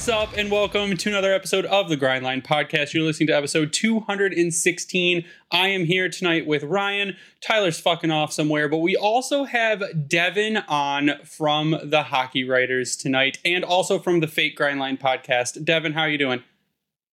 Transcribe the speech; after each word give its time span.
What's 0.00 0.08
up, 0.08 0.32
and 0.34 0.50
welcome 0.50 0.96
to 0.96 1.10
another 1.10 1.34
episode 1.34 1.66
of 1.66 1.90
the 1.90 1.96
Grindline 1.98 2.42
Podcast. 2.42 2.94
You're 2.94 3.02
listening 3.02 3.26
to 3.26 3.36
episode 3.36 3.70
216. 3.74 5.24
I 5.52 5.68
am 5.68 5.84
here 5.84 6.08
tonight 6.08 6.46
with 6.46 6.62
Ryan. 6.62 7.18
Tyler's 7.42 7.78
fucking 7.78 8.10
off 8.10 8.32
somewhere, 8.32 8.66
but 8.66 8.78
we 8.78 8.96
also 8.96 9.44
have 9.44 9.82
Devin 10.08 10.56
on 10.68 11.10
from 11.26 11.76
the 11.84 12.04
Hockey 12.04 12.44
Writers 12.48 12.96
tonight, 12.96 13.40
and 13.44 13.62
also 13.62 13.98
from 13.98 14.20
the 14.20 14.26
Fake 14.26 14.56
Grindline 14.56 14.98
Podcast. 14.98 15.62
Devin, 15.66 15.92
how 15.92 16.00
are 16.00 16.08
you 16.08 16.16
doing? 16.16 16.42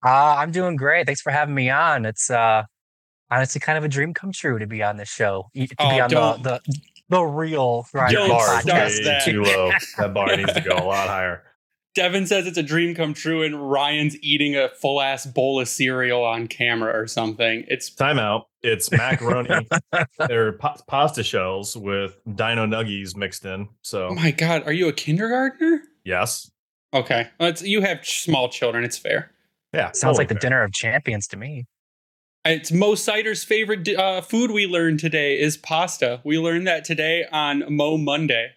Uh, 0.06 0.36
I'm 0.38 0.52
doing 0.52 0.78
great. 0.78 1.08
Thanks 1.08 1.20
for 1.20 1.34
having 1.34 1.56
me 1.56 1.70
on. 1.70 2.06
It's 2.06 2.30
uh, 2.30 2.64
honestly 3.30 3.60
kind 3.60 3.78
of 3.78 3.84
a 3.84 3.90
dream 3.90 4.14
come 4.14 4.32
true 4.32 4.60
to 4.60 4.66
be 4.66 4.82
on 4.82 4.96
this 4.96 5.10
show, 5.10 5.50
to 5.54 5.68
Oh, 5.78 5.90
be 5.90 6.00
on 6.00 6.08
the, 6.10 6.16
don't- 6.16 6.44
the 6.44 6.62
the 7.10 7.22
real 7.22 7.86
Grindline 7.94 8.12
Don't 8.12 8.30
bar 8.30 8.62
start 8.62 8.64
podcast. 8.66 9.04
that. 9.04 9.26
too 9.26 9.44
low. 9.44 9.72
That 9.98 10.14
bar 10.14 10.38
needs 10.38 10.54
to 10.54 10.62
go 10.62 10.76
a 10.78 10.86
lot 10.86 11.10
higher. 11.10 11.44
Devin 11.98 12.28
says 12.28 12.46
it's 12.46 12.60
a 12.60 12.64
dream 12.64 12.94
come 12.94 13.16
true, 13.16 13.42
and 13.42 13.72
Ryan's 13.72 14.16
eating 14.22 14.56
a 14.56 14.70
full 14.70 15.02
ass 15.02 15.26
bowl 15.26 15.60
of 15.60 15.68
cereal 15.68 16.24
on 16.24 16.48
camera 16.48 16.96
or 16.96 17.08
something. 17.08 17.66
It's 17.68 17.90
Timeout. 17.90 18.44
It's 18.62 18.92
macaroni. 18.92 19.68
They're 20.28 20.52
pa- 20.54 20.78
pasta 20.88 21.24
shells 21.24 21.76
with 21.76 22.16
dino 22.36 22.68
nuggies 22.68 23.16
mixed 23.18 23.46
in. 23.46 23.68
So 23.82 24.10
oh 24.10 24.14
my 24.14 24.30
god, 24.30 24.62
are 24.68 24.72
you 24.74 24.88
a 24.88 24.94
kindergartner? 24.94 25.82
yes, 26.06 26.52
Okay, 26.94 27.28
well, 27.40 27.50
it's, 27.50 27.64
you 27.64 27.82
have 27.82 28.04
ch- 28.04 28.22
small 28.22 28.48
children. 28.48 28.84
It's 28.84 28.98
fair. 29.00 29.32
yeah. 29.74 29.92
Sounds 29.94 30.20
like 30.20 30.28
the 30.28 30.36
fair. 30.36 30.40
dinner 30.42 30.64
of 30.64 30.72
champions 30.74 31.28
to 31.30 31.38
me. 31.38 31.66
It's 32.46 32.72
Mo 32.72 32.94
Seider's 32.94 33.44
favorite 33.44 33.90
uh, 33.90 34.22
food 34.22 34.52
we 34.52 34.68
learned 34.68 35.00
today 35.00 35.40
is 35.40 35.58
pasta. 35.58 36.22
We 36.24 36.38
learned 36.38 36.68
that 36.68 36.86
today 36.86 37.26
on 37.32 37.64
Mo 37.76 37.98
Monday. 37.98 38.52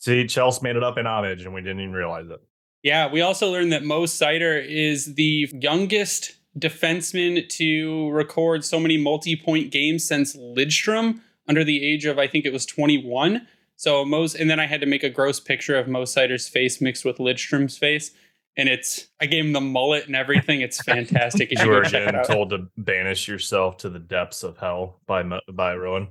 See, 0.00 0.26
Chelsea 0.26 0.60
made 0.64 0.74
it 0.74 0.82
up 0.82 0.98
in 0.98 1.06
homage, 1.06 1.44
and 1.44 1.54
we 1.54 1.60
didn't 1.60 1.78
even 1.80 1.92
realize 1.92 2.28
it. 2.28 2.40
Yeah, 2.82 3.10
we 3.10 3.20
also 3.20 3.50
learned 3.50 3.72
that 3.72 3.84
Mo 3.84 4.02
Seider 4.02 4.64
is 4.64 5.14
the 5.14 5.48
youngest 5.52 6.36
defenseman 6.58 7.48
to 7.48 8.10
record 8.10 8.64
so 8.64 8.78
many 8.78 8.98
multi-point 8.98 9.70
games 9.70 10.04
since 10.04 10.36
Lidstrom 10.36 11.20
under 11.48 11.64
the 11.64 11.84
age 11.84 12.04
of 12.04 12.18
I 12.18 12.26
think 12.26 12.44
it 12.44 12.52
was 12.52 12.66
21. 12.66 13.46
So 13.76 14.04
Mo's 14.04 14.34
and 14.34 14.50
then 14.50 14.60
I 14.60 14.66
had 14.66 14.80
to 14.80 14.86
make 14.86 15.02
a 15.02 15.10
gross 15.10 15.40
picture 15.40 15.76
of 15.76 15.88
Mo 15.88 16.02
Seider's 16.02 16.48
face 16.48 16.80
mixed 16.80 17.04
with 17.04 17.18
Lidstrom's 17.18 17.78
face. 17.78 18.12
And 18.56 18.68
it's 18.68 19.08
I 19.20 19.26
gave 19.26 19.44
him 19.44 19.52
the 19.52 19.60
mullet 19.60 20.06
and 20.06 20.14
everything. 20.14 20.60
It's 20.60 20.82
fantastic. 20.84 21.50
You 21.50 21.58
You 21.62 21.68
were 21.70 21.82
again 21.82 22.22
told 22.24 22.50
to 22.50 22.68
banish 22.76 23.28
yourself 23.28 23.78
to 23.78 23.88
the 23.88 23.98
depths 23.98 24.42
of 24.42 24.58
hell 24.58 25.00
by 25.06 25.22
Mo- 25.22 25.40
by 25.50 25.74
Rowan. 25.74 26.08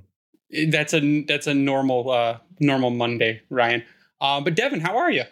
That's 0.68 0.92
a 0.92 1.22
that's 1.22 1.46
a 1.46 1.54
normal 1.54 2.10
uh 2.10 2.38
normal 2.60 2.90
Monday, 2.90 3.42
Ryan. 3.48 3.84
Uh, 4.20 4.40
but 4.40 4.54
Devin, 4.54 4.80
how 4.80 4.96
are 4.96 5.10
you? 5.10 5.24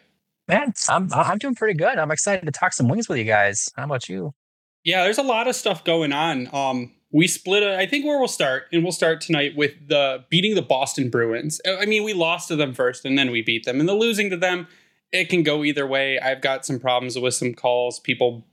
Man, 0.51 0.73
I'm 0.89 1.09
I'm 1.13 1.39
doing 1.39 1.55
pretty 1.55 1.75
good. 1.75 1.97
I'm 1.97 2.11
excited 2.11 2.45
to 2.45 2.51
talk 2.51 2.73
some 2.73 2.89
wings 2.89 3.09
with 3.09 3.19
you 3.19 3.25
guys. 3.25 3.69
How 3.77 3.85
about 3.85 4.09
you? 4.09 4.35
Yeah, 4.83 5.05
there's 5.05 5.19
a 5.19 5.23
lot 5.23 5.47
of 5.47 5.55
stuff 5.55 5.85
going 5.85 6.13
on. 6.13 6.53
Um, 6.53 6.93
we 7.13 7.29
split. 7.29 7.63
A, 7.63 7.79
I 7.79 7.87
think 7.87 8.05
where 8.05 8.19
we'll 8.19 8.27
start, 8.27 8.65
and 8.73 8.83
we'll 8.83 8.91
start 8.91 9.21
tonight 9.21 9.55
with 9.55 9.75
the 9.87 10.25
beating 10.29 10.57
the 10.57 10.63
Boston 10.63 11.09
Bruins. 11.09 11.61
I 11.65 11.87
mean, 11.87 12.03
we 12.03 12.15
lost 12.15 12.49
to 12.49 12.57
them 12.57 12.75
first, 12.75 13.05
and 13.05 13.17
then 13.17 13.31
we 13.31 13.43
beat 13.43 13.65
them. 13.65 13.79
And 13.79 13.89
the 13.89 13.95
losing 13.95 14.29
to 14.31 14.37
them, 14.37 14.67
it 15.13 15.29
can 15.29 15.45
go 15.45 15.63
either 15.63 15.87
way. 15.87 16.19
I've 16.19 16.41
got 16.41 16.67
some 16.67 16.81
problems 16.81 17.17
with 17.17 17.35
some 17.35 17.55
calls. 17.55 18.01
People 18.01 18.45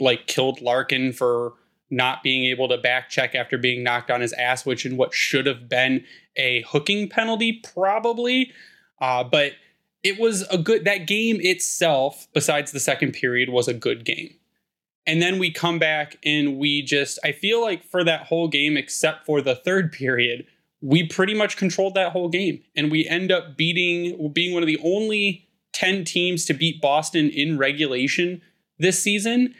like 0.00 0.26
killed 0.26 0.62
Larkin 0.62 1.12
for 1.12 1.52
not 1.90 2.22
being 2.22 2.46
able 2.46 2.66
to 2.68 2.78
back 2.78 3.10
check 3.10 3.34
after 3.34 3.58
being 3.58 3.82
knocked 3.82 4.10
on 4.10 4.22
his 4.22 4.32
ass, 4.32 4.64
which 4.64 4.86
in 4.86 4.96
what 4.96 5.12
should 5.12 5.44
have 5.44 5.68
been 5.68 6.02
a 6.34 6.62
hooking 6.62 7.10
penalty, 7.10 7.60
probably. 7.74 8.52
Uh, 9.02 9.22
but 9.22 9.52
it 10.02 10.18
was 10.18 10.42
a 10.42 10.58
good 10.58 10.84
that 10.84 11.06
game 11.06 11.38
itself, 11.40 12.28
besides 12.34 12.72
the 12.72 12.80
second 12.80 13.12
period, 13.12 13.48
was 13.48 13.68
a 13.68 13.74
good 13.74 14.04
game. 14.04 14.34
And 15.06 15.20
then 15.20 15.38
we 15.38 15.50
come 15.50 15.78
back 15.78 16.16
and 16.24 16.58
we 16.58 16.82
just, 16.82 17.18
I 17.24 17.32
feel 17.32 17.60
like 17.60 17.84
for 17.84 18.04
that 18.04 18.26
whole 18.26 18.48
game, 18.48 18.76
except 18.76 19.26
for 19.26 19.40
the 19.40 19.56
third 19.56 19.90
period, 19.92 20.46
we 20.80 21.06
pretty 21.06 21.34
much 21.34 21.56
controlled 21.56 21.94
that 21.94 22.12
whole 22.12 22.28
game. 22.28 22.62
And 22.76 22.90
we 22.90 23.06
end 23.08 23.32
up 23.32 23.56
beating, 23.56 24.32
being 24.32 24.54
one 24.54 24.62
of 24.62 24.68
the 24.68 24.80
only 24.82 25.48
10 25.72 26.04
teams 26.04 26.44
to 26.46 26.54
beat 26.54 26.80
Boston 26.80 27.30
in 27.30 27.58
regulation 27.58 28.42
this 28.78 28.98
season. 28.98 29.54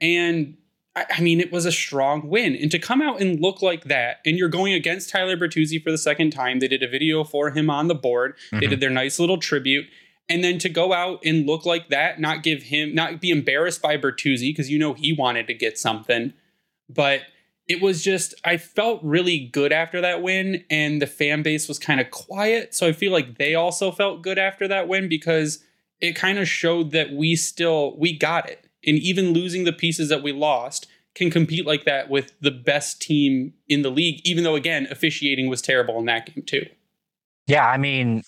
And 0.00 0.56
I, 0.96 1.20
mean, 1.20 1.40
it 1.40 1.52
was 1.52 1.66
a 1.66 1.72
strong 1.72 2.28
win. 2.28 2.56
And 2.56 2.70
to 2.70 2.78
come 2.78 3.02
out 3.02 3.20
and 3.20 3.38
look 3.40 3.60
like 3.60 3.84
that, 3.84 4.20
and 4.24 4.38
you're 4.38 4.48
going 4.48 4.72
against 4.72 5.10
Tyler 5.10 5.36
Bertuzzi 5.36 5.82
for 5.82 5.90
the 5.90 5.98
second 5.98 6.30
time, 6.30 6.58
they 6.58 6.68
did 6.68 6.82
a 6.82 6.88
video 6.88 7.22
for 7.22 7.50
him 7.50 7.68
on 7.68 7.88
the 7.88 7.94
board. 7.94 8.34
They 8.50 8.60
Mhm. 8.60 8.70
did 8.70 8.80
their 8.80 8.90
nice 8.90 9.18
little 9.18 9.36
tribute. 9.38 9.86
And 10.28 10.42
then 10.42 10.58
to 10.58 10.68
go 10.68 10.92
out 10.92 11.20
and 11.24 11.46
look 11.46 11.66
like 11.66 11.88
that, 11.90 12.18
not 12.18 12.42
give 12.42 12.64
him, 12.64 12.94
not 12.94 13.20
be 13.20 13.30
embarrassed 13.30 13.82
by 13.82 13.96
Bertuzzi 13.96 14.48
because 14.48 14.70
you 14.70 14.78
know 14.78 14.94
he 14.94 15.12
wanted 15.12 15.46
to 15.48 15.54
get 15.54 15.78
something. 15.78 16.32
But 16.88 17.22
it 17.68 17.80
was 17.82 18.02
just, 18.02 18.34
I 18.44 18.56
felt 18.56 19.00
really 19.02 19.38
good 19.38 19.72
after 19.72 20.00
that 20.00 20.22
win, 20.22 20.64
and 20.70 21.02
the 21.02 21.06
fan 21.06 21.42
base 21.42 21.68
was 21.68 21.78
kind 21.78 22.00
of 22.00 22.10
quiet. 22.10 22.74
So 22.74 22.86
I 22.86 22.92
feel 22.92 23.12
like 23.12 23.38
they 23.38 23.54
also 23.54 23.90
felt 23.90 24.22
good 24.22 24.38
after 24.38 24.66
that 24.68 24.88
win 24.88 25.08
because 25.08 25.62
it 26.00 26.14
kind 26.16 26.38
of 26.38 26.48
showed 26.48 26.90
that 26.92 27.12
we 27.12 27.36
still, 27.36 27.96
we 27.98 28.16
got 28.16 28.48
it. 28.48 28.65
And 28.86 28.98
even 28.98 29.32
losing 29.32 29.64
the 29.64 29.72
pieces 29.72 30.08
that 30.08 30.22
we 30.22 30.32
lost 30.32 30.86
can 31.14 31.30
compete 31.30 31.66
like 31.66 31.84
that 31.84 32.10
with 32.10 32.32
the 32.40 32.50
best 32.50 33.00
team 33.00 33.54
in 33.68 33.82
the 33.82 33.90
league, 33.90 34.20
even 34.24 34.44
though, 34.44 34.54
again, 34.54 34.86
officiating 34.90 35.48
was 35.48 35.62
terrible 35.62 35.98
in 35.98 36.04
that 36.06 36.26
game 36.26 36.44
too. 36.44 36.66
Yeah, 37.46 37.66
I 37.66 37.78
mean, 37.78 38.22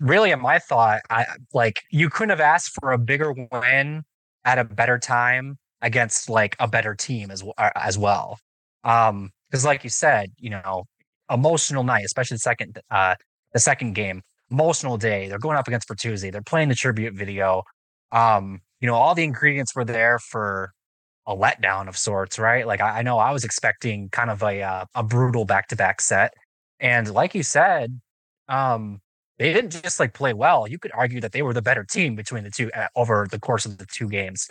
really, 0.00 0.30
in 0.30 0.40
my 0.40 0.58
thought, 0.58 1.02
I 1.10 1.26
like 1.52 1.82
you 1.90 2.08
couldn't 2.08 2.30
have 2.30 2.40
asked 2.40 2.72
for 2.80 2.92
a 2.92 2.98
bigger 2.98 3.34
win 3.52 4.02
at 4.44 4.58
a 4.58 4.64
better 4.64 4.98
time 4.98 5.58
against 5.82 6.30
like 6.30 6.56
a 6.58 6.68
better 6.68 6.94
team 6.94 7.30
as 7.30 7.44
uh, 7.58 7.70
as 7.76 7.98
well. 7.98 8.38
Um, 8.84 9.30
because 9.50 9.64
like 9.64 9.84
you 9.84 9.90
said, 9.90 10.30
you 10.38 10.50
know, 10.50 10.84
emotional 11.30 11.84
night, 11.84 12.04
especially 12.04 12.36
the 12.36 12.40
second 12.40 12.78
uh 12.90 13.14
the 13.52 13.60
second 13.60 13.94
game, 13.94 14.22
emotional 14.50 14.96
day. 14.96 15.28
They're 15.28 15.38
going 15.38 15.56
up 15.56 15.68
against 15.68 15.88
Bertuzzi. 15.88 16.30
They're 16.32 16.42
playing 16.42 16.68
the 16.68 16.74
tribute 16.74 17.14
video. 17.14 17.62
Um, 18.12 18.60
you 18.80 18.86
know, 18.86 18.94
all 18.94 19.14
the 19.14 19.24
ingredients 19.24 19.74
were 19.74 19.84
there 19.84 20.18
for 20.18 20.72
a 21.26 21.34
letdown 21.36 21.88
of 21.88 21.96
sorts, 21.96 22.38
right? 22.38 22.66
Like 22.66 22.80
I, 22.80 22.98
I 22.98 23.02
know 23.02 23.18
I 23.18 23.32
was 23.32 23.44
expecting 23.44 24.08
kind 24.10 24.30
of 24.30 24.42
a 24.42 24.62
uh, 24.62 24.84
a 24.94 25.02
brutal 25.02 25.44
back 25.44 25.68
to 25.68 25.76
back 25.76 26.00
set, 26.00 26.32
and 26.80 27.12
like 27.12 27.34
you 27.34 27.42
said, 27.42 28.00
um, 28.48 29.00
they 29.38 29.52
didn't 29.52 29.70
just 29.82 30.00
like 30.00 30.14
play 30.14 30.32
well. 30.34 30.66
You 30.68 30.78
could 30.78 30.92
argue 30.94 31.20
that 31.20 31.32
they 31.32 31.42
were 31.42 31.54
the 31.54 31.62
better 31.62 31.84
team 31.84 32.14
between 32.16 32.44
the 32.44 32.50
two 32.50 32.70
uh, 32.72 32.88
over 32.96 33.26
the 33.30 33.40
course 33.40 33.66
of 33.66 33.78
the 33.78 33.86
two 33.92 34.08
games. 34.08 34.48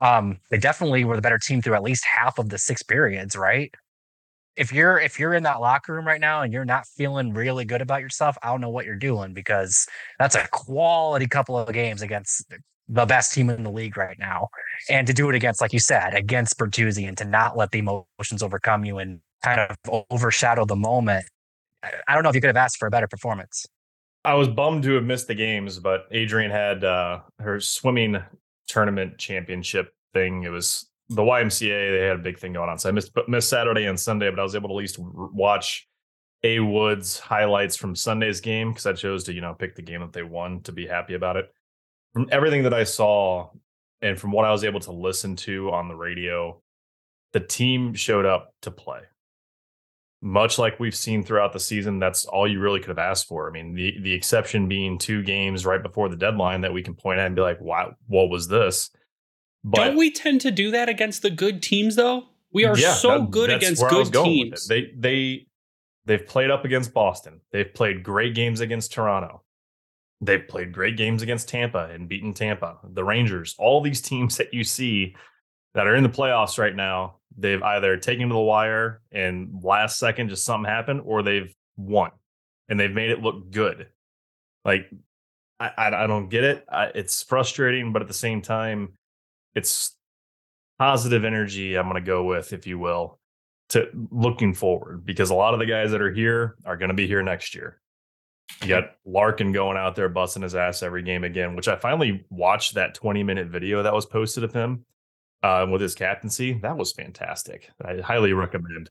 Um, 0.00 0.38
they 0.50 0.58
definitely 0.58 1.04
were 1.04 1.16
the 1.16 1.22
better 1.22 1.38
team 1.38 1.62
through 1.62 1.74
at 1.74 1.82
least 1.82 2.04
half 2.04 2.38
of 2.38 2.50
the 2.50 2.58
six 2.58 2.82
periods, 2.82 3.36
right? 3.36 3.72
If 4.56 4.72
you're 4.72 4.98
if 4.98 5.18
you're 5.20 5.34
in 5.34 5.42
that 5.44 5.60
locker 5.60 5.94
room 5.94 6.06
right 6.06 6.20
now 6.20 6.42
and 6.42 6.52
you're 6.52 6.64
not 6.64 6.86
feeling 6.86 7.32
really 7.34 7.64
good 7.64 7.82
about 7.82 8.00
yourself, 8.02 8.36
I 8.42 8.48
don't 8.48 8.60
know 8.60 8.70
what 8.70 8.86
you're 8.86 8.96
doing 8.96 9.34
because 9.34 9.86
that's 10.18 10.34
a 10.34 10.48
quality 10.50 11.26
couple 11.26 11.58
of 11.58 11.72
games 11.72 12.02
against 12.02 12.52
the 12.88 13.06
best 13.06 13.32
team 13.32 13.50
in 13.50 13.62
the 13.62 13.70
league 13.70 13.96
right 13.96 14.18
now. 14.18 14.48
And 14.88 15.06
to 15.06 15.12
do 15.12 15.28
it 15.28 15.34
against, 15.34 15.60
like 15.60 15.72
you 15.72 15.80
said, 15.80 16.14
against 16.14 16.58
Bertuzzi 16.58 17.08
and 17.08 17.16
to 17.18 17.24
not 17.24 17.56
let 17.56 17.70
the 17.70 17.78
emotions 17.78 18.42
overcome 18.42 18.84
you 18.84 18.98
and 18.98 19.20
kind 19.42 19.60
of 19.60 20.04
overshadow 20.10 20.64
the 20.64 20.76
moment. 20.76 21.24
I 21.82 22.14
don't 22.14 22.22
know 22.22 22.28
if 22.28 22.34
you 22.34 22.40
could 22.40 22.48
have 22.48 22.56
asked 22.56 22.78
for 22.78 22.86
a 22.86 22.90
better 22.90 23.08
performance. 23.08 23.66
I 24.24 24.34
was 24.34 24.48
bummed 24.48 24.82
to 24.84 24.94
have 24.94 25.04
missed 25.04 25.28
the 25.28 25.34
games, 25.34 25.78
but 25.78 26.06
Adrian 26.10 26.50
had 26.50 26.82
uh, 26.82 27.20
her 27.38 27.60
swimming 27.60 28.18
tournament 28.66 29.18
championship 29.18 29.94
thing. 30.12 30.42
It 30.42 30.48
was 30.48 30.90
the 31.08 31.22
YMCA. 31.22 31.98
They 32.00 32.06
had 32.06 32.16
a 32.16 32.22
big 32.22 32.38
thing 32.38 32.52
going 32.52 32.68
on, 32.68 32.78
so 32.78 32.88
I 32.88 32.92
missed 32.92 33.12
missed 33.28 33.48
Saturday 33.48 33.84
and 33.84 33.98
Sunday, 33.98 34.28
but 34.30 34.40
I 34.40 34.42
was 34.42 34.56
able 34.56 34.70
to 34.70 34.74
at 34.74 34.78
least 34.78 34.98
watch 34.98 35.86
A 36.42 36.58
Woods 36.58 37.20
highlights 37.20 37.76
from 37.76 37.94
Sunday's 37.94 38.40
game 38.40 38.72
because 38.72 38.86
I 38.86 38.94
chose 38.94 39.22
to 39.24 39.32
you 39.32 39.40
know 39.40 39.54
pick 39.54 39.76
the 39.76 39.82
game 39.82 40.00
that 40.00 40.12
they 40.12 40.24
won 40.24 40.60
to 40.62 40.72
be 40.72 40.88
happy 40.88 41.14
about 41.14 41.36
it. 41.36 41.52
From 42.16 42.30
everything 42.32 42.62
that 42.62 42.72
I 42.72 42.84
saw 42.84 43.50
and 44.00 44.18
from 44.18 44.32
what 44.32 44.46
I 44.46 44.50
was 44.50 44.64
able 44.64 44.80
to 44.80 44.90
listen 44.90 45.36
to 45.36 45.70
on 45.70 45.88
the 45.88 45.94
radio, 45.94 46.62
the 47.34 47.40
team 47.40 47.92
showed 47.92 48.24
up 48.24 48.54
to 48.62 48.70
play. 48.70 49.00
Much 50.22 50.58
like 50.58 50.80
we've 50.80 50.94
seen 50.94 51.22
throughout 51.22 51.52
the 51.52 51.60
season, 51.60 51.98
that's 51.98 52.24
all 52.24 52.50
you 52.50 52.58
really 52.58 52.80
could 52.80 52.88
have 52.88 52.98
asked 52.98 53.28
for. 53.28 53.46
I 53.46 53.52
mean, 53.52 53.74
the 53.74 54.00
the 54.00 54.14
exception 54.14 54.66
being 54.66 54.96
two 54.96 55.22
games 55.22 55.66
right 55.66 55.82
before 55.82 56.08
the 56.08 56.16
deadline 56.16 56.62
that 56.62 56.72
we 56.72 56.82
can 56.82 56.94
point 56.94 57.20
at 57.20 57.26
and 57.26 57.36
be 57.36 57.42
like, 57.42 57.60
"Wow, 57.60 57.96
what 58.06 58.30
was 58.30 58.48
this?" 58.48 58.88
But 59.62 59.84
don't 59.84 59.96
we 59.98 60.10
tend 60.10 60.40
to 60.40 60.50
do 60.50 60.70
that 60.70 60.88
against 60.88 61.20
the 61.20 61.28
good 61.28 61.62
teams, 61.62 61.96
though? 61.96 62.28
We 62.50 62.64
are 62.64 62.78
yeah, 62.78 62.94
so 62.94 63.18
that, 63.18 63.30
good 63.30 63.50
against 63.50 63.86
good 63.90 64.10
teams. 64.10 64.66
They 64.66 64.90
they 64.96 65.48
they've 66.06 66.26
played 66.26 66.50
up 66.50 66.64
against 66.64 66.94
Boston. 66.94 67.42
They've 67.52 67.72
played 67.74 68.02
great 68.02 68.34
games 68.34 68.60
against 68.60 68.94
Toronto. 68.94 69.42
They've 70.20 70.46
played 70.46 70.72
great 70.72 70.96
games 70.96 71.22
against 71.22 71.48
Tampa 71.48 71.90
and 71.92 72.08
beaten 72.08 72.32
Tampa. 72.32 72.78
The 72.84 73.04
Rangers, 73.04 73.54
all 73.58 73.80
these 73.80 74.00
teams 74.02 74.36
that 74.38 74.54
you 74.54 74.64
see 74.64 75.14
that 75.74 75.86
are 75.86 75.94
in 75.94 76.02
the 76.02 76.08
playoffs 76.08 76.58
right 76.58 76.74
now, 76.74 77.16
they've 77.36 77.62
either 77.62 77.96
taken 77.98 78.28
to 78.28 78.34
the 78.34 78.40
wire 78.40 79.02
and 79.12 79.62
last 79.62 79.98
second 79.98 80.30
just 80.30 80.44
something 80.44 80.70
happened, 80.70 81.02
or 81.04 81.22
they've 81.22 81.54
won 81.76 82.10
and 82.68 82.80
they've 82.80 82.92
made 82.92 83.10
it 83.10 83.22
look 83.22 83.50
good. 83.50 83.88
Like 84.64 84.90
I, 85.60 85.70
I, 85.76 86.04
I 86.04 86.06
don't 86.06 86.28
get 86.28 86.44
it. 86.44 86.64
I, 86.68 86.86
it's 86.86 87.22
frustrating, 87.22 87.92
but 87.92 88.02
at 88.02 88.08
the 88.08 88.14
same 88.14 88.42
time, 88.42 88.94
it's 89.54 89.96
positive 90.78 91.24
energy. 91.24 91.76
I'm 91.76 91.84
going 91.84 92.02
to 92.02 92.06
go 92.06 92.24
with, 92.24 92.52
if 92.52 92.66
you 92.66 92.78
will, 92.78 93.18
to 93.70 93.88
looking 94.10 94.54
forward 94.54 95.04
because 95.04 95.30
a 95.30 95.34
lot 95.34 95.54
of 95.54 95.60
the 95.60 95.66
guys 95.66 95.90
that 95.92 96.00
are 96.00 96.12
here 96.12 96.56
are 96.64 96.76
going 96.76 96.88
to 96.88 96.94
be 96.94 97.06
here 97.06 97.22
next 97.22 97.54
year. 97.54 97.80
You 98.62 98.68
got 98.68 98.96
Larkin 99.04 99.52
going 99.52 99.76
out 99.76 99.94
there 99.94 100.08
busting 100.08 100.42
his 100.42 100.54
ass 100.54 100.82
every 100.82 101.02
game 101.02 101.24
again, 101.24 101.56
which 101.56 101.68
I 101.68 101.76
finally 101.76 102.24
watched 102.30 102.74
that 102.74 102.94
20 102.94 103.22
minute 103.22 103.48
video 103.48 103.82
that 103.82 103.92
was 103.92 104.06
posted 104.06 104.44
of 104.44 104.52
him 104.52 104.84
uh, 105.42 105.66
with 105.70 105.80
his 105.80 105.94
captaincy. 105.94 106.54
That 106.54 106.76
was 106.76 106.92
fantastic. 106.92 107.70
I 107.84 107.96
highly 107.98 108.32
recommend. 108.32 108.90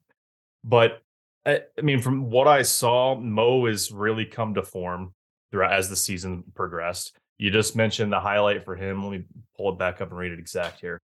But 0.64 1.02
I, 1.46 1.62
mean, 1.82 2.02
from 2.02 2.30
what 2.30 2.48
I 2.48 2.64
saw, 2.64 3.16
Mo 3.16 3.66
has 3.68 3.92
really 3.92 4.26
come 4.26 4.56
to 4.56 4.64
form 4.64 5.14
throughout 5.52 5.74
as 5.74 5.90
the 5.90 5.96
season 5.96 6.44
progressed. 6.56 7.18
You 7.38 7.52
just 7.52 7.76
mentioned 7.76 8.12
the 8.12 8.20
highlight 8.20 8.66
for 8.66 8.76
him. 8.76 9.04
Let 9.04 9.12
me 9.12 9.26
pull 9.58 9.72
it 9.72 9.78
back 9.78 10.02
up 10.02 10.10
and 10.10 10.18
read 10.18 10.32
it 10.32 10.40
exact 10.40 10.80
here. 10.80 11.00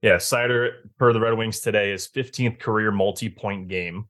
Yeah, 0.00 0.16
Seider 0.16 0.72
per 0.98 1.12
the 1.12 1.20
Red 1.20 1.34
Wings 1.34 1.60
today 1.60 1.92
is 1.92 2.08
15th 2.08 2.58
career 2.58 2.90
multi-point 2.90 3.68
game. 3.68 4.06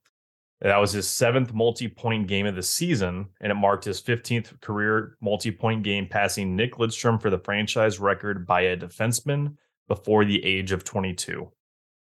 That 0.63 0.79
was 0.79 0.93
his 0.93 1.11
seventh 1.11 1.53
multi-point 1.53 2.29
game 2.29 2.47
of 2.47 2.55
the 2.55 2.63
season, 2.63 3.27
and 3.41 3.51
it 3.51 3.57
marked 3.57 3.85
his 3.85 4.01
15th 4.01 4.61
career 4.61 5.17
multi-point 5.21 5.83
game, 5.83 6.07
passing 6.07 6.55
Nick 6.55 6.75
Lidstrom 6.75 7.21
for 7.21 7.31
the 7.31 7.39
franchise 7.39 7.99
record 7.99 8.47
by 8.47 8.61
a 8.63 8.77
defenseman 8.77 9.57
before 9.89 10.25
the 10.25 10.45
age 10.45 10.71
of 10.71 10.85
22. 10.85 11.51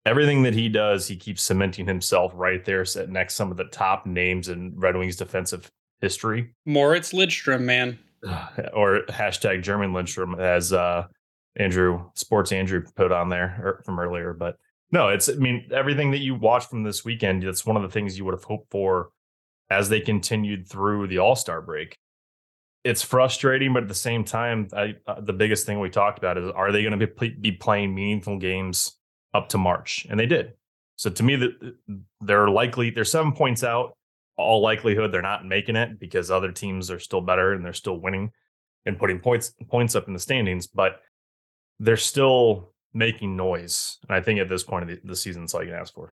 Everything 0.06 0.42
that 0.44 0.56
he 0.56 0.68
does, 0.68 1.08
he 1.08 1.16
keeps 1.16 1.44
cementing 1.44 1.86
himself 1.86 2.32
right 2.34 2.66
there, 2.66 2.86
set 2.86 3.10
next 3.10 3.36
some 3.36 3.52
of 3.52 3.58
the 3.58 3.66
top 3.66 4.08
names 4.08 4.50
in 4.50 4.74
Red 4.76 4.96
Wings 4.98 5.16
defensive 5.16 5.72
history. 6.02 6.56
Moritz 6.66 7.14
Lidstrom, 7.14 7.62
man. 7.62 8.00
or 8.74 9.02
hashtag 9.10 9.62
German 9.62 9.92
Lidstrom, 9.92 10.40
as 10.40 10.74
uh, 10.74 11.06
Andrew 11.56 12.10
Sports 12.16 12.52
Andrew 12.52 12.84
put 12.96 13.12
on 13.12 13.30
there 13.30 13.62
er, 13.64 13.82
from 13.86 14.00
earlier. 14.00 14.34
But 14.34 14.58
no, 14.92 15.10
it's 15.10 15.30
I 15.30 15.34
mean 15.34 15.70
everything 15.72 16.12
that 16.12 16.20
you 16.20 16.36
watched 16.36 16.70
from 16.70 16.84
this 16.84 17.06
weekend. 17.06 17.44
That's 17.44 17.66
one 17.66 17.76
of 17.76 17.84
the 17.84 17.90
things 17.90 18.18
you 18.18 18.26
would 18.26 18.34
have 18.34 18.44
hoped 18.44 18.72
for 18.72 19.10
as 19.70 19.90
they 19.90 20.00
continued 20.00 20.68
through 20.68 21.08
the 21.08 21.20
All 21.20 21.36
Star 21.36 21.62
break. 21.62 21.98
It's 22.84 23.04
frustrating, 23.04 23.74
but 23.74 23.84
at 23.84 23.90
the 23.90 23.96
same 23.96 24.24
time, 24.24 24.70
I, 24.74 24.96
uh, 25.06 25.22
the 25.22 25.34
biggest 25.34 25.66
thing 25.66 25.80
we 25.80 25.90
talked 25.90 26.18
about 26.18 26.38
is 26.38 26.50
are 26.52 26.72
they 26.72 26.82
going 26.82 26.98
to 26.98 27.08
be 27.08 27.30
be 27.30 27.52
playing 27.52 27.94
meaningful 27.94 28.38
games 28.38 28.98
up 29.34 29.50
to 29.50 29.58
March? 29.58 30.08
And 30.10 30.20
they 30.20 30.26
did. 30.26 30.54
So 30.96 31.10
to 31.10 31.24
me, 31.24 31.36
that 31.36 31.76
they're 32.22 32.50
likely 32.50 32.90
they're 32.90 33.06
seven 33.06 33.32
points 33.32 33.64
out. 33.64 33.96
All 34.38 34.62
likelihood 34.62 35.12
they're 35.12 35.22
not 35.22 35.46
making 35.46 35.76
it 35.76 36.00
because 36.00 36.32
other 36.32 36.52
teams 36.52 36.90
are 36.90 37.00
still 37.00 37.22
better 37.22 37.54
and 37.54 37.64
they're 37.64 37.74
still 37.74 38.00
winning 38.00 38.32
and 38.86 38.98
putting 38.98 39.20
points 39.20 39.54
points 39.70 39.96
up 39.96 40.08
in 40.08 40.14
the 40.14 40.20
standings. 40.20 40.66
But 40.66 41.02
they're 41.80 41.98
still 41.98 42.74
making 42.94 43.36
noise. 43.36 43.98
And 44.08 44.16
I 44.16 44.22
think 44.22 44.40
at 44.40 44.50
this 44.50 44.64
point 44.64 44.84
of 44.84 44.90
the, 44.90 45.08
the 45.08 45.16
season, 45.16 45.44
it's 45.44 45.54
all 45.54 45.62
you 45.62 45.70
can 45.70 45.80
ask 45.80 45.94
for. 45.94 46.10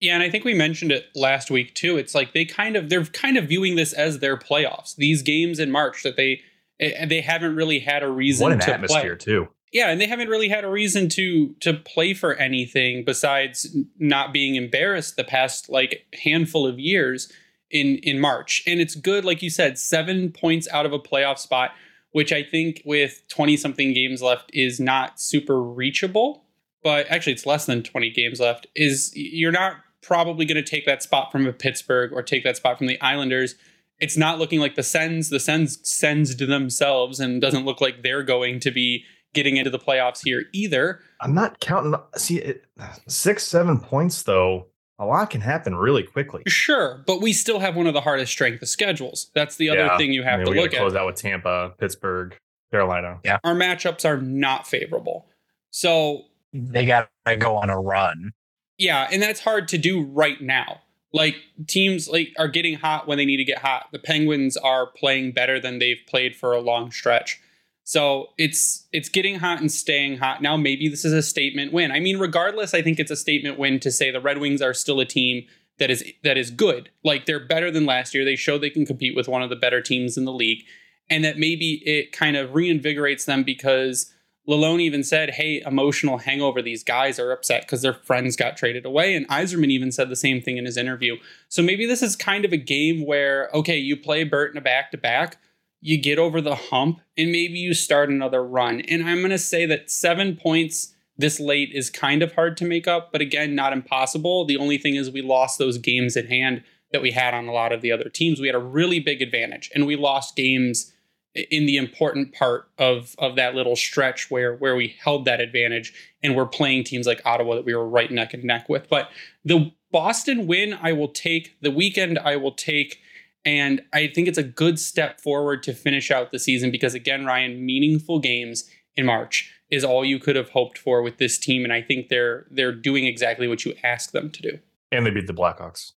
Yeah, 0.00 0.14
and 0.14 0.22
I 0.22 0.28
think 0.28 0.44
we 0.44 0.54
mentioned 0.54 0.92
it 0.92 1.06
last 1.14 1.50
week 1.50 1.74
too. 1.74 1.96
It's 1.96 2.14
like 2.14 2.34
they 2.34 2.44
kind 2.44 2.76
of 2.76 2.90
they're 2.90 3.04
kind 3.04 3.36
of 3.36 3.48
viewing 3.48 3.76
this 3.76 3.92
as 3.92 4.18
their 4.18 4.36
playoffs. 4.36 4.96
These 4.96 5.22
games 5.22 5.58
in 5.58 5.70
March 5.70 6.02
that 6.02 6.16
they 6.16 6.40
eh, 6.80 7.06
they 7.06 7.20
haven't 7.20 7.56
really 7.56 7.78
had 7.78 8.02
a 8.02 8.10
reason 8.10 8.44
what 8.44 8.52
an 8.52 8.58
to 8.60 8.74
atmosphere 8.74 9.16
play. 9.16 9.24
too. 9.24 9.48
Yeah, 9.72 9.90
and 9.90 10.00
they 10.00 10.06
haven't 10.06 10.28
really 10.28 10.48
had 10.48 10.64
a 10.64 10.68
reason 10.68 11.08
to 11.10 11.54
to 11.60 11.74
play 11.74 12.12
for 12.12 12.34
anything 12.34 13.04
besides 13.04 13.74
not 13.98 14.32
being 14.32 14.56
embarrassed 14.56 15.16
the 15.16 15.24
past 15.24 15.70
like 15.70 16.06
handful 16.22 16.66
of 16.66 16.78
years 16.78 17.32
in 17.70 17.98
in 17.98 18.20
March. 18.20 18.62
And 18.66 18.80
it's 18.80 18.94
good, 18.94 19.24
like 19.24 19.42
you 19.42 19.50
said, 19.50 19.78
seven 19.78 20.32
points 20.32 20.68
out 20.70 20.86
of 20.86 20.92
a 20.92 20.98
playoff 20.98 21.38
spot 21.38 21.70
which 22.14 22.32
I 22.32 22.44
think 22.44 22.80
with 22.84 23.26
20 23.26 23.56
something 23.56 23.92
games 23.92 24.22
left 24.22 24.48
is 24.54 24.78
not 24.78 25.20
super 25.20 25.60
reachable. 25.60 26.44
But 26.80 27.08
actually, 27.10 27.32
it's 27.32 27.44
less 27.44 27.66
than 27.66 27.82
20 27.82 28.10
games 28.10 28.38
left. 28.38 28.68
Is 28.76 29.10
you're 29.16 29.50
not 29.50 29.78
probably 30.00 30.44
going 30.44 30.62
to 30.62 30.70
take 30.70 30.86
that 30.86 31.02
spot 31.02 31.32
from 31.32 31.44
a 31.44 31.52
Pittsburgh 31.52 32.12
or 32.12 32.22
take 32.22 32.44
that 32.44 32.56
spot 32.56 32.78
from 32.78 32.86
the 32.86 33.00
Islanders. 33.00 33.56
It's 33.98 34.16
not 34.16 34.38
looking 34.38 34.60
like 34.60 34.76
the 34.76 34.84
Sens. 34.84 35.28
The 35.28 35.40
Sens 35.40 35.80
sends 35.82 36.36
to 36.36 36.46
themselves 36.46 37.18
and 37.18 37.40
doesn't 37.40 37.64
look 37.64 37.80
like 37.80 38.04
they're 38.04 38.22
going 38.22 38.60
to 38.60 38.70
be 38.70 39.04
getting 39.32 39.56
into 39.56 39.70
the 39.70 39.78
playoffs 39.80 40.20
here 40.24 40.44
either. 40.52 41.00
I'm 41.20 41.34
not 41.34 41.58
counting. 41.58 41.98
See, 42.16 42.38
it, 42.38 42.64
six, 43.08 43.42
seven 43.42 43.80
points 43.80 44.22
though 44.22 44.68
a 44.98 45.06
lot 45.06 45.30
can 45.30 45.40
happen 45.40 45.74
really 45.74 46.02
quickly. 46.02 46.42
Sure, 46.46 47.02
but 47.06 47.20
we 47.20 47.32
still 47.32 47.58
have 47.58 47.76
one 47.76 47.86
of 47.86 47.94
the 47.94 48.00
hardest 48.00 48.32
strength 48.32 48.62
of 48.62 48.68
schedules. 48.68 49.30
That's 49.34 49.56
the 49.56 49.70
other 49.70 49.86
yeah. 49.86 49.96
thing 49.96 50.12
you 50.12 50.22
have 50.22 50.40
I 50.40 50.44
mean, 50.44 50.54
to 50.54 50.60
look 50.60 50.74
at. 50.74 50.80
Close 50.80 50.94
out 50.94 51.06
with 51.06 51.16
Tampa, 51.16 51.74
Pittsburgh, 51.78 52.36
Carolina. 52.70 53.20
Yeah, 53.24 53.38
our 53.44 53.54
matchups 53.54 54.04
are 54.04 54.20
not 54.20 54.66
favorable. 54.66 55.26
So 55.70 56.22
they 56.52 56.86
got 56.86 57.10
to 57.26 57.36
go 57.36 57.56
on 57.56 57.70
a 57.70 57.78
run. 57.78 58.32
Yeah, 58.78 59.08
and 59.10 59.20
that's 59.22 59.40
hard 59.40 59.68
to 59.68 59.78
do 59.78 60.02
right 60.02 60.40
now. 60.40 60.80
Like 61.12 61.36
teams 61.68 62.08
like 62.08 62.32
are 62.38 62.48
getting 62.48 62.74
hot 62.74 63.06
when 63.06 63.18
they 63.18 63.24
need 63.24 63.36
to 63.36 63.44
get 63.44 63.58
hot. 63.58 63.88
The 63.92 64.00
Penguins 64.00 64.56
are 64.56 64.86
playing 64.86 65.32
better 65.32 65.60
than 65.60 65.78
they've 65.78 66.00
played 66.08 66.34
for 66.34 66.52
a 66.52 66.60
long 66.60 66.90
stretch. 66.90 67.40
So 67.84 68.28
it's 68.38 68.86
it's 68.92 69.10
getting 69.10 69.38
hot 69.38 69.60
and 69.60 69.70
staying 69.70 70.16
hot. 70.16 70.40
Now 70.42 70.56
maybe 70.56 70.88
this 70.88 71.04
is 71.04 71.12
a 71.12 71.22
statement 71.22 71.72
win. 71.72 71.92
I 71.92 72.00
mean, 72.00 72.18
regardless, 72.18 72.72
I 72.72 72.80
think 72.80 72.98
it's 72.98 73.10
a 73.10 73.16
statement 73.16 73.58
win 73.58 73.78
to 73.80 73.92
say 73.92 74.10
the 74.10 74.20
Red 74.20 74.38
Wings 74.38 74.62
are 74.62 74.74
still 74.74 75.00
a 75.00 75.04
team 75.04 75.44
that 75.78 75.90
is 75.90 76.02
that 76.22 76.38
is 76.38 76.50
good. 76.50 76.90
Like 77.04 77.26
they're 77.26 77.44
better 77.44 77.70
than 77.70 77.84
last 77.84 78.14
year. 78.14 78.24
They 78.24 78.36
show 78.36 78.56
they 78.56 78.70
can 78.70 78.86
compete 78.86 79.14
with 79.14 79.28
one 79.28 79.42
of 79.42 79.50
the 79.50 79.56
better 79.56 79.82
teams 79.82 80.16
in 80.16 80.24
the 80.24 80.32
league. 80.32 80.64
And 81.10 81.22
that 81.24 81.38
maybe 81.38 81.82
it 81.84 82.12
kind 82.12 82.36
of 82.36 82.50
reinvigorates 82.50 83.26
them 83.26 83.42
because 83.42 84.10
Lalonde 84.48 84.80
even 84.80 85.04
said, 85.04 85.30
Hey, 85.30 85.62
emotional 85.66 86.16
hangover. 86.16 86.62
These 86.62 86.84
guys 86.84 87.18
are 87.18 87.32
upset 87.32 87.62
because 87.62 87.82
their 87.82 87.92
friends 87.92 88.36
got 88.36 88.56
traded 88.56 88.86
away. 88.86 89.14
And 89.14 89.28
Yzerman 89.28 89.68
even 89.68 89.92
said 89.92 90.08
the 90.08 90.16
same 90.16 90.40
thing 90.40 90.56
in 90.56 90.64
his 90.64 90.78
interview. 90.78 91.16
So 91.50 91.62
maybe 91.62 91.84
this 91.84 92.02
is 92.02 92.16
kind 92.16 92.46
of 92.46 92.52
a 92.54 92.58
game 92.58 93.04
where, 93.04 93.50
okay, 93.52 93.76
you 93.76 93.94
play 93.96 94.24
Bert 94.24 94.52
in 94.52 94.56
a 94.56 94.62
back 94.62 94.90
to 94.92 94.96
back 94.96 95.36
you 95.84 96.00
get 96.00 96.18
over 96.18 96.40
the 96.40 96.54
hump 96.54 96.98
and 97.14 97.30
maybe 97.30 97.58
you 97.58 97.74
start 97.74 98.08
another 98.08 98.42
run. 98.42 98.80
And 98.88 99.06
I'm 99.06 99.18
going 99.18 99.30
to 99.32 99.38
say 99.38 99.66
that 99.66 99.90
seven 99.90 100.34
points 100.34 100.94
this 101.18 101.38
late 101.38 101.72
is 101.74 101.90
kind 101.90 102.22
of 102.22 102.32
hard 102.32 102.56
to 102.56 102.64
make 102.64 102.88
up, 102.88 103.12
but 103.12 103.20
again, 103.20 103.54
not 103.54 103.74
impossible. 103.74 104.46
The 104.46 104.56
only 104.56 104.78
thing 104.78 104.96
is 104.96 105.10
we 105.10 105.20
lost 105.20 105.58
those 105.58 105.76
games 105.76 106.16
in 106.16 106.26
hand 106.26 106.64
that 106.90 107.02
we 107.02 107.10
had 107.10 107.34
on 107.34 107.48
a 107.48 107.52
lot 107.52 107.70
of 107.70 107.82
the 107.82 107.92
other 107.92 108.08
teams. 108.08 108.40
We 108.40 108.46
had 108.46 108.54
a 108.54 108.60
really 108.60 108.98
big 108.98 109.20
advantage 109.20 109.70
and 109.74 109.86
we 109.86 109.94
lost 109.94 110.36
games 110.36 110.90
in 111.34 111.66
the 111.66 111.76
important 111.76 112.32
part 112.32 112.66
of 112.78 113.14
of 113.18 113.36
that 113.36 113.54
little 113.54 113.76
stretch 113.76 114.30
where 114.30 114.54
where 114.54 114.76
we 114.76 114.96
held 115.04 115.26
that 115.26 115.40
advantage 115.40 115.92
and 116.22 116.34
we're 116.34 116.46
playing 116.46 116.84
teams 116.84 117.06
like 117.06 117.20
Ottawa 117.26 117.56
that 117.56 117.66
we 117.66 117.74
were 117.74 117.86
right 117.86 118.10
neck 118.10 118.32
and 118.32 118.44
neck 118.44 118.70
with. 118.70 118.88
But 118.88 119.10
the 119.44 119.72
Boston 119.92 120.46
win 120.46 120.78
I 120.80 120.92
will 120.92 121.08
take, 121.08 121.56
the 121.60 121.70
weekend 121.70 122.18
I 122.18 122.36
will 122.36 122.52
take 122.52 123.00
and 123.44 123.82
I 123.92 124.08
think 124.08 124.28
it's 124.28 124.38
a 124.38 124.42
good 124.42 124.78
step 124.78 125.20
forward 125.20 125.62
to 125.64 125.74
finish 125.74 126.10
out 126.10 126.32
the 126.32 126.38
season 126.38 126.70
because, 126.70 126.94
again, 126.94 127.26
Ryan, 127.26 127.64
meaningful 127.64 128.18
games 128.18 128.68
in 128.96 129.06
March 129.06 129.52
is 129.70 129.84
all 129.84 130.04
you 130.04 130.18
could 130.18 130.36
have 130.36 130.50
hoped 130.50 130.78
for 130.78 131.02
with 131.02 131.18
this 131.18 131.38
team. 131.38 131.64
And 131.64 131.72
I 131.72 131.82
think 131.82 132.08
they're 132.08 132.46
they're 132.50 132.72
doing 132.72 133.06
exactly 133.06 133.48
what 133.48 133.64
you 133.64 133.74
ask 133.82 134.12
them 134.12 134.30
to 134.30 134.42
do. 134.42 134.58
And 134.90 135.04
they 135.04 135.10
beat 135.10 135.26
the 135.26 135.34
Blackhawks. 135.34 135.92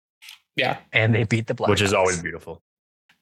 Yeah. 0.55 0.77
And 0.91 1.13
they 1.13 1.23
beat 1.23 1.47
the 1.47 1.53
Blackhawks. 1.53 1.69
Which 1.69 1.81
is 1.81 1.93
always 1.93 2.21
beautiful. 2.21 2.61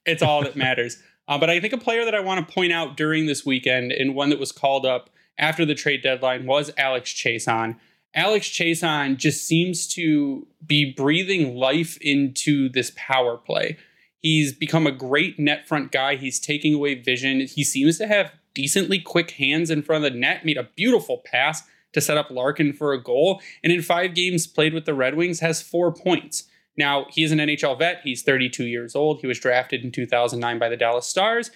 It's 0.05 0.23
all 0.23 0.41
that 0.43 0.55
matters. 0.55 1.01
uh, 1.27 1.37
but 1.37 1.49
I 1.49 1.59
think 1.59 1.73
a 1.73 1.77
player 1.77 2.05
that 2.05 2.15
I 2.15 2.21
want 2.21 2.47
to 2.47 2.53
point 2.53 2.71
out 2.71 2.97
during 2.97 3.25
this 3.25 3.45
weekend 3.45 3.91
and 3.91 4.15
one 4.15 4.29
that 4.29 4.39
was 4.39 4.51
called 4.51 4.85
up 4.85 5.09
after 5.37 5.65
the 5.65 5.75
trade 5.75 6.01
deadline 6.01 6.45
was 6.45 6.71
Alex 6.77 7.11
Chiasson. 7.11 7.75
Alex 8.13 8.47
Chiasson 8.47 9.17
just 9.17 9.45
seems 9.45 9.87
to 9.87 10.47
be 10.65 10.93
breathing 10.93 11.55
life 11.55 11.97
into 11.99 12.69
this 12.69 12.93
power 12.95 13.35
play. 13.35 13.77
He's 14.25 14.53
become 14.53 14.87
a 14.87 14.91
great 14.91 15.37
net 15.37 15.67
front 15.67 15.91
guy. 15.91 16.15
He's 16.15 16.39
taking 16.39 16.73
away 16.73 16.95
vision. 16.95 17.41
He 17.41 17.63
seems 17.63 17.99
to 17.99 18.07
have 18.07 18.31
decently 18.55 18.97
quick 18.97 19.29
hands 19.29 19.69
in 19.69 19.83
front 19.83 20.03
of 20.03 20.11
the 20.11 20.17
net, 20.17 20.43
made 20.43 20.57
a 20.57 20.67
beautiful 20.75 21.21
pass 21.23 21.61
to 21.93 22.01
set 22.01 22.17
up 22.17 22.31
Larkin 22.31 22.73
for 22.73 22.91
a 22.91 22.99
goal, 22.99 23.39
and 23.63 23.71
in 23.71 23.83
five 23.83 24.15
games 24.15 24.47
played 24.47 24.73
with 24.73 24.85
the 24.85 24.95
Red 24.95 25.13
Wings 25.13 25.41
has 25.41 25.61
four 25.61 25.93
points. 25.93 26.45
Now, 26.75 27.05
he 27.11 27.23
is 27.23 27.31
an 27.31 27.37
NHL 27.37 27.77
vet. 27.77 28.01
He's 28.03 28.23
32 28.23 28.65
years 28.65 28.95
old. 28.95 29.19
He 29.21 29.27
was 29.27 29.39
drafted 29.39 29.83
in 29.83 29.91
2009 29.91 30.57
by 30.57 30.69
the 30.69 30.75
Dallas 30.75 31.05
Stars. 31.05 31.51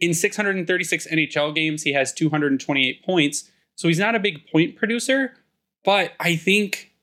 In 0.00 0.14
636 0.14 1.06
NHL 1.06 1.54
games, 1.54 1.82
he 1.82 1.92
has 1.92 2.10
228 2.14 3.04
points. 3.04 3.50
So 3.74 3.86
he's 3.86 3.98
not 3.98 4.14
a 4.14 4.18
big 4.18 4.50
point 4.50 4.76
producer, 4.76 5.34
but 5.84 6.14
I 6.18 6.36
think 6.36 6.93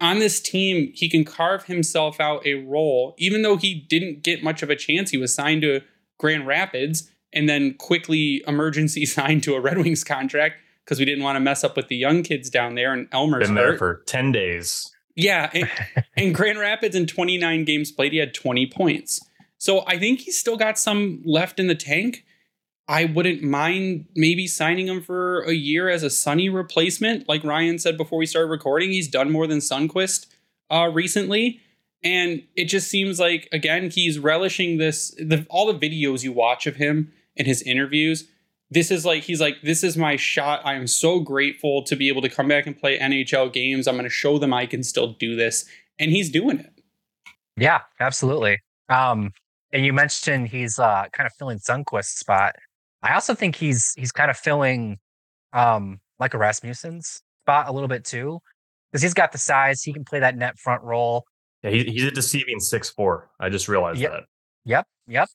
on 0.00 0.18
this 0.18 0.40
team, 0.40 0.92
he 0.94 1.08
can 1.08 1.24
carve 1.24 1.64
himself 1.64 2.20
out 2.20 2.46
a 2.46 2.54
role, 2.54 3.14
even 3.18 3.42
though 3.42 3.56
he 3.56 3.74
didn't 3.88 4.22
get 4.22 4.42
much 4.42 4.62
of 4.62 4.70
a 4.70 4.76
chance. 4.76 5.10
He 5.10 5.16
was 5.16 5.34
signed 5.34 5.62
to 5.62 5.80
Grand 6.18 6.46
Rapids 6.46 7.10
and 7.32 7.48
then 7.48 7.74
quickly 7.74 8.42
emergency 8.46 9.06
signed 9.06 9.42
to 9.44 9.54
a 9.54 9.60
Red 9.60 9.78
Wings 9.78 10.04
contract 10.04 10.56
because 10.84 10.98
we 10.98 11.04
didn't 11.04 11.24
want 11.24 11.36
to 11.36 11.40
mess 11.40 11.64
up 11.64 11.76
with 11.76 11.88
the 11.88 11.96
young 11.96 12.22
kids 12.22 12.50
down 12.50 12.74
there. 12.74 12.92
And 12.92 13.08
Elmer's 13.12 13.46
Been 13.46 13.54
there 13.54 13.72
hurt. 13.72 13.78
for 13.78 14.02
10 14.06 14.32
days. 14.32 14.92
Yeah, 15.14 15.50
and, 15.54 15.70
and 16.16 16.34
Grand 16.34 16.58
Rapids 16.58 16.94
in 16.94 17.06
29 17.06 17.64
games 17.64 17.90
played, 17.90 18.12
he 18.12 18.18
had 18.18 18.34
20 18.34 18.66
points. 18.66 19.20
So 19.58 19.84
I 19.86 19.98
think 19.98 20.20
he's 20.20 20.38
still 20.38 20.56
got 20.56 20.78
some 20.78 21.22
left 21.24 21.58
in 21.58 21.66
the 21.66 21.74
tank. 21.74 22.24
I 22.88 23.04
wouldn't 23.04 23.42
mind 23.42 24.06
maybe 24.14 24.46
signing 24.46 24.86
him 24.86 25.02
for 25.02 25.40
a 25.40 25.52
year 25.52 25.88
as 25.88 26.02
a 26.02 26.10
Sunny 26.10 26.48
replacement. 26.48 27.28
Like 27.28 27.42
Ryan 27.42 27.78
said 27.78 27.96
before 27.96 28.18
we 28.18 28.26
started 28.26 28.48
recording, 28.48 28.90
he's 28.90 29.08
done 29.08 29.32
more 29.32 29.46
than 29.46 29.58
Sundqvist 29.58 30.26
uh, 30.70 30.90
recently. 30.92 31.60
And 32.04 32.44
it 32.54 32.66
just 32.66 32.88
seems 32.88 33.18
like, 33.18 33.48
again, 33.50 33.90
he's 33.90 34.18
relishing 34.18 34.78
this. 34.78 35.10
The, 35.18 35.44
all 35.50 35.72
the 35.72 35.78
videos 35.78 36.22
you 36.22 36.32
watch 36.32 36.66
of 36.68 36.76
him 36.76 37.12
and 37.36 37.48
his 37.48 37.62
interviews, 37.62 38.28
this 38.70 38.92
is 38.92 39.04
like, 39.04 39.24
he's 39.24 39.40
like, 39.40 39.62
this 39.62 39.82
is 39.82 39.96
my 39.96 40.14
shot. 40.14 40.60
I 40.64 40.74
am 40.74 40.86
so 40.86 41.18
grateful 41.18 41.82
to 41.84 41.96
be 41.96 42.06
able 42.08 42.22
to 42.22 42.28
come 42.28 42.46
back 42.46 42.66
and 42.66 42.78
play 42.78 42.98
NHL 42.98 43.52
games. 43.52 43.88
I'm 43.88 43.94
going 43.96 44.04
to 44.04 44.10
show 44.10 44.38
them 44.38 44.54
I 44.54 44.66
can 44.66 44.84
still 44.84 45.14
do 45.14 45.34
this. 45.34 45.64
And 45.98 46.12
he's 46.12 46.30
doing 46.30 46.60
it. 46.60 46.72
Yeah, 47.56 47.80
absolutely. 47.98 48.60
Um, 48.88 49.32
and 49.72 49.84
you 49.84 49.92
mentioned 49.92 50.48
he's 50.48 50.78
uh, 50.78 51.06
kind 51.12 51.26
of 51.26 51.32
filling 51.34 51.58
Sundqvist's 51.58 52.18
spot. 52.18 52.54
I 53.02 53.14
also 53.14 53.34
think 53.34 53.56
he's 53.56 53.92
he's 53.96 54.12
kind 54.12 54.30
of 54.30 54.36
filling 54.36 54.98
um, 55.52 56.00
Michael 56.18 56.40
Rasmussen's 56.40 57.22
spot 57.44 57.68
a 57.68 57.72
little 57.72 57.88
bit 57.88 58.04
too, 58.04 58.40
because 58.90 59.02
he's 59.02 59.14
got 59.14 59.32
the 59.32 59.38
size. 59.38 59.82
He 59.82 59.92
can 59.92 60.04
play 60.04 60.20
that 60.20 60.36
net 60.36 60.58
front 60.58 60.82
role. 60.82 61.24
Yeah, 61.62 61.70
he, 61.70 61.84
he's 61.84 62.04
a 62.04 62.10
deceiving 62.10 62.60
six 62.60 62.90
four. 62.90 63.30
I 63.40 63.48
just 63.48 63.68
realized 63.68 64.00
Yep. 64.00 64.12
that. 64.12 64.22
Yep, 64.64 64.86
yep. 65.08 65.28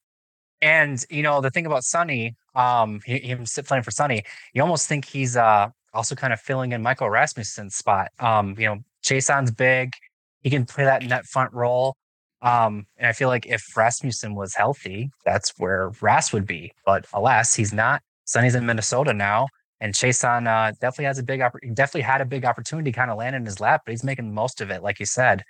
And 0.62 1.04
you 1.10 1.24
know 1.24 1.42
the 1.42 1.50
thing 1.50 1.66
about 1.66 1.84
Sonny, 1.84 2.36
um, 2.56 3.02
he, 3.06 3.20
him 3.20 3.46
sit 3.46 3.66
playing 3.66 3.84
for 3.84 3.92
Sonny, 3.92 4.24
you 4.54 4.62
almost 4.62 4.88
think 4.88 5.06
he's 5.06 5.36
uh 5.38 5.70
also 5.94 6.16
kind 6.16 6.32
of 6.34 6.40
filling 6.40 6.72
in 6.72 6.82
Michael 6.82 7.10
Rasmussen's 7.10 7.76
spot. 7.76 8.10
Um, 8.20 8.56
you 8.58 8.66
know, 8.66 8.78
Chiasson's 9.04 9.52
big, 9.52 9.94
he 10.42 10.50
can 10.50 10.66
play 10.66 10.84
that 10.86 11.04
net 11.04 11.26
front 11.26 11.54
role. 11.54 11.96
Um, 12.42 12.88
and 12.98 13.08
I 13.08 13.14
feel 13.14 13.28
like 13.28 13.46
if 13.46 13.76
Rasmussen 13.76 14.36
was 14.36 14.56
healthy, 14.56 15.12
that's 15.26 15.54
where 15.58 15.92
Ras 16.02 16.34
would 16.34 16.48
be. 16.48 16.72
But 16.86 17.06
alas, 17.14 17.54
he's 17.54 17.74
not. 17.74 18.02
Sonny's 18.26 18.56
in 18.56 18.66
Minnesota 18.66 19.14
now, 19.14 19.48
and 19.80 19.94
Chiasson 19.94 20.48
uh, 20.48 20.72
definitely 20.80 21.06
has 21.06 21.20
a 21.20 21.24
big 21.24 21.40
oppor- 21.42 21.76
definitely 21.76 22.02
had 22.02 22.22
a 22.22 22.26
big 22.26 22.46
opportunity 22.46 22.92
kind 22.92 23.12
of 23.12 23.18
land 23.18 23.36
in 23.36 23.46
his 23.46 23.60
lap, 23.60 23.82
but 23.86 23.92
he's 23.92 24.04
making 24.04 24.28
the 24.28 24.34
most 24.34 24.62
of 24.62 24.72
it, 24.72 24.82
like 24.82 25.00
you 25.00 25.06
said. 25.06 25.44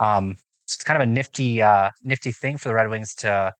Um, 0.00 0.36
so 0.66 0.76
it's 0.76 0.84
kind 0.84 1.00
of 1.00 1.08
a 1.08 1.10
nifty, 1.10 1.62
uh, 1.62 1.90
nifty 2.02 2.32
thing 2.32 2.56
for 2.58 2.68
the 2.68 2.74
Red 2.74 2.88
Wings 2.88 3.14
to, 3.16 3.52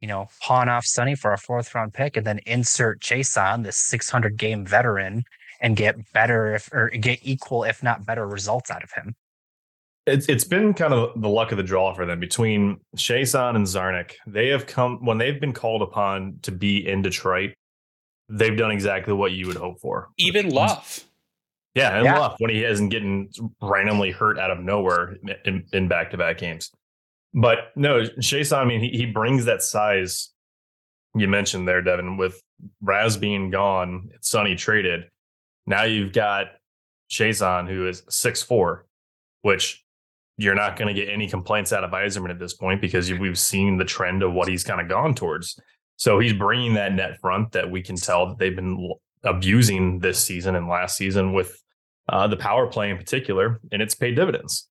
you 0.00 0.08
know, 0.08 0.28
pawn 0.42 0.68
off 0.68 0.84
Sonny 0.84 1.14
for 1.14 1.32
a 1.32 1.38
fourth 1.38 1.74
round 1.74 1.94
pick 1.94 2.16
and 2.16 2.26
then 2.26 2.40
insert 2.46 3.00
Chiasson, 3.00 3.62
this 3.62 3.76
600 3.76 4.36
game 4.36 4.66
veteran, 4.66 5.24
and 5.60 5.76
get 5.76 5.96
better 6.12 6.54
if 6.54 6.72
or 6.72 6.90
get 6.90 7.20
equal, 7.22 7.64
if 7.64 7.82
not 7.82 8.04
better, 8.04 8.26
results 8.26 8.70
out 8.70 8.82
of 8.82 8.92
him. 8.92 9.14
It's 10.06 10.28
it's 10.28 10.44
been 10.44 10.72
kind 10.72 10.94
of 10.94 11.20
the 11.20 11.28
luck 11.28 11.50
of 11.50 11.56
the 11.56 11.64
draw 11.64 11.92
for 11.92 12.06
them 12.06 12.20
between 12.20 12.78
Chiasson 12.96 13.56
and 13.56 13.66
Czarnik. 13.66 14.12
They 14.26 14.48
have 14.48 14.66
come 14.66 15.04
when 15.04 15.18
they've 15.18 15.40
been 15.40 15.52
called 15.52 15.82
upon 15.82 16.38
to 16.42 16.52
be 16.52 16.86
in 16.86 17.02
Detroit. 17.02 17.54
They've 18.28 18.56
done 18.56 18.70
exactly 18.70 19.14
what 19.14 19.32
you 19.32 19.46
would 19.46 19.56
hope 19.56 19.80
for. 19.80 20.08
Even 20.16 20.50
Luff. 20.50 21.04
Yeah, 21.74 21.96
and 21.96 22.04
Yeah. 22.04 22.18
Luff 22.18 22.36
when 22.38 22.50
he 22.50 22.60
hasn't 22.60 22.90
getting 22.90 23.30
randomly 23.60 24.10
hurt 24.10 24.38
out 24.38 24.50
of 24.50 24.60
nowhere 24.60 25.16
in, 25.44 25.64
in 25.72 25.88
back-to-back 25.88 26.38
games. 26.38 26.70
But 27.34 27.72
no, 27.76 28.00
Chiasson, 28.00 28.56
I 28.58 28.64
mean, 28.64 28.80
he, 28.80 28.88
he 28.88 29.06
brings 29.06 29.44
that 29.44 29.62
size 29.62 30.30
you 31.14 31.28
mentioned 31.28 31.66
there, 31.66 31.82
Devin, 31.82 32.16
with 32.16 32.42
Raz 32.80 33.16
being 33.16 33.50
gone, 33.50 34.10
Sonny 34.20 34.54
traded. 34.54 35.04
Now 35.66 35.84
you've 35.84 36.12
got 36.12 36.46
Chason, 37.10 37.68
who 37.68 37.88
is 37.88 38.02
six 38.08 38.42
four, 38.42 38.86
which 39.42 39.84
you're 40.38 40.54
not 40.54 40.76
going 40.76 40.94
to 40.94 41.00
get 41.00 41.12
any 41.12 41.28
complaints 41.28 41.72
out 41.72 41.84
of 41.84 41.90
Yzerman 41.90 42.30
at 42.30 42.38
this 42.38 42.54
point 42.54 42.80
because 42.80 43.10
we've 43.12 43.38
seen 43.38 43.78
the 43.78 43.84
trend 43.84 44.22
of 44.22 44.32
what 44.32 44.48
he's 44.48 44.64
kind 44.64 44.80
of 44.80 44.88
gone 44.88 45.14
towards. 45.14 45.58
So 45.96 46.18
he's 46.18 46.34
bringing 46.34 46.74
that 46.74 46.92
net 46.92 47.18
front 47.20 47.52
that 47.52 47.70
we 47.70 47.82
can 47.82 47.96
tell 47.96 48.28
that 48.28 48.38
they've 48.38 48.54
been 48.54 48.92
abusing 49.24 49.98
this 49.98 50.22
season 50.22 50.54
and 50.54 50.68
last 50.68 50.96
season 50.96 51.32
with 51.32 51.60
uh, 52.08 52.26
the 52.28 52.36
power 52.36 52.66
play 52.66 52.90
in 52.90 52.96
particular, 52.96 53.60
and 53.72 53.82
it's 53.82 53.94
paid 53.94 54.14
dividends. 54.14 54.68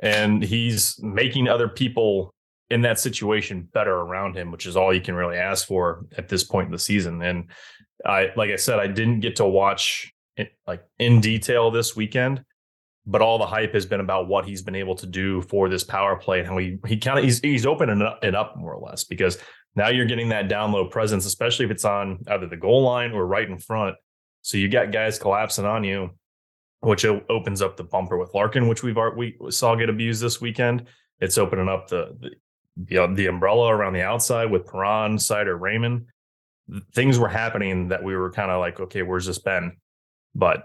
And 0.00 0.42
he's 0.42 0.98
making 1.02 1.48
other 1.48 1.68
people 1.68 2.32
in 2.70 2.82
that 2.82 2.98
situation 2.98 3.68
better 3.72 3.92
around 3.92 4.36
him, 4.36 4.52
which 4.52 4.66
is 4.66 4.76
all 4.76 4.94
you 4.94 5.00
can 5.00 5.14
really 5.14 5.36
ask 5.36 5.66
for 5.66 6.06
at 6.16 6.28
this 6.28 6.44
point 6.44 6.66
in 6.66 6.72
the 6.72 6.78
season. 6.78 7.22
And 7.22 7.50
I, 8.06 8.28
like 8.36 8.50
I 8.50 8.56
said, 8.56 8.78
I 8.78 8.86
didn't 8.86 9.20
get 9.20 9.36
to 9.36 9.46
watch 9.46 10.12
it 10.36 10.52
like 10.66 10.84
in 10.98 11.20
detail 11.20 11.70
this 11.70 11.96
weekend, 11.96 12.44
but 13.08 13.22
all 13.22 13.38
the 13.38 13.46
hype 13.46 13.72
has 13.72 13.86
been 13.86 14.00
about 14.00 14.28
what 14.28 14.44
he's 14.44 14.60
been 14.60 14.74
able 14.74 14.94
to 14.94 15.06
do 15.06 15.40
for 15.40 15.70
this 15.70 15.82
power 15.82 16.16
play 16.16 16.40
and 16.40 16.48
how 16.48 16.58
he 16.58 16.76
he 16.86 16.98
kind 16.98 17.18
of 17.18 17.24
he's 17.24 17.40
he's 17.40 17.64
opening 17.64 18.02
it 18.02 18.06
up, 18.06 18.22
it 18.22 18.34
up 18.34 18.56
more 18.56 18.74
or 18.74 18.86
less 18.86 19.02
because 19.04 19.38
now 19.74 19.88
you're 19.88 20.06
getting 20.06 20.28
that 20.28 20.48
down 20.48 20.72
low 20.72 20.86
presence, 20.86 21.24
especially 21.24 21.64
if 21.64 21.70
it's 21.70 21.86
on 21.86 22.18
either 22.28 22.46
the 22.46 22.56
goal 22.56 22.82
line 22.82 23.12
or 23.12 23.26
right 23.26 23.48
in 23.48 23.58
front. 23.58 23.96
So 24.42 24.58
you 24.58 24.68
got 24.68 24.92
guys 24.92 25.18
collapsing 25.18 25.64
on 25.64 25.84
you, 25.84 26.10
which 26.80 27.06
opens 27.06 27.62
up 27.62 27.78
the 27.78 27.84
bumper 27.84 28.18
with 28.18 28.34
Larkin, 28.34 28.68
which 28.68 28.82
we've 28.82 28.96
we 29.16 29.36
saw 29.48 29.74
get 29.74 29.88
abused 29.88 30.22
this 30.22 30.40
weekend. 30.40 30.86
It's 31.18 31.38
opening 31.38 31.68
up 31.68 31.88
the 31.88 32.14
the, 32.20 32.30
the, 32.76 33.14
the 33.14 33.26
umbrella 33.26 33.74
around 33.74 33.94
the 33.94 34.02
outside 34.02 34.50
with 34.50 34.66
Perron, 34.66 35.16
Seider, 35.16 35.58
Raymond. 35.58 36.06
Things 36.94 37.18
were 37.18 37.28
happening 37.28 37.88
that 37.88 38.04
we 38.04 38.14
were 38.14 38.30
kind 38.30 38.50
of 38.50 38.60
like, 38.60 38.78
okay, 38.78 39.00
where's 39.00 39.24
this 39.24 39.38
been? 39.38 39.78
But 40.34 40.64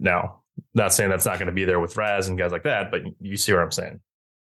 now, 0.00 0.43
not 0.74 0.92
saying 0.94 1.10
that's 1.10 1.26
not 1.26 1.38
going 1.38 1.46
to 1.46 1.52
be 1.52 1.64
there 1.64 1.80
with 1.80 1.96
Raz 1.96 2.28
and 2.28 2.38
guys 2.38 2.52
like 2.52 2.64
that, 2.64 2.90
but 2.90 3.02
you 3.20 3.36
see 3.36 3.52
what 3.52 3.62
I'm 3.62 3.72
saying. 3.72 4.00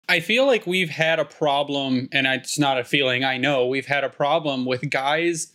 I 0.08 0.20
feel 0.20 0.46
like 0.46 0.68
we've 0.68 0.90
had 0.90 1.20
a 1.20 1.26
problem, 1.26 2.08
and 2.12 2.28
it's 2.28 2.60
not 2.60 2.80
a 2.80 2.84
feeling 2.84 3.24
I 3.24 3.38
know. 3.38 3.66
We've 3.66 3.88
had 3.88 4.04
a 4.04 4.10
problem 4.10 4.66
with 4.66 4.90
guys 4.90 5.54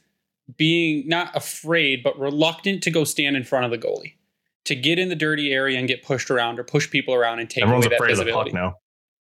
being 0.57 1.07
not 1.07 1.35
afraid, 1.37 2.03
but 2.03 2.19
reluctant 2.19 2.83
to 2.83 2.91
go 2.91 3.05
stand 3.05 3.37
in 3.37 3.45
front 3.45 3.65
of 3.65 3.71
the 3.71 3.79
goalie, 3.79 4.15
to 4.65 4.75
get 4.75 4.99
in 4.99 5.09
the 5.09 5.15
dirty 5.15 5.53
area 5.53 5.79
and 5.79 5.87
get 5.87 6.03
pushed 6.03 6.31
around 6.31 6.59
or 6.59 6.65
push 6.65 6.91
people 6.91 7.15
around 7.15 7.39
and 7.39 7.49
take 7.49 7.63
Everyone's 7.63 7.87
away 7.87 7.91
that 7.91 7.97
afraid 7.97 8.13
of 8.13 8.19
the 8.19 8.25
visibility. 8.25 8.51
puck 8.51 8.61
now. 8.61 8.75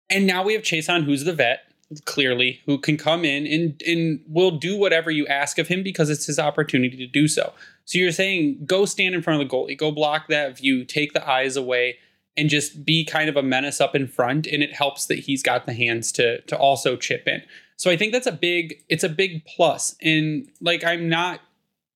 And 0.08 0.26
now 0.26 0.42
we 0.42 0.54
have 0.54 0.62
Chiasson, 0.62 1.04
who's 1.04 1.25
the 1.25 1.35
vet, 1.35 1.68
clearly, 2.04 2.61
who 2.66 2.78
can 2.78 2.97
come 2.97 3.25
in 3.25 3.47
and 3.47 3.83
and 3.87 4.21
will 4.28 4.50
do 4.50 4.76
whatever 4.76 5.11
you 5.11 5.26
ask 5.26 5.59
of 5.59 5.68
him 5.68 5.83
because 5.83 6.11
it's 6.11 6.26
his 6.26 6.38
opportunity 6.38 6.97
to 6.97 7.07
do 7.07 7.26
so. 7.26 7.52
So 7.85 7.99
you're 7.99 8.12
saying 8.12 8.64
go 8.66 8.85
stand 8.85 9.14
in 9.14 9.23
front 9.23 9.40
of 9.40 9.49
the 9.49 9.54
goalie, 9.54 9.78
go 9.78 9.90
block 9.90 10.28
that 10.28 10.59
view, 10.59 10.85
take 10.85 11.14
the 11.14 11.28
eyes 11.28 11.57
away, 11.57 11.97
and 12.37 12.50
just 12.50 12.85
be 12.85 13.04
kind 13.04 13.28
of 13.28 13.37
a 13.37 13.42
menace 13.42 13.80
up 13.80 13.95
in 13.95 14.07
front. 14.07 14.47
And 14.47 14.62
it 14.62 14.75
helps 14.75 15.07
that 15.07 15.21
he's 15.21 15.42
got 15.42 15.66
the 15.66 15.73
hands 15.73 16.12
to 16.12 16.42
to 16.42 16.57
also 16.57 16.97
chip 16.97 17.26
in. 17.26 17.42
So 17.76 17.90
I 17.90 17.97
think 17.97 18.12
that's 18.12 18.26
a 18.26 18.33
big 18.33 18.83
it's 18.88 19.04
a 19.04 19.09
big 19.09 19.45
plus. 19.47 19.97
And 20.02 20.49
like 20.61 20.85
I'm 20.85 21.09
not 21.09 21.40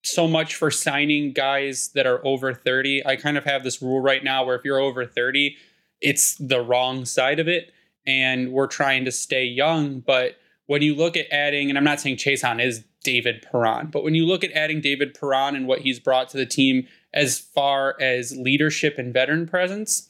so 0.04 0.26
much 0.26 0.56
for 0.56 0.70
signing 0.70 1.32
guys 1.32 1.90
that 1.94 2.06
are 2.06 2.24
over 2.26 2.54
30. 2.54 3.06
I 3.06 3.16
kind 3.16 3.36
of 3.36 3.44
have 3.44 3.62
this 3.62 3.80
rule 3.82 4.00
right 4.00 4.24
now 4.24 4.44
where 4.44 4.56
if 4.56 4.64
you're 4.64 4.80
over 4.80 5.06
30, 5.06 5.56
it's 6.00 6.34
the 6.36 6.60
wrong 6.60 7.04
side 7.04 7.38
of 7.38 7.46
it 7.46 7.72
and 8.06 8.52
we're 8.52 8.66
trying 8.66 9.04
to 9.04 9.12
stay 9.12 9.44
young. 9.44 10.00
But 10.00 10.36
when 10.66 10.82
you 10.82 10.94
look 10.94 11.16
at 11.16 11.26
adding, 11.30 11.68
and 11.68 11.78
I'm 11.78 11.84
not 11.84 12.00
saying 12.00 12.16
Chiasson 12.16 12.64
is 12.64 12.84
David 13.04 13.46
Perron, 13.50 13.88
but 13.88 14.04
when 14.04 14.14
you 14.14 14.26
look 14.26 14.44
at 14.44 14.52
adding 14.52 14.80
David 14.80 15.14
Perron 15.18 15.56
and 15.56 15.66
what 15.66 15.80
he's 15.80 15.98
brought 15.98 16.28
to 16.30 16.36
the 16.36 16.46
team 16.46 16.86
as 17.12 17.38
far 17.38 17.96
as 18.00 18.36
leadership 18.36 18.98
and 18.98 19.12
veteran 19.12 19.46
presence, 19.46 20.08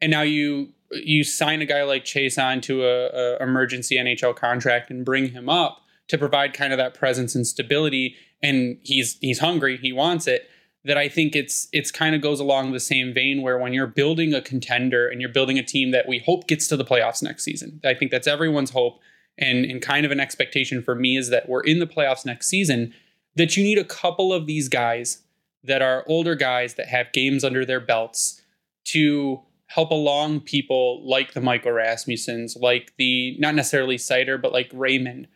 and 0.00 0.10
now 0.10 0.22
you 0.22 0.72
you 0.90 1.24
sign 1.24 1.60
a 1.60 1.66
guy 1.66 1.82
like 1.82 2.04
Chiasson 2.04 2.62
to 2.62 2.84
a, 2.84 3.06
a 3.08 3.42
emergency 3.42 3.96
NHL 3.96 4.36
contract 4.36 4.90
and 4.90 5.04
bring 5.04 5.30
him 5.30 5.48
up 5.48 5.80
to 6.08 6.18
provide 6.18 6.52
kind 6.52 6.72
of 6.72 6.76
that 6.76 6.94
presence 6.94 7.34
and 7.34 7.46
stability, 7.46 8.16
and 8.42 8.78
he's 8.82 9.18
he's 9.20 9.38
hungry, 9.38 9.76
he 9.76 9.92
wants 9.92 10.26
it 10.26 10.48
that 10.84 10.98
I 10.98 11.08
think 11.08 11.34
it's 11.34 11.68
it's 11.72 11.90
kind 11.90 12.14
of 12.14 12.20
goes 12.20 12.40
along 12.40 12.72
the 12.72 12.80
same 12.80 13.14
vein 13.14 13.42
where 13.42 13.58
when 13.58 13.72
you're 13.72 13.86
building 13.86 14.34
a 14.34 14.42
contender 14.42 15.08
and 15.08 15.20
you're 15.20 15.30
building 15.30 15.58
a 15.58 15.62
team 15.62 15.90
that 15.92 16.06
we 16.08 16.18
hope 16.18 16.46
gets 16.46 16.68
to 16.68 16.76
the 16.76 16.84
playoffs 16.84 17.22
next 17.22 17.44
season. 17.44 17.80
I 17.84 17.94
think 17.94 18.10
that's 18.10 18.26
everyone's 18.26 18.70
hope 18.70 19.00
and 19.38 19.64
and 19.64 19.80
kind 19.82 20.04
of 20.04 20.12
an 20.12 20.20
expectation 20.20 20.82
for 20.82 20.94
me 20.94 21.16
is 21.16 21.30
that 21.30 21.48
we're 21.48 21.62
in 21.62 21.78
the 21.78 21.86
playoffs 21.86 22.26
next 22.26 22.48
season. 22.48 22.94
that 23.36 23.56
you 23.56 23.64
need 23.64 23.78
a 23.78 23.84
couple 23.84 24.32
of 24.32 24.46
these 24.46 24.68
guys 24.68 25.22
that 25.64 25.82
are 25.82 26.04
older 26.06 26.36
guys 26.36 26.74
that 26.74 26.86
have 26.86 27.12
games 27.12 27.42
under 27.42 27.64
their 27.64 27.80
belts 27.80 28.42
to 28.84 29.40
help 29.66 29.90
along 29.90 30.40
people 30.40 31.04
like 31.08 31.32
the 31.32 31.40
Michael 31.40 31.72
Rasmussens, 31.72 32.56
like 32.60 32.92
the 32.96 33.36
not 33.40 33.54
necessarily 33.54 33.96
Seider, 33.96 34.40
but 34.40 34.52
like 34.52 34.70
Raymond. 34.72 35.26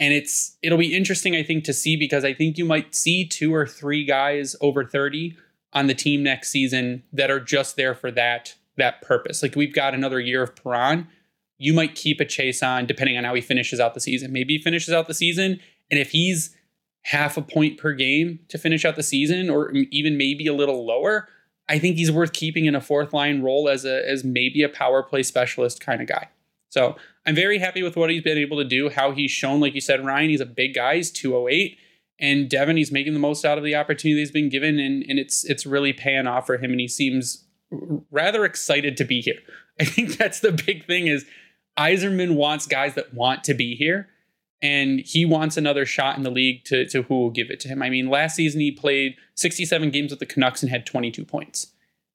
And 0.00 0.14
it's 0.14 0.56
it'll 0.62 0.78
be 0.78 0.96
interesting, 0.96 1.36
I 1.36 1.42
think, 1.42 1.62
to 1.64 1.74
see 1.74 1.94
because 1.94 2.24
I 2.24 2.34
think 2.34 2.58
you 2.58 2.64
might 2.64 2.94
see 2.94 3.26
two 3.26 3.54
or 3.54 3.66
three 3.66 4.04
guys 4.04 4.56
over 4.60 4.84
30 4.84 5.36
on 5.72 5.86
the 5.86 5.94
team 5.94 6.22
next 6.22 6.50
season 6.50 7.04
that 7.12 7.30
are 7.30 7.38
just 7.38 7.76
there 7.76 7.94
for 7.94 8.10
that 8.12 8.56
that 8.78 9.02
purpose. 9.02 9.42
Like 9.42 9.54
we've 9.54 9.74
got 9.74 9.94
another 9.94 10.18
year 10.18 10.42
of 10.42 10.56
Perron. 10.56 11.06
You 11.58 11.74
might 11.74 11.94
keep 11.94 12.20
a 12.20 12.24
Chiasson 12.24 12.86
depending 12.86 13.18
on 13.18 13.24
how 13.24 13.34
he 13.34 13.42
finishes 13.42 13.78
out 13.78 13.92
the 13.92 14.00
season. 14.00 14.32
Maybe 14.32 14.56
he 14.56 14.62
finishes 14.62 14.94
out 14.94 15.06
the 15.06 15.14
season, 15.14 15.60
and 15.90 16.00
if 16.00 16.10
he's 16.10 16.56
half 17.02 17.36
a 17.36 17.42
point 17.42 17.78
per 17.78 17.92
game 17.92 18.40
to 18.48 18.58
finish 18.58 18.84
out 18.84 18.96
the 18.96 19.02
season, 19.02 19.50
or 19.50 19.70
even 19.70 20.16
maybe 20.16 20.46
a 20.46 20.54
little 20.54 20.86
lower, 20.86 21.28
I 21.68 21.78
think 21.78 21.96
he's 21.96 22.10
worth 22.10 22.32
keeping 22.32 22.64
in 22.64 22.74
a 22.74 22.80
fourth 22.80 23.12
line 23.12 23.42
role 23.42 23.68
as 23.68 23.84
a 23.84 24.08
as 24.08 24.24
maybe 24.24 24.62
a 24.62 24.68
power 24.68 25.02
play 25.02 25.22
specialist 25.22 25.80
kind 25.80 26.00
of 26.00 26.08
guy. 26.08 26.28
So 26.70 26.96
I'm 27.26 27.34
very 27.34 27.58
happy 27.58 27.82
with 27.82 27.96
what 27.96 28.10
he's 28.10 28.22
been 28.22 28.38
able 28.38 28.56
to 28.58 28.64
do, 28.64 28.88
how 28.88 29.12
he's 29.12 29.30
shown, 29.30 29.60
like 29.60 29.74
you 29.74 29.80
said, 29.80 30.04
Ryan, 30.04 30.30
he's 30.30 30.40
a 30.40 30.46
big 30.46 30.74
guy, 30.74 30.96
he's 30.96 31.10
208. 31.10 31.76
And 32.18 32.50
Devin, 32.50 32.76
he's 32.76 32.92
making 32.92 33.14
the 33.14 33.18
most 33.18 33.44
out 33.44 33.58
of 33.58 33.64
the 33.64 33.74
opportunity 33.74 34.20
he's 34.20 34.30
been 34.30 34.50
given, 34.50 34.78
and, 34.78 35.02
and 35.08 35.18
it's 35.18 35.42
it's 35.44 35.64
really 35.64 35.94
paying 35.94 36.26
off 36.26 36.46
for 36.46 36.58
him, 36.58 36.70
and 36.70 36.80
he 36.80 36.86
seems 36.86 37.46
rather 38.10 38.44
excited 38.44 38.96
to 38.98 39.04
be 39.04 39.22
here. 39.22 39.38
I 39.80 39.84
think 39.84 40.18
that's 40.18 40.40
the 40.40 40.52
big 40.52 40.86
thing 40.86 41.06
is 41.06 41.24
Yzerman 41.78 42.34
wants 42.34 42.66
guys 42.66 42.94
that 42.94 43.14
want 43.14 43.44
to 43.44 43.54
be 43.54 43.74
here 43.74 44.08
and 44.62 45.00
he 45.00 45.24
wants 45.24 45.56
another 45.56 45.86
shot 45.86 46.16
in 46.16 46.22
the 46.22 46.30
league 46.30 46.64
to, 46.64 46.86
to 46.88 47.02
who 47.02 47.14
will 47.14 47.30
give 47.30 47.50
it 47.50 47.60
to 47.60 47.68
him. 47.68 47.82
I 47.82 47.88
mean, 47.88 48.10
last 48.10 48.36
season 48.36 48.60
he 48.60 48.70
played 48.70 49.16
67 49.34 49.90
games 49.90 50.10
with 50.10 50.20
the 50.20 50.26
Canucks 50.26 50.62
and 50.62 50.70
had 50.70 50.84
22 50.84 51.24
points. 51.24 51.68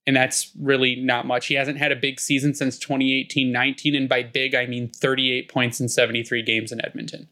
And 0.07 0.15
that's 0.15 0.51
really 0.59 0.95
not 0.97 1.25
much. 1.25 1.47
He 1.47 1.55
hasn't 1.55 1.79
had 1.79 1.91
a 1.91 1.95
big 1.95 2.19
season 2.19 2.53
since 2.53 2.77
2018 2.77 3.51
19. 3.51 3.95
And 3.95 4.07
by 4.07 4.23
big, 4.23 4.53
I 4.53 4.67
mean 4.67 4.89
38 4.89 5.49
points 5.49 5.79
in 5.79 5.89
73 5.89 6.43
games 6.43 6.71
in 6.71 6.83
Edmonton. 6.85 7.27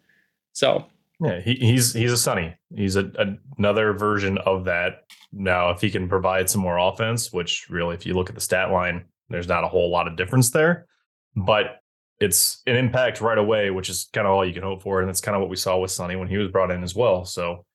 So, 0.54 0.86
yeah, 1.20 1.40
he, 1.40 1.56
he's 1.56 1.94
he's 1.94 2.12
a 2.12 2.18
Sonny. 2.18 2.56
He's 2.76 2.96
a, 2.96 3.12
a, 3.18 3.38
another 3.58 3.94
version 3.94 4.38
of 4.40 4.66
that. 4.66 5.06
Now, 5.32 5.70
if 5.70 5.82
he 5.82 5.90
can 5.90 6.10
provide 6.10 6.50
some 6.50 6.62
more 6.62 6.78
offense, 6.78 7.32
which 7.32 7.70
really, 7.70 7.96
if 7.96 8.06
you 8.06 8.14
look 8.14 8.30
at 8.30 8.36
the 8.36 8.42
stat 8.42 8.72
line, 8.72 9.06
there's 9.30 9.48
not 9.48 9.64
a 9.64 9.68
whole 9.68 9.90
lot 9.90 10.08
of 10.08 10.16
difference 10.16 10.52
there. 10.52 10.88
But 11.36 11.82
it's 12.20 12.62
an 12.68 12.76
impact 12.76 13.22
right 13.22 13.38
away, 13.38 13.70
which 13.70 13.90
is 13.90 14.10
kind 14.14 14.28
of 14.28 14.34
all 14.34 14.46
you 14.46 14.54
can 14.54 14.64
hope 14.64 14.82
for. 14.84 15.00
And 15.00 15.10
that's 15.10 15.22
kind 15.22 15.36
of 15.36 15.42
what 15.42 15.50
we 15.50 15.56
saw 15.56 15.78
with 15.78 15.92
Sonny 15.92 16.16
when 16.16 16.28
he 16.28 16.38
was 16.38 16.50
brought 16.50 16.72
in 16.72 16.84
as 16.84 16.96
well. 16.96 17.26
So 17.26 17.66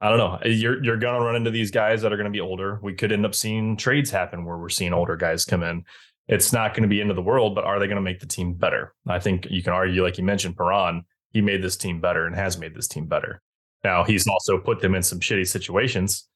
I 0.00 0.08
don't 0.10 0.18
know. 0.18 0.38
You're 0.44 0.82
you're 0.84 0.96
gonna 0.96 1.24
run 1.24 1.36
into 1.36 1.50
these 1.50 1.70
guys 1.70 2.02
that 2.02 2.12
are 2.12 2.16
gonna 2.16 2.30
be 2.30 2.40
older. 2.40 2.78
We 2.82 2.94
could 2.94 3.12
end 3.12 3.24
up 3.24 3.34
seeing 3.34 3.76
trades 3.76 4.10
happen 4.10 4.44
where 4.44 4.58
we're 4.58 4.68
seeing 4.68 4.92
older 4.92 5.16
guys 5.16 5.44
come 5.44 5.62
in. 5.62 5.84
It's 6.26 6.52
not 6.52 6.72
going 6.72 6.84
to 6.84 6.88
be 6.88 7.02
into 7.02 7.12
the 7.12 7.22
world, 7.22 7.54
but 7.54 7.64
are 7.64 7.78
they 7.78 7.86
going 7.86 7.96
to 7.96 8.02
make 8.02 8.20
the 8.20 8.26
team 8.26 8.54
better? 8.54 8.94
I 9.06 9.18
think 9.18 9.46
you 9.50 9.62
can 9.62 9.74
argue, 9.74 10.02
like 10.02 10.16
you 10.16 10.24
mentioned, 10.24 10.56
Perron, 10.56 11.04
he 11.32 11.42
made 11.42 11.62
this 11.62 11.76
team 11.76 12.00
better 12.00 12.26
and 12.26 12.34
has 12.34 12.56
made 12.56 12.74
this 12.74 12.88
team 12.88 13.06
better. 13.06 13.42
Now 13.82 14.04
he's 14.04 14.26
also 14.26 14.58
put 14.58 14.80
them 14.80 14.94
in 14.94 15.02
some 15.02 15.20
shitty 15.20 15.46
situations 15.46 16.26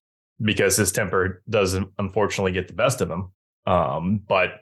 because 0.42 0.76
his 0.76 0.92
temper 0.92 1.42
doesn't 1.48 1.88
unfortunately 1.98 2.52
get 2.52 2.68
the 2.68 2.74
best 2.74 3.00
of 3.00 3.10
him. 3.10 3.32
Um, 3.66 4.20
but 4.28 4.60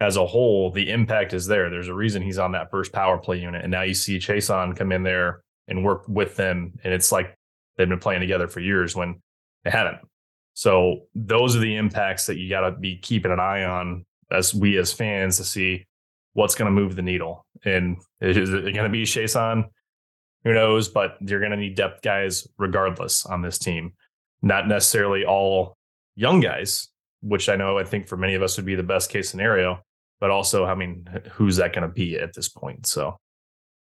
as 0.00 0.16
a 0.16 0.26
whole, 0.26 0.70
the 0.70 0.90
impact 0.90 1.34
is 1.34 1.46
there. 1.46 1.70
There's 1.70 1.88
a 1.88 1.94
reason 1.94 2.22
he's 2.22 2.38
on 2.38 2.52
that 2.52 2.70
first 2.70 2.92
power 2.92 3.18
play 3.18 3.40
unit. 3.40 3.62
And 3.62 3.72
now 3.72 3.82
you 3.82 3.94
see 3.94 4.18
Chiasson 4.18 4.76
come 4.76 4.92
in 4.92 5.02
there 5.02 5.42
and 5.66 5.84
work 5.84 6.04
with 6.08 6.36
them. 6.36 6.74
And 6.84 6.94
it's 6.94 7.10
like 7.10 7.36
they've 7.78 7.88
been 7.88 7.98
playing 7.98 8.20
together 8.20 8.48
for 8.48 8.60
years 8.60 8.94
when 8.94 9.22
they 9.64 9.70
haven't. 9.70 9.98
So 10.52 11.06
those 11.14 11.56
are 11.56 11.60
the 11.60 11.76
impacts 11.76 12.26
that 12.26 12.36
you 12.36 12.50
got 12.50 12.68
to 12.68 12.72
be 12.72 12.98
keeping 12.98 13.32
an 13.32 13.40
eye 13.40 13.64
on 13.64 14.04
as 14.30 14.54
we 14.54 14.76
as 14.76 14.92
fans 14.92 15.38
to 15.38 15.44
see 15.44 15.86
what's 16.34 16.54
going 16.54 16.66
to 16.66 16.72
move 16.72 16.96
the 16.96 17.02
needle. 17.02 17.46
And 17.64 17.96
is 18.20 18.52
it 18.52 18.62
going 18.62 18.74
to 18.74 18.88
be 18.90 19.04
Chiasson? 19.04 19.64
Who 20.44 20.52
knows? 20.52 20.88
But 20.88 21.16
you're 21.20 21.40
going 21.40 21.52
to 21.52 21.56
need 21.56 21.76
depth 21.76 22.02
guys 22.02 22.46
regardless 22.58 23.24
on 23.24 23.40
this 23.40 23.58
team. 23.58 23.94
Not 24.42 24.68
necessarily 24.68 25.24
all 25.24 25.76
young 26.16 26.40
guys, 26.40 26.88
which 27.22 27.48
I 27.48 27.56
know 27.56 27.78
I 27.78 27.84
think 27.84 28.06
for 28.06 28.16
many 28.18 28.34
of 28.34 28.42
us 28.42 28.56
would 28.56 28.66
be 28.66 28.74
the 28.74 28.82
best 28.82 29.10
case 29.10 29.30
scenario 29.30 29.80
but 30.20 30.30
also, 30.30 30.64
I 30.64 30.74
mean, 30.74 31.06
who's 31.32 31.56
that 31.56 31.72
going 31.72 31.86
to 31.88 31.92
be 31.92 32.18
at 32.18 32.34
this 32.34 32.48
point? 32.48 32.86
So, 32.86 33.18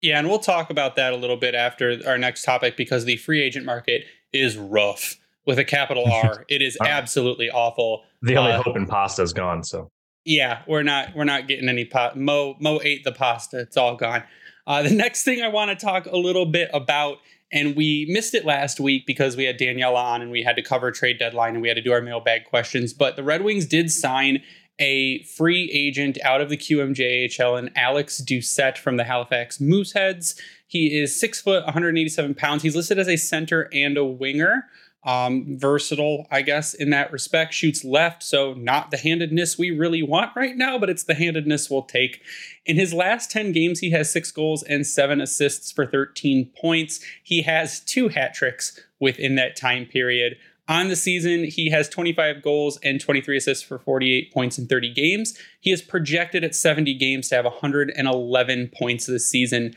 yeah, 0.02 0.18
and 0.18 0.28
we'll 0.28 0.40
talk 0.40 0.70
about 0.70 0.96
that 0.96 1.14
a 1.14 1.16
little 1.16 1.38
bit 1.38 1.54
after 1.54 2.00
our 2.08 2.18
next 2.18 2.44
topic 2.44 2.76
because 2.76 3.06
the 3.06 3.18
free 3.18 3.42
agent 3.42 3.66
market 3.66 4.06
is 4.34 4.58
rough 4.58 5.18
with 5.46 5.60
a 5.60 5.66
capital 5.66 6.06
R. 6.12 6.46
it 6.50 6.62
is 6.62 6.78
absolutely 6.86 7.50
awful. 7.50 8.04
The 8.22 8.38
only 8.38 8.52
uh, 8.52 8.64
hope 8.64 8.76
in 8.76 8.88
pasta 8.88 9.22
is 9.22 9.34
gone. 9.34 9.64
So, 9.64 9.92
yeah, 10.26 10.62
we're 10.68 10.84
not 10.84 11.16
we're 11.16 11.24
not 11.24 11.48
getting 11.48 11.70
any 11.70 11.86
pot. 11.86 12.18
Mo 12.18 12.56
Mo 12.60 12.80
ate 12.84 13.04
the 13.04 13.12
pasta. 13.12 13.60
It's 13.60 13.78
all 13.78 13.96
gone. 13.96 14.24
Uh, 14.66 14.84
the 14.84 14.90
next 14.96 15.24
thing 15.24 15.42
I 15.42 15.50
want 15.50 15.70
to 15.70 15.86
talk 15.86 16.08
a 16.08 16.18
little 16.18 16.46
bit 16.48 16.70
about, 16.74 17.18
and 17.52 17.76
we 17.76 18.08
missed 18.10 18.34
it 18.34 18.44
last 18.44 18.80
week 18.80 19.06
because 19.06 19.38
we 19.38 19.44
had 19.44 19.60
Daniela 19.60 19.96
on 19.96 20.22
and 20.22 20.32
we 20.32 20.42
had 20.42 20.56
to 20.56 20.64
cover 20.64 20.92
trade 20.92 21.20
deadline 21.20 21.54
and 21.54 21.62
we 21.62 21.68
had 21.68 21.76
to 21.76 21.84
do 21.84 21.92
our 21.92 22.02
mailbag 22.02 22.46
questions. 22.46 22.94
But 22.94 23.16
the 23.16 23.24
Red 23.24 23.44
Wings 23.44 23.66
did 23.68 23.92
sign 23.92 24.42
a 24.82 25.24
free 25.24 25.70
agent 25.72 26.17
out 26.24 26.41
of 26.41 26.50
the 26.50 26.58
QMJHL 26.58 27.58
and 27.58 27.72
Alex 27.78 28.17
Doucet 28.17 28.78
from 28.78 28.98
the 28.98 29.06
Halifax 29.06 29.60
Mooseheads. 29.60 30.36
He 30.67 31.00
is 31.00 31.17
six 31.17 31.39
foot, 31.39 31.63
187 31.65 32.34
pounds. 32.34 32.63
He's 32.63 32.76
listed 32.76 32.98
as 32.98 33.08
a 33.08 33.15
center 33.15 33.70
and 33.72 33.98
a 33.98 34.04
winger. 34.04 34.65
Um, 35.04 35.58
versatile, 35.58 36.28
I 36.30 36.44
guess, 36.44 36.76
in 36.76 36.91
that 36.91 37.12
respect. 37.12 37.56
Shoots 37.56 37.84
left, 37.84 38.22
so 38.22 38.54
not 38.54 38.91
the 38.91 38.98
handedness 38.98 39.58
we 39.58 39.72
really 39.72 40.04
want 40.04 40.36
right 40.36 40.56
now, 40.56 40.78
but 40.78 40.91
it's 40.91 41.04
the 41.04 41.15
handedness 41.15 41.72
we'll 41.72 41.82
take. 41.82 42.22
In 42.67 42.76
his 42.76 42.94
last 42.94 43.32
10 43.32 43.52
games, 43.52 43.80
he 43.80 43.89
has 43.91 44.12
six 44.12 44.32
goals 44.32 44.62
and 44.62 44.86
seven 44.86 45.20
assists 45.20 45.72
for 45.72 45.88
13 45.88 46.52
points. 46.60 47.00
He 47.24 47.41
has 47.41 47.80
two 47.80 48.10
hat 48.10 48.36
tricks 48.36 48.80
within 49.00 49.36
that 49.36 49.56
time 49.56 49.88
period. 49.88 50.38
On 50.72 50.88
the 50.88 50.96
season, 50.96 51.44
he 51.44 51.70
has 51.70 51.90
25 51.90 52.42
goals 52.42 52.80
and 52.82 53.02
23 53.02 53.36
assists 53.36 53.62
for 53.62 53.78
48 53.78 54.34
points 54.34 54.58
in 54.58 54.68
30 54.68 54.94
games. 54.94 55.38
He 55.60 55.70
is 55.70 55.82
projected 55.82 56.46
at 56.46 56.56
70 56.56 56.94
games 56.94 57.28
to 57.28 57.36
have 57.36 57.44
111 57.44 58.72
points 58.80 59.06
this 59.06 59.28
season. 59.28 59.76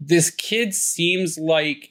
This 0.00 0.32
kid 0.32 0.74
seems 0.74 1.38
like 1.38 1.90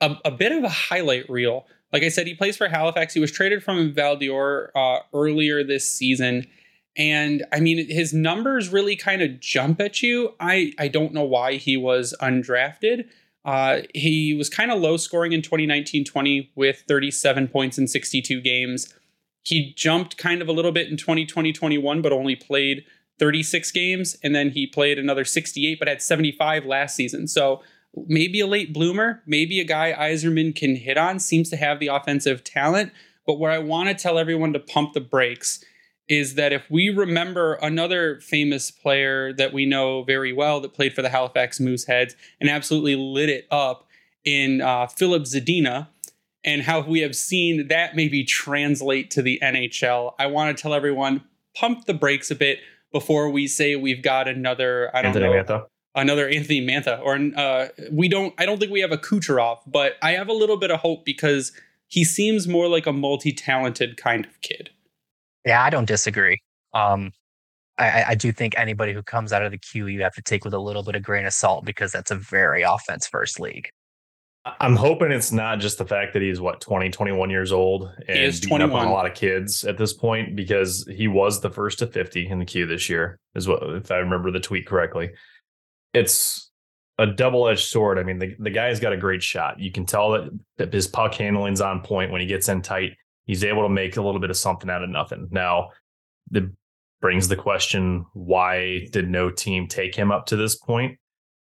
a, 0.00 0.16
a 0.24 0.32
bit 0.32 0.50
of 0.50 0.64
a 0.64 0.68
highlight 0.68 1.30
reel. 1.30 1.64
Like 1.92 2.02
I 2.02 2.08
said, 2.08 2.26
he 2.26 2.34
plays 2.34 2.56
for 2.56 2.66
Halifax. 2.66 3.14
He 3.14 3.20
was 3.20 3.30
traded 3.30 3.62
from 3.62 3.92
Val 3.92 4.16
d'Or 4.16 4.72
uh, 4.74 4.98
earlier 5.14 5.62
this 5.62 5.88
season. 5.88 6.48
And 6.96 7.44
I 7.52 7.60
mean, 7.60 7.88
his 7.88 8.12
numbers 8.12 8.70
really 8.70 8.96
kind 8.96 9.22
of 9.22 9.38
jump 9.38 9.80
at 9.80 10.02
you. 10.02 10.34
I, 10.40 10.72
I 10.76 10.88
don't 10.88 11.14
know 11.14 11.22
why 11.22 11.54
he 11.54 11.76
was 11.76 12.16
undrafted. 12.20 13.08
Uh, 13.44 13.80
he 13.94 14.34
was 14.34 14.48
kind 14.48 14.70
of 14.70 14.80
low 14.80 14.96
scoring 14.96 15.32
in 15.32 15.42
2019 15.42 16.04
20 16.04 16.52
with 16.54 16.84
37 16.86 17.48
points 17.48 17.78
in 17.78 17.88
62 17.88 18.40
games. 18.40 18.94
He 19.42 19.74
jumped 19.74 20.16
kind 20.16 20.40
of 20.40 20.48
a 20.48 20.52
little 20.52 20.72
bit 20.72 20.88
in 20.88 20.96
2020 20.96 21.52
21, 21.52 22.02
but 22.02 22.12
only 22.12 22.36
played 22.36 22.84
36 23.18 23.70
games. 23.72 24.16
And 24.22 24.34
then 24.34 24.50
he 24.50 24.66
played 24.66 24.98
another 24.98 25.24
68, 25.24 25.78
but 25.78 25.88
had 25.88 26.02
75 26.02 26.64
last 26.64 26.94
season. 26.94 27.26
So 27.26 27.62
maybe 28.06 28.40
a 28.40 28.46
late 28.46 28.72
bloomer, 28.72 29.22
maybe 29.26 29.60
a 29.60 29.64
guy 29.64 29.92
Yzerman 29.92 30.54
can 30.54 30.76
hit 30.76 30.96
on, 30.96 31.18
seems 31.18 31.50
to 31.50 31.56
have 31.56 31.80
the 31.80 31.88
offensive 31.88 32.44
talent. 32.44 32.92
But 33.26 33.38
where 33.38 33.50
I 33.50 33.58
want 33.58 33.88
to 33.88 33.94
tell 33.94 34.18
everyone 34.18 34.52
to 34.52 34.60
pump 34.60 34.92
the 34.92 35.00
brakes 35.00 35.64
is 36.12 36.34
that 36.34 36.52
if 36.52 36.70
we 36.70 36.90
remember 36.90 37.54
another 37.62 38.20
famous 38.20 38.70
player 38.70 39.32
that 39.32 39.50
we 39.50 39.64
know 39.64 40.02
very 40.02 40.30
well 40.30 40.60
that 40.60 40.74
played 40.74 40.92
for 40.92 41.00
the 41.00 41.08
Halifax 41.08 41.58
Mooseheads 41.58 42.14
and 42.38 42.50
absolutely 42.50 42.94
lit 42.96 43.30
it 43.30 43.46
up 43.50 43.88
in 44.22 44.60
uh, 44.60 44.86
Filip 44.88 45.22
Zadina, 45.22 45.88
and 46.44 46.60
how 46.60 46.82
we 46.82 47.00
have 47.00 47.16
seen 47.16 47.68
that 47.68 47.96
maybe 47.96 48.24
translate 48.24 49.10
to 49.12 49.22
the 49.22 49.40
NHL, 49.42 50.12
I 50.18 50.26
want 50.26 50.54
to 50.54 50.60
tell 50.60 50.74
everyone 50.74 51.24
pump 51.56 51.86
the 51.86 51.94
brakes 51.94 52.30
a 52.30 52.34
bit 52.34 52.58
before 52.92 53.30
we 53.30 53.46
say 53.46 53.74
we've 53.74 54.02
got 54.02 54.28
another 54.28 54.90
I 54.94 55.00
don't 55.00 55.16
Anthony 55.16 55.34
know 55.34 55.42
Mantha. 55.42 55.66
another 55.94 56.28
Anthony 56.28 56.60
Mantha 56.60 57.00
or 57.00 57.18
uh, 57.40 57.68
we 57.90 58.08
don't 58.08 58.34
I 58.38 58.44
don't 58.44 58.58
think 58.58 58.70
we 58.70 58.80
have 58.80 58.92
a 58.92 58.98
Kucherov, 58.98 59.60
but 59.66 59.94
I 60.02 60.12
have 60.12 60.28
a 60.28 60.34
little 60.34 60.58
bit 60.58 60.70
of 60.70 60.80
hope 60.80 61.06
because 61.06 61.52
he 61.86 62.04
seems 62.04 62.46
more 62.46 62.68
like 62.68 62.86
a 62.86 62.92
multi-talented 62.92 63.96
kind 63.96 64.26
of 64.26 64.38
kid. 64.42 64.70
Yeah, 65.44 65.62
I 65.62 65.70
don't 65.70 65.86
disagree. 65.86 66.40
Um, 66.72 67.12
I, 67.78 68.04
I 68.08 68.14
do 68.14 68.32
think 68.32 68.54
anybody 68.56 68.92
who 68.92 69.02
comes 69.02 69.32
out 69.32 69.42
of 69.42 69.50
the 69.50 69.58
Q, 69.58 69.86
you 69.86 70.02
have 70.02 70.14
to 70.14 70.22
take 70.22 70.44
with 70.44 70.54
a 70.54 70.58
little 70.58 70.82
bit 70.82 70.94
of 70.94 71.02
grain 71.02 71.26
of 71.26 71.32
salt 71.32 71.64
because 71.64 71.90
that's 71.92 72.10
a 72.10 72.16
very 72.16 72.62
offense 72.62 73.06
first 73.06 73.40
league. 73.40 73.68
I'm 74.44 74.74
hoping 74.74 75.12
it's 75.12 75.30
not 75.30 75.60
just 75.60 75.78
the 75.78 75.84
fact 75.84 76.12
that 76.14 76.22
he's 76.22 76.40
what 76.40 76.60
20, 76.60 76.90
21 76.90 77.30
years 77.30 77.52
old 77.52 77.92
and 78.08 78.18
he 78.18 78.24
is 78.24 78.40
21. 78.40 78.88
a 78.88 78.92
lot 78.92 79.06
of 79.06 79.14
kids 79.14 79.62
at 79.64 79.78
this 79.78 79.92
point 79.92 80.34
because 80.34 80.84
he 80.90 81.06
was 81.06 81.40
the 81.40 81.50
first 81.50 81.78
to 81.78 81.86
50 81.86 82.28
in 82.28 82.40
the 82.40 82.44
Q 82.44 82.66
this 82.66 82.88
year, 82.88 83.20
is 83.36 83.46
what 83.46 83.62
if 83.62 83.90
I 83.92 83.98
remember 83.98 84.32
the 84.32 84.40
tweet 84.40 84.66
correctly. 84.66 85.10
It's 85.94 86.50
a 86.98 87.06
double 87.06 87.46
edged 87.48 87.68
sword. 87.68 87.98
I 87.98 88.02
mean, 88.02 88.18
the, 88.18 88.34
the 88.38 88.50
guy's 88.50 88.80
got 88.80 88.92
a 88.92 88.96
great 88.96 89.22
shot. 89.22 89.60
You 89.60 89.70
can 89.70 89.86
tell 89.86 90.10
that, 90.12 90.30
that 90.58 90.72
his 90.72 90.88
puck 90.88 91.14
handling's 91.14 91.60
on 91.60 91.80
point 91.82 92.10
when 92.10 92.20
he 92.20 92.26
gets 92.26 92.48
in 92.48 92.62
tight. 92.62 92.96
He's 93.24 93.44
able 93.44 93.62
to 93.62 93.68
make 93.68 93.96
a 93.96 94.02
little 94.02 94.20
bit 94.20 94.30
of 94.30 94.36
something 94.36 94.68
out 94.68 94.82
of 94.82 94.90
nothing. 94.90 95.28
Now, 95.30 95.70
that 96.30 96.50
brings 97.00 97.28
the 97.28 97.36
question 97.36 98.06
why 98.14 98.86
did 98.90 99.08
no 99.08 99.30
team 99.30 99.66
take 99.66 99.94
him 99.94 100.10
up 100.10 100.26
to 100.26 100.36
this 100.36 100.56
point? 100.56 100.98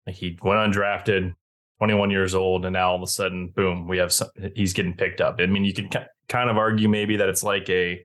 Like 0.06 0.16
he 0.16 0.38
went 0.42 0.59
undrafted, 0.74 1.35
21 1.78 2.11
years 2.11 2.35
old, 2.35 2.64
and 2.64 2.72
now 2.72 2.90
all 2.90 2.96
of 2.96 3.02
a 3.02 3.06
sudden, 3.06 3.48
boom, 3.54 3.87
we 3.87 3.98
have 3.98 4.12
some, 4.12 4.28
he's 4.54 4.72
getting 4.72 4.94
picked 4.94 5.20
up. 5.20 5.37
I 5.38 5.46
mean, 5.46 5.64
you 5.64 5.74
can 5.74 5.88
kind 6.28 6.50
of 6.50 6.56
argue 6.56 6.88
maybe 6.88 7.16
that 7.16 7.28
it's 7.28 7.42
like 7.42 7.68
a 7.68 8.04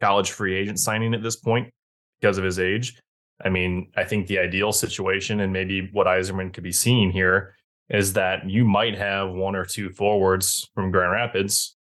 college 0.00 0.30
free 0.30 0.54
agent 0.54 0.78
signing 0.78 1.14
at 1.14 1.22
this 1.22 1.36
point 1.36 1.72
because 2.20 2.38
of 2.38 2.44
his 2.44 2.58
age. 2.58 3.00
I 3.44 3.48
mean, 3.48 3.90
I 3.96 4.04
think 4.04 4.26
the 4.26 4.38
ideal 4.38 4.72
situation 4.72 5.40
and 5.40 5.52
maybe 5.52 5.88
what 5.92 6.06
Yzerman 6.06 6.52
could 6.52 6.64
be 6.64 6.72
seeing 6.72 7.10
here 7.10 7.54
is 7.90 8.12
that 8.14 8.48
you 8.48 8.64
might 8.64 8.96
have 8.96 9.30
one 9.30 9.56
or 9.56 9.64
two 9.64 9.90
forwards 9.90 10.68
from 10.74 10.90
Grand 10.90 11.12
Rapids 11.12 11.73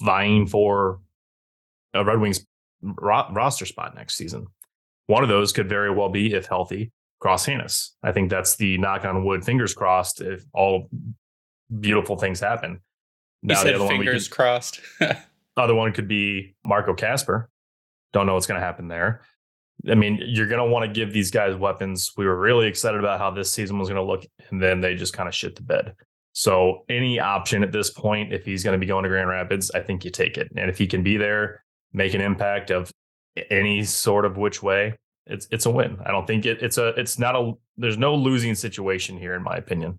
vying 0.00 0.46
for 0.46 1.00
a 1.94 2.04
Red 2.04 2.20
Wings 2.20 2.44
ro- 2.82 3.28
roster 3.32 3.66
spot 3.66 3.94
next 3.94 4.16
season. 4.16 4.46
One 5.06 5.22
of 5.22 5.28
those 5.28 5.52
could 5.52 5.68
very 5.68 5.90
well 5.90 6.08
be, 6.08 6.34
if 6.34 6.46
healthy, 6.46 6.92
Cross 7.20 7.46
Hanas. 7.46 7.90
I 8.02 8.12
think 8.12 8.30
that's 8.30 8.56
the 8.56 8.76
knock 8.78 9.04
on 9.04 9.24
wood, 9.24 9.44
fingers 9.44 9.74
crossed, 9.74 10.20
if 10.20 10.44
all 10.52 10.88
beautiful 11.80 12.16
things 12.16 12.40
happen. 12.40 12.80
Now, 13.42 13.60
other 13.60 13.86
fingers 13.86 14.28
could, 14.28 14.34
crossed. 14.34 14.80
other 15.56 15.74
one 15.74 15.92
could 15.92 16.08
be 16.08 16.54
Marco 16.66 16.94
Kasper. 16.94 17.48
Don't 18.12 18.26
know 18.26 18.34
what's 18.34 18.46
going 18.46 18.60
to 18.60 18.66
happen 18.66 18.88
there. 18.88 19.22
I 19.88 19.94
mean, 19.94 20.20
you're 20.24 20.48
going 20.48 20.64
to 20.64 20.70
want 20.70 20.86
to 20.86 20.92
give 20.92 21.12
these 21.12 21.30
guys 21.30 21.54
weapons. 21.54 22.12
We 22.16 22.26
were 22.26 22.38
really 22.38 22.66
excited 22.66 22.98
about 22.98 23.20
how 23.20 23.30
this 23.30 23.52
season 23.52 23.78
was 23.78 23.88
going 23.88 24.00
to 24.00 24.02
look, 24.02 24.26
and 24.50 24.60
then 24.60 24.80
they 24.80 24.94
just 24.94 25.12
kind 25.12 25.28
of 25.28 25.34
shit 25.34 25.54
the 25.54 25.62
bed. 25.62 25.94
So, 26.38 26.84
any 26.90 27.18
option 27.18 27.62
at 27.62 27.72
this 27.72 27.88
point, 27.88 28.30
if 28.30 28.44
he's 28.44 28.62
going 28.62 28.74
to 28.74 28.78
be 28.78 28.84
going 28.84 29.04
to 29.04 29.08
Grand 29.08 29.30
Rapids, 29.30 29.70
I 29.70 29.80
think 29.80 30.04
you 30.04 30.10
take 30.10 30.36
it. 30.36 30.52
And 30.54 30.68
if 30.68 30.76
he 30.76 30.86
can 30.86 31.02
be 31.02 31.16
there, 31.16 31.64
make 31.94 32.12
an 32.12 32.20
impact 32.20 32.70
of 32.70 32.90
any 33.50 33.84
sort 33.84 34.26
of 34.26 34.36
which 34.36 34.62
way, 34.62 34.98
it's 35.24 35.48
it's 35.50 35.64
a 35.64 35.70
win. 35.70 35.96
I 36.04 36.10
don't 36.10 36.26
think 36.26 36.44
it, 36.44 36.60
it's 36.60 36.76
a 36.76 36.88
it's 36.88 37.18
not 37.18 37.36
a 37.36 37.54
there's 37.78 37.96
no 37.96 38.14
losing 38.14 38.54
situation 38.54 39.16
here 39.16 39.32
in 39.32 39.42
my 39.42 39.56
opinion. 39.56 39.98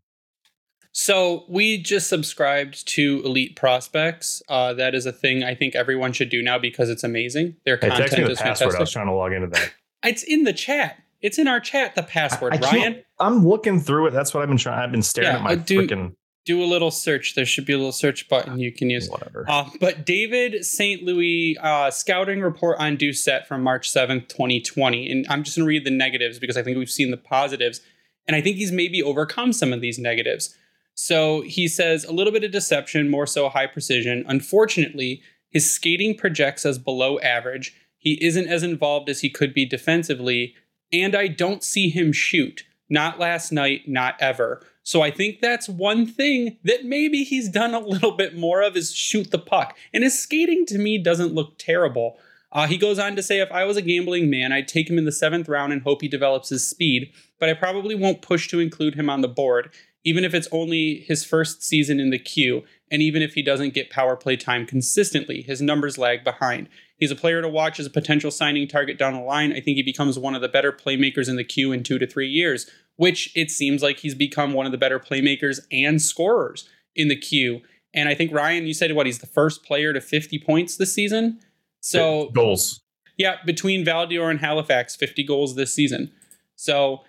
So 0.91 1.45
we 1.49 1.81
just 1.81 2.07
subscribed 2.07 2.87
to 2.89 3.23
Elite 3.25 3.55
Prospects. 3.55 4.43
Uh, 4.47 4.73
that 4.73 4.93
is 4.93 5.07
a 5.07 5.11
thing 5.11 5.43
I 5.43 5.55
think 5.55 5.73
everyone 5.73 6.13
should 6.13 6.29
do 6.29 6.43
now 6.43 6.59
because 6.59 6.91
it's 6.91 7.03
amazing. 7.03 7.55
Their 7.65 7.77
hey, 7.77 7.89
content 7.89 8.11
the 8.11 8.31
is 8.31 8.37
password. 8.37 8.73
fantastic. 8.73 8.75
I 8.75 8.79
was 8.79 8.91
trying 8.91 9.07
to 9.07 9.13
log 9.13 9.33
into 9.33 9.47
that. 9.47 9.73
It's 10.03 10.21
in 10.21 10.43
the 10.43 10.53
chat. 10.53 11.01
It's 11.21 11.39
in 11.39 11.47
our 11.47 11.59
chat. 11.59 11.95
The 11.95 12.03
password, 12.03 12.53
I, 12.53 12.57
I 12.57 12.71
Ryan. 12.71 13.03
I'm 13.19 13.43
looking 13.43 13.79
through 13.79 14.05
it. 14.05 14.11
That's 14.11 14.35
what 14.35 14.43
I've 14.43 14.49
been 14.49 14.59
trying. 14.59 14.79
I've 14.79 14.91
been 14.91 15.01
staring 15.01 15.31
yeah, 15.31 15.37
at 15.37 15.43
my 15.43 15.55
freaking 15.55 16.13
do 16.47 16.63
a 16.63 16.65
little 16.65 16.91
search. 16.91 17.35
There 17.35 17.45
should 17.45 17.65
be 17.65 17.73
a 17.73 17.77
little 17.77 17.91
search 17.91 18.29
button 18.29 18.57
you 18.57 18.71
can 18.71 18.89
use. 18.89 19.09
Whatever. 19.09 19.45
Uh, 19.49 19.69
but 19.81 20.05
David 20.05 20.63
St. 20.63 21.03
Louis 21.03 21.57
uh, 21.61 21.91
scouting 21.91 22.39
report 22.39 22.77
on 22.79 22.95
Doucet 22.95 23.45
from 23.45 23.61
March 23.61 23.91
7th, 23.91 24.29
2020. 24.29 25.11
And 25.11 25.27
I'm 25.29 25.43
just 25.43 25.57
going 25.57 25.65
to 25.65 25.67
read 25.67 25.85
the 25.85 25.91
negatives 25.91 26.39
because 26.39 26.55
I 26.55 26.63
think 26.63 26.77
we've 26.77 26.89
seen 26.89 27.11
the 27.11 27.17
positives. 27.17 27.81
And 28.27 28.35
I 28.35 28.41
think 28.41 28.55
he's 28.55 28.71
maybe 28.71 29.03
overcome 29.03 29.51
some 29.51 29.73
of 29.73 29.81
these 29.81 29.99
negatives. 29.99 30.55
So 30.93 31.41
he 31.41 31.67
says 31.67 32.05
a 32.05 32.13
little 32.13 32.31
bit 32.31 32.45
of 32.45 32.51
deception, 32.51 33.09
more 33.09 33.27
so 33.27 33.49
high 33.49 33.67
precision. 33.67 34.23
Unfortunately, 34.25 35.21
his 35.49 35.71
skating 35.71 36.15
projects 36.15 36.65
as 36.65 36.79
below 36.79 37.19
average. 37.19 37.75
He 37.97 38.23
isn't 38.23 38.47
as 38.47 38.63
involved 38.63 39.09
as 39.09 39.19
he 39.19 39.29
could 39.29 39.53
be 39.53 39.65
defensively. 39.65 40.55
And 40.93 41.13
I 41.13 41.27
don't 41.27 41.61
see 41.61 41.89
him 41.89 42.13
shoot. 42.13 42.63
Not 42.89 43.19
last 43.19 43.51
night, 43.51 43.81
not 43.85 44.15
ever. 44.21 44.65
So 44.87 45.01
I 45.01 45.11
think 45.11 45.41
that's 45.41 45.67
one 45.67 46.05
thing 46.05 46.59
that 46.63 46.85
maybe 46.85 47.25
he's 47.25 47.49
done 47.49 47.73
a 47.73 47.79
little 47.79 48.13
bit 48.13 48.37
more 48.37 48.61
of 48.61 48.77
is 48.77 48.95
shoot 48.95 49.31
the 49.31 49.37
puck. 49.37 49.77
And 49.93 50.01
his 50.01 50.17
skating 50.17 50.65
to 50.67 50.77
me 50.77 50.97
doesn't 50.97 51.33
look 51.33 51.57
terrible. 51.57 52.17
Uh, 52.53 52.67
he 52.67 52.77
goes 52.77 52.97
on 52.97 53.17
to 53.17 53.21
say, 53.21 53.41
if 53.41 53.51
I 53.51 53.65
was 53.65 53.75
a 53.75 53.81
gambling 53.81 54.29
man, 54.29 54.53
I'd 54.53 54.69
take 54.69 54.89
him 54.89 54.97
in 54.97 55.03
the 55.03 55.11
seventh 55.11 55.49
round 55.49 55.73
and 55.73 55.81
hope 55.81 56.01
he 56.01 56.07
develops 56.07 56.47
his 56.47 56.65
speed, 56.65 57.11
but 57.37 57.49
I 57.49 57.53
probably 57.53 57.95
won't 57.95 58.21
push 58.21 58.47
to 58.47 58.61
include 58.61 58.95
him 58.95 59.09
on 59.09 59.19
the 59.19 59.27
board, 59.27 59.73
even 60.05 60.23
if 60.23 60.33
it's 60.33 60.47
only 60.53 61.03
his 61.05 61.25
first 61.25 61.61
season 61.61 61.99
in 61.99 62.09
the 62.09 62.17
Q, 62.17 62.63
and 62.89 63.01
even 63.01 63.21
if 63.21 63.33
he 63.33 63.41
doesn't 63.41 63.73
get 63.73 63.89
power 63.89 64.15
play 64.15 64.37
time 64.37 64.65
consistently, 64.65 65.41
his 65.41 65.61
numbers 65.61 65.97
lag 65.97 66.23
behind. 66.23 66.69
He's 66.97 67.11
a 67.11 67.15
player 67.15 67.41
to 67.41 67.47
watch 67.47 67.79
as 67.79 67.85
a 67.85 67.91
potential 67.91 68.31
signing 68.31 68.67
target 68.67 68.97
down 68.97 69.13
the 69.13 69.19
line. 69.21 69.51
I 69.51 69.61
think 69.61 69.77
he 69.77 69.83
becomes 69.83 70.17
one 70.17 70.35
of 70.35 70.41
the 70.41 70.49
better 70.49 70.71
playmakers 70.71 71.29
in 71.29 71.35
the 71.35 71.43
Q 71.43 71.71
in 71.71 71.83
two 71.83 71.99
to 71.99 72.07
three 72.07 72.27
years, 72.27 72.69
which 72.95 73.31
it 73.35 73.51
seems 73.51 73.83
like 73.83 73.99
he's 73.99 74.15
become 74.15 74.53
one 74.53 74.65
of 74.65 74.71
the 74.71 74.77
better 74.77 74.99
playmakers 74.99 75.59
and 75.71 76.01
scorers 76.01 76.67
in 76.95 77.07
the 77.07 77.15
Q. 77.15 77.61
And 77.93 78.09
I 78.09 78.15
think 78.15 78.33
Ryan, 78.33 78.65
you 78.65 78.73
said 78.73 78.93
what 78.93 79.05
he's 79.05 79.19
the 79.19 79.27
first 79.27 79.63
player 79.63 79.93
to 79.93 80.01
50 80.01 80.39
points 80.39 80.77
this 80.77 80.93
season. 80.93 81.39
So 81.81 82.31
goals. 82.33 82.81
Yeah, 83.17 83.37
between 83.45 83.85
Val 83.85 84.07
d'Or 84.07 84.29
and 84.29 84.39
Halifax, 84.39 84.95
50 84.95 85.23
goals 85.23 85.55
this 85.55 85.73
season. 85.73 86.11
So 86.55 87.01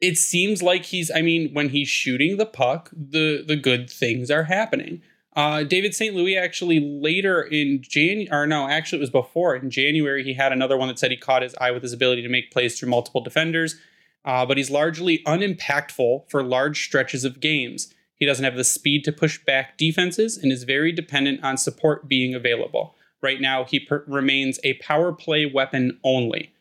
it 0.00 0.16
seems 0.16 0.62
like 0.62 0.86
he's 0.86 1.10
I 1.10 1.22
mean, 1.22 1.52
when 1.52 1.68
he's 1.68 1.88
shooting 1.88 2.36
the 2.36 2.46
puck, 2.46 2.90
the 2.92 3.44
the 3.46 3.56
good 3.56 3.90
things 3.90 4.30
are 4.30 4.44
happening. 4.44 5.02
Uh, 5.36 5.64
David 5.64 5.94
St. 5.94 6.14
Louis 6.14 6.36
actually 6.36 6.78
later 6.78 7.42
in 7.42 7.82
January, 7.82 8.28
or 8.30 8.46
no, 8.46 8.68
actually 8.68 8.98
it 8.98 9.00
was 9.00 9.10
before 9.10 9.56
in 9.56 9.68
January, 9.68 10.22
he 10.22 10.34
had 10.34 10.52
another 10.52 10.76
one 10.76 10.88
that 10.88 10.98
said 10.98 11.10
he 11.10 11.16
caught 11.16 11.42
his 11.42 11.56
eye 11.56 11.72
with 11.72 11.82
his 11.82 11.92
ability 11.92 12.22
to 12.22 12.28
make 12.28 12.52
plays 12.52 12.78
through 12.78 12.88
multiple 12.88 13.20
defenders, 13.20 13.76
uh, 14.24 14.46
but 14.46 14.56
he's 14.56 14.70
largely 14.70 15.22
unimpactful 15.26 16.30
for 16.30 16.42
large 16.42 16.84
stretches 16.84 17.24
of 17.24 17.40
games. 17.40 17.92
He 18.14 18.26
doesn't 18.26 18.44
have 18.44 18.56
the 18.56 18.64
speed 18.64 19.02
to 19.04 19.12
push 19.12 19.44
back 19.44 19.76
defenses 19.76 20.38
and 20.38 20.52
is 20.52 20.62
very 20.62 20.92
dependent 20.92 21.42
on 21.42 21.56
support 21.56 22.08
being 22.08 22.32
available. 22.34 22.94
Right 23.20 23.40
now, 23.40 23.64
he 23.64 23.80
per- 23.80 24.04
remains 24.06 24.60
a 24.62 24.74
power 24.74 25.12
play 25.12 25.46
weapon 25.46 25.98
only, 26.04 26.52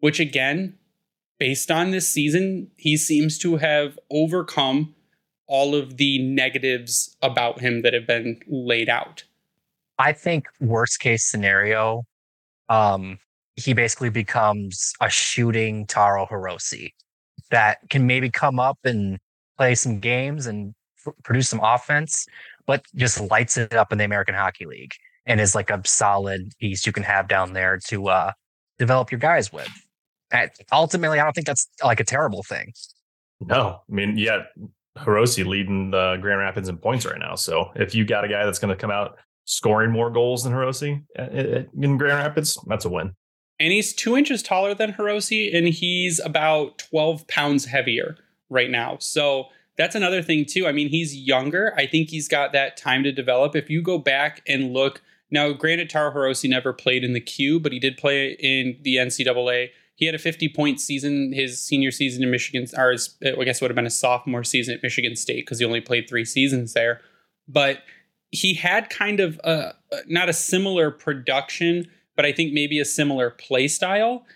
which 0.00 0.20
again, 0.20 0.78
based 1.38 1.70
on 1.70 1.90
this 1.90 2.08
season, 2.08 2.70
he 2.76 2.96
seems 2.96 3.36
to 3.38 3.56
have 3.56 3.98
overcome 4.10 4.94
all 5.52 5.74
of 5.74 5.98
the 5.98 6.18
negatives 6.18 7.14
about 7.20 7.60
him 7.60 7.82
that 7.82 7.92
have 7.92 8.06
been 8.06 8.40
laid 8.48 8.88
out. 8.88 9.22
I 9.98 10.14
think 10.14 10.46
worst 10.60 10.98
case 10.98 11.26
scenario, 11.26 12.04
um, 12.70 13.18
he 13.56 13.74
basically 13.74 14.08
becomes 14.08 14.94
a 15.02 15.10
shooting 15.10 15.86
Taro 15.86 16.24
Hirose 16.24 16.90
that 17.50 17.80
can 17.90 18.06
maybe 18.06 18.30
come 18.30 18.58
up 18.58 18.78
and 18.82 19.18
play 19.58 19.74
some 19.74 20.00
games 20.00 20.46
and 20.46 20.74
f- 21.06 21.12
produce 21.22 21.50
some 21.50 21.60
offense, 21.62 22.26
but 22.66 22.86
just 22.94 23.20
lights 23.20 23.58
it 23.58 23.74
up 23.74 23.92
in 23.92 23.98
the 23.98 24.04
American 24.04 24.34
Hockey 24.34 24.64
League 24.64 24.94
and 25.26 25.38
is 25.38 25.54
like 25.54 25.68
a 25.68 25.82
solid 25.84 26.54
piece 26.60 26.86
you 26.86 26.92
can 26.92 27.02
have 27.02 27.28
down 27.28 27.52
there 27.52 27.78
to 27.88 28.08
uh, 28.08 28.32
develop 28.78 29.12
your 29.12 29.20
guys 29.20 29.52
with. 29.52 29.68
And 30.32 30.50
ultimately, 30.72 31.20
I 31.20 31.24
don't 31.24 31.34
think 31.34 31.46
that's 31.46 31.68
like 31.84 32.00
a 32.00 32.04
terrible 32.04 32.42
thing. 32.42 32.72
No, 33.38 33.82
I 33.86 33.94
mean, 33.94 34.16
yeah, 34.16 34.44
Hirose 34.98 35.44
leading 35.46 35.90
the 35.90 36.16
Grand 36.20 36.40
Rapids 36.40 36.68
in 36.68 36.78
points 36.78 37.06
right 37.06 37.18
now. 37.18 37.34
So 37.34 37.70
if 37.76 37.94
you 37.94 38.04
got 38.04 38.24
a 38.24 38.28
guy 38.28 38.44
that's 38.44 38.58
going 38.58 38.74
to 38.74 38.80
come 38.80 38.90
out 38.90 39.16
scoring 39.44 39.90
more 39.90 40.10
goals 40.10 40.44
than 40.44 40.52
Hirose 40.52 41.02
uh, 41.18 41.22
uh, 41.22 41.24
uh, 41.24 41.62
in 41.80 41.96
Grand 41.96 42.18
Rapids, 42.18 42.58
that's 42.66 42.84
a 42.84 42.90
win. 42.90 43.14
And 43.58 43.72
he's 43.72 43.92
two 43.92 44.16
inches 44.16 44.42
taller 44.42 44.74
than 44.74 44.92
Hirose, 44.92 45.56
and 45.56 45.68
he's 45.68 46.20
about 46.20 46.78
12 46.78 47.26
pounds 47.28 47.66
heavier 47.66 48.16
right 48.50 48.70
now. 48.70 48.96
So 49.00 49.46
that's 49.76 49.94
another 49.94 50.20
thing, 50.20 50.44
too. 50.44 50.66
I 50.66 50.72
mean, 50.72 50.88
he's 50.88 51.14
younger. 51.14 51.72
I 51.76 51.86
think 51.86 52.10
he's 52.10 52.28
got 52.28 52.52
that 52.52 52.76
time 52.76 53.02
to 53.04 53.12
develop. 53.12 53.54
If 53.54 53.70
you 53.70 53.80
go 53.82 53.98
back 53.98 54.42
and 54.48 54.72
look, 54.72 55.00
now, 55.32 55.50
granted, 55.54 55.88
Taro 55.88 56.12
Hirose 56.12 56.48
never 56.48 56.74
played 56.74 57.02
in 57.02 57.14
the 57.14 57.20
Q, 57.20 57.58
but 57.58 57.72
he 57.72 57.78
did 57.78 57.96
play 57.96 58.32
in 58.38 58.76
the 58.82 58.96
NCAA 58.96 59.70
he 60.02 60.06
had 60.06 60.16
a 60.16 60.18
50 60.18 60.48
point 60.48 60.80
season 60.80 61.32
his 61.32 61.62
senior 61.62 61.92
season 61.92 62.24
in 62.24 62.30
Michigan, 62.32 62.66
or 62.76 62.90
his, 62.90 63.14
I 63.24 63.44
guess 63.44 63.58
it 63.58 63.62
would 63.62 63.70
have 63.70 63.76
been 63.76 63.86
a 63.86 63.90
sophomore 63.90 64.42
season 64.42 64.74
at 64.74 64.82
Michigan 64.82 65.14
State 65.14 65.46
because 65.46 65.60
he 65.60 65.64
only 65.64 65.80
played 65.80 66.08
three 66.08 66.24
seasons 66.24 66.72
there. 66.72 67.00
But 67.46 67.84
he 68.32 68.54
had 68.54 68.90
kind 68.90 69.20
of 69.20 69.40
a, 69.44 69.74
not 70.08 70.28
a 70.28 70.32
similar 70.32 70.90
production, 70.90 71.88
but 72.16 72.26
I 72.26 72.32
think 72.32 72.52
maybe 72.52 72.80
a 72.80 72.84
similar 72.84 73.30
play 73.30 73.68
style. 73.68 74.26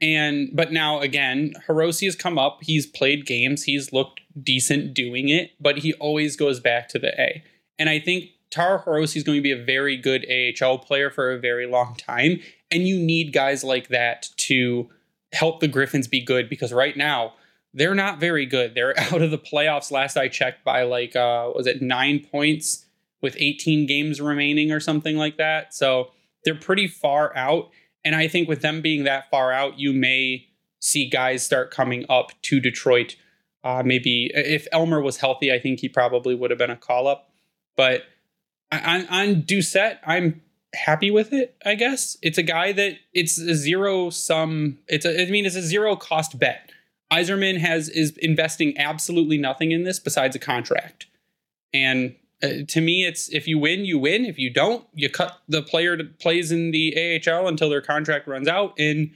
And 0.00 0.48
but 0.54 0.72
now 0.72 1.00
again, 1.00 1.52
Hirose 1.68 2.02
has 2.06 2.16
come 2.16 2.38
up. 2.38 2.60
He's 2.62 2.86
played 2.86 3.26
games. 3.26 3.64
He's 3.64 3.92
looked 3.92 4.22
decent 4.42 4.94
doing 4.94 5.28
it, 5.28 5.50
but 5.60 5.80
he 5.80 5.92
always 5.94 6.34
goes 6.34 6.60
back 6.60 6.88
to 6.88 6.98
the 6.98 7.12
A. 7.20 7.44
And 7.78 7.90
I 7.90 8.00
think 8.00 8.30
Taro 8.50 8.78
Hirose 8.78 9.16
is 9.16 9.22
going 9.22 9.36
to 9.36 9.42
be 9.42 9.52
a 9.52 9.62
very 9.62 9.98
good 9.98 10.26
AHL 10.30 10.78
player 10.78 11.10
for 11.10 11.30
a 11.30 11.38
very 11.38 11.66
long 11.66 11.94
time. 11.96 12.40
And 12.70 12.88
you 12.88 12.98
need 12.98 13.34
guys 13.34 13.62
like 13.62 13.88
that 13.88 14.30
to 14.38 14.88
help 15.32 15.60
the 15.60 15.68
Griffins 15.68 16.08
be 16.08 16.20
good 16.22 16.48
because 16.48 16.72
right 16.72 16.96
now 16.96 17.34
they're 17.72 17.94
not 17.94 18.18
very 18.18 18.46
good. 18.46 18.74
They're 18.74 18.98
out 19.12 19.22
of 19.22 19.30
the 19.30 19.38
playoffs 19.38 19.90
last 19.90 20.16
I 20.16 20.28
checked 20.28 20.64
by 20.64 20.82
like 20.82 21.14
uh 21.16 21.50
was 21.54 21.66
it 21.66 21.82
9 21.82 22.26
points 22.30 22.86
with 23.22 23.36
18 23.38 23.86
games 23.86 24.20
remaining 24.20 24.72
or 24.72 24.80
something 24.80 25.16
like 25.16 25.36
that. 25.36 25.74
So 25.74 26.10
they're 26.44 26.54
pretty 26.54 26.88
far 26.88 27.36
out 27.36 27.70
and 28.04 28.14
I 28.16 28.28
think 28.28 28.48
with 28.48 28.62
them 28.62 28.80
being 28.80 29.04
that 29.04 29.30
far 29.30 29.52
out 29.52 29.78
you 29.78 29.92
may 29.92 30.46
see 30.80 31.08
guys 31.08 31.44
start 31.44 31.70
coming 31.70 32.06
up 32.08 32.32
to 32.42 32.58
Detroit 32.60 33.16
Uh, 33.62 33.82
maybe 33.84 34.30
if 34.34 34.66
Elmer 34.72 35.02
was 35.02 35.18
healthy, 35.18 35.52
I 35.52 35.58
think 35.58 35.80
he 35.80 35.88
probably 35.88 36.34
would 36.34 36.50
have 36.50 36.58
been 36.58 36.70
a 36.70 36.76
call 36.76 37.06
up. 37.06 37.30
But 37.76 38.04
on 38.72 39.42
Doucet, 39.42 39.98
I'm 40.06 40.40
happy 40.74 41.10
with 41.10 41.32
it. 41.32 41.56
I 41.64 41.74
guess 41.74 42.16
it's 42.22 42.38
a 42.38 42.42
guy 42.42 42.72
that 42.72 42.96
it's 43.12 43.38
a 43.38 43.54
zero 43.54 44.10
sum. 44.10 44.78
It's 44.88 45.04
a, 45.04 45.22
I 45.26 45.30
mean, 45.30 45.46
it's 45.46 45.56
a 45.56 45.62
zero 45.62 45.96
cost 45.96 46.38
bet. 46.38 46.70
Yzerman 47.12 47.58
has 47.58 47.88
is 47.88 48.16
investing 48.18 48.78
absolutely 48.78 49.36
nothing 49.36 49.72
in 49.72 49.82
this 49.82 49.98
besides 49.98 50.36
a 50.36 50.38
contract, 50.38 51.06
and 51.74 52.14
uh, 52.42 52.48
to 52.68 52.80
me, 52.80 53.04
it's 53.04 53.28
if 53.28 53.46
you 53.46 53.58
win, 53.58 53.84
you 53.84 53.98
win. 53.98 54.24
If 54.24 54.38
you 54.38 54.50
don't, 54.50 54.86
you 54.94 55.10
cut 55.10 55.40
the 55.48 55.62
player 55.62 55.96
that 55.96 56.18
plays 56.20 56.52
in 56.52 56.70
the 56.70 57.20
AHL 57.26 57.48
until 57.48 57.68
their 57.68 57.82
contract 57.82 58.26
runs 58.26 58.48
out, 58.48 58.74
and 58.78 59.10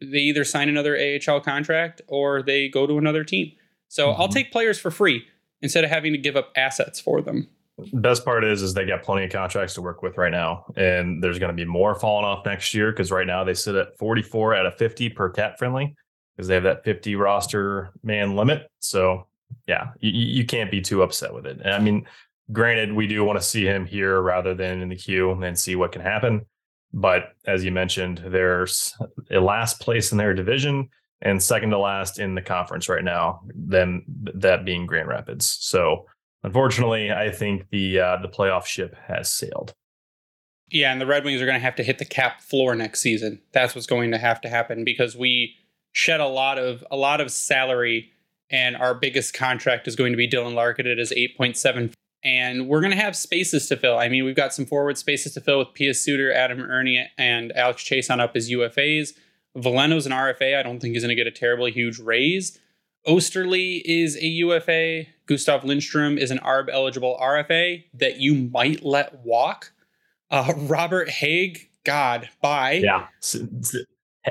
they 0.00 0.18
either 0.18 0.44
sign 0.44 0.68
another 0.68 0.96
AHL 0.96 1.40
contract 1.40 2.02
or 2.06 2.42
they 2.42 2.68
go 2.68 2.86
to 2.86 2.98
another 2.98 3.24
team. 3.24 3.52
So 3.88 4.08
mm-hmm. 4.08 4.20
I'll 4.20 4.28
take 4.28 4.52
players 4.52 4.78
for 4.78 4.90
free 4.90 5.24
instead 5.60 5.82
of 5.82 5.90
having 5.90 6.12
to 6.12 6.18
give 6.18 6.36
up 6.36 6.52
assets 6.54 7.00
for 7.00 7.20
them. 7.20 7.48
Best 7.92 8.24
part 8.24 8.44
is, 8.44 8.62
is 8.62 8.74
they 8.74 8.86
got 8.86 9.02
plenty 9.02 9.24
of 9.24 9.32
contracts 9.32 9.74
to 9.74 9.82
work 9.82 10.02
with 10.02 10.18
right 10.18 10.32
now, 10.32 10.64
and 10.76 11.22
there's 11.22 11.38
going 11.38 11.50
to 11.50 11.56
be 11.56 11.64
more 11.64 11.94
falling 11.94 12.24
off 12.24 12.44
next 12.44 12.74
year 12.74 12.90
because 12.90 13.10
right 13.10 13.26
now 13.26 13.44
they 13.44 13.54
sit 13.54 13.74
at 13.74 13.96
44 13.98 14.54
out 14.54 14.66
of 14.66 14.76
50 14.76 15.10
per 15.10 15.32
CapFriendly 15.32 15.94
because 16.36 16.48
they 16.48 16.54
have 16.54 16.64
that 16.64 16.84
50 16.84 17.16
roster 17.16 17.90
man 18.02 18.36
limit. 18.36 18.68
So 18.80 19.26
yeah, 19.66 19.88
you, 20.00 20.10
you 20.10 20.44
can't 20.44 20.70
be 20.70 20.80
too 20.80 21.02
upset 21.02 21.32
with 21.32 21.46
it. 21.46 21.60
And 21.62 21.72
I 21.72 21.78
mean, 21.78 22.06
granted, 22.52 22.92
we 22.92 23.06
do 23.06 23.24
want 23.24 23.38
to 23.38 23.44
see 23.44 23.64
him 23.64 23.86
here 23.86 24.20
rather 24.20 24.54
than 24.54 24.80
in 24.80 24.88
the 24.88 24.96
Q 24.96 25.32
and 25.42 25.58
see 25.58 25.76
what 25.76 25.92
can 25.92 26.02
happen. 26.02 26.46
But 26.92 27.32
as 27.46 27.64
you 27.64 27.70
mentioned, 27.70 28.22
there's 28.26 28.94
a 29.30 29.40
last 29.40 29.80
place 29.80 30.12
in 30.12 30.18
their 30.18 30.34
division 30.34 30.88
and 31.20 31.42
second 31.42 31.70
to 31.70 31.78
last 31.78 32.18
in 32.18 32.34
the 32.34 32.42
conference 32.42 32.88
right 32.88 33.04
now, 33.04 33.40
them 33.54 34.04
that 34.34 34.64
being 34.64 34.86
Grand 34.86 35.08
Rapids. 35.08 35.58
So 35.60 36.06
unfortunately, 36.42 37.10
I 37.10 37.30
think 37.30 37.70
the 37.70 38.00
uh, 38.00 38.16
the 38.22 38.28
playoff 38.28 38.66
ship 38.66 38.96
has 39.06 39.32
sailed. 39.32 39.74
Yeah, 40.70 40.92
and 40.92 41.00
the 41.00 41.06
Red 41.06 41.24
Wings 41.24 41.40
are 41.40 41.46
going 41.46 41.56
to 41.56 41.64
have 41.64 41.76
to 41.76 41.82
hit 41.82 41.98
the 41.98 42.04
cap 42.04 42.42
floor 42.42 42.74
next 42.74 43.00
season. 43.00 43.40
That's 43.52 43.74
what's 43.74 43.86
going 43.86 44.10
to 44.10 44.18
have 44.18 44.40
to 44.42 44.48
happen 44.48 44.84
because 44.84 45.16
we 45.16 45.54
shed 45.92 46.20
a 46.20 46.26
lot 46.26 46.58
of 46.58 46.84
a 46.90 46.96
lot 46.96 47.20
of 47.20 47.30
salary, 47.30 48.10
and 48.50 48.76
our 48.76 48.94
biggest 48.94 49.34
contract 49.34 49.88
is 49.88 49.96
going 49.96 50.12
to 50.12 50.18
be 50.18 50.28
Dylan 50.28 50.54
Larkin 50.54 50.86
at 50.86 50.98
his 50.98 51.12
eight 51.12 51.36
point 51.36 51.56
seven 51.56 51.92
and 52.24 52.68
we're 52.68 52.80
going 52.80 52.92
to 52.92 52.98
have 52.98 53.16
spaces 53.16 53.68
to 53.68 53.76
fill. 53.76 53.96
I 53.96 54.08
mean, 54.08 54.24
we've 54.24 54.36
got 54.36 54.52
some 54.52 54.66
forward 54.66 54.98
spaces 54.98 55.34
to 55.34 55.40
fill 55.40 55.58
with 55.58 55.74
Pius 55.74 56.02
Suter, 56.02 56.32
Adam 56.32 56.60
Erne, 56.60 57.06
and 57.16 57.52
Alex 57.52 57.82
Chiasson 57.82 58.20
up 58.20 58.34
as 58.34 58.50
UFAs. 58.50 59.12
Veleno's 59.56 60.06
an 60.06 60.12
RFA. 60.12 60.58
I 60.58 60.62
don't 60.62 60.80
think 60.80 60.94
he's 60.94 61.02
going 61.02 61.16
to 61.16 61.22
get 61.22 61.26
a 61.26 61.32
terribly 61.32 61.70
huge 61.70 61.98
raise. 61.98 62.58
Oesterle 63.06 63.82
is 63.84 64.16
a 64.16 64.26
UFA. 64.26 65.06
Gustav 65.28 65.62
Lindstrom 65.62 66.18
is 66.18 66.30
an 66.30 66.38
ARB 66.38 66.70
eligible 66.72 67.18
RFA 67.20 67.84
that 67.94 68.18
you 68.18 68.34
might 68.34 68.84
let 68.84 69.14
walk. 69.24 69.72
Uh, 70.30 70.52
Robert 70.56 71.08
Hägg, 71.08 71.68
God, 71.84 72.28
bye. 72.42 72.82
Yeah. 72.82 73.06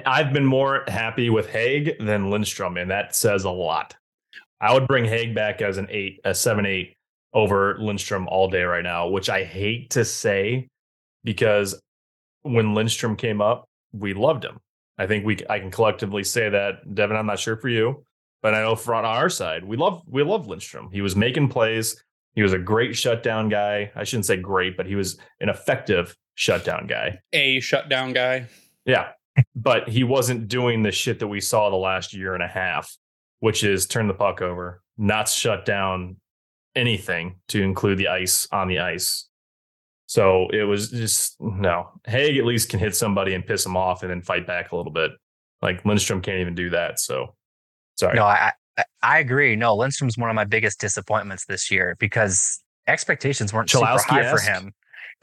I've 0.06 0.34
been 0.34 0.46
more 0.46 0.84
happy 0.88 1.30
with 1.30 1.48
Hägg 1.48 2.06
than 2.06 2.30
Lindstrom, 2.30 2.78
and 2.78 2.92
that 2.92 3.16
says 3.16 3.46
a 3.46 3.50
lot. 3.50 3.96
I 4.60 4.74
would 4.74 4.88
bring 4.88 5.06
Hägg 5.06 5.36
back 5.36 5.62
as 5.62 5.78
an 5.78 5.88
eight, 5.90 6.20
a 6.26 6.34
seven, 6.34 6.66
eight 6.66 6.96
over 7.34 7.78
Lindstrom 7.80 8.28
all 8.28 8.50
day 8.50 8.64
right 8.64 8.84
now, 8.84 9.08
which 9.08 9.30
I 9.30 9.44
hate 9.44 9.92
to 9.92 10.04
say 10.04 10.68
because 11.24 11.80
when 12.42 12.74
Lindstrom 12.74 13.16
came 13.16 13.42
up, 13.42 13.66
we 13.92 14.14
loved 14.14 14.44
him. 14.44 14.60
I 14.98 15.06
think 15.06 15.26
we 15.26 15.38
I 15.48 15.60
can 15.60 15.70
collectively 15.70 16.24
say 16.24 16.50
that. 16.50 16.96
Devin, 16.96 17.16
I'm 17.16 17.28
not 17.28 17.40
sure 17.40 17.58
for 17.58 17.70
you, 17.70 18.04
but 18.42 18.54
I 18.54 18.62
know 18.62 18.76
for 18.76 18.96
on 18.96 19.06
our 19.06 19.30
side, 19.30 19.64
we 19.64 19.78
love 19.78 20.04
we 20.08 20.24
love 20.24 20.48
Lindstrom. 20.48 20.90
He 20.92 21.02
was 21.02 21.16
making 21.16 21.50
plays. 21.50 22.04
He 22.36 22.44
was 22.44 22.54
a 22.54 22.60
great 22.60 22.96
shutdown 22.96 23.50
guy. 23.50 23.92
I 23.96 24.04
shouldn't 24.04 24.26
say 24.26 24.38
great, 24.38 24.78
but 24.78 24.86
he 24.86 24.96
was 24.96 25.18
an 25.40 25.50
effective 25.50 26.16
shutdown 26.36 26.86
guy. 26.88 27.20
A 27.34 27.60
shutdown 27.60 28.14
guy. 28.14 28.48
Yeah. 28.86 29.10
but 29.56 29.90
he 29.90 30.04
wasn't 30.04 30.48
doing 30.48 30.84
the 30.84 30.92
shit 30.92 31.20
that 31.20 31.28
we 31.28 31.42
saw 31.42 31.70
the 31.70 31.76
last 31.76 32.14
year 32.14 32.34
and 32.34 32.44
a 32.44 32.48
half, 32.48 32.96
which 33.40 33.64
is 33.64 33.86
turn 33.88 34.08
the 34.08 34.14
puck 34.14 34.42
over, 34.42 34.82
not 34.98 35.28
shut 35.30 35.66
down 35.66 36.18
anything 36.76 37.38
to 37.48 37.64
include 37.64 37.98
the 37.98 38.08
ice 38.08 38.48
on 38.52 38.68
the 38.68 38.80
ice. 38.80 39.28
So 40.06 40.48
it 40.50 40.64
was 40.64 40.90
just 40.90 41.36
no. 41.40 41.90
Hägg 42.08 42.38
at 42.38 42.46
least 42.46 42.70
can 42.70 42.80
hit 42.80 42.96
somebody 42.96 43.34
and 43.34 43.46
piss 43.46 43.64
them 43.64 43.76
off 43.76 44.04
and 44.04 44.12
then 44.12 44.22
fight 44.22 44.48
back 44.48 44.72
a 44.72 44.76
little 44.76 44.92
bit. 44.92 45.12
Like 45.62 45.84
Lindstrom 45.86 46.22
can't 46.22 46.40
even 46.40 46.56
do 46.56 46.70
that. 46.70 47.00
So 47.00 47.36
sorry. 47.98 48.16
No, 48.16 48.24
I 48.24 48.54
I 49.02 49.20
agree. 49.20 49.56
No, 49.56 49.76
Lindstrom's 49.76 50.18
one 50.18 50.30
of 50.30 50.36
my 50.36 50.44
biggest 50.44 50.80
disappointments 50.80 51.46
this 51.46 51.72
year 51.72 51.96
because 52.00 52.62
expectations 52.88 53.52
weren't 53.52 53.70
Chalowski 53.70 54.02
super 54.02 54.14
high 54.14 54.32
for 54.32 54.40
him. 54.40 54.74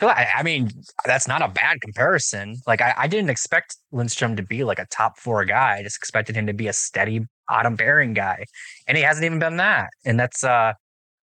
I, 0.01 0.27
I, 0.39 0.43
mean, 0.43 0.71
that's 1.07 1.29
not 1.29 1.41
a 1.41 1.47
bad 1.47 1.81
comparison. 1.81 2.57
Like 2.67 2.81
I, 2.81 2.95
I, 2.97 3.07
didn't 3.07 3.31
expect 3.31 3.77
Lindstrom 3.93 4.35
to 4.35 4.43
be 4.43 4.65
like 4.65 4.81
a 4.81 4.87
top 4.87 5.19
four 5.19 5.45
guy. 5.45 5.77
I 5.79 5.83
just 5.85 5.97
expected 5.97 6.35
him 6.35 6.49
to 6.49 6.53
be 6.53 6.67
a 6.67 6.73
steady 6.73 7.21
bottom 7.49 7.77
pairing 7.77 8.13
guy. 8.13 8.45
And 8.89 8.97
he 8.97 9.05
hasn't 9.05 9.25
even 9.25 9.39
been 9.39 9.57
that. 9.59 9.91
And 10.05 10.19
that's 10.19 10.43
uh 10.43 10.73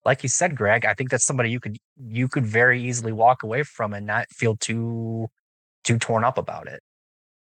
like 0.05 0.23
you 0.23 0.29
said, 0.29 0.57
Greg, 0.57 0.85
I 0.85 0.95
think 0.95 1.11
that's 1.11 1.25
somebody 1.25 1.51
you 1.51 1.61
could 1.61 1.79
you 1.97 2.29
could 2.29 2.47
very 2.47 2.83
easily 2.83 3.13
walk 3.13 3.43
away 3.43 3.63
from 3.63 3.93
and 3.95 4.07
not 4.07 4.27
feel 4.31 4.57
too 4.57 5.29
too 5.85 5.99
torn 5.99 6.25
up 6.25 6.39
about 6.39 6.67
it. 6.67 6.81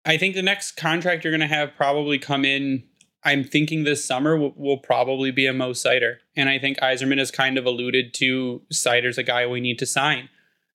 I 0.04 0.16
think 0.16 0.34
the 0.34 0.42
next 0.42 0.72
contract 0.72 1.24
you're 1.24 1.32
going 1.32 1.48
to 1.48 1.54
have 1.54 1.74
probably 1.76 2.18
come 2.18 2.44
in. 2.44 2.84
I'm 3.26 3.44
thinking 3.44 3.84
this 3.84 4.04
summer 4.04 4.36
will, 4.36 4.54
will, 4.56 4.78
probably 4.78 5.30
be 5.30 5.46
a 5.46 5.52
Mo 5.52 5.72
Seider, 5.72 6.16
and 6.34 6.48
I 6.48 6.58
think 6.58 6.78
Yzerman 6.78 7.18
has 7.18 7.30
kind 7.30 7.58
of 7.58 7.66
alluded 7.66 8.14
to 8.14 8.62
Seider's 8.72 9.18
a 9.18 9.22
guy 9.22 9.46
we 9.46 9.60
need 9.60 9.78
to 9.80 9.86
sign. 9.86 10.28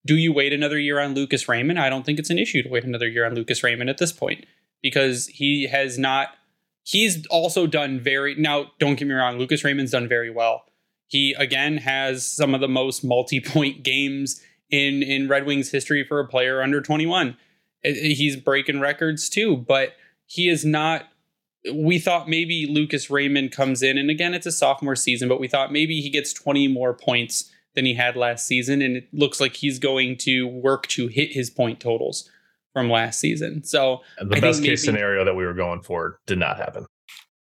Do 0.05 0.15
you 0.15 0.33
wait 0.33 0.53
another 0.53 0.77
year 0.77 0.99
on 0.99 1.13
Lucas 1.15 1.47
Raymond? 1.47 1.79
I 1.79 1.89
don't 1.89 2.05
think 2.05 2.19
it's 2.19 2.29
an 2.29 2.39
issue 2.39 2.61
to 2.63 2.69
wait 2.69 2.83
another 2.83 3.07
year 3.07 3.25
on 3.25 3.33
Lucas 3.33 3.63
Raymond 3.63 3.89
at 3.89 3.97
this 3.97 4.11
point 4.11 4.45
because 4.83 5.27
he 5.27 5.67
has 5.67 5.97
not. 5.97 6.29
He's 6.83 7.25
also 7.27 7.67
done 7.67 7.99
very 7.99 8.35
now. 8.35 8.71
Don't 8.79 8.95
get 8.95 9.07
me 9.07 9.13
wrong, 9.13 9.37
Lucas 9.39 9.63
Raymond's 9.63 9.91
done 9.91 10.07
very 10.07 10.29
well 10.29 10.65
he 11.11 11.35
again 11.37 11.75
has 11.75 12.25
some 12.25 12.55
of 12.55 12.61
the 12.61 12.69
most 12.69 13.03
multi-point 13.03 13.83
games 13.83 14.41
in 14.69 15.03
in 15.03 15.27
Red 15.27 15.45
Wings 15.45 15.69
history 15.69 16.05
for 16.05 16.19
a 16.19 16.27
player 16.27 16.61
under 16.61 16.81
21. 16.81 17.37
Eh, 17.83 17.89
eh, 17.89 17.93
he's 18.13 18.37
breaking 18.37 18.79
records 18.79 19.27
too, 19.27 19.57
but 19.57 19.93
he 20.25 20.47
is 20.47 20.63
not 20.63 21.09
we 21.73 21.99
thought 21.99 22.27
maybe 22.27 22.65
Lucas 22.67 23.09
Raymond 23.09 23.51
comes 23.51 23.83
in 23.83 23.97
and 23.97 24.09
again 24.09 24.33
it's 24.33 24.45
a 24.45 24.51
sophomore 24.51 24.95
season, 24.95 25.29
but 25.29 25.39
we 25.39 25.47
thought 25.47 25.71
maybe 25.71 26.01
he 26.01 26.09
gets 26.09 26.33
20 26.33 26.67
more 26.67 26.93
points 26.93 27.51
than 27.75 27.85
he 27.85 27.93
had 27.93 28.15
last 28.15 28.47
season 28.47 28.81
and 28.81 28.97
it 28.97 29.07
looks 29.13 29.39
like 29.39 29.55
he's 29.55 29.79
going 29.79 30.17
to 30.17 30.47
work 30.47 30.87
to 30.87 31.07
hit 31.07 31.31
his 31.31 31.49
point 31.49 31.79
totals 31.79 32.29
from 32.73 32.89
last 32.89 33.19
season. 33.19 33.63
So 33.63 34.01
the 34.19 34.37
I 34.37 34.39
best 34.39 34.63
case 34.63 34.83
scenario 34.83 35.25
that 35.25 35.35
we 35.35 35.45
were 35.45 35.53
going 35.53 35.81
for 35.81 36.19
did 36.25 36.39
not 36.39 36.57
happen. 36.57 36.85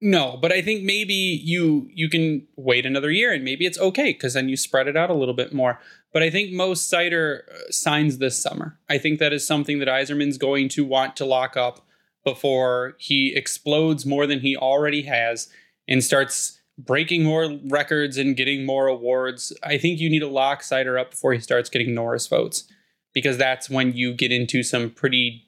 No, 0.01 0.39
but 0.41 0.53
I 0.53 0.63
think 0.63 0.85
maybe 0.85 1.13
you 1.13 1.89
you 1.93 2.09
can 2.09 2.47
wait 2.57 2.87
another 2.87 3.11
year 3.11 3.33
and 3.33 3.45
maybe 3.45 3.67
it's 3.67 3.79
okay 3.79 4.13
because 4.13 4.35
then 4.35 4.49
you 4.49 4.57
spread 4.57 4.87
it 4.87 4.97
out 4.97 5.11
a 5.11 5.15
little 5.15 5.35
bit 5.35 5.53
more. 5.53 5.81
But 6.13 6.23
I 6.23 6.31
think 6.31 6.53
most 6.53 6.91
Seider 6.93 7.41
uh, 7.49 7.71
signs 7.71 8.19
this 8.19 8.41
summer. 8.41 8.79
I 8.89 8.99
think 8.99 9.19
that 9.19 9.33
is 9.33 9.47
something 9.47 9.81
that 9.81 9.89
Yzerman's 9.89 10.39
going 10.39 10.69
to 10.71 10.85
want 10.85 11.17
to 11.17 11.25
lock 11.25 11.57
up 11.57 11.85
before 12.25 12.95
he 12.99 13.35
explodes 13.35 14.05
more 14.05 14.27
than 14.27 14.41
he 14.41 14.57
already 14.57 15.03
has 15.03 15.49
and 15.87 16.05
starts 16.05 16.61
breaking 16.79 17.25
more 17.25 17.59
records 17.67 18.17
and 18.17 18.37
getting 18.37 18.65
more 18.65 18.87
awards. 18.87 19.53
I 19.65 19.79
think 19.79 19.99
you 19.99 20.09
need 20.09 20.21
to 20.21 20.29
lock 20.29 20.63
Seider 20.63 21.01
up 21.01 21.11
before 21.11 21.33
he 21.33 21.41
starts 21.41 21.69
getting 21.69 21.95
Norris 21.95 22.27
votes 22.27 22.65
because 23.13 23.37
that's 23.37 23.69
when 23.69 23.95
you 23.95 24.13
get 24.13 24.31
into 24.31 24.63
some 24.63 24.91
pretty 24.91 25.45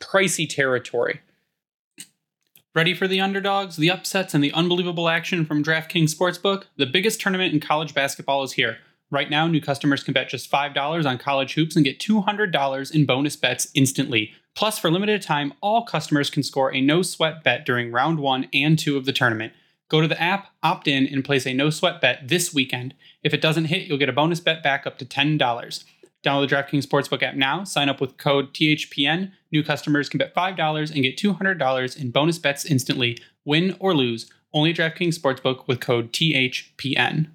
pricey 0.00 0.48
territory. 0.48 1.20
Ready 2.74 2.92
for 2.92 3.06
the 3.06 3.20
underdogs, 3.20 3.76
the 3.76 3.90
upsets, 3.90 4.34
and 4.34 4.42
the 4.42 4.52
unbelievable 4.52 5.08
action 5.08 5.46
from 5.46 5.62
DraftKings 5.62 6.12
Sportsbook? 6.12 6.64
The 6.76 6.86
biggest 6.86 7.20
tournament 7.20 7.54
in 7.54 7.60
college 7.60 7.94
basketball 7.94 8.42
is 8.42 8.52
here. 8.52 8.78
Right 9.12 9.30
now, 9.30 9.46
new 9.46 9.60
customers 9.60 10.02
can 10.02 10.12
bet 10.12 10.28
just 10.28 10.50
$5 10.50 11.06
on 11.06 11.18
college 11.18 11.54
hoops 11.54 11.76
and 11.76 11.84
get 11.84 12.00
$200 12.00 12.92
in 12.92 13.06
bonus 13.06 13.36
bets 13.36 13.68
instantly. 13.74 14.32
Plus, 14.54 14.78
for 14.78 14.90
limited 14.90 15.20
time, 15.20 15.52
all 15.60 15.84
customers 15.84 16.30
can 16.30 16.42
score 16.42 16.72
a 16.72 16.80
no 16.80 17.02
sweat 17.02 17.42
bet 17.42 17.66
during 17.66 17.90
round 17.90 18.20
one 18.20 18.48
and 18.52 18.78
two 18.78 18.96
of 18.96 19.04
the 19.04 19.12
tournament. 19.12 19.52
Go 19.88 20.00
to 20.00 20.08
the 20.08 20.20
app, 20.20 20.48
opt 20.62 20.88
in, 20.88 21.06
and 21.06 21.24
place 21.24 21.46
a 21.46 21.52
no 21.52 21.70
sweat 21.70 22.00
bet 22.00 22.28
this 22.28 22.54
weekend. 22.54 22.94
If 23.22 23.34
it 23.34 23.40
doesn't 23.40 23.66
hit, 23.66 23.86
you'll 23.86 23.98
get 23.98 24.08
a 24.08 24.12
bonus 24.12 24.40
bet 24.40 24.62
back 24.62 24.86
up 24.86 24.98
to 24.98 25.04
$10. 25.04 25.38
Download 25.38 26.48
the 26.48 26.54
DraftKings 26.54 26.86
Sportsbook 26.86 27.22
app 27.22 27.34
now. 27.34 27.64
Sign 27.64 27.88
up 27.88 28.00
with 28.00 28.16
code 28.16 28.54
THPN. 28.54 29.32
New 29.52 29.62
customers 29.62 30.08
can 30.08 30.18
bet 30.18 30.34
$5 30.34 30.90
and 30.90 31.02
get 31.02 31.18
$200 31.18 32.00
in 32.00 32.10
bonus 32.10 32.38
bets 32.38 32.64
instantly, 32.64 33.18
win 33.44 33.76
or 33.78 33.94
lose. 33.94 34.30
Only 34.52 34.72
DraftKings 34.72 35.18
Sportsbook 35.18 35.66
with 35.66 35.80
code 35.80 36.12
THPN. 36.12 37.30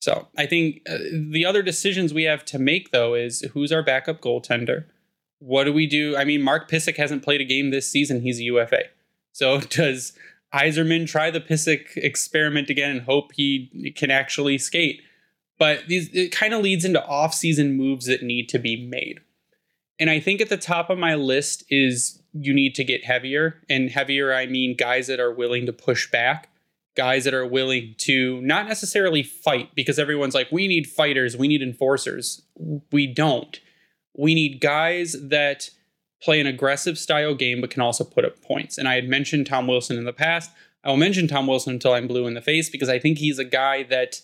So 0.00 0.28
I 0.36 0.46
think 0.46 0.82
uh, 0.88 0.98
the 1.12 1.44
other 1.44 1.62
decisions 1.62 2.12
we 2.12 2.24
have 2.24 2.44
to 2.46 2.58
make, 2.58 2.90
though, 2.90 3.14
is 3.14 3.42
who's 3.52 3.72
our 3.72 3.82
backup 3.82 4.20
goaltender? 4.20 4.86
What 5.38 5.64
do 5.64 5.72
we 5.72 5.86
do? 5.86 6.16
I 6.16 6.24
mean, 6.24 6.42
Mark 6.42 6.70
Pysyk 6.70 6.96
hasn't 6.96 7.22
played 7.22 7.40
a 7.40 7.44
game 7.44 7.70
this 7.70 7.88
season. 7.88 8.22
He's 8.22 8.40
a 8.40 8.44
UFA. 8.44 8.84
So 9.32 9.60
does 9.70 10.12
Yzerman 10.54 11.06
try 11.06 11.30
the 11.30 11.40
Pysyk 11.40 11.96
experiment 11.96 12.70
again 12.70 12.90
and 12.90 13.00
hope 13.02 13.32
he 13.34 13.92
can 13.96 14.10
actually 14.10 14.58
skate. 14.58 15.02
But 15.58 15.86
these 15.88 16.10
it 16.12 16.32
kind 16.32 16.54
of 16.54 16.62
leads 16.62 16.84
into 16.84 17.04
off-season 17.04 17.76
moves 17.76 18.06
that 18.06 18.22
need 18.22 18.48
to 18.50 18.58
be 18.58 18.86
made. 18.86 19.20
And 19.98 20.10
I 20.10 20.20
think 20.20 20.40
at 20.40 20.50
the 20.50 20.58
top 20.58 20.90
of 20.90 20.98
my 20.98 21.14
list 21.14 21.64
is 21.70 22.22
you 22.32 22.52
need 22.52 22.74
to 22.74 22.84
get 22.84 23.04
heavier. 23.04 23.62
And 23.68 23.90
heavier, 23.90 24.34
I 24.34 24.46
mean 24.46 24.76
guys 24.76 25.06
that 25.06 25.20
are 25.20 25.32
willing 25.32 25.64
to 25.66 25.72
push 25.72 26.10
back, 26.10 26.50
guys 26.94 27.24
that 27.24 27.34
are 27.34 27.46
willing 27.46 27.94
to 27.98 28.40
not 28.42 28.68
necessarily 28.68 29.22
fight, 29.22 29.74
because 29.74 29.98
everyone's 29.98 30.34
like, 30.34 30.52
we 30.52 30.68
need 30.68 30.86
fighters, 30.86 31.36
we 31.36 31.48
need 31.48 31.62
enforcers. 31.62 32.42
We 32.92 33.06
don't. 33.06 33.58
We 34.16 34.34
need 34.34 34.60
guys 34.60 35.16
that 35.20 35.70
play 36.22 36.40
an 36.40 36.46
aggressive 36.46 36.98
style 36.98 37.34
game 37.34 37.60
but 37.60 37.70
can 37.70 37.82
also 37.82 38.04
put 38.04 38.24
up 38.24 38.40
points. 38.42 38.78
And 38.78 38.88
I 38.88 38.94
had 38.94 39.08
mentioned 39.08 39.46
Tom 39.46 39.66
Wilson 39.66 39.98
in 39.98 40.04
the 40.04 40.12
past. 40.12 40.50
I 40.82 40.88
will 40.90 40.96
mention 40.96 41.28
Tom 41.28 41.46
Wilson 41.46 41.74
until 41.74 41.92
I'm 41.92 42.06
blue 42.06 42.26
in 42.26 42.34
the 42.34 42.40
face 42.40 42.70
because 42.70 42.88
I 42.88 42.98
think 42.98 43.18
he's 43.18 43.38
a 43.38 43.44
guy 43.44 43.82
that, 43.84 44.20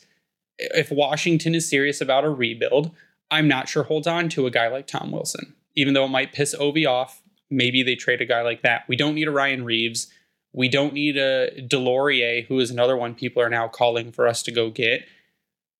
if 0.59 0.90
Washington 0.90 1.55
is 1.55 1.68
serious 1.68 2.00
about 2.00 2.24
a 2.24 2.31
rebuild, 2.31 2.92
I'm 3.31 3.48
not 3.48 3.68
sure 3.68 3.83
holds 3.83 4.07
on 4.07 4.28
to 4.31 4.46
a 4.46 4.50
guy 4.50 4.68
like 4.68 4.87
Tom 4.87 5.11
Wilson. 5.11 5.55
Even 5.74 5.94
though 5.94 6.05
it 6.05 6.11
might 6.11 6.33
piss 6.33 6.55
Ovi 6.55 6.88
off, 6.88 7.22
maybe 7.50 7.83
they 7.83 7.96
trade 7.96 8.20
a 8.20 8.26
guy 8.26 8.42
like 8.42 8.62
that. 8.62 8.85
We 8.87 8.94
don't 8.94 9.14
need 9.14 9.28
a 9.28 9.33
Ryan 9.33 9.64
Reaves. 9.64 10.12
We 10.52 10.68
don't 10.68 10.92
need 10.92 11.16
a 11.16 11.50
Deslauriers, 11.62 12.46
who 12.46 12.61
is 12.61 12.70
another 12.70 12.96
one 12.96 13.14
people 13.14 13.42
are 13.42 13.50
now 13.50 13.68
calling 13.68 14.12
for 14.12 14.28
us 14.28 14.42
to 14.44 14.52
go 14.52 14.70
get. 14.70 15.07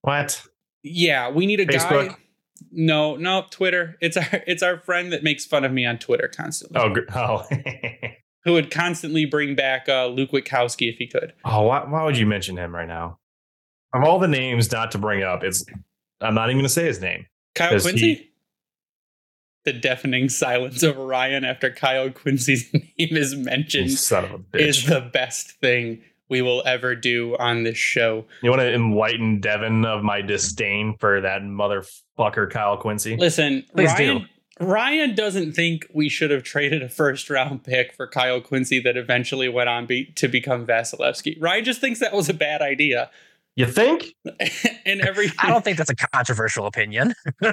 What? 0.01 0.43
Yeah, 0.83 1.31
we 1.31 1.47
need 1.47 1.61
a 1.61 1.67
Facebook? 1.67 2.09
guy. 2.09 2.17
No, 2.71 3.17
no, 3.17 3.45
Twitter. 3.51 3.97
It's 4.01 4.17
our 4.17 4.27
it's 4.47 4.63
our 4.63 4.79
friend 4.79 5.13
that 5.13 5.23
makes 5.23 5.45
fun 5.45 5.65
of 5.65 5.73
me 5.73 5.85
on 5.87 5.99
Twitter 5.99 6.29
constantly. 6.29 6.81
Oh, 6.81 6.95
oh, 7.15 7.47
Who 8.45 8.53
would 8.55 8.71
constantly 8.71 9.25
bring 9.25 9.55
back 9.55 9.89
uh, 9.89 10.07
Luke 10.07 10.31
Witkowski 10.33 10.91
if 10.93 10.97
he 10.99 11.07
could. 11.07 11.33
oh! 11.45 11.63
Why, 11.63 11.85
why 11.85 12.05
would 12.05 12.17
you 12.19 12.27
mention 12.27 12.57
him 12.57 12.75
right 12.75 12.89
now? 12.89 13.19
Of 13.95 14.05
all 14.05 14.19
the 14.19 14.29
names 14.29 14.73
not 14.73 14.91
to 14.93 14.99
bring 14.99 15.23
up, 15.23 15.45
it's 15.45 15.65
I'm 16.21 16.35
not 16.35 16.49
even 16.49 16.57
going 16.59 16.65
to 16.65 16.69
say 16.69 16.87
his 16.87 17.01
name. 17.01 17.27
Kyle 17.55 17.79
Quincey. 17.81 18.15
he- 18.15 18.31
The 19.65 19.73
deafening 19.73 20.29
silence 20.29 20.83
of 20.83 20.97
Ryan 20.97 21.45
after 21.45 21.71
Kyle 21.71 22.11
Quincey's 22.11 22.73
name 22.75 22.83
is 22.99 23.35
mentioned 23.37 23.93
son 23.93 24.25
of 24.25 24.45
a 24.55 24.59
is 24.59 24.87
the 24.87 25.01
best 25.13 25.53
thing 25.61 26.03
we 26.29 26.43
will 26.43 26.63
ever 26.67 26.95
do 26.95 27.37
on 27.39 27.63
this 27.63 27.77
show. 27.77 28.25
you 28.43 28.51
want 28.51 28.63
to 28.63 28.73
enlighten 28.73 29.41
Devin 29.41 29.85
of 29.85 30.03
my 30.03 30.23
disdain 30.23 30.97
for 30.99 31.21
that 31.21 31.43
motherfucker 31.43 32.51
Kyle 32.51 32.77
Quincey? 32.77 33.17
Listen, 33.17 33.65
Please 33.75 33.91
Ryan, 33.91 34.19
do. 34.19 34.25
Ryan 34.67 35.15
doesn't 35.15 35.53
think 35.53 35.87
we 35.93 36.09
should 36.09 36.31
have 36.31 36.43
traded 36.43 36.83
a 36.83 36.89
first 36.89 37.29
round 37.31 37.65
pick 37.65 37.93
for 37.95 38.07
Kyle 38.07 38.41
Quincey 38.41 38.81
that 38.81 38.97
eventually 38.97 39.49
went 39.49 39.69
on 39.69 39.87
be, 39.87 40.07
to 40.17 40.29
become 40.29 40.67
Vasilevskiy. 40.67 41.37
Ryan 41.41 41.65
just 41.65 41.81
thinks 41.81 42.01
that 42.01 42.13
was 42.13 42.29
a 42.29 42.35
bad 42.35 42.63
idea. 42.63 43.11
You 43.55 43.67
think? 43.67 44.15
and 44.87 45.03
every 45.03 45.31
I 45.39 45.49
don't 45.49 45.63
think 45.63 45.77
that's 45.77 45.91
a 45.91 45.95
controversial 45.95 46.67
opinion. 46.67 47.15
yeah, 47.43 47.53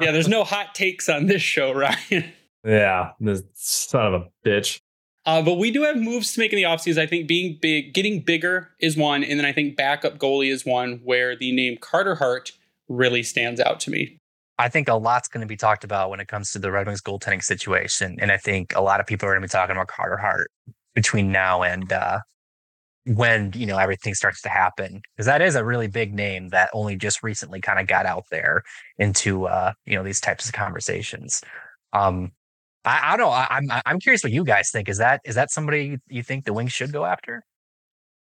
there's 0.00 0.28
no 0.28 0.42
hot 0.42 0.74
takes 0.74 1.08
on 1.08 1.26
this 1.26 1.42
show, 1.42 1.72
Ryan. 1.72 2.32
Yeah, 2.64 3.12
the 3.20 3.44
son 3.54 4.14
of 4.14 4.22
a 4.22 4.28
bitch. 4.48 4.80
Uh, 5.24 5.40
but 5.40 5.54
we 5.54 5.70
do 5.70 5.82
have 5.82 5.96
moves 5.96 6.32
to 6.32 6.40
make 6.40 6.52
in 6.52 6.56
the 6.56 6.64
offseason. 6.64 6.98
I 6.98 7.06
think 7.06 7.28
being 7.28 7.58
big, 7.60 7.94
getting 7.94 8.20
bigger 8.20 8.70
is 8.80 8.96
one, 8.96 9.22
and 9.22 9.38
then 9.38 9.46
I 9.46 9.52
think 9.52 9.76
backup 9.76 10.18
goalie 10.18 10.50
is 10.50 10.66
one 10.66 11.00
where 11.04 11.36
the 11.36 11.52
name 11.52 11.78
Carter 11.80 12.16
Hart 12.16 12.52
really 12.88 13.22
stands 13.22 13.60
out 13.60 13.78
to 13.80 13.90
me. 13.90 14.18
I 14.58 14.68
think 14.68 14.88
a 14.88 14.94
lot's 14.94 15.28
going 15.28 15.40
to 15.40 15.46
be 15.46 15.56
talked 15.56 15.84
about 15.84 16.10
when 16.10 16.20
it 16.20 16.28
comes 16.28 16.50
to 16.52 16.58
the 16.58 16.70
Red 16.70 16.86
Wings 16.86 17.00
goaltending 17.00 17.42
situation, 17.42 18.16
and 18.20 18.32
I 18.32 18.36
think 18.36 18.74
a 18.74 18.80
lot 18.80 19.00
of 19.00 19.06
people 19.06 19.28
are 19.28 19.32
going 19.32 19.42
to 19.42 19.46
be 19.46 19.50
talking 19.50 19.76
about 19.76 19.88
Carter 19.88 20.16
Hart 20.16 20.50
between 20.94 21.30
now 21.30 21.62
and 21.62 21.92
uh, 21.92 22.18
when 23.06 23.52
you 23.54 23.66
know 23.66 23.78
everything 23.78 24.14
starts 24.14 24.42
to 24.42 24.48
happen, 24.48 25.02
because 25.16 25.26
that 25.26 25.40
is 25.40 25.54
a 25.54 25.64
really 25.64 25.86
big 25.86 26.14
name 26.14 26.48
that 26.48 26.68
only 26.72 26.96
just 26.96 27.22
recently 27.22 27.60
kind 27.60 27.78
of 27.78 27.86
got 27.86 28.06
out 28.06 28.24
there 28.32 28.62
into 28.98 29.46
uh, 29.46 29.72
you 29.86 29.94
know 29.94 30.02
these 30.02 30.20
types 30.20 30.46
of 30.46 30.52
conversations. 30.52 31.42
Um, 31.92 32.32
I, 32.84 33.12
I 33.12 33.16
don't 33.16 33.26
know. 33.26 33.32
I, 33.32 33.46
I'm 33.50 33.68
I'm 33.86 34.00
curious 34.00 34.22
what 34.22 34.32
you 34.32 34.44
guys 34.44 34.70
think. 34.70 34.88
Is 34.88 34.98
that 34.98 35.20
is 35.24 35.34
that 35.34 35.50
somebody 35.50 35.98
you 36.08 36.22
think 36.22 36.44
the 36.44 36.52
Wings 36.52 36.72
should 36.72 36.92
go 36.92 37.04
after? 37.04 37.44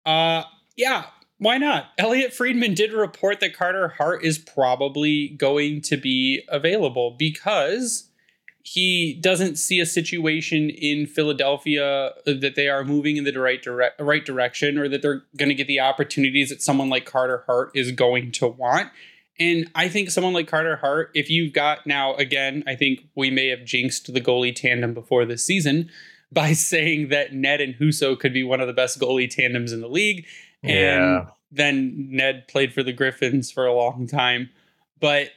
Uh, 0.05 0.43
yeah, 0.77 1.07
why 1.39 1.59
not? 1.59 1.87
Elliotte 1.99 2.33
Friedman 2.33 2.75
did 2.75 2.93
report 2.93 3.41
that 3.41 3.57
Carter 3.57 3.89
Hart 3.89 4.25
is 4.25 4.39
probably 4.39 5.29
going 5.29 5.81
to 5.83 5.97
be 5.97 6.43
available 6.49 7.17
because 7.19 8.09
he 8.65 9.19
doesn't 9.21 9.57
see 9.57 9.81
a 9.81 9.87
situation 9.87 10.71
in 10.71 11.07
Philadelphia 11.07 12.13
that 12.27 12.55
they 12.55 12.69
are 12.69 12.85
moving 12.85 13.17
in 13.17 13.25
the 13.25 13.33
right 13.33 13.61
direct 13.61 14.01
right 14.01 14.25
direction 14.25 14.79
or 14.79 14.89
that 14.89 15.03
they're 15.03 15.25
going 15.37 15.49
to 15.49 15.55
get 15.55 15.67
the 15.67 15.81
opportunities 15.81 16.49
that 16.51 16.63
someone 16.63 16.89
like 16.89 17.05
Carter 17.05 17.43
Hart 17.47 17.73
is 17.75 17.91
going 17.91 18.31
to 18.33 18.47
want. 18.47 18.91
And 19.43 19.69
I 19.75 19.89
think 19.89 20.11
someone 20.11 20.33
like 20.35 20.47
Carter 20.47 20.77
Hart, 20.77 21.11
if 21.15 21.29
you've 21.29 21.53
got 21.53 21.85
now 21.85 22.15
again, 22.15 22.63
I 22.67 22.77
think 22.77 23.09
we 23.17 23.29
may 23.29 23.49
have 23.49 23.65
jinxed 23.65 24.13
the 24.13 24.21
goalie 24.21 24.55
tandem 24.55 24.95
before 24.95 25.25
this 25.25 25.45
season 25.45 25.91
by 26.33 26.53
saying 26.53 27.09
that 27.09 27.33
Ned 27.33 27.61
and 27.61 27.75
Husso 27.75 28.19
could 28.19 28.33
be 28.33 28.45
one 28.45 28.61
of 28.61 28.69
the 28.69 28.73
best 28.73 29.01
goalie 29.01 29.29
tandems 29.29 29.73
in 29.73 29.81
the 29.81 29.89
league. 29.89 30.27
And 30.63 30.73
Yeah. 30.73 31.27
then 31.51 32.09
Ned 32.11 32.47
played 32.47 32.73
for 32.73 32.85
the 32.85 32.93
Griffins 32.93 33.51
for 33.51 33.67
a 33.67 33.75
long 33.75 34.07
time. 34.07 34.51
But 35.01 35.31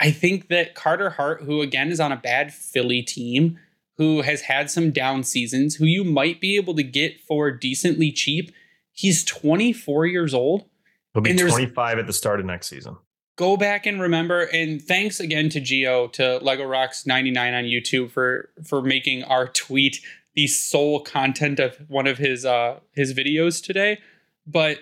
I 0.00 0.10
think 0.10 0.48
that 0.48 0.74
Carter 0.74 1.10
Hart, 1.10 1.42
who 1.42 1.62
again 1.62 1.90
is 1.90 2.00
on 2.00 2.10
a 2.10 2.16
bad 2.16 2.52
Philly 2.52 3.02
team, 3.02 3.58
who 3.96 4.22
has 4.22 4.42
had 4.42 4.68
some 4.68 4.90
down 4.90 5.22
seasons, 5.22 5.76
who 5.76 5.84
you 5.84 6.02
might 6.02 6.40
be 6.40 6.56
able 6.56 6.74
to 6.74 6.82
get 6.82 7.20
for 7.20 7.52
decently 7.52 8.10
cheap, 8.10 8.52
he's 8.90 9.24
24 9.24 10.06
years 10.06 10.34
old. 10.34 10.64
He'll 11.12 11.22
be 11.22 11.36
25 11.36 11.98
at 12.00 12.08
the 12.08 12.12
start 12.12 12.40
of 12.40 12.46
next 12.46 12.66
season. 12.66 12.96
Go 13.36 13.56
back 13.56 13.84
and 13.84 14.00
remember, 14.00 14.42
and 14.42 14.80
thanks 14.80 15.18
again 15.18 15.48
to 15.50 15.60
Geo 15.60 16.06
to 16.08 16.38
Lego 16.38 16.64
Rocks 16.64 17.04
99 17.04 17.54
on 17.54 17.64
YouTube 17.64 18.10
for 18.10 18.50
for 18.64 18.80
making 18.80 19.24
our 19.24 19.48
tweet 19.48 20.00
the 20.34 20.46
sole 20.46 21.00
content 21.00 21.58
of 21.58 21.76
one 21.88 22.06
of 22.06 22.18
his 22.18 22.44
uh 22.44 22.78
his 22.92 23.12
videos 23.12 23.64
today. 23.64 23.98
But 24.46 24.78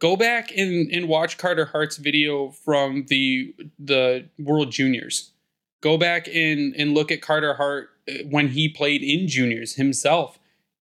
go 0.00 0.16
back 0.16 0.50
and, 0.54 0.90
and 0.92 1.08
watch 1.08 1.38
Carter 1.38 1.64
Hart's 1.64 1.96
video 1.96 2.50
from 2.50 3.06
the 3.08 3.54
the 3.78 4.28
World 4.38 4.70
Juniors. 4.70 5.32
Go 5.80 5.96
back 5.96 6.28
and 6.28 6.74
and 6.76 6.92
look 6.92 7.10
at 7.10 7.22
Carter 7.22 7.54
Hart 7.54 7.88
uh, 8.06 8.24
when 8.28 8.48
he 8.48 8.68
played 8.68 9.02
in 9.02 9.28
juniors 9.28 9.76
himself. 9.76 10.38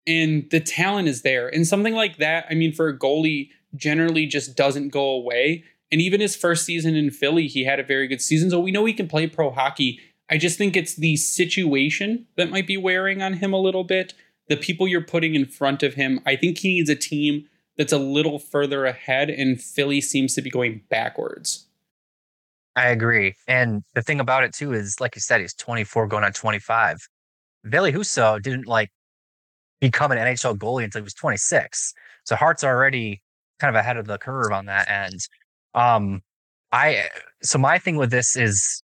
And 0.08 0.50
the 0.50 0.60
talent 0.60 1.08
is 1.08 1.22
there. 1.22 1.48
And 1.48 1.68
something 1.68 1.94
like 1.94 2.18
that, 2.18 2.48
I 2.50 2.56
mean, 2.56 2.74
for 2.74 2.88
a 2.88 2.98
goalie, 2.98 3.50
generally 3.76 4.26
just 4.26 4.58
doesn't 4.58 4.90
go 4.90 5.08
away. 5.08 5.64
And 5.92 6.02
even 6.02 6.22
his 6.22 6.36
first 6.36 6.66
season 6.66 6.96
in 6.96 7.12
Philly, 7.12 7.48
he 7.48 7.66
had 7.66 7.80
a 7.80 7.84
very 7.84 8.08
good 8.08 8.22
season. 8.22 8.50
So 8.50 8.60
we 8.60 8.72
know 8.72 8.86
he 8.86 8.94
can 8.94 9.08
play 9.08 9.28
pro 9.28 9.52
hockey. 9.52 10.00
I 10.30 10.38
just 10.38 10.58
think 10.58 10.78
it's 10.78 10.96
the 10.96 11.18
situation 11.18 12.28
that 12.38 12.50
might 12.50 12.68
be 12.68 12.78
wearing 12.78 13.22
on 13.22 13.34
him 13.34 13.52
a 13.52 13.60
little 13.60 13.84
bit. 13.84 14.14
The 14.48 14.56
people 14.58 14.88
you're 14.88 15.02
putting 15.02 15.36
in 15.36 15.46
front 15.46 15.84
of 15.84 15.96
him. 15.96 16.22
I 16.26 16.36
think 16.36 16.60
he 16.60 16.76
needs 16.76 16.90
a 16.90 16.96
team 16.96 17.48
that's 17.78 17.94
a 17.94 17.98
little 17.98 18.40
further 18.40 18.86
ahead, 18.86 19.30
and 19.30 19.62
Philly 19.62 20.02
seems 20.02 20.34
to 20.36 20.42
be 20.42 20.50
going 20.50 20.82
backwards. 20.90 21.68
I 22.76 22.88
agree. 22.88 23.36
And 23.48 23.84
the 23.96 24.02
thing 24.02 24.20
about 24.20 24.44
it 24.44 24.54
too 24.54 24.74
is, 24.74 25.00
like 25.00 25.16
you 25.16 25.22
said, 25.22 25.42
he's 25.42 25.54
24 25.54 26.08
going 26.08 26.24
on 26.24 26.32
25. 26.32 26.98
Ville 27.66 27.92
Husso 27.92 28.42
didn't 28.42 28.68
like 28.68 28.90
become 29.80 30.12
an 30.12 30.18
NHL 30.18 30.58
goalie 30.58 30.84
until 30.84 31.02
he 31.02 31.04
was 31.04 31.14
26. 31.14 31.94
So 32.24 32.36
Hart's 32.36 32.64
already 32.64 33.22
kind 33.60 33.76
of 33.76 33.80
ahead 33.80 33.98
of 33.98 34.08
the 34.08 34.18
curve 34.18 34.52
on 34.52 34.66
that 34.68 34.90
end. 34.90 35.20
Um, 35.74 36.22
I 36.72 37.10
so 37.42 37.58
my 37.58 37.80
thing 37.80 37.98
with 37.98 38.12
this 38.12 38.36
is 38.36 38.84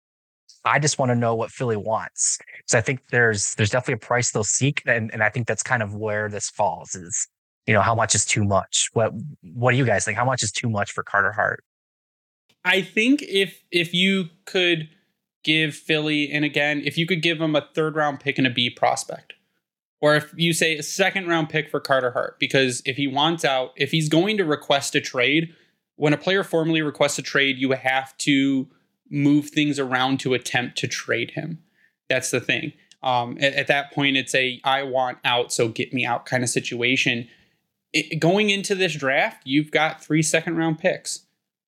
I 0.65 0.79
just 0.79 0.99
want 0.99 1.09
to 1.11 1.15
know 1.15 1.35
what 1.35 1.51
Philly 1.51 1.77
wants. 1.77 2.39
So 2.65 2.77
I 2.77 2.81
think 2.81 3.01
there's 3.11 3.55
there's 3.55 3.69
definitely 3.69 3.95
a 3.95 4.05
price 4.05 4.31
they'll 4.31 4.43
seek, 4.43 4.81
and, 4.85 5.11
and 5.13 5.23
I 5.23 5.29
think 5.29 5.47
that's 5.47 5.63
kind 5.63 5.81
of 5.81 5.95
where 5.95 6.29
this 6.29 6.49
falls 6.49 6.95
is 6.95 7.27
you 7.65 7.73
know 7.73 7.81
how 7.81 7.95
much 7.95 8.15
is 8.15 8.25
too 8.25 8.43
much. 8.43 8.89
What 8.93 9.13
what 9.41 9.71
do 9.71 9.77
you 9.77 9.85
guys 9.85 10.05
think? 10.05 10.17
How 10.17 10.25
much 10.25 10.43
is 10.43 10.51
too 10.51 10.69
much 10.69 10.91
for 10.91 11.03
Carter 11.03 11.31
Hart? 11.31 11.63
I 12.65 12.81
think 12.81 13.21
if 13.23 13.63
if 13.71 13.93
you 13.93 14.25
could 14.45 14.89
give 15.43 15.75
Philly, 15.75 16.29
and 16.31 16.43
again, 16.43 16.81
if 16.83 16.97
you 16.97 17.05
could 17.05 17.21
give 17.21 17.39
him 17.39 17.55
a 17.55 17.67
third 17.73 17.95
round 17.95 18.19
pick 18.19 18.37
and 18.37 18.47
a 18.47 18.49
B 18.49 18.69
prospect, 18.69 19.33
or 20.01 20.15
if 20.15 20.33
you 20.35 20.53
say 20.53 20.77
a 20.77 20.83
second 20.83 21.27
round 21.27 21.49
pick 21.49 21.69
for 21.69 21.79
Carter 21.79 22.11
Hart, 22.11 22.37
because 22.39 22.81
if 22.85 22.97
he 22.97 23.07
wants 23.07 23.45
out, 23.45 23.71
if 23.75 23.91
he's 23.91 24.09
going 24.09 24.37
to 24.37 24.45
request 24.45 24.95
a 24.95 25.01
trade, 25.01 25.53
when 25.97 26.13
a 26.13 26.17
player 26.17 26.43
formally 26.43 26.81
requests 26.81 27.19
a 27.19 27.21
trade, 27.21 27.57
you 27.57 27.71
have 27.71 28.17
to 28.19 28.67
move 29.09 29.49
things 29.49 29.77
around 29.79 30.19
to 30.21 30.33
attempt 30.33 30.77
to 30.79 30.87
trade 30.87 31.31
him. 31.31 31.59
That's 32.09 32.31
the 32.31 32.39
thing. 32.39 32.73
Um, 33.03 33.37
at, 33.39 33.53
at 33.53 33.67
that 33.67 33.91
point, 33.91 34.17
it's 34.17 34.33
a 34.33 34.59
I 34.63 34.83
want 34.83 35.19
out, 35.23 35.51
so 35.51 35.67
get 35.67 35.93
me 35.93 36.05
out 36.05 36.25
kind 36.25 36.43
of 36.43 36.49
situation. 36.49 37.27
It, 37.93 38.19
going 38.19 38.49
into 38.49 38.75
this 38.75 38.95
draft, 38.95 39.43
you've 39.45 39.71
got 39.71 40.03
three 40.03 40.23
second 40.23 40.57
round 40.57 40.79
picks 40.79 41.27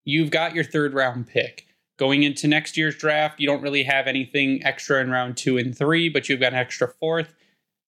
you've 0.10 0.32
got 0.32 0.56
your 0.56 0.64
third 0.64 0.94
round 0.94 1.28
pick. 1.28 1.68
Going 1.98 2.24
into 2.24 2.48
next 2.48 2.78
year's 2.78 2.96
draft, 2.96 3.40
you 3.40 3.48
don't 3.48 3.62
really 3.62 3.84
have 3.84 4.08
anything 4.08 4.64
extra 4.64 5.02
in 5.02 5.12
round 5.12 5.38
two 5.38 5.58
and 5.58 5.78
three, 5.78 6.10
but 6.10 6.30
you've 6.30 6.40
got 6.40 6.54
an 6.54 6.60
extra 6.60 6.88
fourth. 7.00 7.34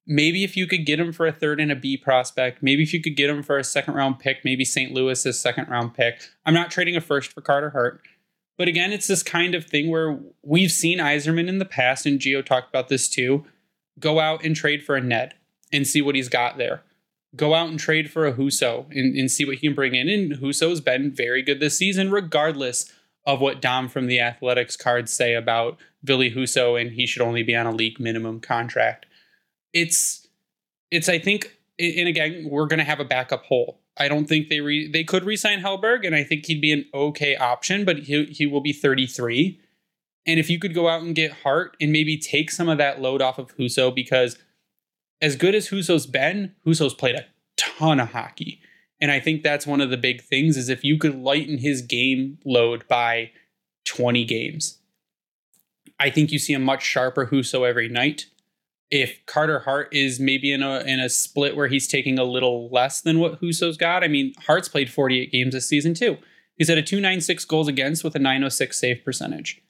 Maybe 0.07 0.43
if 0.43 0.57
you 0.57 0.67
could 0.67 0.85
get 0.85 0.99
him 0.99 1.11
for 1.11 1.27
a 1.27 1.31
third 1.31 1.59
and 1.59 1.71
a 1.71 1.75
B 1.75 1.97
prospect, 1.97 2.61
maybe 2.61 2.83
if 2.83 2.93
you 2.93 3.01
could 3.01 3.15
get 3.15 3.29
him 3.29 3.43
for 3.43 3.57
a 3.57 3.63
second 3.63 3.93
round 3.93 4.19
pick, 4.19 4.43
maybe 4.43 4.65
St. 4.65 4.91
Louis's 4.91 5.39
second 5.39 5.69
round 5.69 5.93
pick. 5.93 6.21
I'm 6.45 6.53
not 6.53 6.71
trading 6.71 6.95
a 6.95 7.01
first 7.01 7.31
for 7.31 7.41
Carter 7.41 7.69
Hart. 7.69 8.01
But 8.57 8.67
again, 8.67 8.91
it's 8.91 9.07
this 9.07 9.23
kind 9.23 9.55
of 9.55 9.65
thing 9.65 9.89
where 9.89 10.19
we've 10.43 10.71
seen 10.71 10.99
Yzerman 10.99 11.47
in 11.47 11.57
the 11.57 11.65
past, 11.65 12.05
and 12.05 12.19
Geo 12.19 12.41
talked 12.41 12.69
about 12.69 12.89
this 12.89 13.09
too. 13.09 13.45
Go 13.99 14.19
out 14.19 14.43
and 14.43 14.55
trade 14.55 14.83
for 14.83 14.95
a 14.95 15.01
Ned 15.01 15.33
and 15.71 15.87
see 15.87 16.01
what 16.01 16.15
he's 16.15 16.29
got 16.29 16.57
there. 16.57 16.83
Go 17.35 17.53
out 17.53 17.69
and 17.69 17.79
trade 17.79 18.11
for 18.11 18.27
a 18.27 18.33
Husso 18.33 18.85
and, 18.91 19.15
and 19.15 19.31
see 19.31 19.45
what 19.45 19.55
he 19.55 19.67
can 19.67 19.75
bring 19.75 19.95
in. 19.95 20.09
And 20.09 20.33
Husso's 20.33 20.81
been 20.81 21.11
very 21.11 21.41
good 21.41 21.59
this 21.59 21.77
season, 21.77 22.11
regardless 22.11 22.91
of 23.25 23.39
what 23.39 23.61
Dom 23.61 23.87
from 23.87 24.07
the 24.07 24.19
Athletics 24.19 24.75
cards 24.75 25.13
say 25.13 25.33
about 25.33 25.77
Ville 26.03 26.29
Husso 26.29 26.79
and 26.79 26.91
he 26.91 27.05
should 27.05 27.21
only 27.21 27.43
be 27.43 27.55
on 27.55 27.67
a 27.67 27.71
league 27.71 27.99
minimum 27.99 28.39
contract. 28.39 29.05
It's 29.73 30.27
it's 30.89 31.09
I 31.09 31.19
think 31.19 31.57
and 31.79 32.07
again 32.07 32.47
we're 32.49 32.67
going 32.67 32.79
to 32.79 32.85
have 32.85 32.99
a 32.99 33.05
backup 33.05 33.45
hole. 33.45 33.79
I 33.97 34.07
don't 34.07 34.25
think 34.25 34.49
they 34.49 34.61
re, 34.61 34.87
they 34.87 35.03
could 35.03 35.25
resign 35.25 35.61
Hellberg 35.61 36.05
and 36.05 36.15
I 36.15 36.23
think 36.23 36.45
he'd 36.45 36.61
be 36.61 36.71
an 36.71 36.85
okay 36.93 37.35
option, 37.35 37.85
but 37.85 37.99
he 37.99 38.25
he 38.25 38.45
will 38.45 38.61
be 38.61 38.73
33. 38.73 39.59
And 40.25 40.39
if 40.39 40.49
you 40.49 40.59
could 40.59 40.73
go 40.73 40.87
out 40.87 41.01
and 41.01 41.15
get 41.15 41.31
Hart 41.31 41.75
and 41.81 41.91
maybe 41.91 42.17
take 42.17 42.51
some 42.51 42.69
of 42.69 42.77
that 42.77 43.01
load 43.01 43.21
off 43.21 43.39
of 43.39 43.55
Husso 43.57 43.93
because 43.93 44.37
as 45.21 45.35
good 45.35 45.55
as 45.55 45.69
Husso's 45.69 46.05
been, 46.05 46.53
Husso's 46.65 46.93
played 46.93 47.15
a 47.15 47.25
ton 47.57 47.99
of 47.99 48.11
hockey. 48.11 48.61
And 48.99 49.11
I 49.11 49.19
think 49.19 49.41
that's 49.41 49.65
one 49.65 49.81
of 49.81 49.89
the 49.89 49.97
big 49.97 50.21
things 50.21 50.57
is 50.57 50.69
if 50.69 50.83
you 50.83 50.97
could 50.97 51.15
lighten 51.15 51.57
his 51.57 51.81
game 51.81 52.37
load 52.45 52.87
by 52.87 53.31
20 53.85 54.25
games. 54.25 54.77
I 55.99 56.09
think 56.09 56.31
you 56.31 56.39
see 56.39 56.53
a 56.53 56.59
much 56.59 56.83
sharper 56.83 57.27
Husso 57.27 57.67
every 57.67 57.89
night. 57.89 58.27
If 58.91 59.25
Carter 59.25 59.59
Hart 59.59 59.89
is 59.93 60.19
maybe 60.19 60.51
in 60.51 60.61
a 60.61 60.79
in 60.81 60.99
a 60.99 61.09
split 61.09 61.55
where 61.55 61.67
he's 61.67 61.87
taking 61.87 62.19
a 62.19 62.23
little 62.23 62.69
less 62.69 63.01
than 63.01 63.19
what 63.19 63.41
Husso's 63.41 63.77
got, 63.77 64.03
I 64.03 64.07
mean, 64.07 64.33
Hart's 64.45 64.67
played 64.67 64.91
48 64.91 65.31
games 65.31 65.53
this 65.53 65.67
season 65.67 65.93
too. 65.93 66.17
He's 66.57 66.69
at 66.69 66.77
a 66.77 66.83
296 66.83 67.45
goals 67.45 67.67
against 67.67 68.03
with 68.03 68.15
a 68.15 68.19
906 68.19 68.77
save 68.77 69.03
percentage, 69.03 69.61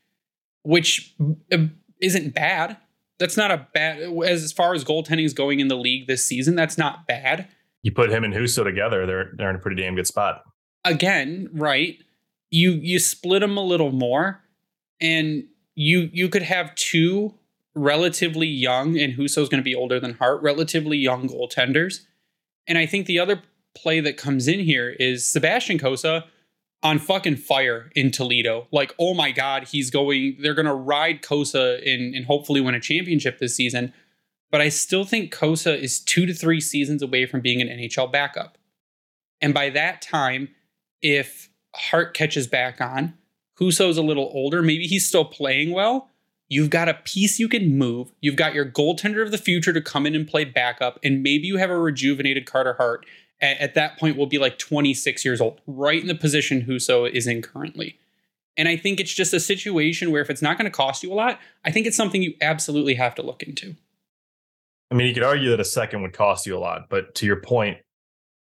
which 0.64 1.16
uh, 1.52 1.58
isn't 2.02 2.34
bad. 2.34 2.78
That's 3.20 3.38
not 3.38 3.52
a 3.52 3.68
bad 3.74 4.00
as 4.26 4.52
far 4.52 4.74
as 4.74 4.84
goaltending 4.84 5.26
is 5.26 5.34
going 5.34 5.60
in 5.60 5.68
the 5.68 5.78
league 5.78 6.08
this 6.08 6.26
season. 6.26 6.56
That's 6.56 6.78
not 6.78 7.06
bad 7.06 7.48
you 7.84 7.92
put 7.92 8.12
him 8.12 8.24
and 8.24 8.34
Husso 8.34 8.64
together, 8.64 9.06
they're 9.06 9.32
they're 9.36 9.50
in 9.50 9.56
a 9.56 9.60
pretty 9.60 9.82
damn 9.82 9.96
good 9.96 10.08
spot. 10.08 10.44
Again, 10.86 11.50
right? 11.54 11.98
You 12.50 12.72
you 12.72 13.00
split 13.00 13.42
them 13.42 13.58
a 13.58 13.64
little 13.64 13.92
more, 13.92 14.42
and 15.00 15.46
you 15.76 16.10
you 16.14 16.30
could 16.30 16.44
have 16.44 16.76
two 16.76 17.34
relatively 17.76 18.48
young, 18.48 18.98
and 19.00 19.14
Husso's 19.14 19.50
going 19.50 19.62
to 19.62 19.64
be 19.64 19.76
older 19.76 20.00
than 20.00 20.16
Hart, 20.16 20.42
relatively 20.42 20.98
young 20.98 21.30
goaltenders. 21.30 22.02
And 22.68 22.78
I 22.78 22.86
think 22.86 23.06
the 23.06 23.20
other 23.20 23.42
play 23.76 24.00
that 24.02 24.18
comes 24.18 24.48
in 24.48 24.60
here 24.60 24.90
is 24.90 25.26
Sebastian 25.26 25.80
Cossa 25.80 26.26
on 26.84 27.00
fucking 27.00 27.38
fire 27.38 27.92
in 27.96 28.12
Toledo. 28.12 28.68
Like, 28.72 28.94
oh 29.00 29.14
my 29.14 29.32
God, 29.32 29.68
he's 29.70 29.90
going, 29.90 30.38
they're 30.42 30.54
going 30.54 30.66
to 30.66 30.74
ride 30.74 31.26
in 31.30 32.14
and 32.16 32.26
hopefully 32.26 32.60
win 32.60 32.76
a 32.76 32.80
championship 32.80 33.40
this 33.40 33.56
season 33.56 33.94
but 34.52 34.62
I 34.62 34.70
still 34.70 35.06
think 35.06 35.34
Cossa 35.34 35.76
is 35.78 36.00
two 36.00 36.26
to 36.26 36.34
three 36.34 36.60
seasons 36.60 37.02
away 37.02 37.26
from 37.26 37.40
being 37.40 37.62
an 37.62 37.70
NHL 37.70 38.12
backup. 38.12 38.58
And 39.40 39.54
by 39.54 39.70
that 39.72 40.02
time, 40.02 40.50
if 41.02 41.50
Hart 41.74 42.14
catches 42.14 42.48
back 42.48 42.82
on, 42.82 43.18
Husso's 43.58 43.98
a 43.98 44.04
little 44.04 44.30
older, 44.34 44.62
maybe 44.62 44.86
he's 44.86 45.08
still 45.08 45.26
playing 45.26 45.72
well. 45.72 46.10
You've 46.52 46.70
got 46.70 46.90
a 46.90 46.96
piece 46.96 47.40
you 47.40 47.48
can 47.48 47.78
move. 47.78 48.12
You've 48.20 48.36
got 48.36 48.54
your 48.54 48.66
goaltender 48.66 49.24
of 49.24 49.32
the 49.32 49.38
future 49.38 49.72
to 49.72 49.80
come 49.80 50.06
in 50.06 50.14
and 50.14 50.28
play 50.28 50.44
backup, 50.44 51.00
and 51.02 51.24
maybe 51.24 51.48
you 51.48 51.56
have 51.56 51.70
a 51.70 51.80
rejuvenated 51.80 52.46
Carter 52.46 52.74
Hart. 52.74 53.06
At, 53.40 53.58
at 53.60 53.74
that 53.76 53.98
point, 53.98 54.18
will 54.18 54.28
be 54.28 54.38
like 54.38 54.60
26 54.60 55.24
years 55.24 55.40
old, 55.40 55.62
right 55.66 56.02
in 56.02 56.08
the 56.08 56.14
position 56.14 56.64
Husso 56.64 57.10
is 57.10 57.26
in 57.26 57.42
currently. 57.42 57.98
And 58.58 58.68
I 58.68 58.76
think 58.76 59.00
it's 59.00 59.14
just 59.14 59.34
a 59.34 59.40
situation 59.40 60.12
where 60.12 60.22
if 60.22 60.30
it's 60.30 60.42
not 60.42 60.58
going 60.58 60.70
to 60.70 60.76
cost 60.76 61.04
you 61.04 61.14
a 61.14 61.16
lot, 61.16 61.40
I 61.64 61.72
think 61.72 61.88
it's 61.88 61.96
something 61.96 62.22
you 62.22 62.34
absolutely 62.42 62.96
have 62.96 63.16
to 63.16 63.22
look 63.22 63.42
into. 63.42 63.78
I 64.92 64.96
mean, 64.96 65.08
you 65.08 65.14
could 65.14 65.24
argue 65.24 65.52
that 65.52 65.60
a 65.62 65.66
second 65.66 66.02
would 66.02 66.12
cost 66.12 66.46
you 66.46 66.58
a 66.58 66.60
lot, 66.60 66.90
but 66.90 67.16
to 67.16 67.26
your 67.26 67.38
point, 67.38 67.78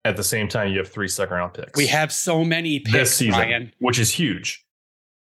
at 0.06 0.16
the 0.16 0.24
same 0.24 0.48
time, 0.48 0.72
you 0.72 0.78
have 0.78 0.88
three 0.88 1.08
second 1.08 1.36
round 1.36 1.52
picks. 1.52 1.76
We 1.76 1.88
have 1.88 2.10
so 2.10 2.42
many 2.42 2.80
picks, 2.80 2.92
this 2.92 3.16
season, 3.16 3.38
Ryan. 3.38 3.72
which 3.80 3.98
is 3.98 4.10
huge. 4.10 4.64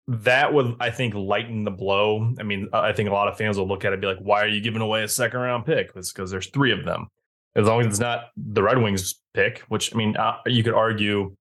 That 0.08 0.54
would, 0.54 0.76
I 0.80 0.89
think, 0.89 1.14
lighten 1.14 1.64
the 1.64 1.72
blow. 1.72 2.34
I 2.39 2.43
mean, 2.43 2.68
I 2.74 2.91
think 2.91 3.10
a 3.10 3.14
lot 3.14 3.30
of 3.30 3.38
fans 3.38 3.58
will 3.58 3.68
look 3.68 3.86
at 3.86 3.89
it 3.89 3.93
and 3.93 4.01
be 4.01 4.08
like, 4.08 4.20
why 4.20 4.41
are 4.41 4.47
you 4.47 4.60
giving 4.60 4.82
away 4.82 5.04
a 5.04 5.08
second 5.08 5.39
round 5.39 5.66
pick? 5.66 5.91
It's 5.95 6.12
because 6.12 6.30
there's 6.30 6.47
three 6.47 6.72
of 6.72 6.84
them. 6.84 7.08
As 7.56 7.68
long 7.68 7.82
as 7.82 7.88
it's 7.88 7.99
not 7.99 8.26
the 8.36 8.64
Red 8.64 8.80
Wings 8.80 9.22
pick, 9.34 9.60
which 9.70 9.93
I 9.93 9.97
mean, 9.97 10.18
uh, 10.18 10.38
you 10.45 10.64
could 10.64 10.74
argue 10.74 11.36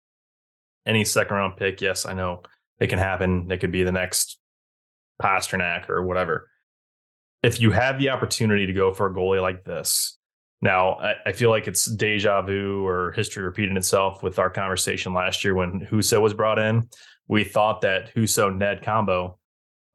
any 0.87 1.05
second 1.05 1.37
round 1.37 1.57
pick. 1.57 1.81
Yes, 1.81 2.07
I 2.07 2.13
know 2.13 2.43
it 2.79 2.89
can 2.89 2.99
happen. 2.99 3.51
It 3.51 3.59
could 3.59 3.73
be 3.73 3.83
the 3.83 3.93
next 3.93 4.39
Pastrnak 5.21 5.89
or 5.89 6.03
whatever 6.03 6.49
if 7.43 7.61
you 7.61 7.71
have 7.73 7.99
the 7.99 8.11
opportunity 8.11 8.67
to 8.67 8.73
go 8.73 8.93
for 8.93 9.07
a 9.07 9.15
goalie 9.15 9.43
like 9.43 9.65
this, 9.65 10.19
now 10.61 10.93
I, 10.95 11.15
I, 11.27 11.33
feel 11.33 11.51
like 11.51 11.67
it's 11.67 11.87
deja 11.87 12.43
vu 12.43 12.87
or 12.87 13.11
history 13.13 13.43
repeating 13.43 13.77
itself 13.77 14.23
with 14.23 14.39
our 14.39 14.49
conversation 14.49 15.13
last 15.13 15.43
year 15.43 15.55
when 15.55 15.87
Husso 15.91 16.21
was 16.21 16.35
brought 16.35 16.61
in. 16.61 16.89
We 17.29 17.45
thought 17.45 17.81
that 17.83 18.15
Husso 18.15 18.55
Ned 18.55 18.83
combo. 18.83 19.39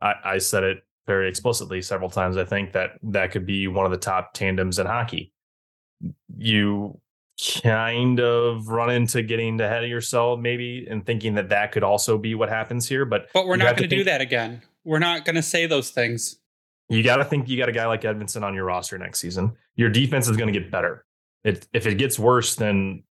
I, 0.01 0.13
I 0.23 0.38
said 0.38 0.63
it 0.63 0.84
very 1.05 1.30
explicitly 1.30 1.82
several 1.82 2.09
times. 2.09 2.38
I 2.38 2.45
think 2.45 2.73
that 2.73 2.91
that 3.03 3.32
could 3.32 3.45
be 3.45 3.67
one 3.67 3.86
of 3.86 3.91
the 3.91 3.97
top 3.97 4.34
tandems 4.34 4.80
in 4.80 4.86
hockey. 4.86 5.32
You 6.38 6.99
kind 7.63 8.19
of 8.19 8.67
run 8.67 8.89
into 8.89 9.21
getting 9.21 9.61
ahead 9.61 9.84
of 9.84 9.89
yourself 9.89 10.39
maybe 10.39 10.88
and 10.89 11.05
thinking 11.05 11.36
that 11.36 11.49
that 11.49 11.71
could 11.71 11.84
also 11.84 12.17
be 12.17 12.34
what 12.34 12.49
happens 12.49 12.89
here 12.89 13.05
but 13.05 13.28
but 13.32 13.45
we're 13.45 13.55
not 13.55 13.78
going 13.78 13.88
to 13.88 13.95
do 13.95 14.03
that 14.03 14.21
again 14.21 14.59
we're 14.84 14.97
not 14.97 15.23
going 15.23 15.36
to 15.36 15.41
say 15.43 15.67
those 15.67 15.91
things 15.91 16.38
you 16.89 17.03
got 17.03 17.17
to 17.17 17.25
think 17.25 17.49
you 17.49 17.57
got 17.57 17.69
a 17.69 17.73
guy 17.73 17.86
like 17.86 18.01
Edvinsson 18.01 18.43
on 18.43 18.53
your 18.53 18.65
roster 18.65 18.97
next 18.97 19.19
season. 19.19 19.53
Your 19.75 19.89
defense 19.89 20.30
is 20.30 20.38
going 20.38 20.51
to 20.51 20.57
get 20.57 20.71
better. 20.71 21.05
It, 21.43 21.67
if 21.73 21.86
it 21.86 21.95
gets 21.95 22.17
worse, 22.17 22.55
then 22.55 23.03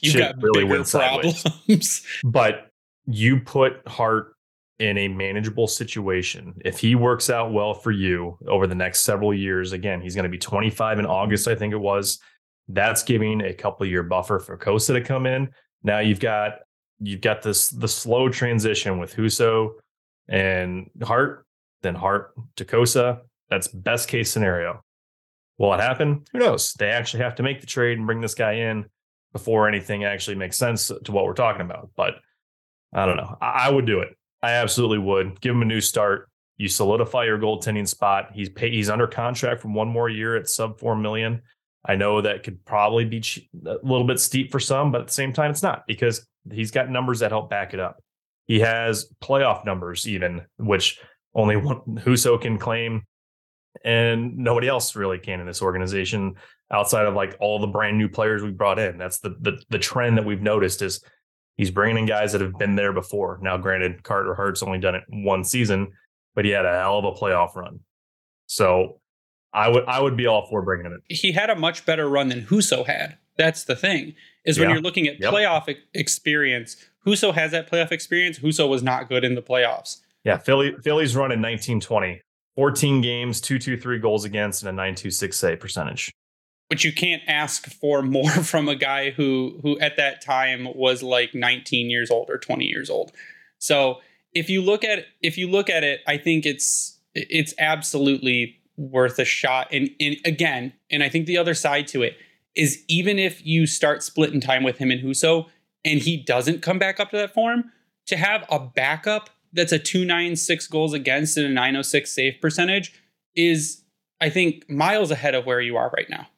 you 0.00 0.16
got 0.18 0.40
really 0.40 0.64
went 0.64 0.90
problems. 0.90 2.06
but 2.24 2.70
you 3.06 3.40
put 3.40 3.86
Hart 3.86 4.34
in 4.78 4.98
a 4.98 5.08
manageable 5.08 5.66
situation. 5.66 6.54
If 6.64 6.78
he 6.78 6.94
works 6.94 7.30
out 7.30 7.52
well 7.52 7.72
for 7.72 7.90
you 7.90 8.38
over 8.46 8.66
the 8.66 8.74
next 8.74 9.04
several 9.04 9.32
years, 9.32 9.72
again, 9.72 10.00
he's 10.00 10.14
going 10.14 10.24
to 10.24 10.30
be 10.30 10.38
25 10.38 10.98
in 10.98 11.06
August, 11.06 11.48
I 11.48 11.54
think 11.54 11.72
it 11.72 11.78
was. 11.78 12.18
That's 12.68 13.02
giving 13.02 13.40
a 13.42 13.54
couple 13.54 13.86
year 13.86 14.02
buffer 14.02 14.38
for 14.38 14.58
Cossa 14.58 14.94
to 14.94 15.00
come 15.00 15.26
in. 15.26 15.50
Now 15.82 16.00
you've 16.00 16.20
got 16.20 16.58
you've 16.98 17.20
got 17.20 17.42
this 17.42 17.70
the 17.70 17.88
slow 17.88 18.28
transition 18.28 18.98
with 18.98 19.14
Husso 19.14 19.74
and 20.28 20.90
Hart 21.02 21.46
then 21.82 21.94
Hart 21.94 22.32
to 22.56 22.64
Cossa. 22.64 23.20
That's 23.48 23.68
best 23.68 24.08
case 24.08 24.30
scenario. 24.30 24.82
Will 25.58 25.72
it 25.72 25.80
happen? 25.80 26.24
Who 26.32 26.40
knows? 26.40 26.74
They 26.74 26.90
actually 26.90 27.22
have 27.22 27.36
to 27.36 27.42
make 27.42 27.60
the 27.60 27.66
trade 27.66 27.96
and 27.96 28.06
bring 28.06 28.20
this 28.20 28.34
guy 28.34 28.52
in 28.52 28.86
before 29.32 29.68
anything 29.68 30.04
actually 30.04 30.36
makes 30.36 30.56
sense 30.56 30.88
to 31.04 31.12
what 31.12 31.24
we're 31.24 31.34
talking 31.34 31.62
about. 31.62 31.90
But 31.96 32.16
I 32.96 33.04
don't 33.04 33.18
know. 33.18 33.36
I, 33.42 33.70
would 33.70 33.84
do 33.84 34.00
it. 34.00 34.16
I 34.42 34.52
absolutely 34.52 34.98
would. 34.98 35.38
Give 35.40 35.54
him 35.54 35.60
a 35.60 35.66
new 35.66 35.82
start. 35.82 36.30
You 36.56 36.68
solidify 36.68 37.26
your 37.26 37.38
goaltending 37.38 37.86
spot. 37.86 38.30
He's 38.32 38.48
pay, 38.48 38.70
he's 38.70 38.88
under 38.88 39.06
contract 39.06 39.60
for 39.60 39.68
one 39.68 39.88
more 39.88 40.08
year 40.08 40.34
at 40.34 40.48
sub 40.48 40.80
four 40.80 40.96
million. 40.96 41.42
I 41.84 41.94
know 41.94 42.22
that 42.22 42.42
could 42.42 42.64
probably 42.64 43.04
be 43.04 43.22
a 43.66 43.76
little 43.82 44.06
bit 44.06 44.18
steep 44.18 44.50
for 44.50 44.58
some, 44.58 44.90
but 44.90 45.02
at 45.02 45.06
the 45.08 45.12
same 45.12 45.34
time, 45.34 45.50
it's 45.50 45.62
not 45.62 45.86
because 45.86 46.26
he's 46.50 46.70
got 46.70 46.90
numbers 46.90 47.20
that 47.20 47.30
help 47.30 47.50
back 47.50 47.74
it 47.74 47.80
up. 47.80 48.02
He 48.46 48.60
has 48.60 49.12
playoff 49.22 49.66
numbers, 49.66 50.08
even, 50.08 50.42
which 50.56 50.98
only 51.34 51.56
one 51.56 51.80
Husso 51.98 52.40
can 52.40 52.56
claim, 52.56 53.04
and 53.84 54.38
nobody 54.38 54.68
else 54.68 54.96
really 54.96 55.18
can 55.18 55.38
in 55.38 55.46
this 55.46 55.60
organization 55.60 56.36
outside 56.72 57.06
of 57.06 57.14
like 57.14 57.36
all 57.40 57.58
the 57.58 57.66
brand 57.66 57.98
new 57.98 58.08
players 58.08 58.42
we 58.42 58.50
brought 58.52 58.78
in. 58.78 58.96
That's 58.96 59.18
the 59.18 59.36
the 59.40 59.62
the 59.68 59.78
trend 59.78 60.16
that 60.16 60.24
we've 60.24 60.42
noticed 60.42 60.80
is 60.80 61.04
he's 61.56 61.70
bringing 61.70 61.98
in 61.98 62.06
guys 62.06 62.32
that 62.32 62.40
have 62.40 62.58
been 62.58 62.76
there 62.76 62.92
before. 62.92 63.38
Now, 63.42 63.56
granted, 63.56 64.02
Carter 64.02 64.34
Hart's 64.34 64.62
only 64.62 64.78
done 64.78 64.94
it 64.94 65.04
one 65.08 65.44
season, 65.44 65.92
but 66.34 66.44
he 66.44 66.50
had 66.50 66.64
a 66.64 66.72
hell 66.72 66.98
of 66.98 67.04
a 67.04 67.12
playoff 67.12 67.54
run. 67.54 67.80
So 68.46 69.00
I 69.52 69.68
would 69.68 69.84
I 69.86 70.00
would 70.00 70.16
be 70.16 70.26
all 70.26 70.46
for 70.48 70.62
bringing 70.62 70.92
it. 70.92 71.00
He 71.08 71.32
had 71.32 71.50
a 71.50 71.56
much 71.56 71.86
better 71.86 72.08
run 72.08 72.28
than 72.28 72.42
Husso 72.42 72.86
had. 72.86 73.16
That's 73.36 73.64
the 73.64 73.76
thing 73.76 74.14
is 74.44 74.58
when 74.58 74.68
yeah. 74.68 74.74
you're 74.74 74.82
looking 74.82 75.06
at 75.06 75.20
yep. 75.20 75.32
playoff 75.32 75.74
experience. 75.94 76.76
Husso 77.06 77.34
has 77.34 77.52
that 77.52 77.70
playoff 77.70 77.92
experience. 77.92 78.38
Husso 78.38 78.68
was 78.68 78.82
not 78.82 79.08
good 79.08 79.24
in 79.24 79.34
the 79.34 79.42
playoffs. 79.42 80.00
Yeah, 80.24 80.38
Philly 80.38 80.74
Philly's 80.82 81.14
run 81.14 81.32
in 81.32 81.40
1920. 81.40 82.20
14 82.56 83.02
games, 83.02 83.40
223 83.42 83.98
goals 83.98 84.24
against, 84.24 84.62
and 84.62 84.70
a 84.70 84.72
926 84.72 85.36
save 85.36 85.60
percentage. 85.60 86.10
But 86.68 86.82
you 86.82 86.92
can't 86.92 87.22
ask 87.28 87.66
for 87.66 88.02
more 88.02 88.30
from 88.44 88.68
a 88.68 88.76
guy 88.76 89.10
who 89.10 89.58
who 89.62 89.78
at 89.78 89.96
that 89.96 90.20
time 90.20 90.68
was 90.74 91.02
like 91.02 91.34
19 91.34 91.90
years 91.90 92.10
old 92.10 92.28
or 92.30 92.38
20 92.38 92.64
years 92.64 92.90
old. 92.90 93.12
So 93.58 94.00
if 94.32 94.50
you 94.50 94.62
look 94.62 94.84
at 94.84 95.06
if 95.22 95.38
you 95.38 95.48
look 95.48 95.70
at 95.70 95.84
it, 95.84 96.00
I 96.06 96.18
think 96.18 96.44
it's 96.44 96.98
it's 97.14 97.54
absolutely 97.58 98.58
worth 98.76 99.18
a 99.18 99.24
shot. 99.24 99.68
And, 99.72 99.90
and 100.00 100.16
again, 100.24 100.72
and 100.90 101.02
I 101.02 101.08
think 101.08 101.26
the 101.26 101.38
other 101.38 101.54
side 101.54 101.88
to 101.88 102.02
it 102.02 102.16
is 102.54 102.84
even 102.88 103.18
if 103.18 103.44
you 103.44 103.66
start 103.66 104.02
splitting 104.02 104.40
time 104.40 104.62
with 104.62 104.78
him 104.78 104.90
and 104.90 105.00
Husso 105.02 105.46
and 105.84 106.00
he 106.00 106.16
doesn't 106.16 106.62
come 106.62 106.78
back 106.78 107.00
up 107.00 107.10
to 107.10 107.16
that 107.16 107.32
form, 107.34 107.72
to 108.06 108.16
have 108.16 108.44
a 108.50 108.58
backup 108.58 109.30
that's 109.52 109.72
a 109.72 109.78
296 109.78 110.66
goals 110.68 110.92
against 110.92 111.36
and 111.36 111.46
a 111.46 111.50
906 111.50 112.10
save 112.10 112.40
percentage 112.40 112.92
is, 113.34 113.82
I 114.20 114.30
think, 114.30 114.68
miles 114.68 115.10
ahead 115.10 115.34
of 115.34 115.46
where 115.46 115.60
you 115.60 115.76
are 115.76 115.90
right 115.96 116.08
now. 116.08 116.28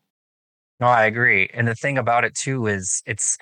No, 0.81 0.87
I 0.87 1.07
agree. 1.07 1.49
And 1.53 1.66
the 1.66 1.74
thing 1.74 1.99
about 1.99 2.24
it 2.24 2.35
too 2.35 2.66
is 2.66 3.03
it's 3.07 3.37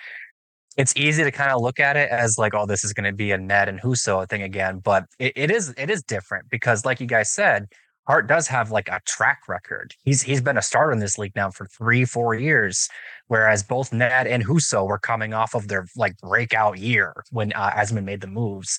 it's 0.77 0.95
easy 0.97 1.25
to 1.25 1.31
kind 1.31 1.51
of 1.53 1.63
look 1.63 1.81
at 1.81 1.97
it 1.97 2.11
as 2.11 2.39
like, 2.39 2.55
oh, 2.55 2.67
this 2.67 2.85
is 2.85 2.93
going 2.93 3.11
to 3.11 3.17
be 3.17 3.33
a 3.33 3.39
Ned 3.39 3.69
and 3.69 3.81
Husso 3.81 4.29
thing 4.29 4.43
again, 4.43 4.81
but 4.81 5.07
it, 5.19 5.33
it 5.37 5.51
is 5.51 5.75
it 5.79 5.91
is 5.91 6.03
different 6.03 6.51
because, 6.51 6.85
like 6.85 7.01
you 7.01 7.07
guys 7.07 7.33
said, 7.33 7.67
Hart 8.07 8.29
does 8.29 8.49
have 8.49 8.71
like 8.71 8.89
a 8.89 9.01
track 9.07 9.41
record. 9.49 9.95
He's 10.05 10.23
he's 10.23 10.41
been 10.43 10.59
a 10.59 10.63
starter 10.63 10.93
in 10.93 10.99
this 11.01 11.19
league 11.19 11.35
now 11.37 11.51
for 11.51 11.67
three, 11.67 12.05
four 12.05 12.35
years, 12.35 12.89
whereas 13.29 13.63
both 13.63 13.93
Ned 13.93 14.27
and 14.27 14.45
Husso 14.47 14.87
were 14.87 14.99
coming 14.99 15.35
off 15.35 15.55
of 15.55 15.69
their 15.69 15.87
like 15.97 16.17
breakout 16.19 16.79
year 16.79 17.25
when 17.31 17.53
uh, 17.55 17.71
Asman 17.73 18.05
made 18.05 18.21
the 18.21 18.27
moves. 18.29 18.79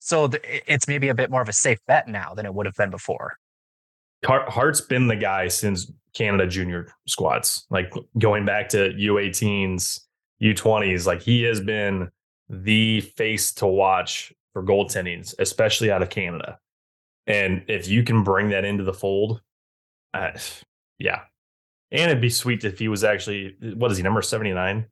So 0.00 0.28
th- 0.28 0.62
it's 0.66 0.88
maybe 0.88 1.08
a 1.08 1.14
bit 1.14 1.30
more 1.30 1.42
of 1.42 1.48
a 1.48 1.52
safe 1.52 1.78
bet 1.86 2.08
now 2.08 2.34
than 2.34 2.46
it 2.46 2.54
would 2.54 2.66
have 2.66 2.74
been 2.76 2.90
before. 2.90 3.38
Hart's 4.24 4.80
been 4.80 5.06
the 5.06 5.16
guy 5.16 5.48
since 5.48 5.90
Canada 6.14 6.46
junior 6.46 6.88
squads, 7.06 7.66
like 7.70 7.92
going 8.18 8.44
back 8.44 8.68
to 8.70 8.90
U18s, 8.94 10.00
U20s. 10.42 11.06
Like 11.06 11.22
he 11.22 11.42
has 11.42 11.60
been 11.60 12.10
the 12.48 13.00
face 13.00 13.52
to 13.54 13.66
watch 13.66 14.32
for 14.52 14.62
goaltendings, 14.62 15.34
especially 15.38 15.90
out 15.90 16.02
of 16.02 16.10
Canada. 16.10 16.58
And 17.26 17.64
if 17.68 17.88
you 17.88 18.02
can 18.02 18.22
bring 18.22 18.50
that 18.50 18.64
into 18.64 18.84
the 18.84 18.92
fold, 18.92 19.40
uh, 20.12 20.30
yeah. 20.98 21.20
And 21.90 22.10
it'd 22.10 22.20
be 22.20 22.30
sweet 22.30 22.64
if 22.64 22.78
he 22.78 22.88
was 22.88 23.04
actually, 23.04 23.56
what 23.76 23.90
is 23.90 23.96
he, 23.96 24.02
number 24.02 24.22
79? 24.22 24.86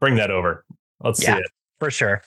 Bring 0.00 0.14
that 0.16 0.30
over. 0.30 0.64
Let's 1.00 1.22
yeah, 1.22 1.36
see 1.36 1.40
it. 1.40 1.50
For 1.78 1.90
sure. 1.90 2.22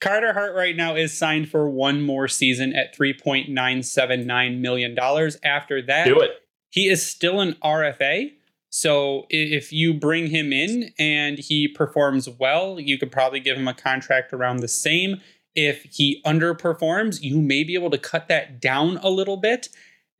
Carter 0.00 0.32
Hart 0.32 0.54
right 0.54 0.76
now 0.76 0.94
is 0.94 1.16
signed 1.16 1.48
for 1.48 1.68
one 1.68 2.02
more 2.02 2.28
season 2.28 2.74
at 2.74 2.96
$3.979 2.96 4.60
million. 4.60 4.98
After 5.42 5.82
that, 5.82 6.04
do 6.04 6.20
it. 6.20 6.30
He 6.70 6.88
is 6.88 7.04
still 7.04 7.40
an 7.40 7.56
RFA. 7.64 8.32
So 8.70 9.26
if 9.30 9.72
you 9.72 9.94
bring 9.94 10.28
him 10.28 10.52
in 10.52 10.92
and 10.98 11.38
he 11.38 11.68
performs 11.68 12.28
well, 12.28 12.78
you 12.78 12.98
could 12.98 13.10
probably 13.10 13.40
give 13.40 13.56
him 13.56 13.66
a 13.66 13.74
contract 13.74 14.32
around 14.32 14.58
the 14.58 14.68
same. 14.68 15.20
If 15.54 15.84
he 15.84 16.22
underperforms, 16.24 17.22
you 17.22 17.40
may 17.40 17.64
be 17.64 17.74
able 17.74 17.90
to 17.90 17.98
cut 17.98 18.28
that 18.28 18.60
down 18.60 18.98
a 18.98 19.08
little 19.08 19.38
bit. 19.38 19.70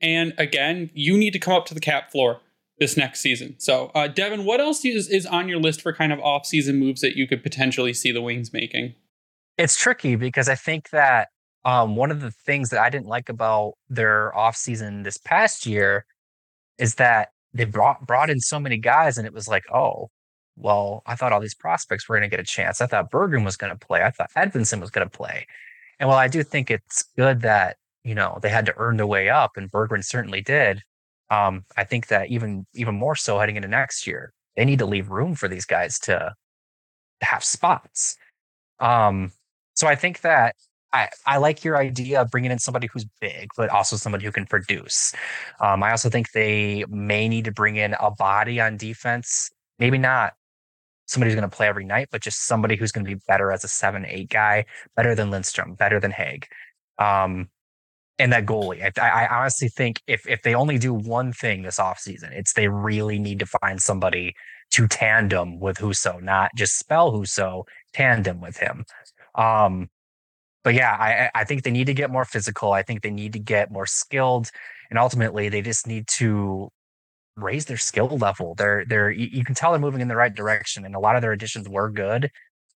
And 0.00 0.32
again, 0.38 0.90
you 0.94 1.18
need 1.18 1.32
to 1.32 1.38
come 1.38 1.54
up 1.54 1.66
to 1.66 1.74
the 1.74 1.80
cap 1.80 2.10
floor 2.10 2.40
this 2.78 2.96
next 2.96 3.20
season. 3.20 3.56
So, 3.58 3.90
uh, 3.94 4.08
Devin, 4.08 4.44
what 4.44 4.60
else 4.60 4.84
is, 4.84 5.08
is 5.08 5.26
on 5.26 5.48
your 5.48 5.58
list 5.58 5.82
for 5.82 5.92
kind 5.92 6.12
of 6.12 6.20
off-season 6.20 6.78
moves 6.78 7.00
that 7.00 7.16
you 7.16 7.26
could 7.26 7.42
potentially 7.42 7.92
see 7.92 8.12
the 8.12 8.22
Wings 8.22 8.52
making? 8.52 8.94
It's 9.58 9.76
tricky 9.76 10.16
because 10.16 10.48
I 10.48 10.54
think 10.54 10.90
that 10.90 11.28
um, 11.64 11.96
one 11.96 12.10
of 12.10 12.20
the 12.20 12.30
things 12.30 12.70
that 12.70 12.80
I 12.80 12.88
didn't 12.90 13.08
like 13.08 13.28
about 13.28 13.74
their 13.88 14.34
off-season 14.36 15.02
this 15.02 15.18
past 15.18 15.66
year 15.66 16.06
is 16.78 16.94
that 16.94 17.30
they 17.52 17.64
brought 17.64 18.06
brought 18.06 18.30
in 18.30 18.40
so 18.40 18.60
many 18.60 18.78
guys, 18.78 19.18
and 19.18 19.26
it 19.26 19.32
was 19.32 19.48
like, 19.48 19.64
oh, 19.72 20.10
well, 20.56 21.02
I 21.06 21.14
thought 21.16 21.32
all 21.32 21.40
these 21.40 21.54
prospects 21.54 22.08
were 22.08 22.16
going 22.16 22.28
to 22.28 22.34
get 22.34 22.40
a 22.40 22.46
chance. 22.46 22.80
I 22.80 22.86
thought 22.86 23.10
Berggren 23.10 23.44
was 23.44 23.56
going 23.56 23.76
to 23.76 23.86
play. 23.86 24.02
I 24.02 24.10
thought 24.10 24.30
Edvinsson 24.36 24.80
was 24.80 24.90
going 24.90 25.08
to 25.08 25.16
play. 25.16 25.46
And 25.98 26.08
while 26.08 26.18
I 26.18 26.28
do 26.28 26.42
think 26.42 26.70
it's 26.70 27.04
good 27.16 27.40
that, 27.42 27.76
you 28.04 28.14
know, 28.14 28.38
they 28.42 28.48
had 28.48 28.66
to 28.66 28.74
earn 28.76 28.96
their 28.96 29.06
way 29.06 29.28
up 29.28 29.56
and 29.56 29.70
Berggren 29.70 30.04
certainly 30.04 30.40
did, 30.40 30.82
um, 31.30 31.64
I 31.76 31.84
think 31.84 32.08
that 32.08 32.28
even 32.30 32.66
even 32.74 32.94
more 32.94 33.16
so 33.16 33.38
heading 33.38 33.56
into 33.56 33.68
next 33.68 34.06
year, 34.06 34.32
they 34.56 34.64
need 34.64 34.78
to 34.80 34.86
leave 34.86 35.10
room 35.10 35.34
for 35.34 35.48
these 35.48 35.66
guys 35.66 35.98
to, 36.00 36.34
to 37.20 37.26
have 37.26 37.44
spots. 37.44 38.16
Um, 38.80 39.32
so 39.78 39.86
I 39.86 39.94
think 39.94 40.22
that 40.22 40.56
I, 40.92 41.08
I 41.24 41.36
like 41.36 41.62
your 41.62 41.76
idea 41.76 42.20
of 42.20 42.32
bringing 42.32 42.50
in 42.50 42.58
somebody 42.58 42.88
who's 42.92 43.06
big, 43.20 43.50
but 43.56 43.70
also 43.70 43.94
somebody 43.94 44.24
who 44.24 44.32
can 44.32 44.44
produce. 44.44 45.14
Um, 45.60 45.84
I 45.84 45.92
also 45.92 46.10
think 46.10 46.32
they 46.32 46.84
may 46.88 47.28
need 47.28 47.44
to 47.44 47.52
bring 47.52 47.76
in 47.76 47.94
a 48.00 48.10
body 48.10 48.60
on 48.60 48.76
defense. 48.76 49.50
Maybe 49.78 49.96
not 49.96 50.32
somebody 51.06 51.30
who's 51.30 51.38
going 51.38 51.48
to 51.48 51.56
play 51.56 51.68
every 51.68 51.84
night, 51.84 52.08
but 52.10 52.22
just 52.22 52.44
somebody 52.44 52.74
who's 52.74 52.90
going 52.90 53.04
to 53.04 53.14
be 53.14 53.20
better 53.28 53.52
as 53.52 53.62
a 53.62 53.68
seven, 53.68 54.04
eight 54.04 54.30
guy, 54.30 54.64
better 54.96 55.14
than 55.14 55.30
Lindstrom, 55.30 55.74
better 55.74 56.00
than 56.00 56.10
Hagg. 56.10 56.48
Um, 56.98 57.48
and 58.18 58.32
that 58.32 58.46
goalie. 58.46 58.82
I, 58.98 59.08
I, 59.08 59.28
honestly 59.28 59.68
think 59.68 60.02
if 60.08 60.26
if 60.26 60.42
they 60.42 60.56
only 60.56 60.76
do 60.76 60.92
one 60.92 61.32
thing 61.32 61.62
this 61.62 61.78
offseason, 61.78 62.32
it's 62.32 62.54
they 62.54 62.66
really 62.66 63.20
need 63.20 63.38
to 63.38 63.46
find 63.46 63.80
somebody 63.80 64.34
to 64.70 64.88
tandem 64.88 65.60
with 65.60 65.76
Husso, 65.78 66.20
not 66.20 66.50
just 66.56 66.76
spell 66.76 67.12
Husso, 67.12 67.62
tandem 67.92 68.40
with 68.40 68.56
him. 68.56 68.84
Um, 69.38 69.88
but 70.64 70.74
yeah, 70.74 70.92
I, 70.92 71.30
I 71.40 71.44
think 71.44 71.62
they 71.62 71.70
need 71.70 71.86
to 71.86 71.94
get 71.94 72.10
more 72.10 72.26
physical. 72.26 72.72
I 72.72 72.82
think 72.82 73.02
they 73.02 73.10
need 73.10 73.32
to 73.32 73.38
get 73.38 73.70
more 73.70 73.86
skilled. 73.86 74.50
And 74.90 74.98
ultimately, 74.98 75.48
they 75.48 75.62
just 75.62 75.86
need 75.86 76.06
to 76.08 76.70
raise 77.36 77.66
their 77.66 77.76
skill 77.76 78.08
level. 78.18 78.54
They're 78.54 78.84
they're 78.84 79.10
you 79.10 79.44
can 79.44 79.54
tell 79.54 79.70
they're 79.70 79.80
moving 79.80 80.00
in 80.00 80.08
the 80.08 80.16
right 80.16 80.34
direction, 80.34 80.84
and 80.84 80.94
a 80.94 80.98
lot 80.98 81.16
of 81.16 81.22
their 81.22 81.32
additions 81.32 81.68
were 81.68 81.90
good, 81.90 82.30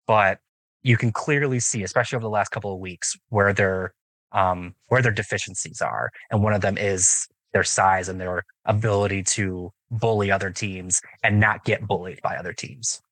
but 0.07 0.39
you 0.83 0.97
can 0.97 1.13
clearly 1.13 1.61
see, 1.61 1.83
especially 1.83 2.17
over 2.17 2.25
the 2.25 2.31
last 2.31 2.51
couple 2.51 2.73
of 2.73 2.81
weeks, 2.81 3.17
where 3.29 3.53
their 3.53 3.93
um, 4.33 4.75
where 4.89 5.03
their 5.03 5.13
deficiencies 5.13 5.81
are, 5.83 6.11
and 6.31 6.43
one 6.43 6.55
of 6.55 6.61
them 6.63 6.79
is 6.79 7.29
their 7.53 7.65
size 7.65 8.09
and 8.09 8.21
their 8.21 8.45
ability 8.65 9.23
to 9.23 9.71
bully 9.91 10.31
other 10.31 10.51
teams 10.51 11.03
and 11.23 11.39
not 11.39 11.65
get 11.65 11.87
bullied 11.87 12.21
by 12.23 12.37
other 12.37 12.53
teams. 12.53 13.03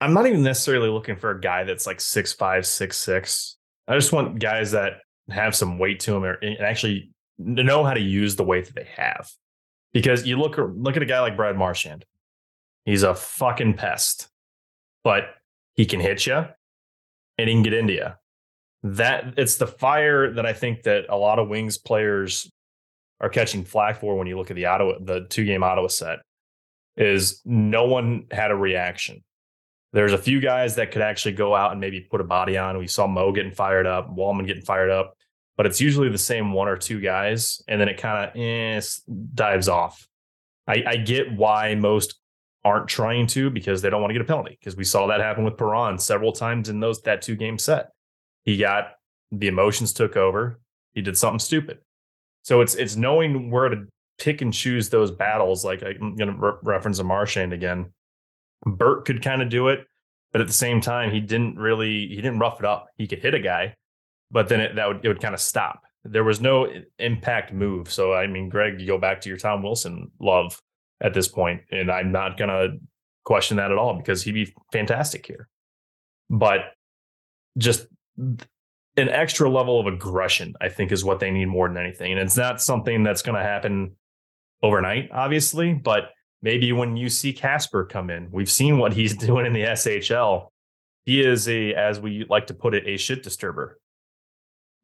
I'm 0.00 0.14
not 0.14 0.26
even 0.26 0.42
necessarily 0.42 0.88
looking 0.88 1.16
for 1.16 1.30
a 1.30 1.40
guy 1.40 1.64
that's 1.64 1.86
like 1.86 2.00
six 2.00 2.32
five, 2.32 2.66
six 2.66 2.96
six. 2.96 3.56
I 3.86 3.94
just 3.94 4.12
want 4.12 4.38
guys 4.38 4.72
that 4.72 5.00
have 5.30 5.54
some 5.54 5.78
weight 5.78 6.00
to 6.00 6.12
them 6.12 6.24
and 6.24 6.60
actually 6.60 7.10
know 7.38 7.84
how 7.84 7.94
to 7.94 8.00
use 8.00 8.36
the 8.36 8.44
weight 8.44 8.66
that 8.66 8.74
they 8.74 8.88
have. 8.96 9.30
Because 9.92 10.26
you 10.26 10.36
look 10.36 10.56
look 10.58 10.96
at 10.96 11.02
a 11.02 11.06
guy 11.06 11.20
like 11.20 11.36
Brad 11.36 11.56
Marchand. 11.56 12.04
He's 12.84 13.02
a 13.02 13.14
fucking 13.14 13.74
pest, 13.74 14.28
but 15.04 15.24
he 15.74 15.84
can 15.84 16.00
hit 16.00 16.26
you 16.26 16.46
and 17.36 17.48
he 17.48 17.54
can 17.54 17.62
get 17.62 17.74
into 17.74 17.92
you. 17.94 18.06
That 18.82 19.34
it's 19.36 19.56
the 19.56 19.66
fire 19.66 20.32
that 20.34 20.46
I 20.46 20.52
think 20.52 20.84
that 20.84 21.06
a 21.08 21.16
lot 21.16 21.38
of 21.38 21.48
wings 21.48 21.78
players 21.78 22.50
are 23.20 23.28
catching 23.28 23.64
flack 23.64 24.00
for 24.00 24.16
when 24.16 24.26
you 24.26 24.36
look 24.36 24.50
at 24.50 24.56
the 24.56 24.66
Ottawa, 24.66 24.94
the 25.00 25.26
two 25.28 25.44
game 25.44 25.62
Ottawa 25.62 25.88
set, 25.88 26.20
is 26.96 27.40
no 27.44 27.86
one 27.86 28.26
had 28.30 28.50
a 28.50 28.56
reaction. 28.56 29.24
There's 29.92 30.12
a 30.12 30.18
few 30.18 30.40
guys 30.40 30.76
that 30.76 30.90
could 30.90 31.02
actually 31.02 31.32
go 31.32 31.54
out 31.54 31.72
and 31.72 31.80
maybe 31.80 32.00
put 32.00 32.20
a 32.20 32.24
body 32.24 32.58
on. 32.58 32.76
We 32.78 32.86
saw 32.86 33.06
Mo 33.06 33.32
getting 33.32 33.52
fired 33.52 33.86
up, 33.86 34.14
Walman 34.14 34.46
getting 34.46 34.64
fired 34.64 34.90
up 34.90 35.14
but 35.58 35.66
it's 35.66 35.80
usually 35.80 36.08
the 36.08 36.16
same 36.16 36.52
one 36.52 36.68
or 36.68 36.76
two 36.76 37.00
guys, 37.00 37.60
and 37.66 37.80
then 37.80 37.88
it 37.88 37.98
kind 37.98 38.30
of 38.30 38.36
eh, 38.40 38.80
dives 39.34 39.68
off. 39.68 40.08
I, 40.68 40.84
I, 40.86 40.96
get 40.96 41.32
why 41.32 41.74
most 41.74 42.20
aren't 42.64 42.86
trying 42.88 43.26
to 43.28 43.50
because 43.50 43.82
they 43.82 43.90
don't 43.90 44.00
want 44.00 44.10
to 44.10 44.14
get 44.14 44.22
a 44.22 44.26
penalty 44.26 44.56
because 44.58 44.76
we 44.76 44.84
saw 44.84 45.08
that 45.08 45.20
happen 45.20 45.42
with 45.42 45.58
Perron 45.58 45.98
several 45.98 46.30
times 46.30 46.68
in 46.68 46.78
those 46.78 47.02
that 47.02 47.22
two 47.22 47.34
game 47.34 47.58
set. 47.58 47.90
He 48.44 48.56
got 48.56 48.92
the 49.32 49.48
emotions 49.48 49.92
took 49.92 50.16
over. 50.16 50.60
He 50.92 51.02
did 51.02 51.18
something 51.18 51.40
stupid. 51.40 51.78
So 52.42 52.60
it's 52.60 52.76
it's 52.76 52.94
knowing 52.94 53.50
where 53.50 53.68
to 53.68 53.86
pick 54.18 54.42
and 54.42 54.52
choose 54.52 54.90
those 54.90 55.10
battles. 55.10 55.64
Like 55.64 55.82
I'm 55.82 56.14
going 56.14 56.32
to 56.32 56.38
re- 56.38 56.58
reference 56.62 57.00
a 57.00 57.04
Marchand 57.04 57.52
again. 57.52 57.92
Bert 58.64 59.04
could 59.04 59.22
kind 59.22 59.42
of 59.42 59.48
do 59.48 59.68
it, 59.68 59.86
but 60.32 60.40
at 60.40 60.46
the 60.46 60.52
same 60.52 60.80
time, 60.80 61.10
he 61.10 61.20
didn't 61.20 61.56
really 61.56 62.08
he 62.08 62.16
didn't 62.16 62.38
rough 62.38 62.58
it 62.58 62.64
up. 62.64 62.86
He 62.96 63.06
could 63.06 63.20
hit 63.20 63.34
a 63.34 63.40
guy, 63.40 63.74
but 64.30 64.48
then 64.48 64.60
it, 64.60 64.76
that 64.76 64.88
would 64.88 65.04
it 65.04 65.08
would 65.08 65.20
kind 65.20 65.34
of 65.34 65.40
stop. 65.40 65.82
There 66.04 66.24
was 66.24 66.40
no 66.40 66.68
impact 66.98 67.52
move. 67.52 67.90
So 67.90 68.12
I 68.12 68.26
mean, 68.26 68.48
Greg, 68.48 68.80
you 68.80 68.86
go 68.86 68.98
back 68.98 69.20
to 69.22 69.28
your 69.28 69.38
Tom 69.38 69.62
Wilson 69.62 70.10
love 70.20 70.60
at 71.00 71.14
this 71.14 71.28
point, 71.28 71.62
and 71.70 71.90
I'm 71.90 72.12
not 72.12 72.36
gonna 72.36 72.68
question 73.24 73.58
that 73.58 73.70
at 73.70 73.78
all 73.78 73.94
because 73.94 74.22
he'd 74.22 74.32
be 74.32 74.54
fantastic 74.72 75.26
here. 75.26 75.48
But 76.30 76.72
just 77.56 77.86
an 78.98 79.08
extra 79.08 79.48
level 79.48 79.78
of 79.78 79.86
aggression, 79.86 80.54
I 80.60 80.68
think, 80.68 80.92
is 80.92 81.04
what 81.04 81.20
they 81.20 81.30
need 81.30 81.46
more 81.46 81.68
than 81.68 81.76
anything. 81.76 82.12
And 82.12 82.20
it's 82.20 82.36
not 82.36 82.60
something 82.60 83.02
that's 83.02 83.22
going 83.22 83.36
to 83.36 83.42
happen 83.42 83.96
overnight, 84.62 85.10
obviously, 85.12 85.72
but 85.72 86.10
maybe 86.42 86.72
when 86.72 86.96
you 86.96 87.08
see 87.08 87.32
Kasper 87.32 87.84
come 87.84 88.10
in, 88.10 88.28
we've 88.30 88.50
seen 88.50 88.78
what 88.78 88.92
he's 88.92 89.16
doing 89.26 89.46
in 89.46 89.52
the 89.52 89.62
SHL. 89.62 90.48
He 91.04 91.20
is 91.20 91.48
a, 91.48 91.74
as 91.74 92.00
we 92.00 92.26
like 92.28 92.48
to 92.48 92.54
put 92.54 92.74
it, 92.74 92.86
a 92.86 92.96
shit 92.96 93.22
disturber 93.22 93.78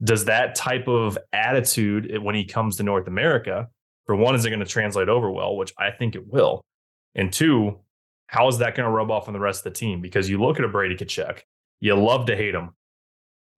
does 0.02 0.24
that 0.26 0.55
type 0.55 0.88
of 0.88 1.18
attitude 1.32 2.11
eh, 2.12 2.18
when 2.18 2.34
he 2.34 2.44
comes 2.44 2.76
to 2.76 2.82
North 2.82 3.07
America, 3.07 3.68
for 4.07 4.16
one, 4.16 4.34
is 4.34 4.44
it 4.44 4.50
going 4.50 4.61
to 4.61 4.66
translate 4.66 5.09
over 5.09 5.30
well, 5.30 5.57
which 5.57 5.72
I 5.78 5.90
think 5.90 6.14
it 6.14 6.26
will. 6.26 6.64
And 7.14 7.32
two, 7.32 7.80
how 8.26 8.48
is 8.48 8.59
that 8.59 8.74
going 8.74 8.86
to 8.86 8.90
rub 8.90 9.11
off 9.11 9.28
on 9.28 9.34
the 9.34 9.40
rest 9.40 9.64
of 9.64 9.72
the 9.72 9.78
team? 9.78 10.00
Because 10.00 10.28
you 10.28 10.38
look 10.38 10.59
at 10.59 10.64
a 10.64 10.68
Brady 10.68 10.96
Tkachuk, 10.96 11.40
you 11.80 11.94
love 11.94 12.26
to 12.26 12.36
hate 12.36 12.55
him, 12.55 12.70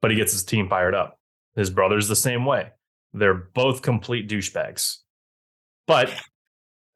but 0.02 0.10
he 0.10 0.16
gets 0.16 0.32
his 0.32 0.44
team 0.44 0.68
fired 0.68 0.94
up. 0.94 1.18
His 1.56 1.70
brother's 1.70 2.06
the 2.06 2.16
same 2.16 2.44
way. 2.44 2.70
They're 3.12 3.34
both 3.34 3.82
complete 3.82 4.28
douchebags. 4.28 4.98
But 5.86 6.10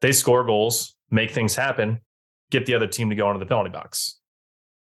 they 0.01 0.11
score 0.11 0.43
goals, 0.43 0.95
make 1.09 1.31
things 1.31 1.55
happen, 1.55 2.01
get 2.49 2.65
the 2.65 2.75
other 2.75 2.87
team 2.87 3.09
to 3.09 3.15
go 3.15 3.27
into 3.29 3.39
the 3.39 3.45
penalty 3.45 3.69
box. 3.69 4.17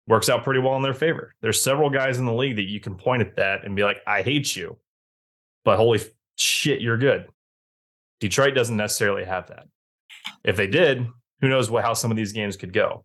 Works 0.07 0.29
out 0.29 0.45
pretty 0.45 0.61
well 0.61 0.77
in 0.77 0.83
their 0.83 0.95
favor. 0.95 1.35
There's 1.43 1.61
several 1.61 1.91
guys 1.91 2.19
in 2.19 2.25
the 2.25 2.33
league 2.33 2.57
that 2.57 2.69
you 2.69 2.81
can 2.81 2.95
point 2.95 3.23
at 3.23 3.37
that 3.37 3.65
and 3.65 3.77
be 3.77 3.83
like, 3.83 3.99
I 4.07 4.23
hate 4.23 4.57
you, 4.57 4.79
but 5.65 5.77
holy 5.77 6.01
shit, 6.37 6.81
you're 6.81 6.97
good. 6.97 7.27
Detroit 8.21 8.55
doesn't 8.55 8.77
necessarily 8.77 9.25
have 9.25 9.49
that. 9.49 9.67
If 10.45 10.57
they 10.57 10.67
did, 10.67 11.07
who 11.41 11.49
knows 11.49 11.71
what 11.71 11.85
how 11.85 11.95
some 11.95 12.11
of 12.11 12.17
these 12.17 12.33
games 12.33 12.57
could 12.57 12.73
go. 12.73 13.05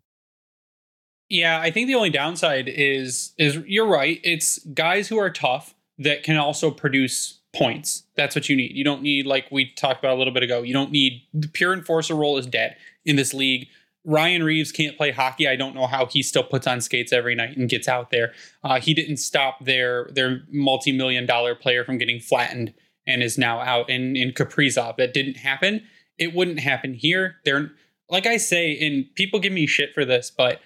Yeah, 1.29 1.59
I 1.59 1.71
think 1.71 1.87
the 1.87 1.95
only 1.95 2.09
downside 2.09 2.69
is 2.69 3.33
is 3.37 3.57
you're 3.65 3.87
right. 3.87 4.19
It's 4.23 4.59
guys 4.59 5.07
who 5.07 5.17
are 5.17 5.29
tough 5.29 5.75
that 5.99 6.23
can 6.23 6.37
also 6.37 6.71
produce 6.71 7.41
points. 7.53 8.03
That's 8.15 8.35
what 8.35 8.49
you 8.49 8.55
need. 8.55 8.75
You 8.75 8.83
don't 8.83 9.01
need 9.01 9.25
like 9.25 9.45
we 9.51 9.71
talked 9.73 9.99
about 9.99 10.15
a 10.15 10.17
little 10.17 10.33
bit 10.33 10.43
ago. 10.43 10.61
You 10.61 10.73
don't 10.73 10.91
need 10.91 11.23
the 11.33 11.47
pure 11.47 11.73
enforcer 11.73 12.15
role 12.15 12.37
is 12.37 12.47
dead 12.47 12.75
in 13.05 13.15
this 13.15 13.33
league. 13.33 13.67
Ryan 14.05 14.43
Reaves 14.43 14.71
can't 14.71 14.97
play 14.97 15.11
hockey. 15.11 15.47
I 15.47 15.55
don't 15.55 15.75
know 15.75 15.87
how 15.87 16.07
he 16.07 16.23
still 16.23 16.43
puts 16.43 16.67
on 16.67 16.81
skates 16.81 17.13
every 17.13 17.35
night 17.35 17.55
and 17.55 17.69
gets 17.69 17.87
out 17.87 18.09
there. 18.09 18.33
Uh, 18.63 18.79
he 18.79 18.93
didn't 18.93 19.17
stop 19.17 19.63
their 19.63 20.09
their 20.13 20.41
multi 20.51 20.91
million 20.91 21.25
dollar 21.25 21.55
player 21.55 21.85
from 21.85 21.97
getting 21.97 22.19
flattened 22.19 22.73
and 23.07 23.23
is 23.23 23.37
now 23.37 23.59
out 23.59 23.89
in 23.89 24.15
in 24.15 24.31
Kaprizov. 24.31 24.97
That 24.97 25.13
didn't 25.13 25.37
happen. 25.37 25.83
It 26.17 26.33
wouldn't 26.33 26.59
happen 26.59 26.93
here. 26.93 27.37
They're 27.45 27.71
like 28.09 28.25
I 28.25 28.37
say, 28.37 28.77
and 28.79 29.05
people 29.15 29.39
give 29.39 29.53
me 29.53 29.65
shit 29.67 29.93
for 29.93 30.05
this, 30.05 30.31
but 30.35 30.59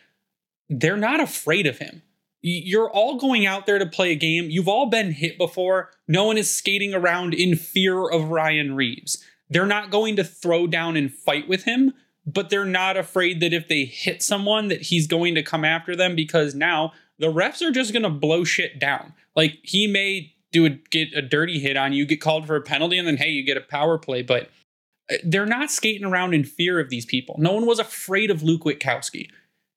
they're 0.69 0.97
not 0.97 1.19
afraid 1.19 1.67
of 1.67 1.77
him. 1.77 2.01
You're 2.49 2.89
all 2.89 3.17
going 3.17 3.45
out 3.45 3.65
there 3.65 3.77
to 3.77 3.85
play 3.85 4.11
a 4.11 4.15
game. 4.15 4.49
You've 4.49 4.69
all 4.69 4.85
been 4.85 5.11
hit 5.11 5.37
before. 5.37 5.91
No 6.07 6.23
one 6.23 6.37
is 6.37 6.53
skating 6.53 6.93
around 6.93 7.33
in 7.33 7.55
fear 7.57 8.07
of 8.09 8.29
Ryan 8.29 8.73
Reaves. 8.73 9.21
They're 9.49 9.65
not 9.65 9.91
going 9.91 10.15
to 10.15 10.23
throw 10.23 10.65
down 10.65 10.95
and 10.95 11.13
fight 11.13 11.49
with 11.49 11.65
him, 11.65 11.93
but 12.25 12.49
they're 12.49 12.65
not 12.65 12.95
afraid 12.95 13.41
that 13.41 13.51
if 13.51 13.67
they 13.67 13.83
hit 13.83 14.23
someone 14.23 14.69
that 14.69 14.83
he's 14.83 15.07
going 15.07 15.35
to 15.35 15.43
come 15.43 15.65
after 15.65 15.93
them 15.93 16.15
because 16.15 16.55
now 16.55 16.93
the 17.19 17.27
refs 17.27 17.61
are 17.61 17.71
just 17.71 17.91
going 17.91 18.03
to 18.03 18.09
blow 18.09 18.45
shit 18.45 18.79
down. 18.79 19.13
Like 19.35 19.59
he 19.63 19.85
may 19.85 20.33
do 20.53 20.65
a, 20.65 20.69
get 20.69 21.13
a 21.13 21.21
dirty 21.21 21.59
hit 21.59 21.75
on 21.75 21.91
you, 21.91 22.05
get 22.05 22.21
called 22.21 22.47
for 22.47 22.55
a 22.55 22.61
penalty, 22.61 22.97
and 22.97 23.07
then 23.07 23.17
hey, 23.17 23.29
you 23.29 23.43
get 23.43 23.57
a 23.57 23.61
power 23.61 23.97
play. 23.97 24.21
But 24.21 24.49
uh, 25.11 25.15
they're 25.23 25.45
not 25.45 25.69
skating 25.69 26.05
around 26.05 26.33
in 26.33 26.45
fear 26.45 26.79
of 26.79 26.89
these 26.89 27.05
people. 27.05 27.35
No 27.39 27.51
one 27.51 27.65
was 27.65 27.79
afraid 27.79 28.31
of 28.31 28.41
Luke 28.41 28.63
Witkowski. 28.63 29.29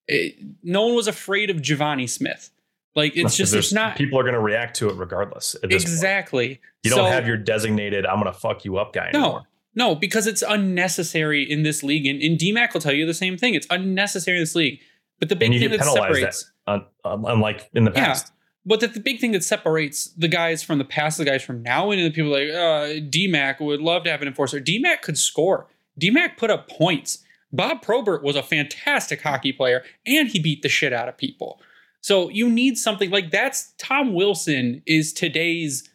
It, 0.07 0.37
no 0.63 0.87
one 0.87 0.95
was 0.95 1.09
afraid 1.09 1.51
of 1.51 1.59
Givani 1.59 2.09
Smith. 2.09 2.51
Like 2.97 3.17
it's 3.17 3.37
just 3.37 3.55
it's 3.55 3.73
not. 3.73 3.97
People 3.97 4.19
are 4.19 4.23
going 4.23 4.35
to 4.35 4.41
react 4.41 4.77
to 4.77 4.89
it 4.89 4.97
regardless. 4.97 5.57
exactly. 5.63 6.61
You 6.83 6.91
don't 6.91 7.11
have 7.11 7.27
your 7.27 7.37
designated 7.37 8.05
"I'm 8.05 8.21
going 8.21 8.33
to 8.33 8.39
fuck 8.39 8.65
you 8.65 8.79
up" 8.79 8.93
guy 8.93 9.11
no, 9.13 9.19
anymore. 9.21 9.43
No, 9.75 9.95
because 9.95 10.27
it's 10.27 10.43
unnecessary 10.43 11.49
in 11.49 11.63
this 11.63 11.83
league, 11.83 12.07
and, 12.07 12.21
and 12.21 12.39
DMAC 12.39 12.73
will 12.73 12.81
tell 12.81 12.93
you 12.93 13.07
the 13.07 13.15
same 13.15 13.37
thing. 13.37 13.55
It's 13.55 13.67
unnecessary 13.71 14.39
in 14.39 14.43
this 14.43 14.55
league. 14.55 14.81
But 15.21 15.29
the 15.29 15.37
big 15.37 15.51
thing 15.53 15.71
that 15.71 15.85
separates, 15.85 16.51
that, 16.67 16.89
unlike 17.05 17.69
in 17.75 17.85
the 17.85 17.91
past. 17.91 18.29
Yeah, 18.29 18.35
but 18.67 18.81
the, 18.81 18.89
the 18.89 19.01
big 19.01 19.21
thing 19.21 19.33
that 19.33 19.45
separates 19.45 20.07
the 20.15 20.29
guys 20.29 20.63
from 20.63 20.79
the 20.79 20.85
past, 20.85 21.19
the 21.19 21.25
guys 21.25 21.43
from 21.43 21.63
now, 21.63 21.91
and 21.91 22.01
the 22.01 22.11
people 22.11 22.31
like 22.31 22.49
uh, 22.49 23.01
DMAC 23.09 23.61
would 23.61 23.81
love 23.81 24.05
to 24.05 24.11
have 24.11 24.23
an 24.23 24.29
enforcer. 24.29 24.61
DMAC 24.61 25.03
could 25.03 25.19
score. 25.19 25.69
DMAC 26.01 26.37
put 26.37 26.51
up 26.51 26.69
points. 26.69 27.19
Bob 27.53 27.83
Probert 27.83 28.23
was 28.23 28.37
a 28.37 28.43
fantastic 28.43 29.23
hockey 29.23 29.53
player, 29.53 29.83
and 30.07 30.29
he 30.29 30.41
beat 30.41 30.63
the 30.63 30.69
shit 30.69 30.93
out 30.93 31.09
of 31.09 31.17
people. 31.17 31.61
So 32.01 32.29
you 32.31 32.49
need 32.49 32.79
something 32.79 33.11
like 33.11 33.31
that's 33.31 33.73
Tom 33.79 34.15
Wilson 34.15 34.83
is 34.87 35.13
today's 35.13 35.89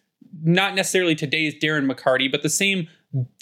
not 0.43 0.75
necessarily 0.75 1.15
today's 1.15 1.55
Darren 1.55 1.91
McCarty, 1.91 2.31
but 2.31 2.43
the 2.43 2.49
same 2.49 2.87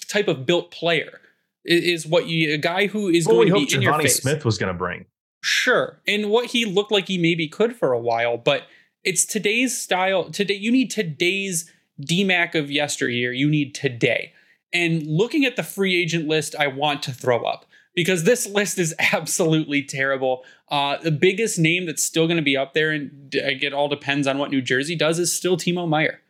type 0.08 0.28
of 0.28 0.46
built 0.46 0.70
player 0.70 1.20
is 1.64 2.06
what 2.06 2.26
you 2.26 2.54
a 2.54 2.58
guy 2.58 2.86
who 2.86 3.08
is 3.08 3.26
well, 3.26 3.36
going 3.36 3.48
to 3.48 3.54
be 3.54 3.74
in 3.74 3.82
your 3.82 3.98
face. 3.98 4.20
Smith 4.20 4.44
was 4.44 4.58
going 4.58 4.72
to 4.72 4.78
bring. 4.78 5.06
Sure, 5.42 6.00
and 6.06 6.30
what 6.30 6.46
he 6.46 6.64
looked 6.64 6.92
like 6.92 7.08
he 7.08 7.18
maybe 7.18 7.48
could 7.48 7.76
for 7.76 7.92
a 7.92 8.00
while, 8.00 8.38
but 8.38 8.62
it's 9.02 9.26
today's 9.26 9.78
style. 9.78 10.30
Today, 10.30 10.54
you 10.54 10.72
need 10.72 10.90
today's 10.90 11.70
DMAC 12.00 12.54
of 12.54 12.70
yesteryear. 12.70 13.32
You 13.32 13.48
need 13.48 13.74
today. 13.74 14.32
And 14.72 15.06
looking 15.06 15.44
at 15.44 15.56
the 15.56 15.62
free 15.62 16.00
agent 16.00 16.26
list, 16.26 16.56
I 16.58 16.66
want 16.66 17.02
to 17.04 17.12
throw 17.12 17.44
up 17.44 17.66
because 17.94 18.24
this 18.24 18.46
list 18.48 18.78
is 18.78 18.94
absolutely 19.12 19.82
terrible. 19.82 20.44
Uh, 20.68 20.96
the 20.98 21.10
biggest 21.10 21.58
name 21.58 21.86
that's 21.86 22.02
still 22.02 22.26
going 22.26 22.38
to 22.38 22.42
be 22.42 22.56
up 22.56 22.74
there, 22.74 22.90
and 22.90 23.34
it 23.34 23.72
all 23.72 23.88
depends 23.88 24.26
on 24.26 24.38
what 24.38 24.50
New 24.50 24.62
Jersey 24.62 24.96
does, 24.96 25.18
is 25.18 25.32
still 25.32 25.56
Timo 25.56 25.88
Meier. 25.88 26.20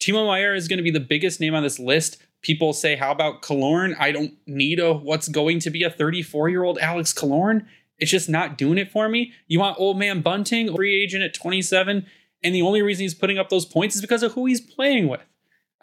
Timo 0.00 0.26
Meier 0.26 0.54
is 0.54 0.68
going 0.68 0.78
to 0.78 0.82
be 0.82 0.90
the 0.90 1.00
biggest 1.00 1.40
name 1.40 1.54
on 1.54 1.62
this 1.62 1.78
list. 1.78 2.22
People 2.42 2.72
say, 2.72 2.96
"How 2.96 3.12
about 3.12 3.42
Killorn?" 3.42 3.96
I 3.98 4.12
don't 4.12 4.34
need 4.46 4.80
a 4.80 4.92
what's 4.92 5.28
going 5.28 5.60
to 5.60 5.70
be 5.70 5.82
a 5.82 5.90
34 5.90 6.48
year 6.48 6.64
old 6.64 6.78
Alex 6.78 7.12
Killorn. 7.12 7.66
It's 7.98 8.10
just 8.10 8.28
not 8.28 8.58
doing 8.58 8.78
it 8.78 8.90
for 8.90 9.08
me. 9.08 9.32
You 9.46 9.60
want 9.60 9.78
old 9.78 9.98
man 9.98 10.20
Bunting, 10.20 10.74
free 10.74 11.00
agent 11.00 11.22
at 11.22 11.32
27, 11.32 12.04
and 12.42 12.54
the 12.54 12.62
only 12.62 12.82
reason 12.82 13.02
he's 13.02 13.14
putting 13.14 13.38
up 13.38 13.48
those 13.48 13.64
points 13.64 13.94
is 13.94 14.02
because 14.02 14.22
of 14.22 14.32
who 14.32 14.46
he's 14.46 14.60
playing 14.60 15.08
with. 15.08 15.24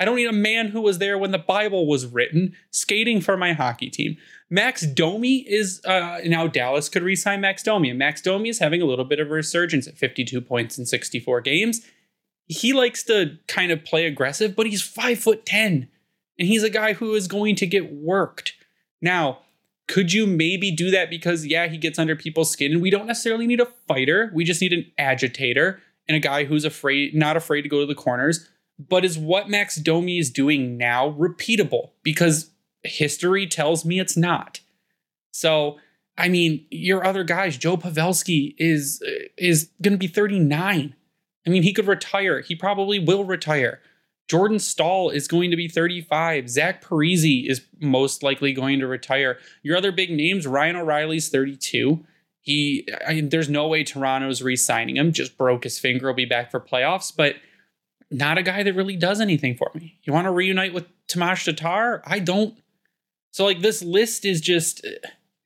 I 0.01 0.05
don't 0.05 0.15
need 0.15 0.27
a 0.27 0.33
man 0.33 0.69
who 0.69 0.81
was 0.81 0.97
there 0.97 1.15
when 1.15 1.29
the 1.29 1.37
Bible 1.37 1.85
was 1.85 2.07
written 2.07 2.55
skating 2.71 3.21
for 3.21 3.37
my 3.37 3.53
hockey 3.53 3.91
team. 3.91 4.17
Max 4.49 4.81
Domi 4.81 5.47
is 5.47 5.79
uh, 5.85 6.21
now 6.25 6.47
Dallas 6.47 6.89
could 6.89 7.03
re-sign 7.03 7.39
Max 7.39 7.61
Domi, 7.61 7.87
and 7.91 7.99
Max 7.99 8.19
Domi 8.19 8.49
is 8.49 8.57
having 8.57 8.81
a 8.81 8.85
little 8.85 9.05
bit 9.05 9.19
of 9.19 9.27
a 9.27 9.33
resurgence 9.33 9.87
at 9.87 9.99
52 9.99 10.41
points 10.41 10.79
in 10.79 10.87
64 10.87 11.41
games. 11.41 11.81
He 12.47 12.73
likes 12.73 13.03
to 13.03 13.37
kind 13.47 13.71
of 13.71 13.85
play 13.85 14.07
aggressive, 14.07 14.55
but 14.55 14.65
he's 14.65 14.81
five 14.81 15.19
foot 15.19 15.45
ten, 15.45 15.87
and 16.39 16.47
he's 16.47 16.63
a 16.63 16.71
guy 16.71 16.93
who 16.93 17.13
is 17.13 17.27
going 17.27 17.55
to 17.57 17.67
get 17.67 17.93
worked. 17.93 18.53
Now, 19.03 19.41
could 19.87 20.13
you 20.13 20.25
maybe 20.25 20.71
do 20.71 20.89
that 20.89 21.11
because 21.11 21.45
yeah, 21.45 21.67
he 21.67 21.77
gets 21.77 21.99
under 21.99 22.15
people's 22.15 22.49
skin, 22.49 22.71
and 22.71 22.81
we 22.81 22.89
don't 22.89 23.05
necessarily 23.05 23.45
need 23.45 23.61
a 23.61 23.67
fighter. 23.87 24.31
We 24.33 24.45
just 24.45 24.61
need 24.61 24.73
an 24.73 24.91
agitator 24.97 25.79
and 26.07 26.17
a 26.17 26.19
guy 26.19 26.45
who's 26.45 26.65
afraid, 26.65 27.13
not 27.13 27.37
afraid 27.37 27.61
to 27.61 27.69
go 27.69 27.81
to 27.81 27.85
the 27.85 27.93
corners. 27.93 28.49
But 28.89 29.05
is 29.05 29.17
what 29.17 29.49
Max 29.49 29.75
Domi 29.75 30.17
is 30.17 30.29
doing 30.31 30.77
now 30.77 31.11
repeatable? 31.11 31.91
Because 32.03 32.51
history 32.83 33.47
tells 33.47 33.85
me 33.85 33.99
it's 33.99 34.17
not. 34.17 34.59
So, 35.31 35.77
I 36.17 36.29
mean, 36.29 36.65
your 36.69 37.05
other 37.05 37.23
guys, 37.23 37.57
Joe 37.57 37.77
Pavelski 37.77 38.55
is 38.57 39.01
uh, 39.05 39.27
is 39.37 39.69
going 39.81 39.93
to 39.93 39.97
be 39.97 40.07
39. 40.07 40.95
I 41.45 41.49
mean, 41.49 41.63
he 41.63 41.73
could 41.73 41.87
retire. 41.87 42.41
He 42.41 42.55
probably 42.55 42.99
will 42.99 43.23
retire. 43.23 43.79
Jordan 44.27 44.59
Staal 44.59 45.09
is 45.09 45.27
going 45.27 45.51
to 45.51 45.57
be 45.57 45.67
35. 45.67 46.49
Zach 46.49 46.81
Parise 46.81 47.49
is 47.49 47.65
most 47.81 48.23
likely 48.23 48.53
going 48.53 48.79
to 48.79 48.87
retire. 48.87 49.37
Your 49.61 49.75
other 49.75 49.91
big 49.91 50.11
names, 50.11 50.47
Ryan 50.47 50.77
O'Reilly's 50.77 51.27
32. 51.29 52.05
He, 52.39 52.87
I 53.05 53.15
mean, 53.15 53.29
there's 53.29 53.49
no 53.49 53.67
way 53.67 53.83
Toronto's 53.83 54.41
re-signing 54.41 54.97
him. 54.97 55.11
Just 55.11 55.37
broke 55.37 55.63
his 55.65 55.79
finger. 55.79 56.07
He'll 56.07 56.15
be 56.15 56.25
back 56.25 56.49
for 56.49 56.59
playoffs, 56.59 57.13
but 57.15 57.35
not 58.11 58.37
a 58.37 58.43
guy 58.43 58.63
that 58.63 58.73
really 58.73 58.95
does 58.95 59.21
anything 59.21 59.55
for 59.55 59.71
me. 59.73 59.97
You 60.03 60.13
want 60.13 60.25
to 60.25 60.31
reunite 60.31 60.73
with 60.73 60.85
Tomas 61.07 61.43
Tatar? 61.43 62.01
I 62.05 62.19
don't. 62.19 62.55
So 63.31 63.45
like 63.45 63.61
this 63.61 63.81
list 63.81 64.25
is 64.25 64.41
just 64.41 64.85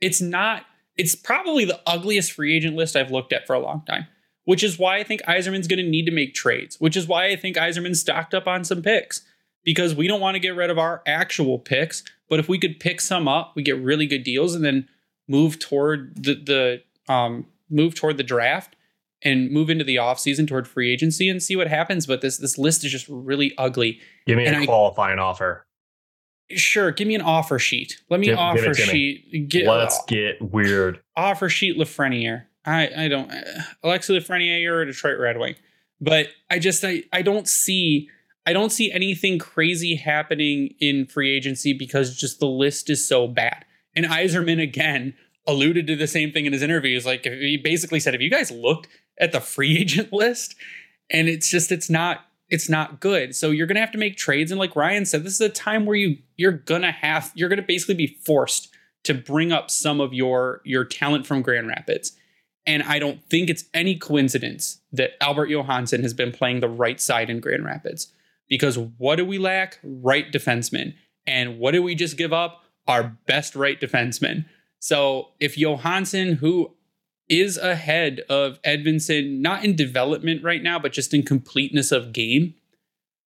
it's 0.02 0.20
not 0.20 0.66
it's 0.98 1.16
probably 1.16 1.66
the 1.66 1.80
ugliest 1.86 2.32
free 2.32 2.56
agent 2.56 2.76
list 2.76 2.96
I've 2.96 3.12
looked 3.12 3.34
at 3.34 3.46
for 3.46 3.54
a 3.54 3.60
long 3.60 3.84
time. 3.86 4.08
Which 4.46 4.64
is 4.64 4.78
why 4.78 4.98
I 4.98 5.04
think 5.04 5.24
Yzerman's 5.24 5.68
going 5.68 5.84
to 5.84 5.90
need 5.90 6.06
to 6.06 6.12
make 6.12 6.36
trades. 6.36 6.80
Which 6.80 6.96
is 6.96 7.08
why 7.08 7.28
I 7.28 7.36
think 7.36 7.56
Yzerman 7.58 7.96
stocked 7.96 8.34
up 8.34 8.48
on 8.48 8.64
some 8.64 8.82
picks 8.82 9.22
because 9.64 9.96
we 9.96 10.08
don't 10.08 10.22
want 10.22 10.36
to 10.36 10.40
get 10.40 10.56
rid 10.56 10.70
of 10.70 10.78
our 10.78 11.02
actual 11.08 11.58
picks, 11.58 12.04
but 12.30 12.40
if 12.40 12.48
we 12.48 12.60
could 12.60 12.80
pick 12.80 13.02
some 13.02 13.28
up, 13.28 13.54
we 13.56 13.64
get 13.64 13.82
really 13.82 14.06
good 14.06 14.24
deals 14.24 14.54
and 14.54 14.64
then 14.64 14.88
move 15.28 15.58
toward 15.60 16.24
the 16.24 16.36
the 16.36 17.12
um 17.12 17.48
move 17.70 17.96
toward 17.96 18.18
the 18.18 18.24
draft 18.24 18.76
and 19.26 19.52
move 19.52 19.70
into 19.70 19.84
the 19.84 19.98
offseason 19.98 20.48
toward 20.48 20.68
free 20.68 20.94
agency 20.94 21.28
and 21.28 21.44
see 21.44 21.56
what 21.58 21.68
happens. 21.68 22.06
But 22.08 22.22
this 22.22 22.38
this 22.38 22.58
list 22.58 22.86
is 22.86 22.92
just 22.92 23.08
really 23.10 23.54
ugly. 23.58 24.00
Give 24.26 24.38
me 24.38 24.46
and 24.46 24.64
a 24.64 24.66
qualifying 24.66 25.20
offer. 25.20 25.66
Sure, 26.52 26.92
give 26.92 27.08
me 27.08 27.16
an 27.16 27.22
offer 27.22 27.58
sheet. 27.58 28.02
Let 28.10 28.20
me 28.20 28.28
Give- 28.28 28.36
give 28.36 28.40
offer 28.40 28.70
it 28.72 28.78
me. 28.78 28.84
sheet. 28.86 29.50
Get, 29.50 29.66
Let's 29.68 30.00
get 30.06 30.40
weird. 30.42 31.02
offer 31.18 31.50
sheet 31.50 31.76
Lafreniere. 31.78 32.46
I 32.66 32.90
I 33.06 33.08
don't 33.08 33.32
uh, 33.32 33.42
Alexi 33.84 34.18
Lafreniere 34.18 34.62
you're 34.62 34.86
Detroit 34.86 35.20
Red 35.20 35.40
Wing, 35.40 35.56
but 36.00 36.28
I 36.50 36.60
just 36.60 36.84
I 36.86 37.04
I 37.12 37.22
don't 37.24 37.48
see 37.48 38.10
I 38.46 38.54
don't 38.54 38.72
see 38.72 38.92
anything 38.92 39.40
crazy 39.40 39.96
happening 39.96 40.76
in 40.80 41.08
free 41.08 41.36
agency 41.36 41.74
because 41.74 42.16
just 42.16 42.40
the 42.40 42.46
list 42.48 42.90
is 42.92 43.08
so 43.08 43.28
bad. 43.28 43.66
And 43.96 44.06
Yzerman 44.06 44.62
again 44.62 45.16
alluded 45.48 45.88
to 45.88 45.96
the 45.96 46.08
same 46.08 46.32
thing 46.32 46.46
in 46.46 46.54
his 46.54 46.62
interview. 46.62 46.94
He's 46.94 47.06
like 47.08 47.24
he 47.26 47.58
basically 47.58 48.00
said, 48.00 48.14
if 48.14 48.22
you 48.22 48.30
guys 48.30 48.52
looked 48.52 48.88
at 49.20 49.32
the 49.32 49.42
free 49.42 49.78
agent 49.80 50.12
list?" 50.14 50.56
And 51.10 51.28
it's 51.28 51.50
just 51.50 51.72
it's 51.72 51.90
not 51.90 52.22
it's 52.50 52.70
not 52.70 53.00
good. 53.00 53.36
So 53.36 53.52
you're 53.52 53.68
gonna 53.68 53.80
have 53.80 53.92
to 53.92 53.98
make 53.98 54.18
trades. 54.18 54.52
And 54.52 54.60
like 54.60 54.76
Ryan 54.76 55.06
said, 55.06 55.24
this 55.24 55.34
is 55.34 55.42
a 55.42 55.50
time 55.50 55.86
where 55.86 55.96
you 55.96 56.18
you're 56.38 56.52
gonna 56.52 56.92
have 56.92 57.32
you're 57.36 57.50
gonna 57.50 57.62
basically 57.62 57.96
be 57.96 58.18
forced 58.26 58.70
to 59.04 59.14
bring 59.14 59.52
up 59.52 59.70
some 59.70 60.02
of 60.02 60.14
your 60.14 60.62
your 60.64 60.86
talent 60.86 61.26
from 61.26 61.42
Grand 61.42 61.68
Rapids. 61.68 62.14
And 62.68 62.82
I 62.82 62.98
don't 62.98 63.24
think 63.30 63.50
it's 63.50 63.66
any 63.76 63.96
coincidence 63.96 64.82
that 64.92 65.12
Albert 65.22 65.48
Johansson 65.48 66.02
has 66.02 66.16
been 66.16 66.32
playing 66.32 66.62
the 66.62 66.68
right 66.68 67.00
side 67.00 67.30
in 67.30 67.40
Grand 67.40 67.64
Rapids. 67.64 68.12
Because 68.48 68.78
what 68.78 69.18
do 69.18 69.26
we 69.26 69.38
lack? 69.38 69.80
Right 69.84 70.32
defensemen. 70.32 70.96
And 71.28 71.60
what 71.60 71.72
do 71.72 71.84
we 71.84 71.94
just 71.94 72.18
give 72.18 72.34
up? 72.34 72.64
our 72.88 73.18
best 73.26 73.56
right 73.56 73.80
defenseman. 73.80 74.46
So 74.80 75.30
if 75.40 75.58
Johansson, 75.58 76.34
who 76.34 76.76
is 77.30 77.58
ahead 77.58 78.22
of 78.30 78.62
Edvinsson, 78.62 79.40
not 79.40 79.64
in 79.64 79.76
development 79.76 80.44
right 80.44 80.62
now, 80.62 80.78
but 80.78 80.94
just 80.94 81.14
in 81.14 81.24
completeness 81.24 81.92
of 81.92 82.14
game, 82.14 82.54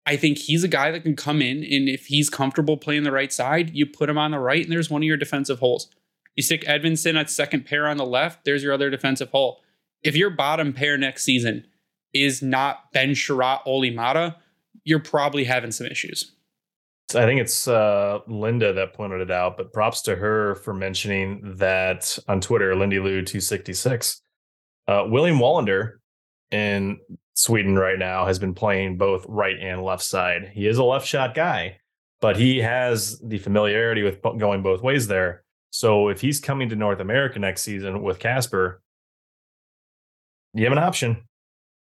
I 0.05 0.17
think 0.17 0.37
he's 0.37 0.63
a 0.63 0.69
guy 0.69 0.91
that 0.91 1.03
can 1.03 1.15
come 1.15 1.41
in 1.41 1.57
and 1.57 1.87
if 1.87 2.07
he's 2.07 2.29
comfortable 2.29 2.77
playing 2.77 3.03
the 3.03 3.11
right 3.11 3.31
side, 3.31 3.71
you 3.73 3.85
put 3.85 4.09
him 4.09 4.17
on 4.17 4.31
the 4.31 4.39
right 4.39 4.63
and 4.63 4.71
there's 4.71 4.89
one 4.89 5.01
of 5.01 5.07
your 5.07 5.17
defensive 5.17 5.59
holes. 5.59 5.89
You 6.35 6.43
stick 6.43 6.63
Edvinsson 6.63 7.15
at 7.15 7.29
second 7.29 7.65
pair 7.65 7.87
on 7.87 7.97
the 7.97 8.05
left, 8.05 8.43
there's 8.43 8.63
your 8.63 8.73
other 8.73 8.89
defensive 8.89 9.29
hole. 9.29 9.61
If 10.01 10.15
your 10.15 10.29
bottom 10.29 10.73
pair 10.73 10.97
next 10.97 11.23
season 11.23 11.65
is 12.13 12.41
not 12.41 12.91
Ben 12.91 13.11
Chiarot, 13.11 13.61
Olli 13.65 13.91
Maatta, 13.91 14.35
you're 14.83 14.99
probably 14.99 15.45
having 15.45 15.71
some 15.71 15.87
issues. 15.87 16.31
I 17.15 17.25
think 17.25 17.41
it's 17.41 17.67
uh, 17.67 18.19
Linda 18.27 18.73
that 18.73 18.93
pointed 18.93 19.21
it 19.21 19.31
out, 19.31 19.57
but 19.57 19.73
props 19.73 20.01
to 20.03 20.15
her 20.15 20.55
for 20.55 20.73
mentioning 20.73 21.55
that 21.57 22.17
on 22.27 22.41
Twitter, 22.41 22.75
Lindy 22.75 22.99
Lou 22.99 23.21
266. 23.21 24.21
Uh, 24.87 25.05
William 25.07 25.37
Wallinder 25.37 25.93
in 26.51 26.99
Sweden 27.35 27.77
right 27.77 27.97
now 27.97 28.25
has 28.25 28.39
been 28.39 28.53
playing 28.53 28.97
both 28.97 29.25
right 29.27 29.57
and 29.59 29.83
left 29.83 30.03
side. 30.03 30.51
He 30.53 30.67
is 30.67 30.77
a 30.77 30.83
left 30.83 31.07
shot 31.07 31.33
guy, 31.33 31.77
but 32.21 32.37
he 32.37 32.59
has 32.59 33.19
the 33.19 33.39
familiarity 33.39 34.03
with 34.03 34.21
going 34.21 34.61
both 34.61 34.81
ways 34.81 35.07
there. 35.07 35.43
So 35.71 36.09
if 36.09 36.21
he's 36.21 36.39
coming 36.39 36.69
to 36.69 36.75
North 36.75 36.99
America 36.99 37.39
next 37.39 37.63
season 37.63 38.03
with 38.03 38.19
Kasper, 38.19 38.81
you 40.53 40.63
have 40.65 40.71
an 40.71 40.77
option. 40.77 41.27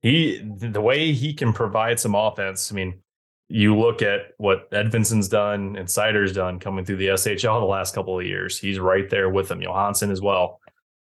He 0.00 0.38
the 0.38 0.80
way 0.80 1.12
he 1.12 1.34
can 1.34 1.52
provide 1.52 2.00
some 2.00 2.14
offense. 2.14 2.72
I 2.72 2.74
mean, 2.74 3.02
you 3.48 3.76
look 3.76 4.02
at 4.02 4.32
what 4.38 4.70
Edvinsson's 4.72 5.28
done 5.28 5.76
and 5.76 5.88
Seider's 5.88 6.32
done 6.32 6.58
coming 6.58 6.84
through 6.84 6.96
the 6.96 7.08
SHL 7.08 7.60
the 7.60 7.66
last 7.66 7.94
couple 7.94 8.18
of 8.18 8.26
years. 8.26 8.58
He's 8.58 8.78
right 8.78 9.08
there 9.08 9.30
with 9.30 9.48
them. 9.48 9.60
Johansson 9.62 10.10
as 10.10 10.20
well. 10.20 10.60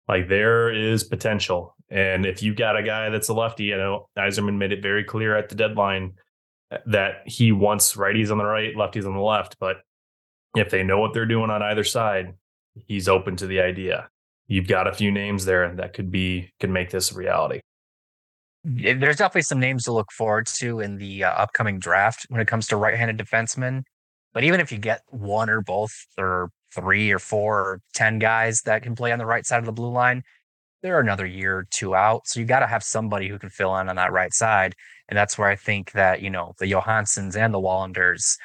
Like 0.09 0.28
there 0.28 0.72
is 0.72 1.05
potential. 1.05 1.76
And 1.88 2.26
if 2.26 2.43
you've 2.43 2.57
got 2.57 2.76
a 2.76 2.82
guy 2.82 3.11
that's 3.11 3.28
a 3.28 3.34
lefty, 3.34 3.64
you 3.64 3.76
know, 3.76 4.09
Yzerman 4.18 4.57
made 4.57 4.72
it 4.72 4.82
very 4.82 5.05
clear 5.05 5.36
at 5.36 5.49
the 5.49 5.55
deadline 5.55 6.14
that 6.86 7.22
he 7.26 7.53
wants 7.53 7.95
righties 7.95 8.30
on 8.30 8.38
the 8.38 8.45
right, 8.45 8.74
lefties 8.74 9.07
on 9.07 9.14
the 9.14 9.20
left. 9.20 9.57
But 9.61 9.76
if 10.57 10.70
they 10.70 10.82
know 10.82 10.99
what 10.99 11.14
they're 11.14 11.26
doing 11.26 11.51
on 11.51 11.62
either 11.62 11.84
side, 11.84 12.34
he's 12.74 13.09
open 13.09 13.36
to 13.36 13.47
the 13.47 13.61
idea. 13.61 14.09
You've 14.49 14.68
got 14.68 14.88
a 14.88 14.93
few 14.93 15.12
names 15.12 15.45
there 15.45 15.74
that 15.76 15.93
could 15.93 16.11
be 16.11 16.53
could 16.59 16.70
make 16.70 16.90
this 16.90 17.12
a 17.12 17.14
reality 17.14 17.61
there's 18.65 19.17
definitely 19.17 19.43
some 19.43 19.61
names 19.61 19.85
to 19.85 19.93
look 19.93 20.13
forward 20.13 20.47
to 20.47 20.81
in 20.81 20.97
the 20.97 21.25
uh, 21.25 21.31
upcoming 21.31 21.79
draft 21.79 22.27
when 22.29 22.41
it 22.41 22.47
comes 22.47 22.69
to 22.69 22.77
right-handed 22.77 23.19
defensemen. 23.19 23.83
But 24.33 24.45
even 24.45 24.61
if 24.61 24.71
you 24.71 24.79
get 24.79 25.03
one 25.09 25.51
or 25.51 25.61
both 25.61 25.93
or 26.17 26.51
three 26.75 27.11
or 27.11 27.19
four 27.19 27.61
or 27.61 27.81
10 27.95 28.19
guys 28.19 28.63
that 28.63 28.83
can 28.83 28.95
play 28.95 29.13
on 29.13 29.19
the 29.19 29.27
right 29.27 29.45
side 29.45 29.59
of 29.59 29.67
the 29.67 29.73
blue 29.73 29.91
line, 29.91 30.23
they're 30.83 31.01
another 31.01 31.27
year 31.27 31.59
or 31.59 31.67
two 31.71 31.95
out. 31.95 32.27
So 32.27 32.41
you 32.41 32.47
got 32.47 32.61
to 32.61 32.67
have 32.67 32.83
somebody 32.83 33.29
who 33.29 33.39
can 33.39 33.51
fill 33.51 33.77
in 33.79 33.89
on 33.89 33.97
that 33.97 34.13
right 34.13 34.33
side. 34.33 34.75
And 35.09 35.17
that's 35.17 35.37
where 35.37 35.49
I 35.49 35.57
think 35.57 35.93
that, 35.93 36.23
you 36.23 36.31
know, 36.31 36.55
the 36.59 36.71
Johanssons 36.71 37.37
and 37.37 37.53
the 37.53 37.61
Wallinders, 37.61 38.37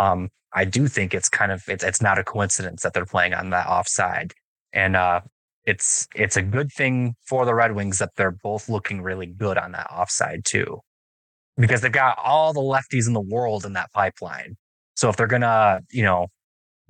um, 0.00 0.30
I 0.52 0.64
do 0.64 0.88
think 0.88 1.14
it's 1.14 1.28
kind 1.28 1.52
of, 1.52 1.62
it's, 1.68 1.84
it's 1.84 2.00
not 2.00 2.18
a 2.18 2.24
coincidence 2.24 2.82
that 2.82 2.94
they're 2.94 3.04
playing 3.04 3.34
on 3.34 3.50
that 3.50 3.66
offside. 3.66 4.32
And 4.72 4.96
uh, 4.96 5.20
it's 5.66 6.06
it's 6.14 6.36
a 6.36 6.42
good 6.42 6.70
thing 6.72 7.14
for 7.26 7.44
the 7.44 7.54
Red 7.54 7.74
Wings 7.74 7.98
that 7.98 8.10
they're 8.16 8.36
both 8.42 8.68
looking 8.68 9.02
really 9.02 9.26
good 9.26 9.58
on 9.58 9.72
that 9.72 9.90
offside 9.90 10.44
too, 10.44 10.80
because 11.56 11.80
they've 11.80 11.92
got 11.92 12.18
all 12.18 12.52
the 12.52 12.60
lefties 12.60 13.06
in 13.06 13.12
the 13.12 13.20
world 13.20 13.64
in 13.64 13.72
that 13.74 13.92
pipeline. 13.92 14.56
So 14.96 15.08
if 15.08 15.16
they're 15.16 15.26
gonna, 15.26 15.80
you 15.90 16.02
know, 16.02 16.28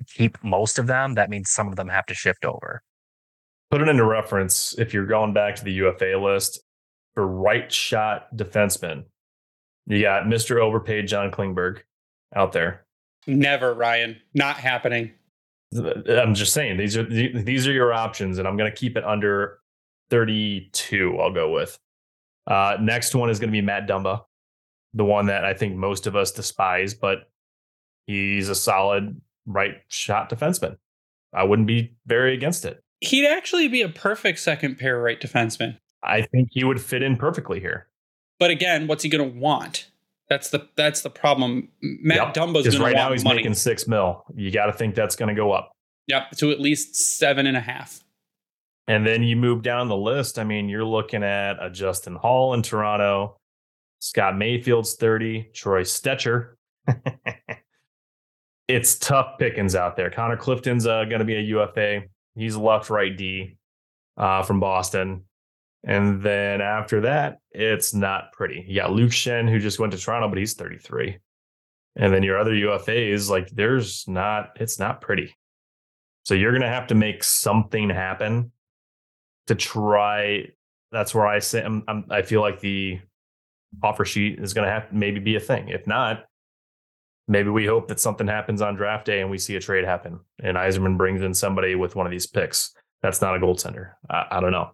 keep 0.07 0.37
most 0.43 0.77
of 0.77 0.87
them, 0.87 1.15
that 1.15 1.29
means 1.29 1.49
some 1.51 1.67
of 1.67 1.75
them 1.75 1.89
have 1.89 2.05
to 2.07 2.13
shift 2.13 2.45
over. 2.45 2.81
Put 3.71 3.81
it 3.81 3.87
into 3.87 4.05
reference 4.05 4.77
if 4.77 4.93
you're 4.93 5.05
going 5.05 5.33
back 5.33 5.55
to 5.55 5.63
the 5.63 5.71
UFA 5.73 6.17
list 6.21 6.61
for 7.13 7.25
right 7.25 7.71
shot 7.71 8.27
defensemen. 8.35 9.05
You 9.87 10.01
got 10.01 10.23
Mr. 10.23 10.59
Overpaid 10.61 11.07
John 11.07 11.31
Klingberg 11.31 11.79
out 12.35 12.51
there. 12.51 12.85
Never, 13.27 13.73
Ryan. 13.73 14.17
Not 14.33 14.57
happening. 14.57 15.13
I'm 15.73 16.33
just 16.35 16.53
saying 16.53 16.77
these 16.77 16.95
are 16.95 17.03
these 17.03 17.67
are 17.67 17.73
your 17.73 17.93
options, 17.93 18.37
and 18.37 18.47
I'm 18.47 18.57
going 18.57 18.71
to 18.71 18.77
keep 18.77 18.95
it 18.95 19.03
under 19.03 19.59
32. 20.09 21.17
I'll 21.19 21.33
go 21.33 21.51
with. 21.51 21.79
Uh, 22.47 22.77
next 22.79 23.15
one 23.15 23.29
is 23.29 23.39
going 23.39 23.49
to 23.49 23.51
be 23.51 23.61
Matt 23.61 23.87
Dumba, 23.87 24.23
the 24.93 25.05
one 25.05 25.25
that 25.27 25.45
I 25.45 25.53
think 25.53 25.75
most 25.75 26.07
of 26.07 26.15
us 26.15 26.31
despise, 26.31 26.93
but 26.93 27.29
he's 28.05 28.49
a 28.49 28.55
solid 28.55 29.19
right 29.45 29.77
shot 29.87 30.29
defenseman. 30.29 30.77
I 31.33 31.43
wouldn't 31.43 31.67
be 31.67 31.95
very 32.05 32.33
against 32.33 32.65
it. 32.65 32.83
He'd 33.01 33.27
actually 33.27 33.67
be 33.67 33.81
a 33.81 33.89
perfect 33.89 34.39
second 34.39 34.77
pair 34.77 35.01
right 35.01 35.19
defenseman. 35.19 35.77
I 36.03 36.21
think 36.21 36.49
he 36.51 36.63
would 36.63 36.81
fit 36.81 37.01
in 37.01 37.17
perfectly 37.17 37.59
here. 37.59 37.87
But 38.39 38.51
again, 38.51 38.87
what's 38.87 39.03
he 39.03 39.09
going 39.09 39.33
to 39.33 39.37
want? 39.37 39.89
That's 40.29 40.49
the 40.49 40.67
that's 40.75 41.01
the 41.01 41.09
problem. 41.09 41.69
Matt 41.81 42.17
yep. 42.17 42.33
Dumba's 42.33 42.67
going 42.67 42.81
right 42.81 42.95
now 42.95 43.11
he's 43.11 43.23
money. 43.23 43.37
making 43.37 43.53
six 43.53 43.87
mil. 43.87 44.23
You 44.35 44.51
got 44.51 44.65
to 44.67 44.73
think 44.73 44.95
that's 44.95 45.15
going 45.15 45.29
to 45.29 45.35
go 45.35 45.51
up. 45.51 45.71
Yep, 46.07 46.31
to 46.37 46.51
at 46.51 46.59
least 46.59 46.95
seven 46.95 47.47
and 47.47 47.57
a 47.57 47.61
half. 47.61 48.03
And 48.87 49.05
then 49.05 49.23
you 49.23 49.35
move 49.35 49.63
down 49.63 49.87
the 49.87 49.97
list. 49.97 50.37
I 50.37 50.43
mean, 50.43 50.69
you're 50.69 50.85
looking 50.85 51.23
at 51.23 51.53
a 51.59 51.69
Justin 51.69 52.15
Holl 52.15 52.53
in 52.53 52.61
Toronto, 52.61 53.37
Scott 53.99 54.37
Mayfield's 54.37 54.95
30, 54.95 55.49
Troy 55.53 55.81
Stecher. 55.81 56.53
it's 58.67 58.99
tough 58.99 59.39
pickings 59.39 59.75
out 59.75 59.95
there. 59.95 60.11
Connor 60.11 60.37
Clifton's 60.37 60.85
uh, 60.85 61.05
going 61.05 61.19
to 61.19 61.25
be 61.25 61.35
a 61.35 61.41
UFA. 61.41 62.03
He's 62.35 62.55
left 62.55 62.91
right 62.91 63.15
D 63.15 63.57
uh, 64.17 64.43
from 64.43 64.59
Boston. 64.59 65.23
And 65.85 66.21
then 66.23 66.61
after 66.61 67.01
that, 67.01 67.37
it's 67.51 67.93
not 67.93 68.33
pretty. 68.33 68.65
You 68.67 68.81
got 68.81 68.91
Luke 68.91 69.11
Schenn, 69.11 69.47
who 69.47 69.59
just 69.59 69.79
went 69.79 69.93
to 69.93 69.99
Toronto, 69.99 70.27
but 70.27 70.39
he's 70.39 70.55
33. 70.55 71.19
And 71.95 72.11
then 72.11 72.23
your 72.23 72.39
other 72.39 72.53
UFAs, 72.53 73.29
like 73.29 73.49
there's 73.51 74.07
not, 74.07 74.49
it's 74.59 74.79
not 74.79 74.99
pretty. 74.99 75.35
So 76.23 76.33
you're 76.33 76.51
going 76.51 76.63
to 76.63 76.67
have 76.67 76.87
to 76.87 76.95
make 76.95 77.23
something 77.23 77.91
happen 77.91 78.51
to 79.45 79.53
try. 79.53 80.47
That's 80.91 81.13
where 81.13 81.27
I 81.27 81.37
say, 81.37 81.63
I'm, 81.63 81.83
I'm, 81.87 82.05
i 82.09 82.23
feel 82.23 82.41
like 82.41 82.59
the 82.59 82.99
offer 83.83 84.05
sheet 84.05 84.39
is 84.39 84.55
going 84.55 84.65
to 84.65 84.73
have 84.73 84.89
to 84.89 84.95
maybe 84.95 85.19
be 85.19 85.35
a 85.35 85.39
thing. 85.39 85.69
If 85.69 85.85
not, 85.85 86.25
maybe 87.27 87.51
we 87.51 87.67
hope 87.67 87.89
that 87.89 87.99
something 87.99 88.27
happens 88.27 88.59
on 88.63 88.75
draft 88.75 89.05
day 89.05 89.21
and 89.21 89.29
we 89.29 89.37
see 89.37 89.55
a 89.55 89.59
trade 89.59 89.85
happen 89.85 90.19
and 90.41 90.57
Yzerman 90.57 90.97
brings 90.97 91.21
in 91.21 91.35
somebody 91.35 91.75
with 91.75 91.95
one 91.95 92.07
of 92.07 92.11
these 92.11 92.25
picks. 92.25 92.73
That's 93.03 93.21
not 93.21 93.35
a 93.35 93.39
goaltender. 93.39 93.91
I, 94.09 94.25
I 94.31 94.39
don't 94.39 94.51
know 94.51 94.71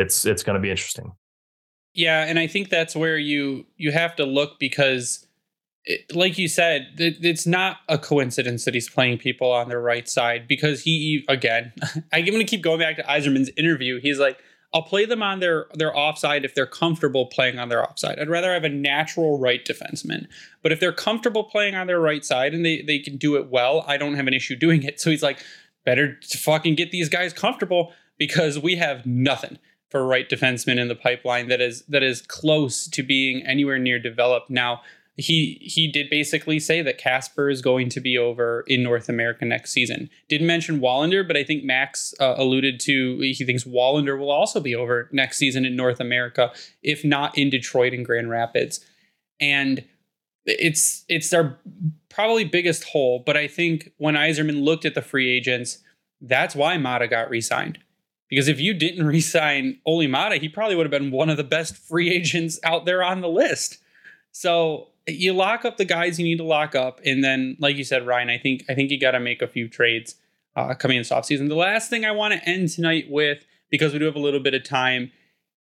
it's 0.00 0.24
it's 0.24 0.42
going 0.42 0.54
to 0.54 0.60
be 0.60 0.70
interesting. 0.70 1.12
Yeah, 1.94 2.24
and 2.24 2.38
I 2.38 2.46
think 2.46 2.70
that's 2.70 2.94
where 2.94 3.18
you 3.18 3.66
you 3.76 3.92
have 3.92 4.14
to 4.16 4.24
look 4.24 4.58
because, 4.58 5.26
it, 5.84 6.14
like 6.14 6.38
you 6.38 6.48
said, 6.48 6.88
it, 6.98 7.16
it's 7.22 7.46
not 7.46 7.78
a 7.88 7.98
coincidence 7.98 8.64
that 8.64 8.74
he's 8.74 8.88
playing 8.88 9.18
people 9.18 9.50
on 9.50 9.68
their 9.68 9.80
right 9.80 10.08
side 10.08 10.46
because 10.48 10.82
he 10.82 11.24
again, 11.28 11.72
I'm 12.12 12.24
going 12.24 12.38
to 12.38 12.44
keep 12.44 12.62
going 12.62 12.78
back 12.78 12.96
to 12.96 13.02
Yzerman's 13.02 13.50
interview. 13.56 14.00
He's 14.00 14.18
like, 14.18 14.38
I'll 14.72 14.82
play 14.82 15.04
them 15.04 15.22
on 15.22 15.40
their 15.40 15.66
their 15.74 15.96
offside 15.96 16.44
if 16.44 16.54
they're 16.54 16.66
comfortable 16.66 17.26
playing 17.26 17.58
on 17.58 17.68
their 17.68 17.82
offside. 17.82 18.20
I'd 18.20 18.28
rather 18.28 18.52
have 18.52 18.64
a 18.64 18.68
natural 18.68 19.38
right 19.38 19.64
defenseman. 19.64 20.26
But 20.62 20.70
if 20.70 20.78
they're 20.78 20.92
comfortable 20.92 21.44
playing 21.44 21.74
on 21.74 21.88
their 21.88 22.00
right 22.00 22.24
side 22.24 22.54
and 22.54 22.64
they 22.64 22.82
they 22.82 23.00
can 23.00 23.16
do 23.16 23.36
it 23.36 23.50
well, 23.50 23.84
I 23.88 23.96
don't 23.96 24.14
have 24.14 24.28
an 24.28 24.34
issue 24.34 24.54
doing 24.54 24.84
it. 24.84 25.00
So 25.00 25.10
he's 25.10 25.24
like, 25.24 25.40
better 25.84 26.14
to 26.14 26.38
fucking 26.38 26.76
get 26.76 26.90
these 26.90 27.08
guys 27.08 27.32
comfortable 27.32 27.92
because 28.18 28.58
we 28.58 28.76
have 28.76 29.06
nothing 29.06 29.58
for 29.90 30.06
right 30.06 30.28
defenseman 30.28 30.78
in 30.78 30.88
the 30.88 30.94
pipeline 30.94 31.48
that 31.48 31.60
is 31.60 31.82
that 31.88 32.02
is 32.02 32.22
close 32.22 32.86
to 32.88 33.02
being 33.02 33.42
anywhere 33.42 33.78
near 33.78 33.98
developed. 33.98 34.48
Now, 34.48 34.82
he 35.16 35.58
he 35.60 35.90
did 35.90 36.08
basically 36.08 36.60
say 36.60 36.80
that 36.80 36.96
Kasper 36.96 37.50
is 37.50 37.60
going 37.60 37.88
to 37.90 38.00
be 38.00 38.16
over 38.16 38.64
in 38.68 38.82
North 38.82 39.08
America 39.08 39.44
next 39.44 39.72
season. 39.72 40.08
Didn't 40.28 40.46
mention 40.46 40.80
Wallinder, 40.80 41.26
but 41.26 41.36
I 41.36 41.44
think 41.44 41.64
Max 41.64 42.14
uh, 42.20 42.34
alluded 42.38 42.80
to 42.80 43.18
he 43.18 43.44
thinks 43.44 43.64
Wallinder 43.64 44.18
will 44.18 44.30
also 44.30 44.60
be 44.60 44.74
over 44.74 45.08
next 45.12 45.36
season 45.36 45.66
in 45.66 45.76
North 45.76 46.00
America, 46.00 46.52
if 46.82 47.04
not 47.04 47.36
in 47.36 47.50
Detroit 47.50 47.92
and 47.92 48.06
Grand 48.06 48.30
Rapids. 48.30 48.84
And 49.40 49.84
it's 50.46 51.04
it's 51.08 51.32
our 51.32 51.58
probably 52.08 52.44
biggest 52.44 52.84
hole. 52.84 53.22
But 53.26 53.36
I 53.36 53.48
think 53.48 53.92
when 53.98 54.14
Yzerman 54.14 54.62
looked 54.62 54.84
at 54.84 54.94
the 54.94 55.02
free 55.02 55.30
agents, 55.36 55.78
that's 56.20 56.54
why 56.54 56.76
Maatta 56.76 57.08
got 57.08 57.28
re-signed 57.28 57.78
because 58.30 58.48
if 58.48 58.58
you 58.60 58.72
didn't 58.72 59.06
re-sign 59.06 59.78
Olli 59.84 60.06
he 60.38 60.48
probably 60.48 60.76
would 60.76 60.86
have 60.86 60.90
been 60.90 61.10
one 61.10 61.28
of 61.28 61.36
the 61.36 61.44
best 61.44 61.76
free 61.76 62.10
agents 62.10 62.58
out 62.64 62.86
there 62.86 63.02
on 63.02 63.20
the 63.20 63.28
list. 63.28 63.78
So 64.32 64.88
you 65.06 65.32
lock 65.32 65.64
up 65.64 65.76
the 65.76 65.84
guys 65.84 66.18
you 66.18 66.24
need 66.24 66.38
to 66.38 66.44
lock 66.44 66.74
up, 66.74 67.00
and 67.04 67.22
then, 67.22 67.56
like 67.58 67.76
you 67.76 67.84
said, 67.84 68.06
Ryan, 68.06 68.30
I 68.30 68.38
think 68.38 68.64
I 68.68 68.74
think 68.74 68.90
you 68.90 68.98
got 68.98 69.12
to 69.12 69.20
make 69.20 69.42
a 69.42 69.48
few 69.48 69.68
trades 69.68 70.14
uh, 70.56 70.74
coming 70.74 70.96
in 70.96 71.00
this 71.00 71.10
offseason. 71.10 71.48
The 71.48 71.54
last 71.54 71.90
thing 71.90 72.04
I 72.04 72.12
want 72.12 72.34
to 72.34 72.48
end 72.48 72.68
tonight 72.68 73.06
with, 73.08 73.44
because 73.70 73.92
we 73.92 73.98
do 73.98 74.04
have 74.04 74.16
a 74.16 74.20
little 74.20 74.40
bit 74.40 74.54
of 74.54 74.64
time, 74.64 75.10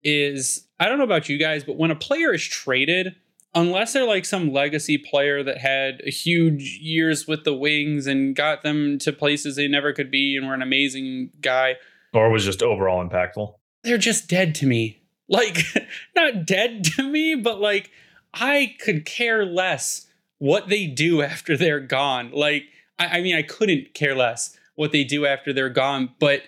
is 0.04 0.68
I 0.80 0.88
don't 0.88 0.98
know 0.98 1.04
about 1.04 1.30
you 1.30 1.38
guys, 1.38 1.64
but 1.64 1.78
when 1.78 1.92
a 1.92 1.96
player 1.96 2.34
is 2.34 2.44
traded, 2.44 3.16
unless 3.56 3.94
they're 3.94 4.06
like 4.06 4.26
some 4.26 4.52
legacy 4.52 4.98
player 4.98 5.44
that 5.44 5.58
had 5.58 6.02
huge 6.02 6.80
years 6.82 7.28
with 7.28 7.44
the 7.44 7.54
Wings 7.54 8.08
and 8.08 8.36
got 8.36 8.64
them 8.64 9.00
to 9.00 9.12
places 9.12 9.56
they 9.56 9.68
never 9.68 9.94
could 9.94 10.12
be 10.12 10.38
and 10.38 10.48
were 10.48 10.54
an 10.54 10.62
amazing 10.62 11.32
guy, 11.42 11.76
or 12.14 12.30
was 12.30 12.46
just 12.46 12.62
overall 12.64 13.08
impactful. 13.08 13.54
they're 13.84 13.98
just 13.98 14.28
dead 14.28 14.56
to 14.56 14.66
me. 14.66 15.02
Like, 15.28 15.60
not 16.16 16.46
dead 16.46 16.84
to 16.96 17.04
me, 17.04 17.36
but 17.36 17.60
like, 17.60 17.92
I 18.34 18.76
could 18.80 19.06
care 19.06 19.46
less 19.46 20.08
what 20.38 20.70
they 20.70 20.88
do 20.88 21.22
after 21.22 21.56
they're 21.56 21.80
gone. 21.80 22.32
Like, 22.32 22.64
I, 22.98 23.20
I 23.20 23.22
mean, 23.22 23.36
I 23.36 23.42
couldn't 23.42 23.94
care 23.94 24.16
less 24.16 24.58
what 24.76 24.92
they 24.92 25.04
do 25.04 25.26
after 25.26 25.54
they're 25.54 25.70
gone, 25.70 26.12
but 26.20 26.44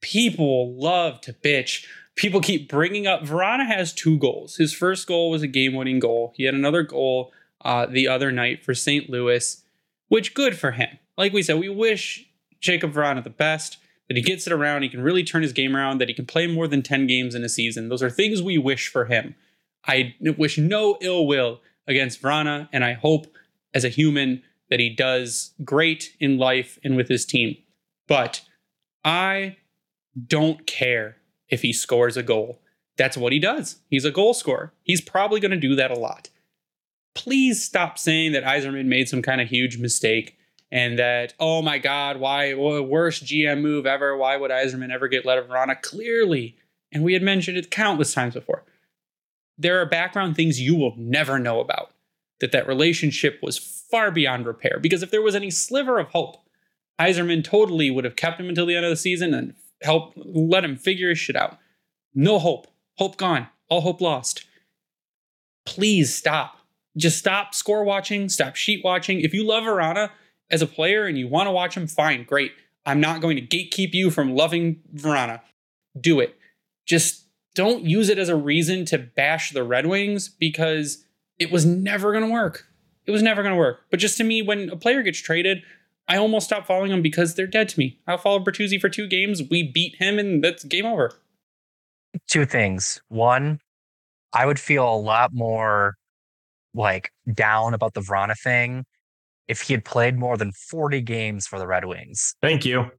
people 0.00 0.74
love 0.74 1.20
to 1.22 1.32
bitch. 1.32 1.86
People 2.14 2.40
keep 2.40 2.68
bringing 2.68 3.06
up 3.06 3.22
Vrana 3.22 3.66
has 3.66 3.92
two 3.92 4.18
goals. 4.18 4.56
His 4.56 4.72
first 4.74 5.06
goal 5.06 5.30
was 5.30 5.42
a 5.42 5.46
game 5.46 5.74
winning 5.74 5.98
goal. 6.00 6.32
He 6.36 6.44
had 6.44 6.54
another 6.54 6.82
goal 6.82 7.32
uh, 7.64 7.86
the 7.86 8.08
other 8.08 8.32
night 8.32 8.64
for 8.64 8.74
St. 8.74 9.10
Louis, 9.10 9.62
which 10.08 10.34
good 10.34 10.58
for 10.58 10.72
him. 10.72 10.98
Like 11.16 11.32
we 11.32 11.42
said, 11.42 11.58
we 11.58 11.68
wish 11.68 12.28
Jakub 12.60 12.92
Vrana 12.92 13.22
the 13.22 13.30
best, 13.30 13.78
that 14.08 14.16
he 14.16 14.22
gets 14.22 14.46
it 14.46 14.52
around, 14.52 14.82
he 14.82 14.88
can 14.88 15.02
really 15.02 15.24
turn 15.24 15.42
his 15.42 15.52
game 15.52 15.76
around, 15.76 15.98
that 15.98 16.08
he 16.08 16.14
can 16.14 16.26
play 16.26 16.46
more 16.46 16.68
than 16.68 16.82
10 16.82 17.06
games 17.06 17.34
in 17.34 17.44
a 17.44 17.48
season. 17.48 17.88
Those 17.88 18.02
are 18.02 18.10
things 18.10 18.42
we 18.42 18.58
wish 18.58 18.88
for 18.88 19.06
him. 19.06 19.34
I 19.86 20.14
wish 20.20 20.58
no 20.58 20.98
ill 21.00 21.26
will 21.26 21.60
against 21.86 22.22
Vrana, 22.22 22.68
and 22.72 22.84
I 22.84 22.94
hope 22.94 23.26
as 23.74 23.84
a 23.84 23.88
human 23.88 24.42
that 24.70 24.80
he 24.80 24.90
does 24.90 25.52
great 25.64 26.16
in 26.18 26.38
life 26.38 26.78
and 26.82 26.96
with 26.96 27.08
his 27.08 27.24
team. 27.24 27.56
But 28.08 28.42
I 29.04 29.56
don't 30.26 30.66
care 30.66 31.16
if 31.48 31.62
he 31.62 31.72
scores 31.72 32.16
a 32.16 32.22
goal. 32.22 32.60
That's 32.96 33.16
what 33.16 33.32
he 33.32 33.38
does. 33.38 33.76
He's 33.88 34.04
a 34.04 34.10
goal 34.10 34.34
scorer. 34.34 34.72
He's 34.82 35.00
probably 35.00 35.38
going 35.38 35.50
to 35.50 35.56
do 35.56 35.74
that 35.76 35.90
a 35.90 35.98
lot. 35.98 36.30
Please 37.14 37.62
stop 37.62 37.98
saying 37.98 38.32
that 38.32 38.44
Yzerman 38.44 38.86
made 38.86 39.08
some 39.08 39.22
kind 39.22 39.40
of 39.40 39.48
huge 39.48 39.78
mistake 39.78 40.35
and 40.70 40.98
that, 40.98 41.34
oh 41.38 41.62
my 41.62 41.78
God, 41.78 42.18
why, 42.18 42.54
worst 42.54 43.24
GM 43.24 43.60
move 43.60 43.86
ever? 43.86 44.16
Why 44.16 44.36
would 44.36 44.50
Yzerman 44.50 44.90
ever 44.92 45.08
get 45.08 45.24
let 45.24 45.38
of 45.38 45.46
Vrana? 45.46 45.80
Clearly, 45.80 46.56
and 46.92 47.04
we 47.04 47.12
had 47.12 47.22
mentioned 47.22 47.56
it 47.56 47.70
countless 47.70 48.14
times 48.14 48.34
before, 48.34 48.64
there 49.58 49.80
are 49.80 49.86
background 49.86 50.36
things 50.36 50.60
you 50.60 50.74
will 50.74 50.94
never 50.96 51.38
know 51.38 51.60
about. 51.60 51.92
That 52.40 52.52
that 52.52 52.68
relationship 52.68 53.38
was 53.42 53.56
far 53.56 54.10
beyond 54.10 54.44
repair. 54.44 54.78
Because 54.78 55.02
if 55.02 55.10
there 55.10 55.22
was 55.22 55.34
any 55.34 55.50
sliver 55.50 55.98
of 55.98 56.08
hope, 56.08 56.36
Yzerman 57.00 57.42
totally 57.42 57.90
would 57.90 58.04
have 58.04 58.16
kept 58.16 58.38
him 58.38 58.50
until 58.50 58.66
the 58.66 58.76
end 58.76 58.84
of 58.84 58.90
the 58.90 58.96
season 58.96 59.32
and 59.32 59.54
help 59.82 60.12
let 60.16 60.64
him 60.64 60.76
figure 60.76 61.08
his 61.08 61.18
shit 61.18 61.36
out. 61.36 61.58
No 62.14 62.38
hope. 62.38 62.66
Hope 62.98 63.16
gone. 63.16 63.48
All 63.68 63.80
hope 63.80 64.02
lost. 64.02 64.44
Please 65.64 66.14
stop. 66.14 66.58
Just 66.96 67.18
stop 67.18 67.54
score 67.54 67.84
watching, 67.84 68.28
stop 68.28 68.56
sheet 68.56 68.82
watching. 68.84 69.20
If 69.20 69.34
you 69.34 69.46
love 69.46 69.64
Vrana 69.64 70.10
as 70.50 70.62
a 70.62 70.66
player 70.66 71.06
and 71.06 71.18
you 71.18 71.28
want 71.28 71.46
to 71.46 71.52
watch 71.52 71.76
him, 71.76 71.86
fine, 71.86 72.24
great. 72.24 72.52
I'm 72.84 73.00
not 73.00 73.20
going 73.20 73.36
to 73.36 73.42
gatekeep 73.42 73.92
you 73.92 74.10
from 74.10 74.34
loving 74.34 74.80
Vrana. 74.94 75.40
Do 76.00 76.20
it. 76.20 76.36
Just 76.86 77.24
don't 77.54 77.84
use 77.84 78.08
it 78.08 78.18
as 78.18 78.28
a 78.28 78.36
reason 78.36 78.84
to 78.86 78.98
bash 78.98 79.50
the 79.50 79.64
Red 79.64 79.86
Wings 79.86 80.28
because 80.28 81.04
it 81.38 81.50
was 81.50 81.66
never 81.66 82.12
going 82.12 82.24
to 82.24 82.30
work. 82.30 82.66
It 83.06 83.10
was 83.10 83.22
never 83.22 83.42
going 83.42 83.54
to 83.54 83.58
work. 83.58 83.80
But 83.90 84.00
just 84.00 84.16
to 84.18 84.24
me, 84.24 84.42
when 84.42 84.68
a 84.70 84.76
player 84.76 85.02
gets 85.02 85.20
traded, 85.20 85.62
I 86.08 86.16
almost 86.16 86.46
stop 86.46 86.66
following 86.66 86.90
them 86.90 87.02
because 87.02 87.34
they're 87.34 87.46
dead 87.46 87.68
to 87.70 87.78
me. 87.78 87.98
I'll 88.06 88.18
follow 88.18 88.38
Bertuzzi 88.38 88.80
for 88.80 88.88
two 88.88 89.08
games. 89.08 89.42
We 89.50 89.64
beat 89.64 89.96
him, 89.96 90.18
and 90.18 90.42
that's 90.42 90.64
game 90.64 90.86
over. 90.86 91.12
Two 92.28 92.46
things. 92.46 93.00
One, 93.08 93.60
I 94.32 94.46
would 94.46 94.60
feel 94.60 94.88
a 94.88 94.96
lot 94.96 95.32
more 95.32 95.94
like 96.74 97.10
down 97.32 97.74
about 97.74 97.94
the 97.94 98.00
Vrana 98.00 98.38
thing 98.38 98.84
if 99.48 99.62
he 99.62 99.74
had 99.74 99.84
played 99.84 100.18
more 100.18 100.36
than 100.36 100.52
40 100.52 101.00
games 101.02 101.46
for 101.46 101.58
the 101.58 101.66
Red 101.66 101.84
Wings. 101.84 102.34
Thank 102.42 102.64
you. 102.64 102.90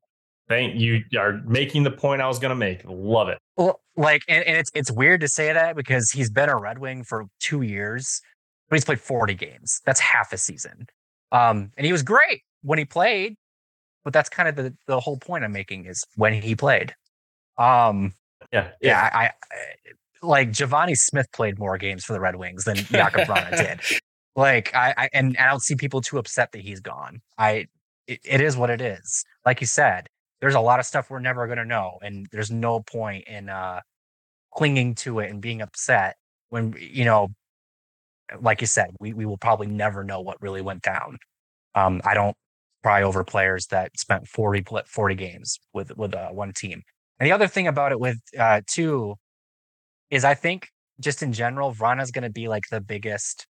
Thank 0.48 0.76
you. 0.80 1.04
You 1.12 1.20
are 1.20 1.42
making 1.46 1.84
the 1.84 1.92
point 1.92 2.22
I 2.22 2.28
was 2.28 2.40
going 2.40 2.50
to 2.50 2.56
make. 2.56 2.82
Love 2.86 3.28
it. 3.28 3.40
Well, 3.58 3.82
like, 3.98 4.22
and, 4.30 4.44
and 4.46 4.58
it's 4.58 4.72
it's 4.74 4.90
weird 4.90 5.22
to 5.22 5.28
say 5.28 5.52
that 5.52 5.76
because 5.76 6.12
he's 6.12 6.30
been 6.30 6.50
a 6.50 6.56
Red 6.56 6.80
Wing 6.80 7.04
for 7.04 7.26
two 7.40 7.64
years, 7.64 8.22
but 8.70 8.78
he's 8.78 8.86
played 8.86 9.02
40 9.02 9.34
games. 9.34 9.82
That's 9.86 10.00
half 10.00 10.32
a 10.32 10.38
season. 10.38 10.88
Um, 11.32 11.72
and 11.76 11.86
he 11.86 11.92
was 11.92 12.04
great 12.04 12.44
when 12.62 12.80
he 12.80 12.86
played, 12.86 13.36
but 14.06 14.14
that's 14.14 14.30
kind 14.30 14.48
of 14.48 14.56
the, 14.56 14.74
the 14.88 15.00
whole 15.00 15.18
point 15.18 15.44
I'm 15.44 15.52
making 15.52 15.86
is 15.86 16.06
when 16.16 16.34
he 16.34 16.56
played. 16.56 16.94
Um, 17.58 18.14
yeah, 18.54 18.70
yeah, 18.82 19.10
I, 19.14 19.26
I 19.26 19.32
like 20.22 20.52
Givani 20.52 20.96
Smith 20.96 21.28
played 21.34 21.60
more 21.60 21.78
games 21.78 22.06
for 22.06 22.14
the 22.14 22.20
Red 22.20 22.38
Wings 22.38 22.64
than 22.64 22.78
Jakub 22.78 23.26
Vrana 23.26 23.58
did. 23.58 24.00
Like 24.38 24.74
I, 24.76 24.94
I, 24.96 25.10
and 25.14 25.36
I 25.38 25.48
don't 25.50 25.64
see 25.64 25.76
people 25.76 26.00
too 26.00 26.20
upset 26.20 26.52
that 26.52 26.62
he's 26.62 26.80
gone. 26.80 27.22
I, 27.40 27.66
it, 28.06 28.20
it 28.24 28.40
is 28.40 28.56
what 28.56 28.70
it 28.70 28.82
is. 28.82 29.26
Like 29.46 29.60
you 29.62 29.68
said, 29.68 30.08
there's 30.40 30.54
a 30.54 30.60
lot 30.60 30.80
of 30.80 30.86
stuff 30.86 31.10
we're 31.10 31.20
never 31.20 31.48
going 31.48 31.58
to 31.58 31.66
know, 31.66 31.98
and 32.04 32.28
there's 32.32 32.52
no 32.52 32.82
point 32.82 33.28
in 33.28 33.50
uh 33.50 33.82
clinging 34.54 34.96
to 34.96 35.20
it 35.20 35.30
and 35.32 35.42
being 35.42 35.62
upset 35.62 36.16
when 36.50 36.76
you 36.80 37.04
know, 37.04 37.30
like 38.40 38.62
you 38.62 38.68
said, 38.68 38.92
we 39.00 39.12
we 39.12 39.26
will 39.26 39.38
probably 39.38 39.68
never 39.68 40.04
know 40.04 40.22
what 40.22 40.40
really 40.40 40.62
went 40.62 40.84
down. 40.84 41.18
Um, 41.74 42.02
I 42.06 42.14
don't 42.14 42.36
cry 42.84 43.02
over 43.02 43.24
players 43.24 43.68
that 43.68 43.92
spent 43.98 44.28
40, 44.28 44.66
40 44.86 45.16
games 45.16 45.60
with 45.74 45.98
with 45.98 46.14
uh, 46.14 46.30
one 46.30 46.54
team. 46.54 46.84
And 47.20 47.26
the 47.28 47.32
other 47.32 47.48
thing 47.48 47.68
about 47.68 47.92
it 47.92 48.00
with 48.00 48.20
uh, 48.38 48.62
two 48.68 49.16
is 50.12 50.24
I 50.24 50.36
think 50.36 50.68
just 51.00 51.24
in 51.24 51.34
general, 51.34 51.74
Vrana's 51.74 52.12
going 52.12 52.24
to 52.24 52.30
be 52.30 52.48
like 52.48 52.66
the 52.70 52.82
biggest 52.82 53.48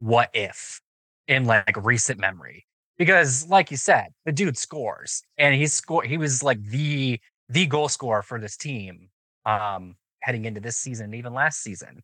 what 0.00 0.30
if 0.34 0.80
in 1.26 1.44
like 1.44 1.76
recent 1.84 2.20
memory? 2.20 2.66
Because 2.96 3.46
like 3.48 3.70
you 3.70 3.76
said 3.76 4.08
the 4.24 4.32
dude 4.32 4.58
scores 4.58 5.22
and 5.38 5.54
he 5.54 5.66
score 5.66 6.02
he 6.02 6.18
was 6.18 6.42
like 6.42 6.62
the 6.64 7.20
the 7.48 7.66
goal 7.66 7.88
scorer 7.88 8.22
for 8.22 8.40
this 8.40 8.56
team 8.56 9.08
um 9.46 9.94
heading 10.22 10.44
into 10.44 10.60
this 10.60 10.76
season 10.76 11.06
and 11.06 11.14
even 11.14 11.32
last 11.32 11.62
season. 11.62 12.02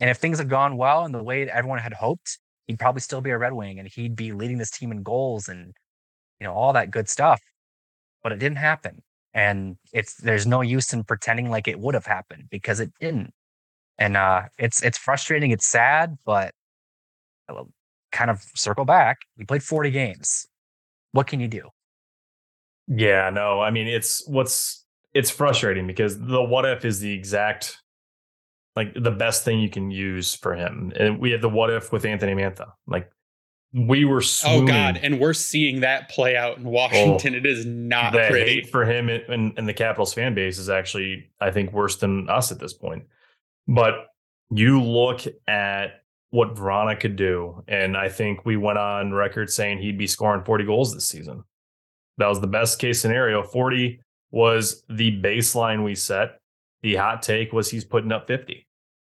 And 0.00 0.10
if 0.10 0.18
things 0.18 0.38
had 0.38 0.48
gone 0.50 0.76
well 0.76 1.04
in 1.04 1.12
the 1.12 1.22
way 1.22 1.44
that 1.44 1.56
everyone 1.56 1.78
had 1.78 1.94
hoped 1.94 2.38
he'd 2.66 2.78
probably 2.78 3.00
still 3.00 3.20
be 3.20 3.30
a 3.30 3.38
red 3.38 3.52
wing 3.52 3.78
and 3.78 3.88
he'd 3.88 4.16
be 4.16 4.32
leading 4.32 4.58
this 4.58 4.70
team 4.70 4.90
in 4.92 5.02
goals 5.02 5.48
and 5.48 5.74
you 6.40 6.46
know 6.46 6.52
all 6.54 6.72
that 6.74 6.90
good 6.90 7.08
stuff. 7.08 7.40
But 8.22 8.32
it 8.32 8.38
didn't 8.38 8.58
happen 8.58 9.02
and 9.34 9.76
it's 9.92 10.14
there's 10.14 10.46
no 10.46 10.62
use 10.62 10.92
in 10.92 11.04
pretending 11.04 11.50
like 11.50 11.68
it 11.68 11.78
would 11.80 11.94
have 11.94 12.06
happened 12.06 12.44
because 12.50 12.80
it 12.80 12.92
didn't. 13.00 13.32
And 13.98 14.16
uh 14.16 14.42
it's 14.58 14.82
it's 14.82 14.98
frustrating 14.98 15.50
it's 15.52 15.66
sad 15.66 16.18
but 16.24 16.52
Uh, 17.48 17.64
kind 18.12 18.30
of 18.30 18.42
circle 18.54 18.84
back. 18.84 19.18
We 19.36 19.44
played 19.44 19.62
40 19.62 19.90
games. 19.90 20.46
What 21.12 21.26
can 21.26 21.40
you 21.40 21.48
do? 21.48 21.70
Yeah, 22.88 23.30
no, 23.30 23.60
I 23.60 23.70
mean 23.70 23.88
it's 23.88 24.26
what's 24.28 24.84
it's 25.12 25.30
frustrating 25.30 25.86
because 25.86 26.20
the 26.20 26.42
what 26.42 26.64
if 26.64 26.84
is 26.84 27.00
the 27.00 27.12
exact 27.12 27.82
like 28.76 28.92
the 28.94 29.10
best 29.10 29.44
thing 29.44 29.58
you 29.58 29.70
can 29.70 29.90
use 29.90 30.34
for 30.34 30.54
him. 30.54 30.92
And 30.96 31.18
we 31.18 31.30
have 31.32 31.40
the 31.40 31.48
what 31.48 31.70
if 31.70 31.90
with 31.90 32.04
Anthony 32.04 32.34
Mantha. 32.34 32.72
Like 32.86 33.10
we 33.72 34.04
were 34.04 34.20
swooning. 34.20 34.64
Oh 34.64 34.66
God, 34.66 35.00
and 35.02 35.18
we're 35.18 35.32
seeing 35.32 35.80
that 35.80 36.10
play 36.10 36.36
out 36.36 36.58
in 36.58 36.66
oh, 36.66 36.70
Washington. 36.70 37.34
Oh, 37.34 37.38
it 37.38 37.46
is 37.46 37.66
not 37.66 38.12
the 38.12 38.26
pretty. 38.28 38.50
hate 38.50 38.70
for 38.70 38.84
him 38.84 39.08
and, 39.08 39.54
and 39.56 39.68
the 39.68 39.74
Capitals 39.74 40.14
fan 40.14 40.34
base 40.34 40.58
is 40.58 40.68
actually, 40.68 41.30
I 41.40 41.50
think, 41.50 41.72
worse 41.72 41.96
than 41.96 42.28
us 42.28 42.52
at 42.52 42.60
this 42.60 42.74
point. 42.74 43.04
But 43.66 44.06
you 44.50 44.80
look 44.80 45.22
at 45.48 46.02
what 46.36 46.54
Vrana 46.54 47.00
could 47.00 47.16
do. 47.16 47.64
And 47.66 47.96
I 47.96 48.10
think 48.10 48.44
we 48.44 48.58
went 48.58 48.76
on 48.76 49.10
record 49.10 49.48
saying 49.48 49.78
he'd 49.78 49.96
be 49.96 50.06
scoring 50.06 50.44
40 50.44 50.64
goals 50.64 50.92
this 50.92 51.08
season. 51.08 51.42
That 52.18 52.26
was 52.26 52.42
the 52.42 52.46
best 52.46 52.78
case 52.78 53.00
scenario. 53.00 53.42
40 53.42 54.00
was 54.30 54.84
the 54.90 55.18
baseline 55.22 55.82
we 55.82 55.94
set. 55.94 56.38
The 56.82 56.96
hot 56.96 57.22
take 57.22 57.54
was 57.54 57.70
he's 57.70 57.86
putting 57.86 58.12
up 58.12 58.26
50. 58.26 58.66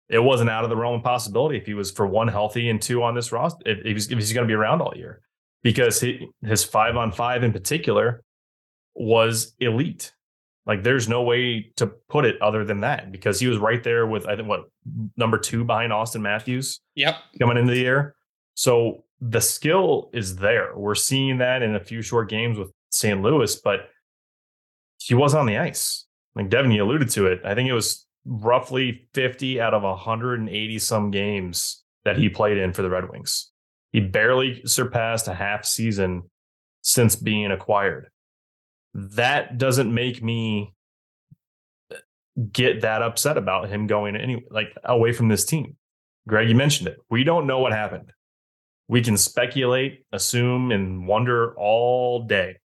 It 0.08 0.20
wasn't 0.20 0.50
out 0.50 0.64
of 0.64 0.70
the 0.70 0.78
realm 0.78 0.96
of 0.96 1.04
possibility 1.04 1.58
if 1.58 1.66
he 1.66 1.74
was 1.74 1.92
for 1.92 2.08
one 2.08 2.30
healthy 2.30 2.70
and 2.70 2.82
two 2.82 3.04
on 3.04 3.16
this 3.16 3.34
roster, 3.34 3.70
if, 3.70 3.80
if 3.80 3.86
he's, 3.86 4.08
he's 4.08 4.32
going 4.32 4.48
to 4.48 4.52
be 4.52 4.56
around 4.56 4.82
all 4.82 4.94
year, 4.96 5.20
because 5.62 6.00
he, 6.00 6.26
his 6.42 6.64
five 6.64 6.96
on 6.96 7.12
five 7.12 7.44
in 7.44 7.52
particular 7.52 8.24
was 8.96 9.56
elite. 9.60 10.14
Like 10.70 10.84
there's 10.84 11.10
no 11.10 11.24
way 11.24 11.72
to 11.78 11.88
put 11.88 12.26
it 12.26 12.40
other 12.44 12.64
than 12.64 12.82
that 12.82 13.12
because 13.12 13.40
he 13.40 13.48
was 13.48 13.58
right 13.58 13.84
there 13.84 14.06
with 14.06 14.28
I 14.28 14.36
think 14.36 14.48
what 14.48 14.66
number 15.18 15.40
two 15.40 15.64
behind 15.64 15.92
Auston 15.92 16.22
Matthews. 16.22 16.80
Yep. 16.94 17.16
Coming 17.40 17.58
into 17.58 17.74
the 17.74 17.80
year. 17.80 18.14
So 18.54 19.04
the 19.20 19.42
skill 19.42 20.12
is 20.14 20.36
there. 20.36 20.78
We're 20.78 20.94
seeing 20.94 21.40
that 21.40 21.64
in 21.64 21.76
a 21.76 21.80
few 21.80 22.04
short 22.04 22.30
games 22.30 22.60
with 22.60 22.72
St. 22.92 23.20
Louis, 23.20 23.56
but 23.56 23.90
he 25.00 25.16
was 25.16 25.34
on 25.34 25.48
the 25.48 25.58
ice. 25.58 26.06
Like 26.36 26.52
Devin, 26.52 26.70
you 26.70 26.84
alluded 26.84 27.10
to 27.10 27.26
it. 27.26 27.42
I 27.44 27.56
think 27.56 27.68
it 27.68 27.74
was 27.74 28.06
roughly 28.24 29.10
50 29.16 29.60
out 29.60 29.74
of 29.74 29.82
180 29.82 30.78
some 30.78 31.10
games 31.10 31.84
that 32.06 32.16
he 32.16 32.30
played 32.30 32.60
in 32.60 32.74
for 32.74 32.84
the 32.84 32.92
Red 32.92 33.10
Wings. 33.10 33.50
He 33.92 34.02
barely 34.02 34.62
surpassed 34.66 35.28
a 35.28 35.34
half 35.34 35.66
season 35.66 36.30
since 36.84 37.16
being 37.16 37.50
acquired 37.50 38.12
that 38.94 39.58
doesn't 39.58 39.94
make 39.94 40.24
me 40.24 40.74
get 42.52 42.82
that 42.82 43.02
upset 43.02 43.38
about 43.38 43.70
him 43.70 43.86
going 43.86 44.16
any 44.16 44.44
like 44.50 44.74
away 44.86 45.12
from 45.12 45.28
this 45.28 45.44
team 45.46 45.76
Greg, 46.30 46.48
you 46.48 46.56
mentioned 46.56 46.88
it. 46.88 47.00
We 47.10 47.24
don't 47.24 47.48
know 47.48 47.60
what 47.60 47.74
happened. 47.74 48.14
We 48.88 49.02
can 49.02 49.18
speculate, 49.18 50.06
assume, 50.12 50.72
and 50.72 51.08
wonder 51.08 51.56
all 51.58 52.24
day. 52.24 52.60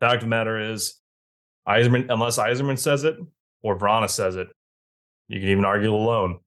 Fact 0.00 0.16
of 0.16 0.20
the 0.22 0.26
matter 0.28 0.72
is, 0.72 0.98
Yzerman, 1.68 2.06
unless 2.08 2.38
Yzerman 2.38 2.78
says 2.78 3.04
it 3.04 3.16
or 3.62 3.78
Vrana 3.78 4.08
says 4.08 4.36
it, 4.36 4.48
you 5.28 5.40
can 5.40 5.50
even 5.50 5.64
argue 5.64 5.94
alone. 5.94 6.40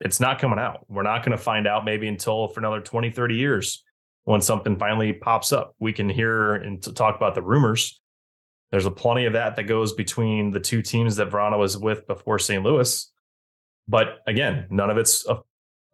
It's 0.00 0.18
not 0.18 0.40
coming 0.40 0.58
out. 0.58 0.86
We're 0.88 1.02
not 1.02 1.24
going 1.24 1.36
to 1.36 1.42
find 1.42 1.66
out 1.66 1.84
maybe 1.84 2.08
until 2.08 2.48
for 2.48 2.60
another 2.60 2.80
20, 2.80 3.10
30 3.10 3.36
years 3.36 3.84
when 4.24 4.40
something 4.40 4.76
finally 4.78 5.12
pops 5.12 5.52
up. 5.52 5.74
We 5.78 5.92
can 5.92 6.08
hear 6.08 6.54
and 6.54 6.82
talk 6.94 7.16
about 7.16 7.34
the 7.34 7.42
rumors. 7.42 8.00
There's 8.70 8.86
a 8.86 8.90
plenty 8.90 9.26
of 9.26 9.34
that 9.34 9.56
that 9.56 9.64
goes 9.64 9.92
between 9.92 10.50
the 10.50 10.60
two 10.60 10.80
teams 10.80 11.16
that 11.16 11.30
Vrana 11.30 11.58
was 11.58 11.76
with 11.76 12.06
before 12.06 12.38
St. 12.38 12.62
Louis. 12.62 13.10
But 13.88 14.20
again, 14.26 14.66
none 14.70 14.90
of 14.90 14.96
it's 14.96 15.26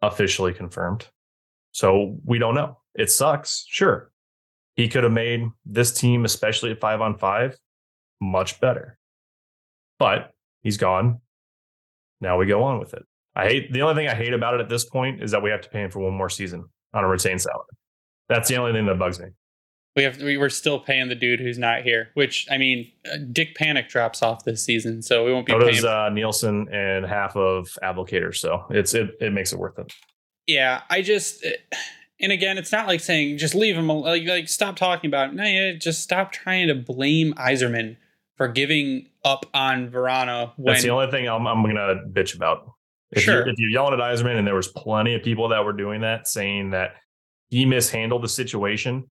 officially 0.01 0.53
confirmed. 0.53 1.07
So 1.71 2.17
we 2.23 2.39
don't 2.39 2.55
know. 2.55 2.77
It 2.95 3.11
sucks. 3.11 3.65
Sure. 3.67 4.11
He 4.75 4.87
could 4.87 5.03
have 5.03 5.11
made 5.11 5.45
this 5.65 5.91
team, 5.91 6.23
especially 6.23 6.71
at 6.71 6.79
five 6.79 7.01
on 7.01 7.17
five, 7.17 7.57
much 8.21 8.61
better. 8.61 8.97
But 9.97 10.31
he's 10.61 10.77
gone. 10.77 11.19
Now 12.21 12.37
we 12.37 12.45
go 12.45 12.63
on 12.63 12.79
with 12.79 12.93
it. 12.93 13.03
I 13.35 13.45
hate 13.45 13.73
the 13.73 13.81
only 13.81 13.95
thing 13.95 14.07
I 14.07 14.15
hate 14.15 14.33
about 14.33 14.55
it 14.55 14.61
at 14.61 14.69
this 14.69 14.85
point 14.85 15.21
is 15.21 15.31
that 15.31 15.43
we 15.43 15.49
have 15.49 15.61
to 15.61 15.69
pay 15.69 15.83
him 15.83 15.91
for 15.91 15.99
one 15.99 16.13
more 16.13 16.29
season 16.29 16.65
on 16.93 17.03
a 17.03 17.07
retained 17.07 17.41
salary. 17.41 17.65
That's 18.29 18.47
the 18.47 18.57
only 18.57 18.71
thing 18.71 18.85
that 18.85 18.99
bugs 18.99 19.19
me. 19.19 19.27
We 19.95 20.03
have 20.03 20.21
we 20.21 20.37
were 20.37 20.49
still 20.49 20.79
paying 20.79 21.09
the 21.09 21.15
dude 21.15 21.39
who's 21.39 21.57
not 21.57 21.81
here, 21.81 22.09
which 22.13 22.47
I 22.49 22.57
mean, 22.57 22.89
uh, 23.11 23.17
Dick 23.31 23.57
Panik 23.57 23.89
drops 23.89 24.21
off 24.21 24.45
this 24.45 24.63
season, 24.63 25.01
so 25.01 25.25
we 25.25 25.33
won't 25.33 25.47
be. 25.47 25.51
So 25.51 25.59
does 25.59 25.83
uh, 25.83 26.09
Nielsen 26.09 26.69
and 26.71 27.05
half 27.05 27.35
of 27.35 27.75
Abdelkader, 27.83 28.35
so 28.35 28.65
it's 28.69 28.93
it 28.93 29.09
it 29.19 29.33
makes 29.33 29.51
it 29.51 29.59
worth 29.59 29.77
it. 29.79 29.91
Yeah, 30.45 30.83
I 30.89 31.01
just 31.01 31.43
and 32.19 32.31
again, 32.31 32.57
it's 32.57 32.71
not 32.71 32.87
like 32.87 32.99
saying 32.99 33.37
just 33.37 33.55
leave 33.55 33.75
him 33.75 33.87
like 33.87 34.25
like 34.25 34.47
stop 34.47 34.75
talking 34.75 35.09
about 35.09 35.29
it. 35.29 35.35
No, 35.35 35.43
yeah, 35.43 35.73
just 35.73 36.01
stop 36.01 36.31
trying 36.31 36.67
to 36.67 36.75
blame 36.75 37.33
Yzerman 37.33 37.97
for 38.37 38.47
giving 38.47 39.07
up 39.23 39.45
on 39.53 39.89
Vrana. 39.89 40.51
When, 40.57 40.73
That's 40.73 40.83
the 40.83 40.91
only 40.91 41.09
thing 41.11 41.27
I'm, 41.27 41.47
I'm 41.47 41.63
gonna 41.63 42.03
bitch 42.11 42.35
about. 42.35 42.71
If 43.11 43.23
sure. 43.23 43.45
you 43.45 43.51
if 43.51 43.59
you're 43.59 43.71
yelling 43.71 43.93
at 43.93 43.99
Yzerman, 43.99 44.37
and 44.37 44.45
there 44.45 44.55
was 44.55 44.67
plenty 44.67 45.15
of 45.15 45.23
people 45.23 45.49
that 45.49 45.65
were 45.65 45.73
doing 45.73 46.01
that, 46.01 46.27
saying 46.27 46.71
that 46.71 46.95
he 47.49 47.65
mishandled 47.65 48.23
the 48.23 48.29
situation. 48.29 49.09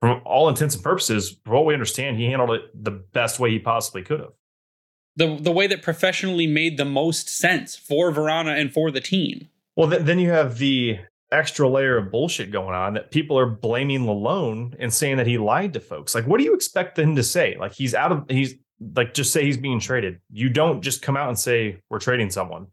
From 0.00 0.22
all 0.24 0.48
intents 0.48 0.74
and 0.74 0.82
purposes, 0.82 1.36
for 1.44 1.52
what 1.52 1.66
we 1.66 1.74
understand, 1.74 2.16
he 2.16 2.26
handled 2.26 2.52
it 2.52 2.62
the 2.84 2.90
best 2.90 3.38
way 3.38 3.50
he 3.50 3.58
possibly 3.58 4.02
could 4.02 4.20
have. 4.20 4.32
The 5.16 5.36
the 5.36 5.52
way 5.52 5.66
that 5.66 5.82
professionally 5.82 6.46
made 6.46 6.78
the 6.78 6.84
most 6.84 7.28
sense 7.28 7.76
for 7.76 8.10
Vrana 8.10 8.58
and 8.58 8.72
for 8.72 8.90
the 8.90 9.00
team. 9.00 9.48
Well, 9.76 9.90
th- 9.90 10.02
then 10.02 10.18
you 10.18 10.30
have 10.30 10.58
the 10.58 11.00
extra 11.32 11.68
layer 11.68 11.96
of 11.96 12.10
bullshit 12.10 12.50
going 12.50 12.74
on 12.74 12.94
that 12.94 13.10
people 13.10 13.38
are 13.38 13.46
blaming 13.46 14.04
Lalonde 14.04 14.74
and 14.78 14.92
saying 14.92 15.16
that 15.18 15.26
he 15.26 15.38
lied 15.38 15.74
to 15.74 15.80
folks. 15.80 16.14
Like, 16.14 16.26
what 16.26 16.38
do 16.38 16.44
you 16.44 16.54
expect 16.54 16.98
him 16.98 17.14
to 17.16 17.22
say? 17.22 17.56
Like, 17.58 17.72
he's 17.72 17.94
out 17.94 18.12
of 18.12 18.24
he's 18.28 18.54
like 18.96 19.14
just 19.14 19.32
say 19.32 19.44
he's 19.44 19.58
being 19.58 19.80
traded. 19.80 20.20
You 20.30 20.48
don't 20.48 20.80
just 20.80 21.02
come 21.02 21.16
out 21.16 21.28
and 21.28 21.38
say 21.38 21.80
we're 21.90 21.98
trading 21.98 22.30
someone 22.30 22.68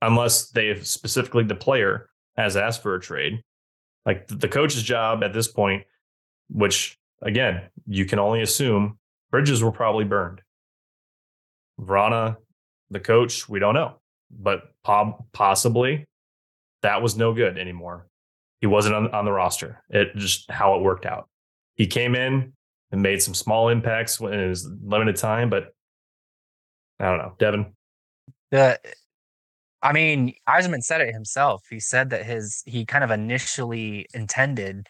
unless 0.00 0.50
they've 0.50 0.86
specifically 0.86 1.44
the 1.44 1.54
player 1.54 2.08
has 2.36 2.56
asked 2.56 2.82
for 2.82 2.94
a 2.94 3.00
trade. 3.00 3.42
Like 4.06 4.28
the 4.28 4.48
coach's 4.48 4.82
job 4.82 5.22
at 5.24 5.32
this 5.32 5.48
point, 5.48 5.84
which 6.48 6.98
again, 7.22 7.62
you 7.86 8.04
can 8.04 8.18
only 8.18 8.42
assume 8.42 8.98
bridges 9.30 9.62
were 9.62 9.72
probably 9.72 10.04
burned. 10.04 10.40
Vrana, 11.80 12.36
the 12.90 13.00
coach, 13.00 13.48
we 13.48 13.58
don't 13.58 13.74
know, 13.74 14.00
but 14.30 14.62
possibly 15.32 16.06
that 16.82 17.02
was 17.02 17.16
no 17.16 17.32
good 17.32 17.58
anymore. 17.58 18.06
He 18.60 18.66
wasn't 18.66 18.94
on, 18.94 19.10
on 19.12 19.24
the 19.24 19.32
roster. 19.32 19.82
It 19.88 20.14
just 20.16 20.50
how 20.50 20.76
it 20.76 20.82
worked 20.82 21.06
out. 21.06 21.28
He 21.74 21.86
came 21.86 22.14
in 22.14 22.52
and 22.92 23.02
made 23.02 23.22
some 23.22 23.34
small 23.34 23.68
impacts 23.68 24.20
in 24.20 24.32
his 24.32 24.68
limited 24.84 25.16
time, 25.16 25.50
but 25.50 25.74
I 27.00 27.06
don't 27.06 27.18
know, 27.18 27.34
Devin. 27.38 27.74
The 28.50 28.78
I 29.84 29.92
mean, 29.92 30.34
Yzerman 30.48 30.82
said 30.82 31.02
it 31.02 31.14
himself. 31.14 31.64
He 31.70 31.80
said 31.80 32.10
that 32.10 32.26
his 32.26 32.62
he 32.66 32.86
kind 32.86 33.04
of 33.04 33.12
initially 33.12 34.06
intended 34.14 34.88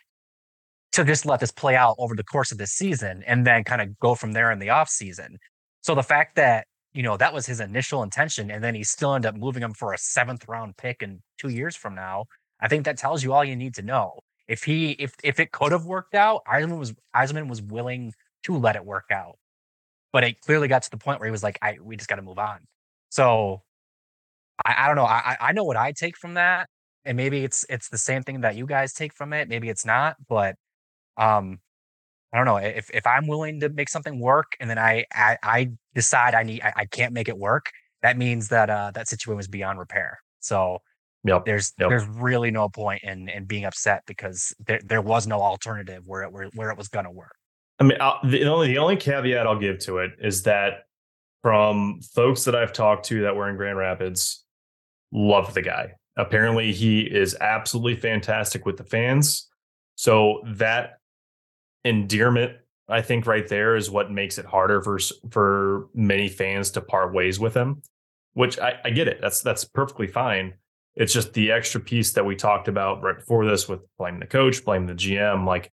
to 0.92 1.04
just 1.04 1.26
let 1.26 1.40
this 1.40 1.50
play 1.52 1.76
out 1.76 1.96
over 1.98 2.14
the 2.16 2.24
course 2.24 2.52
of 2.52 2.58
the 2.58 2.66
season 2.68 3.24
and 3.26 3.46
then 3.46 3.64
kind 3.64 3.82
of 3.82 3.98
go 4.00 4.14
from 4.14 4.32
there 4.32 4.52
in 4.52 4.60
the 4.60 4.70
off 4.70 4.88
season. 4.88 5.38
So 5.82 5.94
the 5.96 6.02
fact 6.04 6.36
that 6.36 6.66
you 6.94 7.02
know 7.02 7.16
that 7.18 7.34
was 7.34 7.46
his 7.46 7.60
initial 7.60 8.02
intention, 8.04 8.50
and 8.50 8.62
then 8.64 8.74
he 8.76 8.84
still 8.84 9.14
ended 9.14 9.30
up 9.30 9.36
moving 9.36 9.62
him 9.64 9.74
for 9.74 9.92
a 9.94 9.98
seventh 9.98 10.48
round 10.48 10.76
pick 10.78 11.02
in 11.02 11.22
two 11.38 11.50
years 11.50 11.76
from 11.76 11.94
now, 11.96 12.26
I 12.60 12.68
think 12.68 12.84
that 12.86 12.98
tells 12.98 13.24
you 13.24 13.32
all 13.32 13.44
you 13.44 13.56
need 13.56 13.74
to 13.76 13.82
know. 13.82 14.20
If 14.48 14.64
he 14.64 14.92
if 14.92 15.14
if 15.24 15.40
it 15.40 15.52
could 15.52 15.72
have 15.72 15.86
worked 15.86 16.14
out, 16.14 16.42
Yzerman 16.46 16.78
was 16.78 16.94
Yzerman 17.16 17.48
was 17.50 17.62
willing 17.62 18.14
to 18.44 18.56
let 18.58 18.76
it 18.76 18.84
work 18.86 19.06
out, 19.12 19.38
but 20.12 20.24
it 20.24 20.40
clearly 20.42 20.68
got 20.68 20.84
to 20.84 20.90
the 20.92 20.98
point 20.98 21.20
where 21.20 21.28
he 21.28 21.32
was 21.32 21.42
like, 21.44 21.58
"I 21.62 21.78
we 21.82 21.96
just 21.96 22.10
got 22.10 22.16
to 22.18 22.22
move 22.22 22.38
on." 22.40 22.60
So 23.10 23.63
I, 24.64 24.74
I 24.78 24.86
don't 24.86 24.96
know. 24.96 25.04
I 25.04 25.36
I 25.40 25.52
know 25.52 25.64
what 25.64 25.76
I 25.76 25.92
take 25.92 26.16
from 26.16 26.34
that, 26.34 26.68
and 27.04 27.16
maybe 27.16 27.44
it's 27.44 27.64
it's 27.68 27.88
the 27.88 27.98
same 27.98 28.22
thing 28.22 28.42
that 28.42 28.56
you 28.56 28.66
guys 28.66 28.92
take 28.92 29.14
from 29.14 29.32
it. 29.32 29.48
Maybe 29.48 29.68
it's 29.68 29.86
not, 29.86 30.16
but 30.28 30.56
um, 31.16 31.60
I 32.32 32.38
don't 32.38 32.46
know. 32.46 32.56
If 32.56 32.90
if 32.92 33.06
I'm 33.06 33.26
willing 33.26 33.60
to 33.60 33.68
make 33.68 33.88
something 33.88 34.18
work, 34.18 34.56
and 34.60 34.68
then 34.68 34.78
I 34.78 35.04
I, 35.12 35.38
I 35.42 35.70
decide 35.94 36.34
I 36.34 36.42
need 36.42 36.62
I, 36.62 36.72
I, 36.76 36.84
can't 36.86 37.12
make 37.12 37.28
it 37.28 37.38
work, 37.38 37.70
that 38.02 38.18
means 38.18 38.48
that 38.48 38.70
uh 38.70 38.90
that 38.94 39.08
situation 39.08 39.36
was 39.36 39.48
beyond 39.48 39.78
repair. 39.78 40.18
So 40.40 40.78
yep. 41.24 41.44
there's 41.44 41.72
yep. 41.78 41.90
there's 41.90 42.06
really 42.06 42.50
no 42.50 42.68
point 42.68 43.02
in 43.04 43.28
in 43.28 43.44
being 43.44 43.64
upset 43.64 44.02
because 44.06 44.54
there 44.66 44.80
there 44.84 45.02
was 45.02 45.26
no 45.26 45.40
alternative 45.40 46.02
where 46.06 46.22
it 46.22 46.32
where, 46.32 46.50
where 46.54 46.70
it 46.70 46.78
was 46.78 46.88
gonna 46.88 47.12
work. 47.12 47.36
I 47.78 47.84
mean, 47.84 47.98
I'll, 48.00 48.18
the 48.24 48.44
only 48.44 48.68
the 48.68 48.78
only 48.78 48.96
caveat 48.96 49.46
I'll 49.46 49.58
give 49.58 49.78
to 49.80 49.98
it 49.98 50.12
is 50.20 50.42
that 50.44 50.86
from 51.42 52.00
folks 52.14 52.44
that 52.44 52.54
I've 52.56 52.72
talked 52.72 53.06
to 53.06 53.22
that 53.22 53.36
were 53.36 53.48
in 53.48 53.56
Grand 53.56 53.76
Rapids, 53.76 54.43
love 55.14 55.54
the 55.54 55.62
guy. 55.62 55.94
Apparently, 56.16 56.72
he 56.72 57.00
is 57.00 57.36
absolutely 57.40 57.96
fantastic 57.96 58.66
with 58.66 58.76
the 58.76 58.84
fans. 58.84 59.48
So 59.94 60.42
that 60.46 60.98
endearment, 61.84 62.56
I 62.88 63.00
think, 63.00 63.26
right 63.26 63.48
there 63.48 63.76
is 63.76 63.90
what 63.90 64.10
makes 64.10 64.36
it 64.38 64.44
harder 64.44 64.82
for 64.82 64.98
for 65.30 65.88
many 65.94 66.28
fans 66.28 66.70
to 66.72 66.80
part 66.80 67.14
ways 67.14 67.40
with 67.40 67.54
him. 67.54 67.82
Which 68.34 68.58
I, 68.58 68.80
I 68.84 68.90
get 68.90 69.08
it. 69.08 69.20
That's 69.20 69.40
that's 69.40 69.64
perfectly 69.64 70.08
fine. 70.08 70.54
It's 70.96 71.12
just 71.12 71.32
the 71.32 71.50
extra 71.50 71.80
piece 71.80 72.12
that 72.12 72.26
we 72.26 72.36
talked 72.36 72.68
about 72.68 73.02
right 73.02 73.16
before 73.16 73.46
this 73.46 73.68
with 73.68 73.80
blaming 73.98 74.20
the 74.20 74.26
coach, 74.26 74.64
blaming 74.64 74.86
the 74.86 74.94
GM. 74.94 75.46
Like, 75.46 75.72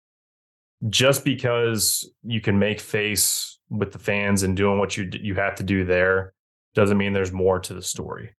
just 0.88 1.24
because 1.24 2.08
you 2.24 2.40
can 2.40 2.58
make 2.58 2.80
face 2.80 3.60
with 3.70 3.92
the 3.92 3.98
fans 3.98 4.42
and 4.42 4.56
doing 4.56 4.78
what 4.78 4.96
you 4.96 5.08
you 5.12 5.34
have 5.34 5.56
to 5.56 5.62
do 5.62 5.84
there 5.84 6.34
doesn't 6.74 6.98
mean 6.98 7.12
there's 7.12 7.32
more 7.32 7.60
to 7.60 7.74
the 7.74 7.82
story. 7.82 8.34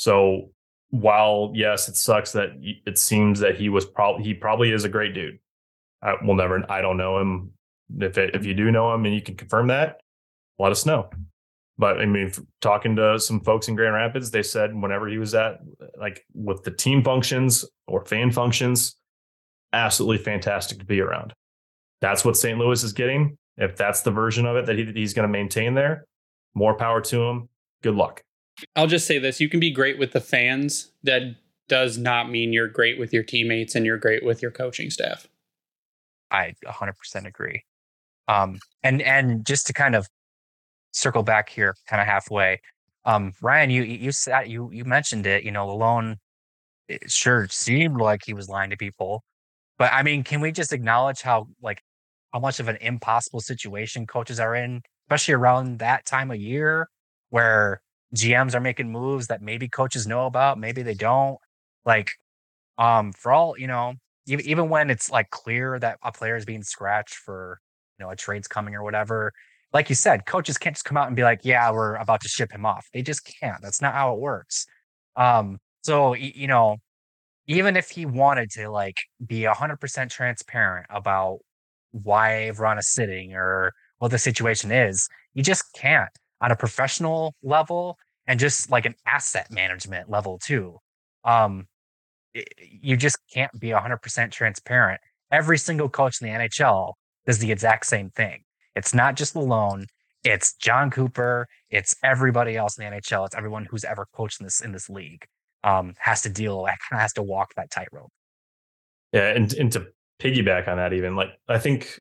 So 0.00 0.50
while 0.88 1.52
yes, 1.54 1.86
it 1.86 1.94
sucks 1.94 2.32
that 2.32 2.52
it 2.58 2.96
seems 2.96 3.38
that 3.40 3.56
he 3.56 3.68
was 3.68 3.84
probably 3.84 4.24
he 4.24 4.32
probably 4.32 4.72
is 4.72 4.84
a 4.84 4.88
great 4.88 5.12
dude. 5.12 5.38
I 6.00 6.14
will 6.24 6.34
never. 6.34 6.64
I 6.72 6.80
don't 6.80 6.96
know 6.96 7.18
him. 7.18 7.52
If 7.98 8.16
it, 8.16 8.34
if 8.34 8.46
you 8.46 8.54
do 8.54 8.70
know 8.70 8.94
him 8.94 9.04
and 9.04 9.14
you 9.14 9.20
can 9.20 9.34
confirm 9.34 9.66
that, 9.66 10.00
let 10.58 10.72
us 10.72 10.86
know. 10.86 11.10
But 11.76 12.00
I 12.00 12.06
mean, 12.06 12.32
talking 12.62 12.96
to 12.96 13.20
some 13.20 13.40
folks 13.40 13.68
in 13.68 13.74
Grand 13.74 13.92
Rapids, 13.92 14.30
they 14.30 14.42
said 14.42 14.74
whenever 14.74 15.06
he 15.06 15.18
was 15.18 15.34
at 15.34 15.58
like 15.98 16.24
with 16.32 16.64
the 16.64 16.70
team 16.70 17.04
functions 17.04 17.66
or 17.86 18.02
fan 18.06 18.30
functions, 18.30 18.96
absolutely 19.74 20.24
fantastic 20.24 20.78
to 20.78 20.86
be 20.86 21.02
around. 21.02 21.34
That's 22.00 22.24
what 22.24 22.38
St. 22.38 22.58
Louis 22.58 22.82
is 22.82 22.94
getting. 22.94 23.36
If 23.58 23.76
that's 23.76 24.00
the 24.00 24.12
version 24.12 24.46
of 24.46 24.56
it 24.56 24.64
that 24.64 24.78
he, 24.78 24.90
he's 24.94 25.12
going 25.12 25.28
to 25.28 25.32
maintain 25.32 25.74
there, 25.74 26.06
more 26.54 26.74
power 26.74 27.02
to 27.02 27.22
him. 27.22 27.50
Good 27.82 27.96
luck. 27.96 28.22
I'll 28.76 28.86
just 28.86 29.06
say 29.06 29.18
this: 29.18 29.40
you 29.40 29.48
can 29.48 29.60
be 29.60 29.70
great 29.70 29.98
with 29.98 30.12
the 30.12 30.20
fans. 30.20 30.92
That 31.02 31.36
does 31.68 31.96
not 31.96 32.30
mean 32.30 32.52
you're 32.52 32.68
great 32.68 32.98
with 32.98 33.12
your 33.12 33.22
teammates 33.22 33.74
and 33.74 33.86
you're 33.86 33.96
great 33.96 34.24
with 34.24 34.42
your 34.42 34.50
coaching 34.50 34.90
staff. 34.90 35.28
I 36.32 36.54
100% 36.66 37.26
agree. 37.26 37.62
Um, 38.28 38.58
and 38.82 39.00
and 39.02 39.46
just 39.46 39.66
to 39.68 39.72
kind 39.72 39.94
of 39.94 40.08
circle 40.92 41.22
back 41.22 41.48
here, 41.48 41.74
kind 41.88 42.00
of 42.00 42.06
halfway, 42.06 42.60
um, 43.04 43.32
Ryan, 43.40 43.70
you 43.70 43.82
you 43.82 44.12
said 44.12 44.48
you 44.48 44.70
you 44.72 44.84
mentioned 44.84 45.26
it. 45.26 45.44
You 45.44 45.50
know, 45.50 45.66
Lalonde 45.66 46.16
it 46.88 47.10
sure 47.10 47.46
seemed 47.48 48.00
like 48.00 48.22
he 48.24 48.34
was 48.34 48.48
lying 48.48 48.70
to 48.70 48.76
people, 48.76 49.22
but 49.78 49.92
I 49.92 50.02
mean, 50.02 50.24
can 50.24 50.40
we 50.40 50.52
just 50.52 50.72
acknowledge 50.72 51.22
how 51.22 51.48
like 51.62 51.82
how 52.32 52.40
much 52.40 52.60
of 52.60 52.68
an 52.68 52.76
impossible 52.80 53.40
situation 53.40 54.06
coaches 54.06 54.38
are 54.40 54.54
in, 54.54 54.82
especially 55.06 55.34
around 55.34 55.78
that 55.78 56.06
time 56.06 56.30
of 56.30 56.36
year 56.38 56.88
where 57.30 57.80
GMs 58.14 58.54
are 58.54 58.60
making 58.60 58.90
moves 58.92 59.28
that 59.28 59.42
maybe 59.42 59.68
coaches 59.68 60.06
know 60.06 60.26
about, 60.26 60.58
maybe 60.58 60.82
they 60.82 60.94
don't. 60.94 61.38
Like, 61.84 62.12
um, 62.78 63.12
for 63.12 63.32
all 63.32 63.58
you 63.58 63.66
know, 63.66 63.94
even 64.26 64.46
even 64.46 64.68
when 64.68 64.90
it's 64.90 65.10
like 65.10 65.30
clear 65.30 65.78
that 65.80 65.98
a 66.02 66.12
player 66.12 66.36
is 66.36 66.44
being 66.44 66.62
scratched 66.62 67.14
for 67.14 67.60
you 67.98 68.04
know 68.04 68.10
a 68.10 68.16
trade's 68.16 68.48
coming 68.48 68.74
or 68.74 68.82
whatever, 68.82 69.32
like 69.72 69.88
you 69.88 69.94
said, 69.94 70.26
coaches 70.26 70.58
can't 70.58 70.76
just 70.76 70.84
come 70.84 70.96
out 70.96 71.06
and 71.08 71.16
be 71.16 71.22
like, 71.24 71.40
"Yeah, 71.44 71.70
we're 71.72 71.96
about 71.96 72.20
to 72.22 72.28
ship 72.28 72.52
him 72.52 72.66
off." 72.66 72.86
They 72.94 73.02
just 73.02 73.24
can't. 73.40 73.62
That's 73.62 73.82
not 73.82 73.94
how 73.94 74.14
it 74.14 74.20
works. 74.20 74.66
Um, 75.16 75.58
So 75.82 76.14
you 76.14 76.46
know, 76.48 76.78
even 77.46 77.76
if 77.76 77.90
he 77.90 78.06
wanted 78.06 78.50
to 78.52 78.70
like 78.70 78.96
be 79.26 79.44
hundred 79.44 79.78
percent 79.80 80.10
transparent 80.10 80.86
about 80.90 81.40
why 81.92 82.50
Vrana's 82.54 82.92
sitting 82.92 83.34
or 83.34 83.72
what 83.98 84.10
the 84.10 84.18
situation 84.18 84.70
is, 84.72 85.08
you 85.34 85.42
just 85.42 85.72
can't 85.74 86.10
on 86.40 86.50
a 86.50 86.56
professional 86.56 87.34
level 87.42 87.98
and 88.26 88.38
just 88.38 88.70
like 88.70 88.86
an 88.86 88.94
asset 89.06 89.50
management 89.50 90.10
level 90.10 90.38
too. 90.38 90.78
Um, 91.24 91.66
you 92.58 92.96
just 92.96 93.18
can't 93.32 93.50
be 93.58 93.68
100% 93.68 94.30
transparent. 94.30 95.00
Every 95.32 95.58
single 95.58 95.88
coach 95.88 96.20
in 96.20 96.28
the 96.28 96.34
NHL 96.34 96.94
does 97.26 97.38
the 97.38 97.50
exact 97.52 97.86
same 97.86 98.10
thing. 98.10 98.42
It's 98.74 98.94
not 98.94 99.16
just 99.16 99.34
Lalonde. 99.34 99.86
It's 100.22 100.54
Jon 100.54 100.90
Cooper. 100.90 101.46
It's 101.70 101.96
everybody 102.02 102.56
else 102.56 102.78
in 102.78 102.84
the 102.84 102.96
NHL. 102.96 103.26
It's 103.26 103.34
everyone 103.34 103.64
who's 103.64 103.84
ever 103.84 104.06
coached 104.14 104.40
in 104.40 104.46
this 104.46 104.60
in 104.60 104.72
this 104.72 104.88
league. 104.88 105.24
Um, 105.64 105.94
has 105.98 106.22
to 106.22 106.28
deal, 106.28 106.62
like 106.62 106.78
kind 106.88 106.98
of 106.98 107.02
has 107.02 107.12
to 107.14 107.22
walk 107.22 107.54
that 107.56 107.70
tightrope. 107.70 108.10
Yeah, 109.12 109.30
and 109.30 109.52
and 109.54 109.72
to 109.72 109.88
piggyback 110.20 110.68
on 110.68 110.76
that, 110.76 110.92
even 110.92 111.16
like 111.16 111.30
I 111.48 111.58
think 111.58 111.98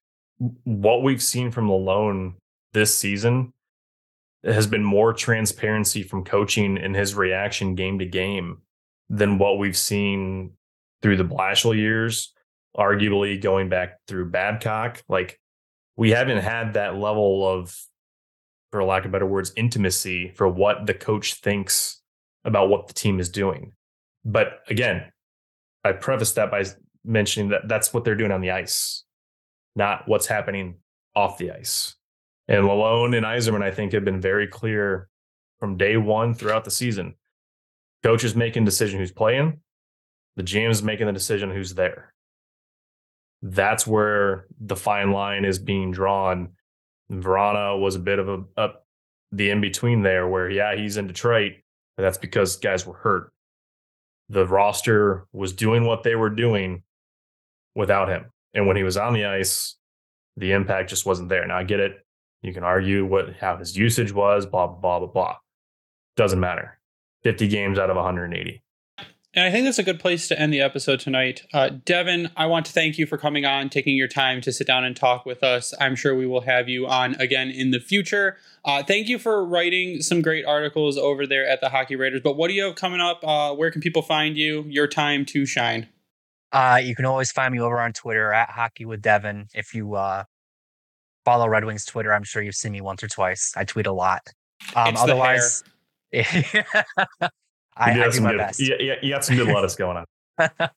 what 0.64 1.04
we've 1.04 1.24
seen 1.24 1.52
from 1.52 1.68
Lalonde 1.68 2.36
this 2.74 2.96
season 2.96 3.54
has 4.44 4.68
been 4.68 4.84
more 4.84 5.14
transparency 5.14 6.04
from 6.04 6.24
coaching 6.24 6.78
and 6.78 6.96
his 6.96 7.16
reaction 7.16 7.76
game 7.76 8.00
to 8.00 8.06
game 8.06 8.60
than 9.10 9.38
what 9.38 9.58
we've 9.58 9.78
seen 9.78 10.52
through 11.02 11.18
the 11.18 11.26
Blashill 11.26 11.76
years, 11.76 12.34
arguably 12.78 13.42
going 13.42 13.70
back 13.70 13.98
through 14.08 14.30
Babcock. 14.30 15.04
Like 15.10 15.40
we 15.98 16.12
haven't 16.12 16.42
had 16.42 16.74
that 16.74 16.96
level 16.96 17.48
of, 17.48 17.76
for 18.72 18.84
lack 18.84 19.06
of 19.06 19.12
better 19.12 19.26
words, 19.26 19.52
intimacy 19.56 20.32
for 20.36 20.48
what 20.48 20.86
the 20.86 20.94
coach 20.94 21.36
thinks 21.36 22.02
about 22.46 22.70
what 22.70 22.88
the 22.88 22.94
team 22.94 23.20
is 23.20 23.30
doing. 23.30 23.74
But 24.24 24.60
again, 24.70 25.12
I 25.84 25.94
preface 25.94 26.34
that 26.34 26.52
by 26.52 26.66
mentioning 27.04 27.50
that 27.50 27.68
that's 27.68 27.94
what 27.94 28.04
they're 28.04 28.16
doing 28.16 28.32
on 28.32 28.42
the 28.42 28.52
ice, 28.52 29.04
not 29.76 30.08
what's 30.08 30.28
happening 30.28 30.78
off 31.16 31.38
the 31.38 31.52
ice. 31.52 31.96
And 32.50 32.66
Lalonde 32.66 33.16
and 33.16 33.26
Yzerman, 33.26 33.62
I 33.62 33.70
think, 33.70 33.94
have 33.94 34.04
been 34.04 34.20
very 34.20 34.48
clear 34.48 35.08
from 35.60 35.78
day 35.78 35.98
one 35.98 36.34
throughout 36.34 36.66
the 36.66 36.72
season. 36.72 37.14
Coach 38.02 38.24
is 38.24 38.36
making 38.36 38.66
decision 38.66 39.00
who's 39.00 39.12
playing. 39.12 39.60
The 40.36 40.42
GM 40.42 40.72
is 40.72 40.82
making 40.82 41.06
the 41.06 41.14
decision 41.14 41.52
who's 41.52 41.76
there. 41.76 42.12
That's 43.44 43.86
where 43.86 44.48
the 44.60 44.76
fine 44.76 45.12
line 45.12 45.46
is 45.46 45.60
being 45.60 45.92
drawn. 45.92 46.50
Vrana 47.12 47.80
was 47.80 47.96
a 47.96 48.00
bit 48.00 48.18
of 48.18 48.28
a, 48.28 48.44
up 48.58 48.84
the 49.32 49.52
in 49.52 49.62
between 49.62 50.02
there, 50.02 50.28
where 50.28 50.50
yeah, 50.50 50.76
he's 50.76 50.98
in 50.98 51.06
Detroit, 51.06 51.54
but 51.96 52.04
that's 52.04 52.18
because 52.18 52.56
guys 52.56 52.86
were 52.86 52.96
hurt. 52.96 53.32
The 54.30 54.48
roster 54.48 55.28
was 55.34 55.54
doing 55.54 55.86
what 55.86 56.02
they 56.02 56.16
were 56.16 56.30
doing 56.32 56.82
without 57.76 58.10
him, 58.10 58.32
and 58.56 58.66
when 58.66 58.76
he 58.76 58.84
was 58.84 58.98
on 58.98 59.14
the 59.14 59.26
ice, 59.26 59.76
the 60.36 60.54
impact 60.54 60.90
just 60.90 61.06
wasn't 61.06 61.30
there. 61.30 61.46
Now 61.46 61.58
I 61.58 61.64
get 61.64 61.80
it 61.80 62.06
you 62.42 62.54
can 62.54 62.64
argue 62.64 63.06
what 63.06 63.36
how 63.40 63.58
his 63.58 63.78
usage 63.78 64.12
was, 64.12 64.46
blah 64.46 64.68
blah 64.68 64.80
blah 64.80 65.00
blah. 65.00 65.08
Blah. 65.08 65.36
Doesn't 66.16 66.40
matter. 66.40 66.80
50 67.24 67.48
games 67.48 67.78
out 67.78 67.90
of 67.90 67.96
180. 67.96 68.64
And 69.36 69.46
I 69.46 69.52
think 69.52 69.66
that's 69.66 69.78
a 69.78 69.84
good 69.84 70.00
place 70.00 70.28
to 70.30 70.40
end 70.40 70.52
the 70.52 70.62
episode 70.62 71.00
tonight. 71.00 71.44
Uh, 71.54 71.70
Devin, 71.86 72.32
I 72.36 72.48
want 72.48 72.66
to 72.66 72.72
thank 72.72 72.98
you 72.98 73.06
for 73.06 73.18
coming 73.18 73.46
on, 73.46 73.70
taking 73.70 73.96
your 73.96 74.08
time 74.08 74.42
to 74.42 74.52
sit 74.52 74.66
down 74.66 74.84
and 74.84 74.96
talk 74.96 75.24
with 75.26 75.44
us. 75.44 75.72
I'm 75.80 75.96
sure 75.96 76.16
we 76.16 76.26
will 76.26 76.42
have 76.42 76.68
you 76.68 76.88
on 76.88 77.14
again 77.16 77.52
in 77.52 77.70
the 77.70 77.80
future. 77.80 78.38
Uh, 78.66 78.82
thank 78.82 79.08
you 79.08 79.20
for 79.20 79.46
writing 79.46 80.02
some 80.02 80.24
great 80.24 80.46
articles 80.46 80.98
over 80.98 81.28
there 81.28 81.48
at 81.48 81.62
the 81.62 81.70
Hockey 81.70 81.96
Writers. 81.96 82.22
But 82.24 82.38
what 82.38 82.48
do 82.48 82.56
you 82.56 82.64
have 82.64 82.76
coming 82.76 83.02
up? 83.02 83.24
Uh, 83.24 83.54
where 83.54 83.70
can 83.70 83.82
people 83.82 84.02
find 84.02 84.36
you? 84.36 84.66
Your 84.68 84.88
time 84.88 85.26
to 85.28 85.46
shine. 85.46 85.88
Uh, 86.52 86.80
you 86.84 86.96
can 86.96 87.06
always 87.06 87.32
find 87.32 87.54
me 87.54 87.60
over 87.60 87.80
on 87.80 87.94
Twitter 87.94 88.34
at 88.34 88.50
Hockey 88.50 88.86
with 88.86 89.02
Devin. 89.02 89.48
If 89.54 89.76
you 89.76 89.94
uh, 89.94 90.24
follow 91.26 91.48
Red 91.48 91.66
Wings 91.66 91.86
Twitter. 91.86 92.14
I'm 92.14 92.24
sure 92.24 92.42
you've 92.42 92.56
seen 92.56 92.72
me 92.72 92.82
once 92.82 93.04
or 93.04 93.08
twice. 93.08 93.54
I 93.56 93.64
tweet 93.64 93.88
a 93.88 93.92
lot. 93.92 94.22
Um, 94.76 94.90
it's 94.90 95.02
otherwise, 95.02 95.64
I, 96.14 97.30
I 97.78 98.10
do 98.10 98.22
my 98.22 98.32
good, 98.32 98.38
best. 98.38 98.60
Yeah, 98.60 98.96
you 99.02 99.14
have 99.14 99.24
some 99.24 99.36
good 99.36 99.48
lettuce 99.54 99.76
going 99.76 99.98
on. 99.98 100.70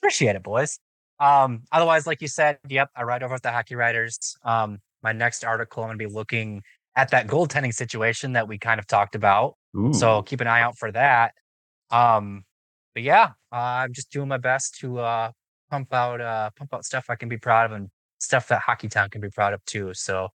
Appreciate 0.00 0.36
it, 0.36 0.42
boys. 0.42 0.78
Um, 1.18 1.62
otherwise, 1.72 2.06
like 2.06 2.20
you 2.20 2.28
said, 2.28 2.58
yep, 2.68 2.90
I 2.94 3.02
write 3.02 3.22
over 3.22 3.34
at 3.34 3.42
the 3.42 3.50
Hockey 3.50 3.74
Writers. 3.74 4.36
Um, 4.44 4.78
my 5.02 5.12
next 5.12 5.44
article, 5.44 5.82
I'm 5.82 5.88
going 5.88 5.98
to 5.98 6.08
be 6.08 6.12
looking 6.12 6.62
at 6.94 7.10
that 7.10 7.26
goaltending 7.26 7.74
situation 7.74 8.32
that 8.32 8.48
we 8.48 8.58
kind 8.58 8.78
of 8.78 8.86
talked 8.86 9.14
about. 9.14 9.54
Ooh. 9.76 9.92
So 9.92 10.22
keep 10.22 10.40
an 10.40 10.46
eye 10.46 10.62
out 10.62 10.78
for 10.78 10.90
that. 10.92 11.32
Um, 11.90 12.44
but 12.94 13.02
yeah, 13.02 13.30
uh, 13.52 13.56
I'm 13.56 13.92
just 13.92 14.10
doing 14.10 14.28
my 14.28 14.38
best 14.38 14.78
to 14.80 14.98
uh, 14.98 15.30
pump 15.70 15.92
out 15.92 16.20
uh, 16.20 16.50
pump 16.56 16.72
out 16.74 16.84
stuff 16.84 17.06
I 17.08 17.16
can 17.16 17.28
be 17.28 17.36
proud 17.36 17.66
of 17.66 17.76
and 17.76 17.88
stuff 18.18 18.48
that 18.48 18.60
Hockey 18.60 18.88
Town 18.88 19.10
can 19.10 19.20
be 19.20 19.30
proud 19.30 19.52
of 19.52 19.64
too. 19.64 19.92
So 19.94 20.28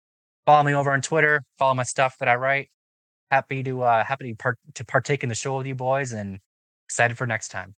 follow 0.46 0.64
me 0.64 0.74
over 0.74 0.92
on 0.92 1.02
Twitter, 1.02 1.44
follow 1.58 1.74
my 1.74 1.84
stuff 1.84 2.18
that 2.20 2.28
I 2.28 2.36
write. 2.36 2.70
Happy 3.32 3.62
to 3.64 3.84
uh 3.84 4.04
happy 4.04 4.32
to, 4.32 4.36
part- 4.36 4.58
to 4.76 4.86
partake 4.86 5.24
in 5.24 5.30
the 5.30 5.36
show 5.36 5.58
with 5.58 5.68
you 5.68 5.76
boys 5.76 6.12
and 6.12 6.40
excited 6.88 7.18
for 7.18 7.28
next 7.28 7.50
time. 7.50 7.76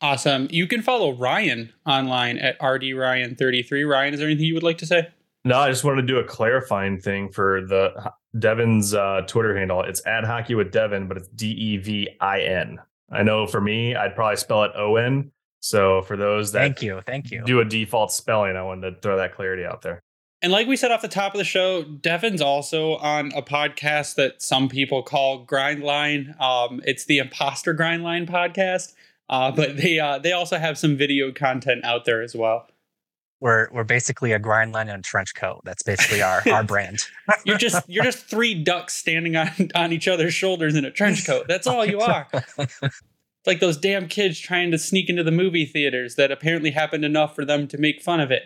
Awesome. 0.00 0.46
You 0.50 0.66
can 0.66 0.80
follow 0.80 1.12
Ryan 1.12 1.72
online 1.84 2.38
at 2.38 2.58
RDRyan33. 2.60 3.88
Ryan, 3.88 4.14
is 4.14 4.20
there 4.20 4.28
anything 4.28 4.46
you 4.46 4.54
would 4.54 4.62
like 4.62 4.78
to 4.78 4.86
say? 4.86 5.08
No, 5.44 5.58
I 5.58 5.70
just 5.70 5.82
wanted 5.84 6.02
to 6.02 6.06
do 6.06 6.18
a 6.18 6.24
clarifying 6.24 7.00
thing 7.00 7.30
for 7.30 7.62
the 7.66 8.12
Devin's 8.38 8.94
uh, 8.94 9.22
Twitter 9.26 9.56
handle. 9.56 9.82
It's 9.82 10.04
ad 10.06 10.24
hockey 10.24 10.54
with 10.54 10.70
Devin, 10.70 11.08
but 11.08 11.16
it's 11.16 11.28
D 11.28 11.50
E 11.50 11.76
V 11.78 12.08
I 12.20 12.40
N. 12.42 12.78
I 13.10 13.22
know 13.22 13.46
for 13.46 13.60
me, 13.60 13.94
I'd 13.96 14.14
probably 14.14 14.36
spell 14.36 14.64
it 14.64 14.72
O 14.76 14.96
N, 14.96 15.32
so 15.60 16.02
for 16.02 16.16
those 16.16 16.52
that 16.52 16.60
thank 16.60 16.82
you, 16.82 17.00
thank 17.06 17.30
you, 17.30 17.42
do 17.44 17.60
a 17.60 17.64
default 17.64 18.12
spelling, 18.12 18.56
I 18.56 18.62
wanted 18.62 18.90
to 18.90 19.00
throw 19.00 19.16
that 19.16 19.34
clarity 19.34 19.64
out 19.64 19.82
there. 19.82 20.00
And 20.40 20.52
like 20.52 20.68
we 20.68 20.76
said 20.76 20.92
off 20.92 21.02
the 21.02 21.08
top 21.08 21.34
of 21.34 21.38
the 21.38 21.44
show, 21.44 21.82
Devin's 21.82 22.40
also 22.40 22.94
on 22.96 23.32
a 23.34 23.42
podcast 23.42 24.14
that 24.14 24.40
some 24.40 24.68
people 24.68 25.02
call 25.02 25.44
Grindline. 25.44 26.40
Um, 26.40 26.80
it's 26.84 27.06
the 27.06 27.18
Imposter 27.18 27.74
Grindline 27.74 28.28
podcast, 28.28 28.94
uh, 29.28 29.50
but 29.50 29.76
they 29.76 29.98
uh, 29.98 30.18
they 30.18 30.32
also 30.32 30.58
have 30.58 30.78
some 30.78 30.96
video 30.96 31.32
content 31.32 31.84
out 31.84 32.04
there 32.04 32.22
as 32.22 32.36
well. 32.36 32.68
We're 33.40 33.68
we're 33.72 33.84
basically 33.84 34.32
a 34.32 34.38
grindline 34.38 34.82
and 34.82 34.90
a 34.90 35.02
trench 35.02 35.34
coat. 35.34 35.60
That's 35.64 35.82
basically 35.82 36.22
our 36.22 36.42
our 36.52 36.62
brand. 36.64 36.98
you're 37.44 37.58
just 37.58 37.88
you're 37.88 38.04
just 38.04 38.24
three 38.24 38.54
ducks 38.54 38.94
standing 38.94 39.34
on 39.34 39.50
on 39.74 39.92
each 39.92 40.06
other's 40.06 40.34
shoulders 40.34 40.76
in 40.76 40.84
a 40.84 40.90
trench 40.92 41.26
coat. 41.26 41.46
That's 41.48 41.66
all 41.66 41.84
you 41.84 42.00
are 42.00 42.28
like 43.46 43.60
those 43.60 43.76
damn 43.76 44.08
kids 44.08 44.38
trying 44.38 44.70
to 44.70 44.78
sneak 44.78 45.08
into 45.08 45.22
the 45.22 45.30
movie 45.30 45.64
theaters 45.64 46.16
that 46.16 46.30
apparently 46.30 46.70
happened 46.70 47.04
enough 47.04 47.34
for 47.34 47.44
them 47.44 47.66
to 47.68 47.78
make 47.78 48.02
fun 48.02 48.20
of 48.20 48.30
it. 48.30 48.42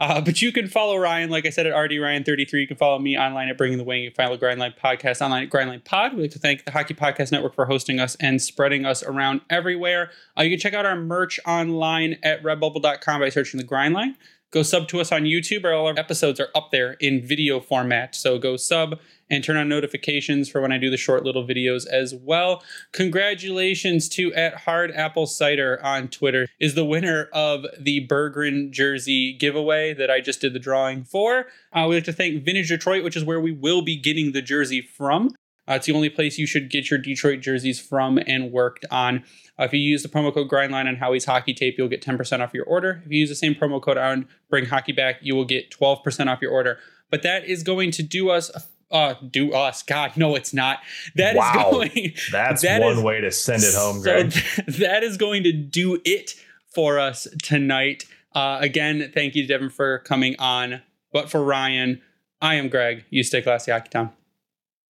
Uh, 0.00 0.18
but 0.20 0.40
you 0.40 0.50
can 0.50 0.66
follow 0.66 0.96
Ryan, 0.96 1.28
like 1.28 1.44
I 1.44 1.50
said, 1.50 1.66
at 1.66 1.78
RD 1.78 2.00
Ryan 2.00 2.24
33. 2.24 2.62
You 2.62 2.66
can 2.66 2.78
follow 2.78 2.98
me 2.98 3.18
online 3.18 3.50
at 3.50 3.58
Bringing 3.58 3.76
the 3.76 3.84
Wing. 3.84 4.02
You 4.02 4.10
can 4.10 4.24
follow 4.24 4.38
Grindline 4.38 4.76
Podcast 4.78 5.20
online 5.20 5.44
at 5.44 5.50
Grindline 5.50 5.84
Pod. 5.84 6.14
We'd 6.14 6.22
like 6.22 6.30
to 6.30 6.38
thank 6.38 6.64
the 6.64 6.70
Hockey 6.70 6.94
Podcast 6.94 7.30
Network 7.32 7.54
for 7.54 7.66
hosting 7.66 8.00
us 8.00 8.16
and 8.18 8.40
spreading 8.40 8.86
us 8.86 9.02
around 9.02 9.42
everywhere. 9.50 10.10
Uh, 10.38 10.42
you 10.42 10.50
can 10.50 10.58
check 10.58 10.72
out 10.72 10.86
our 10.86 10.96
merch 10.96 11.38
online 11.46 12.16
at 12.22 12.42
redbubble.com 12.42 13.20
by 13.20 13.28
searching 13.28 13.58
the 13.58 13.66
Grindline. 13.66 14.14
Go 14.50 14.62
sub 14.62 14.88
to 14.88 15.00
us 15.00 15.12
on 15.12 15.24
YouTube. 15.24 15.64
All 15.66 15.86
our 15.86 15.98
episodes 15.98 16.40
are 16.40 16.48
up 16.54 16.70
there 16.72 16.94
in 16.94 17.24
video 17.24 17.60
format. 17.60 18.14
So 18.14 18.38
go 18.38 18.56
sub 18.56 18.98
and 19.30 19.44
turn 19.44 19.56
on 19.56 19.68
notifications 19.68 20.48
for 20.48 20.60
when 20.60 20.72
I 20.72 20.78
do 20.78 20.90
the 20.90 20.96
short 20.96 21.24
little 21.24 21.46
videos 21.46 21.86
as 21.86 22.14
well. 22.14 22.62
Congratulations 22.92 24.08
to 24.10 24.34
at 24.34 24.54
Hard 24.54 24.90
Apple 24.92 25.26
Cider 25.26 25.80
on 25.82 26.08
Twitter 26.08 26.48
is 26.58 26.74
the 26.74 26.84
winner 26.84 27.28
of 27.32 27.64
the 27.78 28.06
Berggren 28.06 28.70
jersey 28.70 29.32
giveaway 29.32 29.94
that 29.94 30.10
I 30.10 30.20
just 30.20 30.40
did 30.40 30.52
the 30.52 30.58
drawing 30.58 31.04
for. 31.04 31.46
Uh, 31.72 31.86
we'd 31.88 31.96
like 31.96 32.04
to 32.04 32.12
thank 32.12 32.42
Vintage 32.44 32.68
Detroit, 32.68 33.04
which 33.04 33.16
is 33.16 33.24
where 33.24 33.40
we 33.40 33.52
will 33.52 33.82
be 33.82 33.96
getting 33.96 34.32
the 34.32 34.42
jersey 34.42 34.82
from. 34.82 35.30
Uh, 35.70 35.74
it's 35.74 35.86
the 35.86 35.92
only 35.92 36.10
place 36.10 36.36
you 36.36 36.46
should 36.46 36.68
get 36.68 36.90
your 36.90 36.98
Detroit 36.98 37.40
jerseys 37.40 37.78
from 37.78 38.18
and 38.26 38.50
worked 38.50 38.84
on. 38.90 39.22
Uh, 39.58 39.64
if 39.64 39.72
you 39.72 39.78
use 39.78 40.02
the 40.02 40.08
promo 40.08 40.34
code 40.34 40.48
Grindline 40.48 40.88
on 40.88 40.96
Howie's 40.96 41.26
Hockey 41.26 41.54
Tape, 41.54 41.76
you'll 41.78 41.88
get 41.88 42.02
10% 42.02 42.40
off 42.40 42.52
your 42.52 42.64
order. 42.64 43.02
If 43.04 43.12
you 43.12 43.20
use 43.20 43.28
the 43.28 43.36
same 43.36 43.54
promo 43.54 43.80
code 43.80 43.96
on 43.96 44.26
Bring 44.48 44.66
Hockey 44.66 44.92
Back, 44.92 45.16
you 45.20 45.36
will 45.36 45.44
get 45.44 45.70
12% 45.70 46.26
off 46.26 46.42
your 46.42 46.50
order. 46.50 46.78
But 47.08 47.22
that 47.22 47.44
is 47.44 47.62
going 47.62 47.92
to 47.92 48.02
do 48.02 48.30
us 48.30 48.50
uh 48.90 49.14
do 49.30 49.52
us. 49.52 49.82
God 49.82 50.16
no 50.16 50.34
it's 50.34 50.52
not. 50.52 50.80
That 51.16 51.36
wow. 51.36 51.52
is 51.52 51.92
going 51.92 52.14
that's 52.32 52.62
that 52.62 52.80
one 52.80 52.98
is, 52.98 53.02
way 53.02 53.20
to 53.20 53.30
send 53.30 53.62
it 53.62 53.74
home 53.74 54.02
greg. 54.02 54.32
so 54.32 54.62
that 54.78 55.02
is 55.02 55.16
going 55.16 55.44
to 55.44 55.52
do 55.52 56.00
it 56.04 56.34
for 56.74 56.98
us 56.98 57.26
tonight. 57.42 58.04
Uh 58.34 58.58
again 58.60 59.10
thank 59.14 59.34
you 59.34 59.46
devin 59.46 59.70
for 59.70 59.98
coming 60.00 60.36
on. 60.38 60.82
But 61.12 61.30
for 61.30 61.42
ryan 61.42 62.00
i 62.40 62.54
am 62.54 62.68
greg. 62.68 63.04
You 63.10 63.22
stay 63.22 63.42
classy 63.42 63.72
hockey 63.72 63.88
town 63.90 64.10